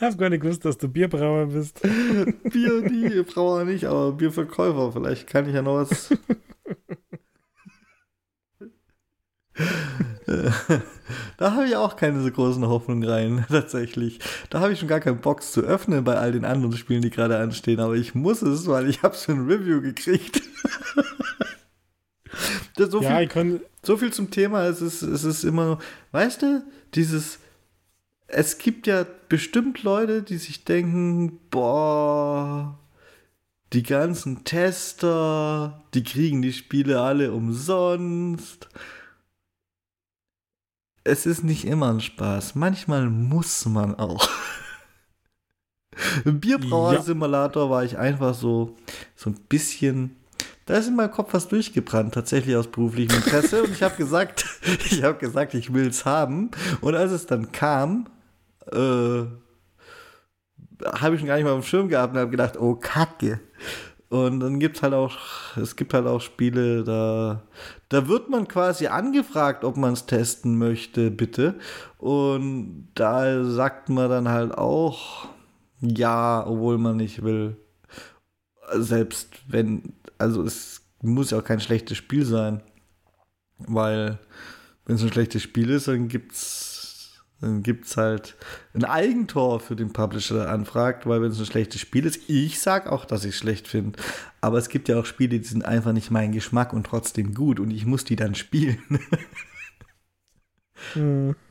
Ich 0.01 0.07
habe 0.07 0.17
gar 0.17 0.31
nicht 0.31 0.41
gewusst, 0.41 0.65
dass 0.65 0.79
du 0.79 0.89
Bierbrauer 0.89 1.45
bist. 1.49 1.83
Bier 2.45 3.23
Brauer 3.23 3.67
nicht, 3.67 3.85
aber 3.85 4.13
Bierverkäufer. 4.13 4.93
Vielleicht 4.93 5.27
kann 5.27 5.47
ich 5.47 5.55
ja 5.55 5.61
noch 5.61 5.75
was. 5.75 6.09
da 11.39 11.55
habe 11.55 11.67
ich 11.67 11.77
auch 11.77 11.97
keine 11.97 12.23
so 12.23 12.31
großen 12.31 12.67
Hoffnungen 12.67 13.09
rein, 13.09 13.45
tatsächlich. 13.51 14.21
Da 14.49 14.61
habe 14.61 14.73
ich 14.73 14.79
schon 14.79 14.89
gar 14.89 15.01
keinen 15.01 15.21
Box 15.21 15.53
zu 15.53 15.63
öffnen 15.63 16.05
bei 16.05 16.17
all 16.17 16.33
den 16.33 16.45
anderen 16.45 16.77
Spielen, 16.77 17.03
die 17.03 17.11
gerade 17.11 17.39
anstehen, 17.39 17.81
aber 17.81 17.95
ich 17.95 18.15
muss 18.15 18.43
es, 18.43 18.67
weil 18.67 18.89
ich 18.89 19.03
habe 19.03 19.17
schon 19.17 19.41
ein 19.41 19.51
Review 19.51 19.81
gekriegt. 19.81 20.43
so, 22.79 23.03
ja, 23.03 23.27
viel, 23.29 23.61
so 23.83 23.97
viel 23.97 24.13
zum 24.13 24.31
Thema, 24.31 24.67
es 24.67 24.81
ist, 24.81 25.03
es 25.03 25.25
ist 25.25 25.45
immer, 25.45 25.79
weißt 26.13 26.43
du, 26.43 26.63
dieses 26.95 27.39
es 28.33 28.59
gibt 28.59 28.87
ja 28.87 29.05
bestimmt 29.29 29.83
Leute, 29.83 30.23
die 30.23 30.37
sich 30.37 30.65
denken, 30.65 31.39
boah, 31.51 32.79
die 33.73 33.83
ganzen 33.83 34.45
Tester, 34.45 35.83
die 35.95 36.03
kriegen 36.03 36.43
die 36.43 36.53
Spiele 36.53 37.01
alle 37.01 37.33
umsonst. 37.33 38.69
Es 41.05 41.27
ist 41.27 41.45
nicht 41.45 41.65
immer 41.65 41.93
ein 41.93 42.01
Spaß. 42.01 42.55
Manchmal 42.55 43.09
muss 43.09 43.65
man 43.67 43.95
auch. 43.95 44.29
Im 46.25 46.41
Bierbrauer-Simulator 46.41 47.65
ja. 47.65 47.71
war 47.71 47.85
ich 47.85 47.99
einfach 47.99 48.35
so, 48.35 48.77
so 49.17 49.31
ein 49.31 49.37
bisschen. 49.49 50.17
Da 50.67 50.75
ist 50.75 50.89
in 50.89 50.97
meinem 50.97 51.11
Kopf 51.11 51.33
was 51.33 51.49
durchgebrannt, 51.49 52.15
tatsächlich 52.15 52.55
aus 52.55 52.69
beruflichem 52.69 53.17
Interesse. 53.17 53.65
Und 53.65 53.73
ich 53.73 53.83
habe 53.83 53.97
gesagt, 53.99 54.45
ich 54.85 55.03
habe 55.03 55.19
gesagt, 55.19 55.55
ich 55.55 55.73
will 55.73 55.89
es 55.89 56.05
haben. 56.05 56.51
Und 56.81 56.95
als 56.95 57.13
es 57.13 57.27
dann 57.27 57.51
kam, 57.51 58.07
äh, 58.71 59.25
habe 60.85 61.15
ich 61.15 61.21
schon 61.21 61.27
gar 61.27 61.37
nicht 61.37 61.45
mal 61.45 61.53
auf 61.53 61.65
dem 61.65 61.69
Schirm 61.69 61.89
gehabt 61.89 62.15
und 62.15 62.21
habe 62.21 62.31
gedacht, 62.31 62.59
oh 62.59 62.75
Kacke. 62.75 63.41
Und 64.11 64.41
dann 64.41 64.59
gibt 64.61 64.77
es 64.77 64.83
halt 64.83 64.93
auch, 64.93 65.17
es 65.57 65.77
gibt 65.77 65.95
halt 65.95 66.07
auch 66.07 66.21
Spiele, 66.21 66.85
da, 66.85 67.43
da 67.89 68.09
wird 68.09 68.29
man 68.29 68.49
quasi 68.49 68.89
angefragt, 68.89 69.65
ob 69.65 69.77
man 69.77 69.95
es 69.95 70.07
testen 70.07 70.59
möchte, 70.59 71.11
bitte. 71.11 71.55
Und 71.97 72.89
da 72.95 73.45
sagt 73.45 73.89
man 73.89 74.11
dann 74.11 74.29
halt 74.29 74.59
auch 74.59 75.29
ja, 75.81 76.47
obwohl 76.47 76.79
man 76.79 76.97
nicht 76.97 77.23
will. 77.23 77.57
Selbst 78.75 79.41
wenn, 79.49 79.95
also 80.19 80.43
es 80.43 80.83
muss 81.03 81.31
ja 81.31 81.39
auch 81.39 81.45
kein 81.45 81.61
schlechtes 81.61 81.97
Spiel 81.97 82.25
sein. 82.25 82.63
Weil, 83.59 84.19
wenn 84.87 84.97
es 84.97 85.03
ein 85.03 85.13
schlechtes 85.13 85.43
Spiel 85.43 85.71
ist, 85.71 85.89
dann 85.89 86.09
gibt 86.09 86.33
es 86.33 86.70
dann 87.41 87.63
gibt 87.63 87.87
es 87.87 87.97
halt 87.97 88.37
ein 88.75 88.85
Eigentor 88.85 89.61
für 89.61 89.75
den 89.75 89.93
Publisher, 89.93 90.35
der 90.35 90.51
anfragt, 90.51 91.07
weil 91.07 91.23
wenn 91.23 91.31
es 91.31 91.39
ein 91.39 91.47
schlechtes 91.47 91.81
Spiel 91.81 92.05
ist, 92.05 92.29
ich 92.29 92.61
sage 92.61 92.93
auch, 92.93 93.05
dass 93.05 93.25
ich 93.25 93.31
es 93.31 93.39
schlecht 93.39 93.67
finde. 93.67 93.99
Aber 94.41 94.59
es 94.59 94.69
gibt 94.69 94.89
ja 94.89 94.99
auch 94.99 95.07
Spiele, 95.07 95.39
die 95.39 95.47
sind 95.47 95.65
einfach 95.65 95.93
nicht 95.93 96.11
mein 96.11 96.33
Geschmack 96.33 96.73
und 96.73 96.85
trotzdem 96.85 97.35
gut 97.35 97.59
und 97.59 97.71
ich 97.71 97.87
muss 97.87 98.05
die 98.05 98.17
dann 98.17 98.35
spielen. 98.35 98.79
mhm. 100.95 101.35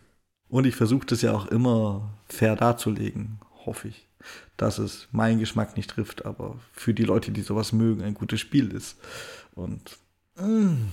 Und 0.50 0.66
ich 0.66 0.76
versuche 0.76 1.06
das 1.06 1.22
ja 1.22 1.32
auch 1.32 1.46
immer 1.46 2.12
fair 2.28 2.56
darzulegen, 2.56 3.40
hoffe 3.68 3.90
ich, 3.90 4.10
dass 4.58 4.80
es 4.80 5.08
meinen 5.12 5.38
Geschmack 5.40 5.78
nicht 5.78 5.92
trifft, 5.92 6.26
aber 6.26 6.60
für 6.74 6.96
die 6.96 7.04
Leute, 7.04 7.32
die 7.32 7.42
sowas 7.42 7.72
mögen, 7.72 8.02
ein 8.02 8.16
gutes 8.16 8.40
Spiel 8.40 8.72
ist. 8.72 8.98
Und 9.54 10.00
mh, 10.38 10.48
mm, 10.48 10.92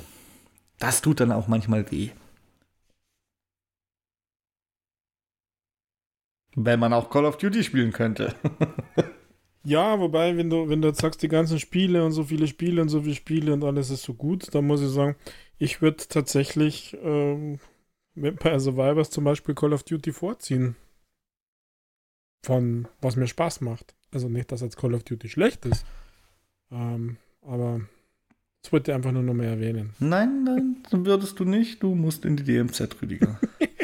das 0.78 1.01
tut 1.01 1.20
dann 1.20 1.32
auch 1.32 1.48
manchmal 1.48 1.90
weh. 1.90 2.10
Wenn 6.57 6.81
man 6.81 6.95
auch 6.95 7.11
Call 7.11 7.27
of 7.27 7.37
Duty 7.37 7.62
spielen 7.62 7.93
könnte. 7.93 8.35
ja, 9.62 10.01
wobei, 10.01 10.37
wenn 10.39 10.49
du, 10.49 10.69
wenn 10.70 10.81
du 10.81 10.89
jetzt 10.89 11.03
sagst, 11.03 11.23
die 11.23 11.28
ganzen 11.28 11.61
Spiele 11.61 12.03
und 12.03 12.12
so 12.12 12.24
viele 12.24 12.47
Spiele 12.47 12.81
und 12.81 12.89
so 12.89 13.03
viele 13.03 13.15
Spiele 13.15 13.53
und 13.53 13.62
alles 13.62 13.91
ist 13.91 14.05
so 14.05 14.15
gut, 14.15 14.55
dann 14.55 14.66
muss 14.66 14.81
ich 14.81 14.89
sagen, 14.89 15.16
ich 15.59 15.83
würde 15.83 16.05
tatsächlich 16.09 16.97
ähm, 17.03 17.61
bei 18.15 18.59
Survivors 18.59 19.11
zum 19.11 19.24
Beispiel 19.24 19.55
Call 19.55 19.74
of 19.74 19.83
Duty 19.83 20.12
vorziehen. 20.12 20.77
Von 22.43 22.89
was 23.03 23.16
mir 23.16 23.27
Spaß 23.27 23.61
macht. 23.61 23.95
Also 24.11 24.31
nicht, 24.31 24.51
dass 24.51 24.62
jetzt 24.62 24.78
Call 24.78 24.95
of 24.95 25.05
Duty 25.05 25.28
schlecht 25.28 25.66
ist. 25.66 25.85
Ähm, 26.70 27.19
aber 27.43 27.83
das 28.62 28.73
wollte 28.73 28.93
ich 28.93 28.95
einfach 28.95 29.12
nur 29.12 29.23
noch 29.23 29.35
mehr 29.35 29.51
erwähnen. 29.51 29.93
Nein, 29.99 30.45
nein, 30.45 30.77
würdest 30.91 31.39
du 31.39 31.45
nicht. 31.45 31.83
Du 31.83 31.95
musst 31.95 32.24
in 32.24 32.37
die 32.39 32.45
DMZ, 32.45 33.03
Rüdiger. 33.03 33.39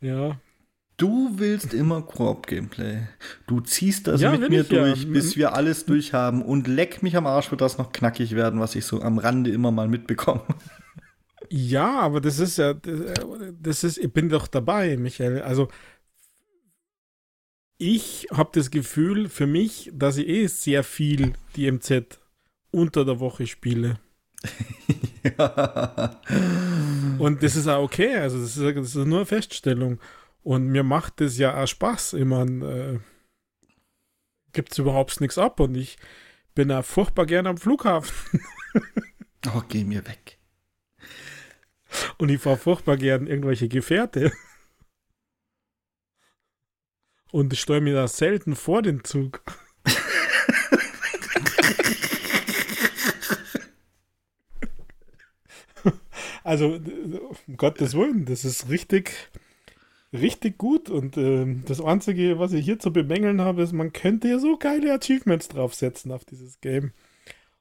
Ja. 0.00 0.40
Du 0.96 1.38
willst 1.38 1.72
immer 1.72 2.02
Koop-Gameplay. 2.02 3.06
Du 3.46 3.60
ziehst 3.60 4.06
das 4.06 4.20
ja, 4.20 4.36
mit 4.36 4.50
mir 4.50 4.64
durch, 4.64 5.04
ja. 5.04 5.08
bis 5.10 5.34
wir 5.36 5.54
alles 5.54 5.86
durch 5.86 6.12
haben. 6.12 6.42
Und 6.42 6.68
leck 6.68 7.02
mich 7.02 7.16
am 7.16 7.26
Arsch, 7.26 7.50
wird 7.50 7.62
das 7.62 7.78
noch 7.78 7.92
knackig 7.92 8.34
werden, 8.34 8.60
was 8.60 8.74
ich 8.74 8.84
so 8.84 9.00
am 9.00 9.16
Rande 9.18 9.50
immer 9.50 9.70
mal 9.70 9.88
mitbekomme. 9.88 10.42
Ja, 11.48 11.98
aber 12.00 12.20
das 12.20 12.38
ist 12.38 12.58
ja, 12.58 12.74
das 12.74 13.82
ist, 13.82 13.98
ich 13.98 14.12
bin 14.12 14.28
doch 14.28 14.46
dabei, 14.46 14.96
Michael. 14.96 15.42
Also, 15.42 15.68
ich 17.78 18.28
habe 18.30 18.50
das 18.52 18.70
Gefühl 18.70 19.28
für 19.28 19.46
mich, 19.46 19.90
dass 19.94 20.18
ich 20.18 20.28
eh 20.28 20.46
sehr 20.48 20.84
viel 20.84 21.32
DMZ 21.56 22.20
unter 22.70 23.04
der 23.06 23.20
Woche 23.20 23.46
spiele. 23.46 23.98
Ja. 25.22 26.20
Und 27.18 27.42
das 27.42 27.56
ist 27.56 27.68
auch 27.68 27.82
okay, 27.82 28.16
also 28.16 28.40
das 28.40 28.56
ist, 28.56 28.76
das 28.76 28.96
ist 28.96 29.06
nur 29.06 29.18
eine 29.18 29.26
Feststellung. 29.26 30.00
Und 30.42 30.68
mir 30.68 30.82
macht 30.82 31.20
das 31.20 31.36
ja 31.36 31.62
auch 31.62 31.66
Spaß. 31.66 32.14
Ich 32.14 32.24
meine, 32.24 32.64
äh, 32.64 32.98
gibt 34.52 34.72
es 34.72 34.78
überhaupt 34.78 35.20
nichts 35.20 35.38
ab 35.38 35.60
und 35.60 35.74
ich 35.74 35.98
bin 36.54 36.70
ja 36.70 36.82
furchtbar 36.82 37.26
gerne 37.26 37.50
am 37.50 37.58
Flughafen. 37.58 38.40
oh, 39.54 39.62
geh 39.68 39.84
mir 39.84 40.06
weg. 40.06 40.38
Und 42.18 42.28
ich 42.28 42.40
fahre 42.40 42.56
furchtbar 42.56 42.96
gern 42.96 43.26
irgendwelche 43.26 43.68
Gefährte. 43.68 44.32
Und 47.32 47.52
ich 47.52 47.60
steuere 47.60 47.80
mir 47.80 47.94
da 47.94 48.08
selten 48.08 48.56
vor 48.56 48.82
den 48.82 49.04
Zug. 49.04 49.42
Also, 56.44 56.78
um 57.46 57.56
Gottes 57.56 57.94
Willen, 57.94 58.24
das 58.24 58.44
ist 58.44 58.68
richtig, 58.68 59.12
richtig 60.12 60.58
gut. 60.58 60.90
Und 60.90 61.16
äh, 61.16 61.46
das 61.66 61.80
Einzige, 61.80 62.38
was 62.38 62.52
ich 62.52 62.64
hier 62.64 62.78
zu 62.78 62.92
bemängeln 62.92 63.40
habe, 63.40 63.62
ist, 63.62 63.72
man 63.72 63.92
könnte 63.92 64.28
ja 64.28 64.38
so 64.38 64.56
geile 64.56 64.92
Achievements 64.94 65.48
draufsetzen 65.48 66.12
auf 66.12 66.24
dieses 66.24 66.60
Game. 66.60 66.92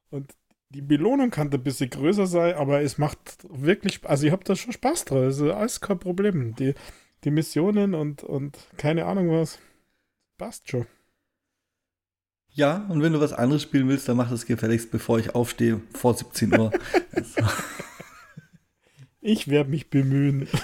Und 0.10 0.34
die 0.70 0.82
Belohnung 0.82 1.32
kann 1.32 1.52
ein 1.52 1.64
bisschen 1.64 1.90
größer 1.90 2.28
sein, 2.28 2.56
aber 2.56 2.82
es 2.82 2.98
macht 2.98 3.20
wirklich, 3.50 4.06
also 4.06 4.26
ich 4.26 4.32
habe 4.32 4.44
da 4.44 4.56
schon 4.56 4.74
Spaß 4.74 5.06
dran. 5.06 5.24
Also 5.24 5.54
alles 5.54 5.82
kein 5.82 6.00
Problem. 6.00 6.56
Die, 6.56 6.76
die 7.24 7.32
Missionen 7.32 7.94
und, 7.94 8.24
und 8.24 8.58
keine 8.78 9.06
Ahnung 9.06 9.30
was. 9.32 9.60
Passt 10.38 10.70
schon. 10.70 10.86
Ja, 12.52 12.86
und 12.90 13.02
wenn 13.02 13.14
du 13.14 13.20
was 13.20 13.34
anderes 13.34 13.64
spielen 13.64 13.88
willst, 13.88 14.08
dann 14.10 14.18
mach 14.18 14.30
das 14.30 14.46
gefälligst, 14.46 14.92
bevor 14.92 15.20
ich 15.20 15.36
aufstehe, 15.36 15.82
vor 15.94 16.14
17 16.14 16.58
Uhr. 16.58 16.72
Ich 19.22 19.50
werde 19.50 19.70
mich 19.70 19.90
bemühen. 19.90 20.48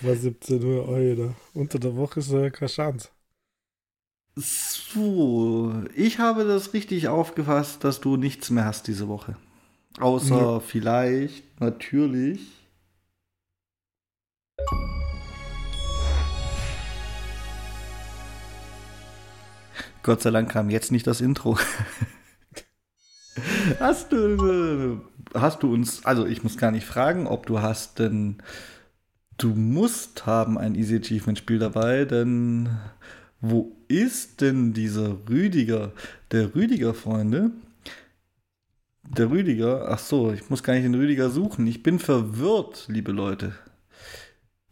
vor 0.00 0.16
17 0.16 0.64
Uhr, 0.64 0.88
Alter. 0.88 1.34
Unter 1.54 1.78
der 1.78 1.96
Woche 1.96 2.20
ist 2.20 2.30
ja 2.30 2.50
keine 2.50 2.70
Chance. 2.70 3.08
So, 4.34 5.72
ich 5.96 6.18
habe 6.18 6.44
das 6.44 6.72
richtig 6.72 7.08
aufgefasst, 7.08 7.82
dass 7.82 8.00
du 8.00 8.16
nichts 8.16 8.50
mehr 8.50 8.64
hast 8.64 8.86
diese 8.86 9.08
Woche. 9.08 9.36
Außer 9.98 10.36
ja. 10.36 10.60
vielleicht, 10.60 11.60
natürlich. 11.60 12.40
Gott 20.04 20.22
sei 20.22 20.30
Dank 20.30 20.50
kam 20.50 20.70
jetzt 20.70 20.92
nicht 20.92 21.06
das 21.06 21.20
Intro. 21.20 21.58
hast 23.80 24.12
du, 24.12 25.00
hast 25.34 25.62
du 25.62 25.72
uns, 25.72 26.04
also 26.04 26.26
ich 26.26 26.42
muss 26.42 26.56
gar 26.56 26.70
nicht 26.70 26.86
fragen, 26.86 27.26
ob 27.26 27.46
du 27.46 27.60
hast, 27.60 27.98
denn 27.98 28.38
du 29.36 29.48
musst 29.54 30.26
haben 30.26 30.58
ein 30.58 30.74
Easy 30.74 30.96
Achievement 30.96 31.38
Spiel 31.38 31.58
dabei, 31.58 32.04
denn 32.04 32.70
wo 33.40 33.76
ist 33.88 34.40
denn 34.40 34.72
dieser 34.72 35.16
Rüdiger? 35.28 35.92
Der 36.32 36.54
Rüdiger, 36.54 36.94
Freunde. 36.94 37.52
Der 39.04 39.30
Rüdiger, 39.30 39.88
ach 39.88 39.98
so, 39.98 40.32
ich 40.32 40.50
muss 40.50 40.62
gar 40.62 40.74
nicht 40.74 40.84
den 40.84 40.94
Rüdiger 40.94 41.30
suchen. 41.30 41.66
Ich 41.66 41.82
bin 41.82 41.98
verwirrt, 41.98 42.86
liebe 42.88 43.12
Leute. 43.12 43.54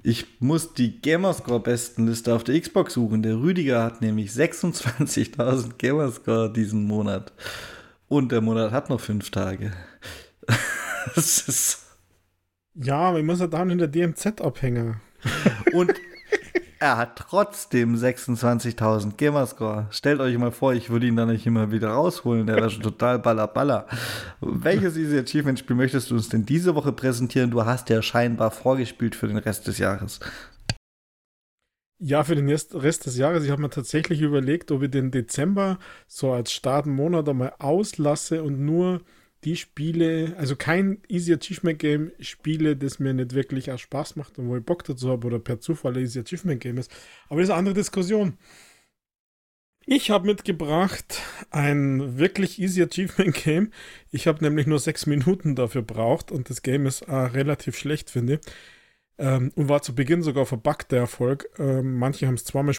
Ich 0.03 0.41
muss 0.41 0.75
die 0.75 1.01
Gamerscore-Bestenliste 1.01 2.35
auf 2.35 2.45
der 2.45 2.61
Xbox 2.61 2.95
suchen. 2.95 3.23
Der 3.23 3.41
Rüdiger 3.41 3.83
hat 3.83 4.03
nämlich 4.03 4.31
26.000 4.31 5.79
Gamerscore 5.79 6.53
diesen 6.53 6.87
Monat. 6.87 7.33
Und 8.09 8.31
der 8.31 8.41
Monat 8.41 8.73
hat 8.73 8.89
noch 8.89 9.01
fünf 9.01 9.31
Tage. 9.31 9.73
das 11.15 11.49
ist. 11.49 11.83
Ja, 12.75 13.17
ich 13.17 13.25
muss 13.25 13.41
ja 13.41 13.47
dann 13.47 13.71
in 13.71 13.79
der 13.79 13.89
DMZ 13.89 14.41
abhängen. 14.41 15.01
Und 15.73 15.95
er 16.79 16.99
hat 16.99 17.17
trotzdem 17.17 17.95
26.000 17.95 19.17
Gamerscore. 19.17 19.87
Stellt 19.91 20.21
euch 20.21 20.37
mal 20.37 20.53
vor, 20.53 20.75
ich 20.75 20.91
würde 20.91 21.07
ihn 21.07 21.17
dann 21.17 21.29
nicht 21.29 21.47
immer 21.47 21.73
wieder 21.73 21.89
rausholen. 21.89 22.47
Der 22.47 22.57
wäre 22.57 22.69
schon 22.69 22.83
total 22.83 23.19
baller 23.19 23.47
baller. 23.47 23.87
Welches 24.41 24.97
Easy 24.97 25.19
Achievement 25.19 25.59
Spiel 25.59 25.77
möchtest 25.77 26.11
du 26.11 26.17
uns 26.17 26.29
denn 26.29 26.45
diese 26.45 26.75
Woche 26.75 26.93
präsentieren? 26.93 27.51
Du 27.51 27.65
hast 27.65 27.89
ja 27.89 28.03
scheinbar 28.03 28.51
vorgespielt 28.51 29.15
für 29.15 29.27
den 29.27 29.39
Rest 29.39 29.67
des 29.67 29.79
Jahres. 29.79 30.21
Ja, 31.99 32.25
für 32.25 32.37
den 32.37 32.51
Rest 32.51 33.07
des 33.07 33.17
Jahres. 33.17 33.45
Ich 33.45 33.51
habe 33.51 33.63
mir 33.63 33.71
tatsächlich 33.71 34.21
überlegt, 34.21 34.71
ob 34.71 34.83
ich 34.83 34.91
den 34.91 35.11
Dezember 35.11 35.79
so 36.07 36.33
als 36.33 36.53
Startmonat 36.53 37.27
einmal 37.27 37.55
auslasse 37.59 38.43
und 38.43 38.61
nur 38.61 39.01
die 39.47 39.55
Spiele, 39.55 40.35
also 40.39 40.57
kein 40.57 40.99
Easy 41.09 41.33
Achievement 41.33 41.79
Game 41.79 42.11
spiele, 42.19 42.77
das 42.77 42.99
mir 42.99 43.15
nicht 43.15 43.33
wirklich 43.33 43.71
auch 43.71 43.79
Spaß 43.79 44.17
macht 44.17 44.41
und 44.41 44.49
wo 44.49 44.57
ich 44.57 44.65
Bock 44.65 44.83
dazu 44.83 45.09
habe 45.09 45.29
oder 45.29 45.39
per 45.39 45.61
Zufall 45.61 45.95
ein 45.95 46.01
Easy 46.01 46.19
Achievement 46.19 46.61
Game 46.61 46.79
ist. 46.79 46.91
Aber 47.29 47.41
das 47.41 47.49
ist 47.49 47.51
eine 47.51 47.61
andere 47.61 47.75
Diskussion. 47.77 48.37
Ich 49.87 50.11
habe 50.11 50.27
mitgebracht 50.27 51.23
ein 51.51 52.19
wirklich 52.19 52.59
Easy 52.61 52.83
Achievement 52.83 53.35
Game. 53.37 53.71
Ich 54.11 54.27
habe 54.27 54.43
nämlich 54.43 54.67
nur 54.67 54.81
sechs 54.81 55.07
Minuten 55.07 55.55
dafür 55.55 55.83
braucht 55.83 56.33
und 56.33 56.51
das 56.51 56.63
Game 56.63 56.85
ist 56.85 57.03
äh, 57.03 57.15
relativ 57.15 57.79
schlecht, 57.79 58.11
finde 58.11 58.35
ich. 58.35 58.41
Ähm, 59.19 59.53
und 59.55 59.69
war 59.69 59.81
zu 59.81 59.95
Beginn 59.95 60.23
sogar 60.23 60.45
verbuggt, 60.45 60.91
der 60.91 60.99
Erfolg. 60.99 61.49
Ähm, 61.61 61.95
manche 61.95 62.27
haben 62.27 62.35
es 62.35 62.45
zweimal 62.45 62.75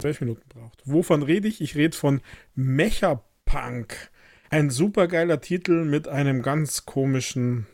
zwölf 0.00 0.22
Minuten 0.22 0.48
braucht. 0.48 0.80
Wovon 0.86 1.22
rede 1.22 1.46
ich? 1.46 1.60
Ich 1.60 1.76
rede 1.76 1.94
von 1.94 2.22
Mechapunk. 2.54 4.10
Ein 4.50 4.70
supergeiler 4.70 5.40
Titel 5.40 5.84
mit 5.84 6.08
einem 6.08 6.42
ganz 6.42 6.86
komischen 6.86 7.66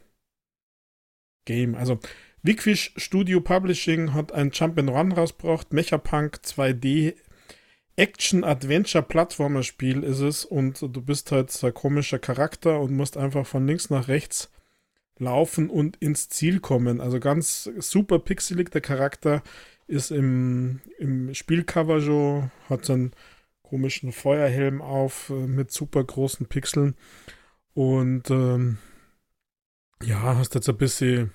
Game. 1.45 1.75
Also, 1.75 1.99
Wigfish 2.43 2.93
Studio 2.97 3.41
Publishing 3.41 4.13
hat 4.13 4.33
ein 4.33 4.51
Jump'n'Run 4.51 5.15
rausgebracht. 5.15 5.73
Mechapunk 5.73 6.41
2D 6.45 7.15
Action-Adventure-Plattformer-Spiel 7.97 10.03
ist 10.03 10.21
es 10.21 10.45
und 10.45 10.83
du 10.83 11.01
bist 11.01 11.33
halt 11.33 11.51
so 11.51 11.69
ein 11.69 11.75
komischer 11.75 12.19
Charakter 12.19 12.81
und 12.81 12.93
musst 12.93 13.17
einfach 13.17 13.47
von 13.47 13.67
links 13.67 13.89
nach 13.89 14.09
rechts 14.09 14.51
laufen 15.19 15.71
und 15.71 15.97
ins 15.99 16.29
Ziel 16.29 16.61
kommen. 16.61 17.01
Also 17.01 17.21
ganz 17.21 17.71
super 17.79 18.19
pixelig. 18.19 18.71
Der 18.73 18.81
Charakter 18.81 19.43
ist 19.87 20.11
im, 20.11 20.81
im 20.99 21.33
Spielcover 21.35 22.01
schon, 22.01 22.51
hat 22.69 22.85
so 22.85 22.95
ein 22.95 23.13
komischen 23.65 24.13
Feuerhelm 24.13 24.81
auf 24.81 25.31
äh, 25.31 25.47
mit 25.47 25.73
super 25.73 26.05
großen 26.05 26.47
Pixeln. 26.47 26.95
Und 27.75 28.31
ähm, 28.31 28.79
ja, 30.03 30.37
hast 30.37 30.55
jetzt 30.55 30.69
ein 30.69 30.77
bisschen 30.77 31.33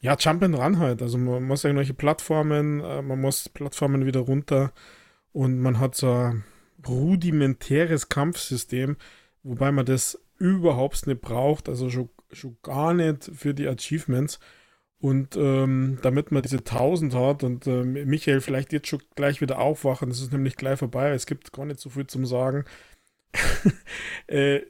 ja, 0.00 0.16
Jump 0.18 0.42
and 0.42 0.56
Run 0.56 0.78
halt. 0.78 1.02
Also 1.02 1.18
man 1.18 1.44
muss 1.44 1.64
irgendwelche 1.64 1.94
Plattformen, 1.94 2.80
äh, 2.80 3.02
man 3.02 3.20
muss 3.20 3.48
Plattformen 3.48 4.06
wieder 4.06 4.20
runter 4.20 4.72
und 5.32 5.60
man 5.60 5.78
hat 5.78 5.94
so 5.94 6.12
ein 6.12 6.44
rudimentäres 6.86 8.08
Kampfsystem, 8.08 8.96
wobei 9.42 9.70
man 9.70 9.86
das 9.86 10.18
überhaupt 10.38 11.06
nicht 11.06 11.20
braucht, 11.20 11.68
also 11.68 11.90
schon, 11.90 12.08
schon 12.32 12.56
gar 12.62 12.94
nicht 12.94 13.30
für 13.34 13.52
die 13.52 13.68
Achievements. 13.68 14.40
Und 15.00 15.34
ähm, 15.36 15.98
damit 16.02 16.30
man 16.30 16.42
diese 16.42 16.58
1000 16.58 17.14
hat 17.14 17.42
und 17.42 17.66
äh, 17.66 17.84
Michael 17.84 18.42
vielleicht 18.42 18.72
jetzt 18.72 18.88
schon 18.88 19.02
gleich 19.14 19.40
wieder 19.40 19.58
aufwachen, 19.58 20.10
das 20.10 20.20
ist 20.20 20.32
nämlich 20.32 20.56
gleich 20.56 20.78
vorbei, 20.78 21.10
es 21.10 21.24
gibt 21.24 21.52
gar 21.52 21.64
nicht 21.64 21.80
so 21.80 21.88
viel 21.88 22.06
zum 22.06 22.26
Sagen. 22.26 22.64
äh, 24.26 24.60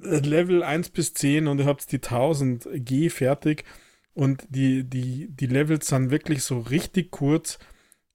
Level 0.00 0.62
1 0.62 0.90
bis 0.90 1.12
10 1.14 1.46
und 1.46 1.58
ihr 1.58 1.66
habt 1.66 1.90
die 1.92 1.96
1000 1.96 2.68
G 2.74 3.10
fertig 3.10 3.64
und 4.14 4.46
die, 4.48 4.84
die, 4.84 5.28
die 5.28 5.46
Levels 5.46 5.88
sind 5.88 6.10
wirklich 6.10 6.42
so 6.42 6.60
richtig 6.60 7.10
kurz 7.10 7.58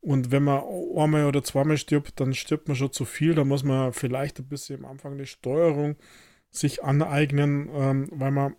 und 0.01 0.31
wenn 0.31 0.43
man 0.43 0.63
einmal 0.95 1.25
oder 1.25 1.43
zweimal 1.43 1.77
stirbt, 1.77 2.19
dann 2.19 2.33
stirbt 2.33 2.67
man 2.67 2.77
schon 2.77 2.91
zu 2.91 3.05
viel, 3.05 3.35
da 3.35 3.43
muss 3.43 3.63
man 3.63 3.93
vielleicht 3.93 4.39
ein 4.39 4.47
bisschen 4.47 4.83
am 4.83 4.91
Anfang 4.91 5.13
eine 5.13 5.25
Steuerung 5.25 5.95
sich 6.51 6.83
aneignen, 6.83 7.69
ähm, 7.73 8.07
weil 8.11 8.31
man 8.31 8.55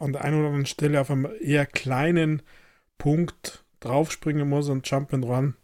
an 0.00 0.12
der 0.12 0.24
einen 0.24 0.38
oder 0.38 0.46
anderen 0.48 0.66
Stelle 0.66 1.00
auf 1.00 1.10
einem 1.10 1.28
eher 1.40 1.66
kleinen 1.66 2.42
Punkt 2.98 3.64
draufspringen 3.80 4.48
muss 4.48 4.68
und 4.68 4.88
Jump 4.88 5.12
and 5.12 5.24
Run. 5.24 5.56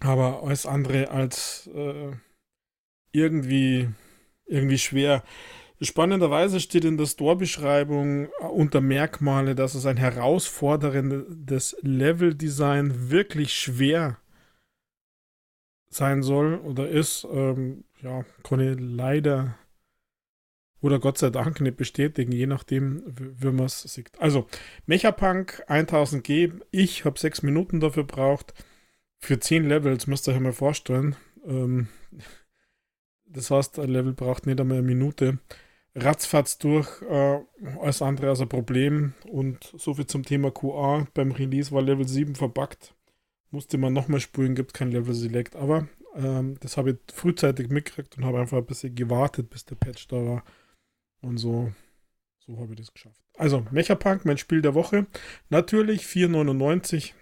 Aber 0.00 0.42
alles 0.42 0.66
andere 0.66 1.10
als 1.10 1.68
äh, 1.74 2.12
irgendwie, 3.12 3.88
irgendwie 4.46 4.78
schwer. 4.78 5.22
Spannenderweise 5.80 6.60
steht 6.60 6.84
in 6.84 6.96
der 6.96 7.06
Store-Beschreibung 7.06 8.26
äh, 8.26 8.44
unter 8.44 8.80
Merkmale, 8.80 9.54
dass 9.54 9.74
es 9.74 9.86
ein 9.86 9.96
herausforderndes 9.96 11.76
Level-Design 11.82 13.10
wirklich 13.10 13.54
schwer 13.54 14.18
sein 15.88 16.22
soll 16.22 16.56
oder 16.58 16.88
ist. 16.88 17.26
Ähm, 17.30 17.84
ja, 18.02 18.20
ich 18.20 18.42
leider 18.78 19.56
oder 20.84 20.98
Gott 20.98 21.16
sei 21.16 21.30
Dank 21.30 21.62
nicht 21.62 21.78
bestätigen, 21.78 22.30
je 22.30 22.46
nachdem, 22.46 23.02
wie 23.06 23.50
man 23.50 23.64
es 23.64 23.80
sieht. 23.80 24.10
Also, 24.18 24.46
Mechapunk 24.84 25.64
1000G, 25.66 26.60
ich 26.72 27.06
habe 27.06 27.18
sechs 27.18 27.42
Minuten 27.42 27.80
dafür 27.80 28.04
braucht. 28.04 28.52
Für 29.18 29.40
zehn 29.40 29.66
Levels 29.66 30.06
müsst 30.06 30.28
ihr 30.28 30.34
euch 30.34 30.40
mal 30.40 30.52
vorstellen. 30.52 31.16
Ähm, 31.46 31.88
das 33.24 33.50
heißt, 33.50 33.78
ein 33.78 33.88
Level 33.88 34.12
braucht 34.12 34.44
nicht 34.44 34.60
einmal 34.60 34.76
eine 34.76 34.86
Minute. 34.86 35.38
Ratzfatz 35.94 36.58
durch, 36.58 37.00
äh, 37.00 37.40
alles 37.80 38.02
andere 38.02 38.28
als 38.28 38.42
ein 38.42 38.50
Problem. 38.50 39.14
Und 39.26 39.72
so 39.78 39.94
viel 39.94 40.06
zum 40.06 40.22
Thema 40.22 40.50
QA. 40.50 41.06
Beim 41.14 41.32
Release 41.32 41.72
war 41.72 41.80
Level 41.80 42.06
7 42.06 42.34
verbuggt. 42.34 42.94
Musste 43.50 43.78
man 43.78 43.94
nochmal 43.94 44.20
spulen, 44.20 44.54
gibt 44.54 44.74
kein 44.74 44.92
Level 44.92 45.14
Select. 45.14 45.56
Aber 45.56 45.88
ähm, 46.14 46.58
das 46.60 46.76
habe 46.76 46.90
ich 46.90 47.14
frühzeitig 47.14 47.70
mitgekriegt 47.70 48.18
und 48.18 48.26
habe 48.26 48.40
einfach 48.40 48.58
ein 48.58 48.66
bisschen 48.66 48.94
gewartet, 48.94 49.48
bis 49.48 49.64
der 49.64 49.76
Patch 49.76 50.08
da 50.08 50.16
war. 50.16 50.44
Und 51.24 51.38
so, 51.38 51.72
so 52.46 52.58
habe 52.58 52.72
ich 52.72 52.78
das 52.78 52.92
geschafft. 52.92 53.18
Also, 53.38 53.66
Mechapunk, 53.70 54.26
mein 54.26 54.36
Spiel 54.36 54.60
der 54.60 54.74
Woche. 54.74 55.06
Natürlich 55.48 56.02
4,99. 56.02 57.12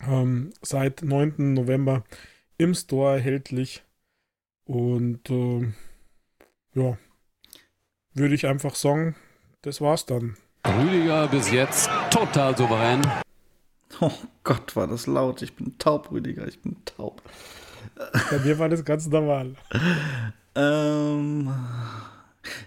Ähm, 0.00 0.52
seit 0.62 1.02
9. 1.02 1.54
November 1.54 2.04
im 2.56 2.74
Store 2.74 3.16
erhältlich. 3.16 3.82
Und 4.64 5.28
äh, 5.30 5.72
ja, 6.74 6.98
würde 8.14 8.34
ich 8.34 8.46
einfach 8.46 8.74
sagen, 8.74 9.14
das 9.60 9.80
war's 9.80 10.06
dann. 10.06 10.36
Rüdiger 10.66 11.28
bis 11.28 11.50
jetzt 11.50 11.90
total 12.10 12.56
souverän. 12.56 13.02
Oh 14.00 14.12
Gott, 14.42 14.74
war 14.74 14.86
das 14.86 15.06
laut. 15.06 15.42
Ich 15.42 15.54
bin 15.54 15.78
taub, 15.78 16.10
Rüdiger. 16.10 16.48
Ich 16.48 16.60
bin 16.60 16.76
taub. 16.84 17.22
Bei 18.30 18.38
mir 18.40 18.58
war 18.58 18.68
das 18.68 18.84
ganz 18.84 19.06
normal. 19.06 19.54
Ähm, 20.54 21.54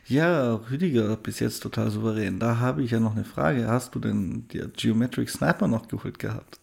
ja, 0.07 0.55
Rüdiger, 0.55 1.15
bis 1.17 1.39
jetzt 1.39 1.61
total 1.61 1.89
souverän. 1.89 2.39
Da 2.39 2.59
habe 2.59 2.83
ich 2.83 2.91
ja 2.91 2.99
noch 2.99 3.15
eine 3.15 3.25
Frage. 3.25 3.67
Hast 3.67 3.95
du 3.95 3.99
denn 3.99 4.47
der 4.49 4.67
Geometric 4.67 5.29
Sniper 5.29 5.67
noch 5.67 5.87
geholt 5.87 6.19
gehabt? 6.19 6.59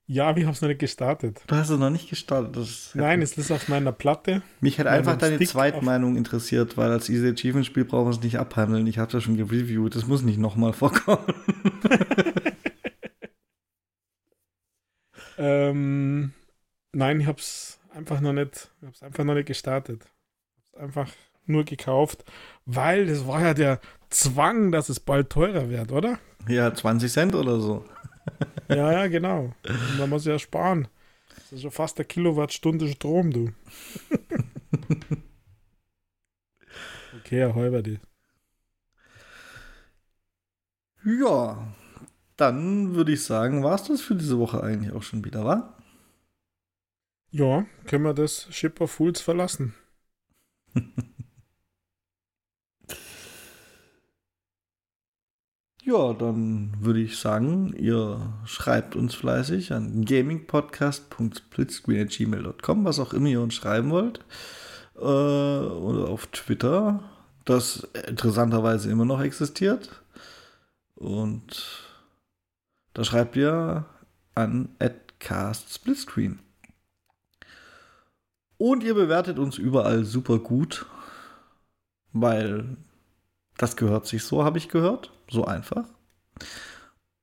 Ja, 0.05 0.35
wir 0.35 0.45
haben 0.45 0.51
es 0.51 0.61
noch 0.61 0.67
nicht 0.67 0.81
gestartet. 0.81 1.41
Du 1.47 1.55
hast 1.55 1.69
es 1.69 1.79
noch 1.79 1.89
nicht 1.89 2.09
gestartet. 2.09 2.91
Nein, 2.93 3.21
es 3.21 3.37
ist 3.37 3.51
auf 3.51 3.69
meiner 3.69 3.93
Platte. 3.93 4.41
Mich 4.59 4.77
hat 4.77 4.85
einfach 4.85 5.17
deine 5.17 5.37
Stick 5.37 5.47
Zweitmeinung 5.47 6.17
interessiert, 6.17 6.75
weil 6.75 6.91
als 6.91 7.07
Easy 7.07 7.29
Achievement 7.29 7.65
Spiel 7.65 7.85
brauchen 7.85 8.07
wir 8.07 8.11
es 8.11 8.21
nicht 8.21 8.37
abhandeln. 8.37 8.85
Ich 8.85 8.97
habe 8.97 9.09
das 9.09 9.23
schon 9.23 9.37
gereviewt. 9.37 9.95
Das 9.95 10.05
muss 10.05 10.21
nicht 10.21 10.37
nochmal 10.37 10.73
vorkommen. 10.73 11.23
Ähm, 15.37 16.33
nein, 16.91 17.19
ich 17.19 17.27
habe 17.27 17.39
es 17.39 17.79
einfach 17.93 18.21
noch 18.21 18.33
nicht, 18.33 18.71
ich 18.77 18.85
habe 18.85 18.93
es 18.93 19.03
einfach 19.03 19.23
noch 19.23 19.33
nicht 19.33 19.47
gestartet. 19.47 20.05
Einfach 20.73 21.09
nur 21.45 21.63
gekauft, 21.65 22.23
weil 22.65 23.07
das 23.07 23.27
war 23.27 23.41
ja 23.41 23.53
der 23.53 23.79
Zwang, 24.09 24.71
dass 24.71 24.89
es 24.89 24.99
bald 24.99 25.29
teurer 25.29 25.69
wird, 25.69 25.91
oder? 25.91 26.19
ja, 26.47 26.73
20 26.73 27.11
Cent 27.11 27.35
oder 27.35 27.59
so. 27.59 27.85
Ja, 28.69 28.91
ja, 28.91 29.07
genau. 29.07 29.53
Und 29.67 29.99
da 29.99 30.07
muss 30.07 30.21
ich 30.21 30.31
ja 30.31 30.39
sparen. 30.39 30.87
Das 31.27 31.51
ist 31.51 31.61
schon 31.63 31.71
fast 31.71 31.97
eine 31.97 32.05
Kilowattstunde 32.05 32.87
Strom, 32.87 33.31
du. 33.31 33.51
okay, 37.19 37.39
Herr 37.39 37.53
Heuberdi. 37.53 37.99
Ja, 41.03 41.75
dann 42.37 42.95
würde 42.95 43.11
ich 43.11 43.23
sagen, 43.23 43.61
war 43.61 43.75
es 43.75 43.83
das 43.83 44.01
für 44.01 44.15
diese 44.15 44.39
Woche 44.39 44.63
eigentlich 44.63 44.93
auch 44.93 45.03
schon 45.03 45.25
wieder, 45.25 45.43
wa? 45.43 45.77
Ja, 47.31 47.65
können 47.85 48.05
wir 48.05 48.13
das 48.13 48.47
Ship 48.51 48.79
of 48.79 48.91
Fools 48.91 49.19
verlassen? 49.19 49.75
Ja, 55.85 56.13
dann 56.13 56.71
würde 56.79 57.01
ich 57.01 57.17
sagen, 57.17 57.73
ihr 57.77 58.33
schreibt 58.45 58.95
uns 58.95 59.15
fleißig 59.15 59.73
an 59.73 60.05
gamingpodcast.splitscreen.gmail.com, 60.05 62.85
was 62.85 62.99
auch 62.99 63.11
immer 63.11 63.27
ihr 63.27 63.41
uns 63.41 63.53
schreiben 63.53 63.91
wollt. 63.91 64.21
Äh, 64.95 65.01
oder 65.01 66.07
auf 66.07 66.27
Twitter, 66.27 67.03
das 67.43 67.85
interessanterweise 68.07 68.89
immer 68.89 69.03
noch 69.03 69.19
existiert. 69.19 70.01
Und 70.95 71.83
da 72.93 73.03
schreibt 73.03 73.35
ihr 73.35 73.85
an 74.35 74.69
@castsplitscreen. 75.19 76.39
Und 78.57 78.83
ihr 78.83 78.93
bewertet 78.93 79.37
uns 79.37 79.57
überall 79.57 80.05
super 80.05 80.39
gut, 80.39 80.85
weil 82.13 82.77
das 83.57 83.75
gehört 83.75 84.07
sich 84.07 84.23
so, 84.23 84.45
habe 84.45 84.57
ich 84.57 84.69
gehört. 84.69 85.11
So 85.33 85.45
einfach. 85.45 85.85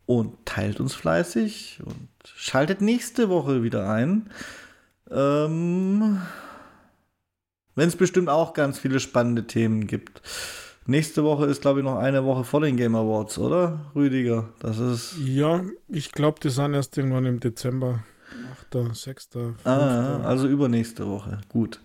Und 0.04 0.44
teilt 0.44 0.80
uns 0.80 0.94
fleißig 0.94 1.78
und 1.84 2.08
schaltet 2.24 2.80
nächste 2.80 3.28
Woche 3.28 3.62
wieder 3.62 3.88
ein. 3.88 4.28
Ähm, 5.08 6.20
Wenn 7.76 7.88
es 7.88 7.94
bestimmt 7.94 8.28
auch 8.28 8.52
ganz 8.52 8.80
viele 8.80 8.98
spannende 8.98 9.46
Themen 9.46 9.86
gibt. 9.86 10.22
Nächste 10.86 11.22
Woche 11.22 11.46
ist, 11.46 11.62
glaube 11.62 11.78
ich, 11.78 11.84
noch 11.84 11.98
eine 11.98 12.24
Woche 12.24 12.42
vor 12.42 12.60
den 12.60 12.76
Game 12.76 12.96
Awards, 12.96 13.38
oder, 13.38 13.92
Rüdiger? 13.94 14.48
Das 14.58 14.80
ist. 14.80 15.14
Ja, 15.24 15.62
ich 15.86 16.10
glaube, 16.10 16.40
die 16.40 16.50
sind 16.50 16.74
erst 16.74 16.98
irgendwann 16.98 17.26
im 17.26 17.38
Dezember. 17.38 18.02
8., 18.72 18.96
6., 18.96 19.28
5. 19.32 19.66
Ah, 19.66 20.20
also 20.24 20.48
übernächste 20.48 21.06
Woche. 21.06 21.42
Gut. 21.48 21.80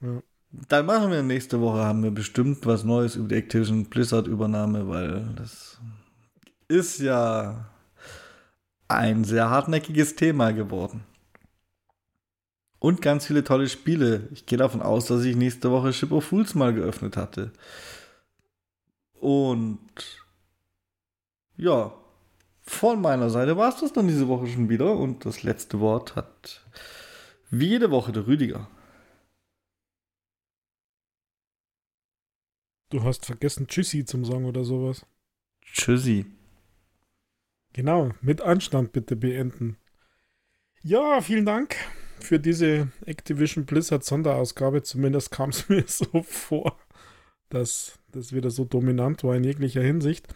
Ja. 0.00 0.22
Dann 0.52 0.84
machen 0.84 1.10
wir 1.10 1.22
nächste 1.22 1.60
Woche, 1.62 1.78
haben 1.78 2.02
wir 2.02 2.10
bestimmt 2.10 2.66
was 2.66 2.84
Neues 2.84 3.16
über 3.16 3.28
die 3.28 3.36
Activision 3.36 3.86
Blizzard 3.86 4.26
Übernahme, 4.26 4.86
weil 4.86 5.34
das 5.34 5.80
ist 6.68 7.00
ja 7.00 7.70
ein 8.88 9.24
sehr 9.24 9.48
hartnäckiges 9.48 10.14
Thema 10.14 10.52
geworden. 10.52 11.04
Und 12.78 13.00
ganz 13.00 13.26
viele 13.26 13.44
tolle 13.44 13.68
Spiele. 13.68 14.28
Ich 14.32 14.44
gehe 14.44 14.58
davon 14.58 14.82
aus, 14.82 15.06
dass 15.06 15.24
ich 15.24 15.36
nächste 15.36 15.70
Woche 15.70 15.92
Ship 15.92 16.12
of 16.12 16.24
Fools 16.24 16.54
mal 16.54 16.74
geöffnet 16.74 17.16
hatte. 17.16 17.52
Und 19.14 19.78
ja, 21.56 21.92
von 22.60 23.00
meiner 23.00 23.30
Seite 23.30 23.56
war 23.56 23.68
es 23.68 23.80
das 23.80 23.92
dann 23.92 24.08
diese 24.08 24.28
Woche 24.28 24.48
schon 24.48 24.68
wieder. 24.68 24.96
Und 24.96 25.24
das 25.24 25.44
letzte 25.44 25.80
Wort 25.80 26.16
hat 26.16 26.66
wie 27.50 27.68
jede 27.68 27.90
Woche 27.90 28.12
der 28.12 28.26
Rüdiger. 28.26 28.68
Du 32.92 33.04
hast 33.04 33.24
vergessen, 33.24 33.68
Tschüssi 33.68 34.04
zum 34.04 34.26
Sagen 34.26 34.44
oder 34.44 34.64
sowas. 34.64 35.06
Tschüssi. 35.62 36.26
Genau, 37.72 38.10
mit 38.20 38.42
Anstand 38.42 38.92
bitte 38.92 39.16
beenden. 39.16 39.78
Ja, 40.82 41.22
vielen 41.22 41.46
Dank 41.46 41.74
für 42.20 42.38
diese 42.38 42.92
Activision 43.06 43.64
Blizzard 43.64 44.04
Sonderausgabe. 44.04 44.82
Zumindest 44.82 45.30
kam 45.30 45.48
es 45.48 45.66
mir 45.70 45.84
so 45.86 46.22
vor, 46.22 46.76
dass 47.48 47.98
das 48.10 48.34
wieder 48.34 48.50
so 48.50 48.66
dominant 48.66 49.24
war 49.24 49.36
in 49.36 49.44
jeglicher 49.44 49.80
Hinsicht. 49.80 50.28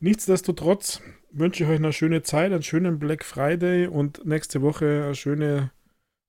Nichtsdestotrotz 0.00 1.02
wünsche 1.30 1.64
ich 1.64 1.68
euch 1.68 1.76
eine 1.76 1.92
schöne 1.92 2.22
Zeit, 2.22 2.52
einen 2.52 2.62
schönen 2.62 2.98
Black 2.98 3.22
Friday 3.22 3.86
und 3.86 4.24
nächste 4.24 4.62
Woche 4.62 5.02
eine 5.04 5.14
schöne 5.14 5.72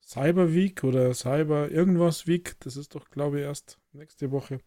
Cyber 0.02 0.52
Week 0.52 0.84
oder 0.84 1.14
Cyber 1.14 1.70
irgendwas 1.70 2.26
Week. 2.26 2.56
Das 2.60 2.76
ist 2.76 2.94
doch, 2.94 3.08
glaube 3.08 3.38
ich, 3.38 3.46
erst 3.46 3.78
nächste 3.94 4.30
Woche. 4.30 4.60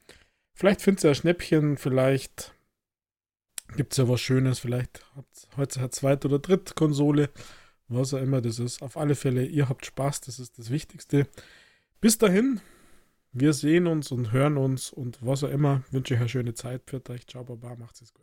Vielleicht 0.54 0.82
findet 0.82 1.04
ihr 1.04 1.10
ein 1.10 1.16
Schnäppchen, 1.16 1.78
vielleicht 1.78 2.54
gibt 3.76 3.94
es 3.94 3.98
ja 3.98 4.08
was 4.08 4.22
Schönes, 4.22 4.60
vielleicht 4.60 5.04
habt 5.16 5.48
heute 5.58 5.80
eine 5.80 5.90
Zweit- 5.90 6.26
oder 6.26 6.40
Drittkonsole, 6.40 7.30
was 7.88 8.14
auch 8.14 8.22
immer 8.22 8.42
das 8.42 8.60
ist. 8.60 8.82
Auf 8.82 8.98
alle 8.98 9.16
Fälle, 9.16 9.46
ihr 9.46 9.68
habt 9.68 9.86
Spaß, 9.86 10.22
das 10.22 10.40
ist 10.40 10.60
das 10.60 10.70
Wichtigste. 10.70 11.28
Bis 12.00 12.18
dahin, 12.18 12.62
wir 13.32 13.54
sehen 13.54 13.88
uns 13.88 14.12
und 14.12 14.32
hören 14.32 14.58
uns 14.58 14.92
und 14.92 15.18
was 15.22 15.44
auch 15.44 15.50
immer. 15.50 15.84
Wünsche 15.90 16.14
euch 16.14 16.20
eine 16.20 16.30
schöne 16.30 16.54
Zeit. 16.54 16.84
Für 16.86 17.02
euch, 17.10 17.26
ciao, 17.26 17.44
baba, 17.44 17.76
macht's 17.76 18.02
es 18.02 18.14
gut. 18.14 18.23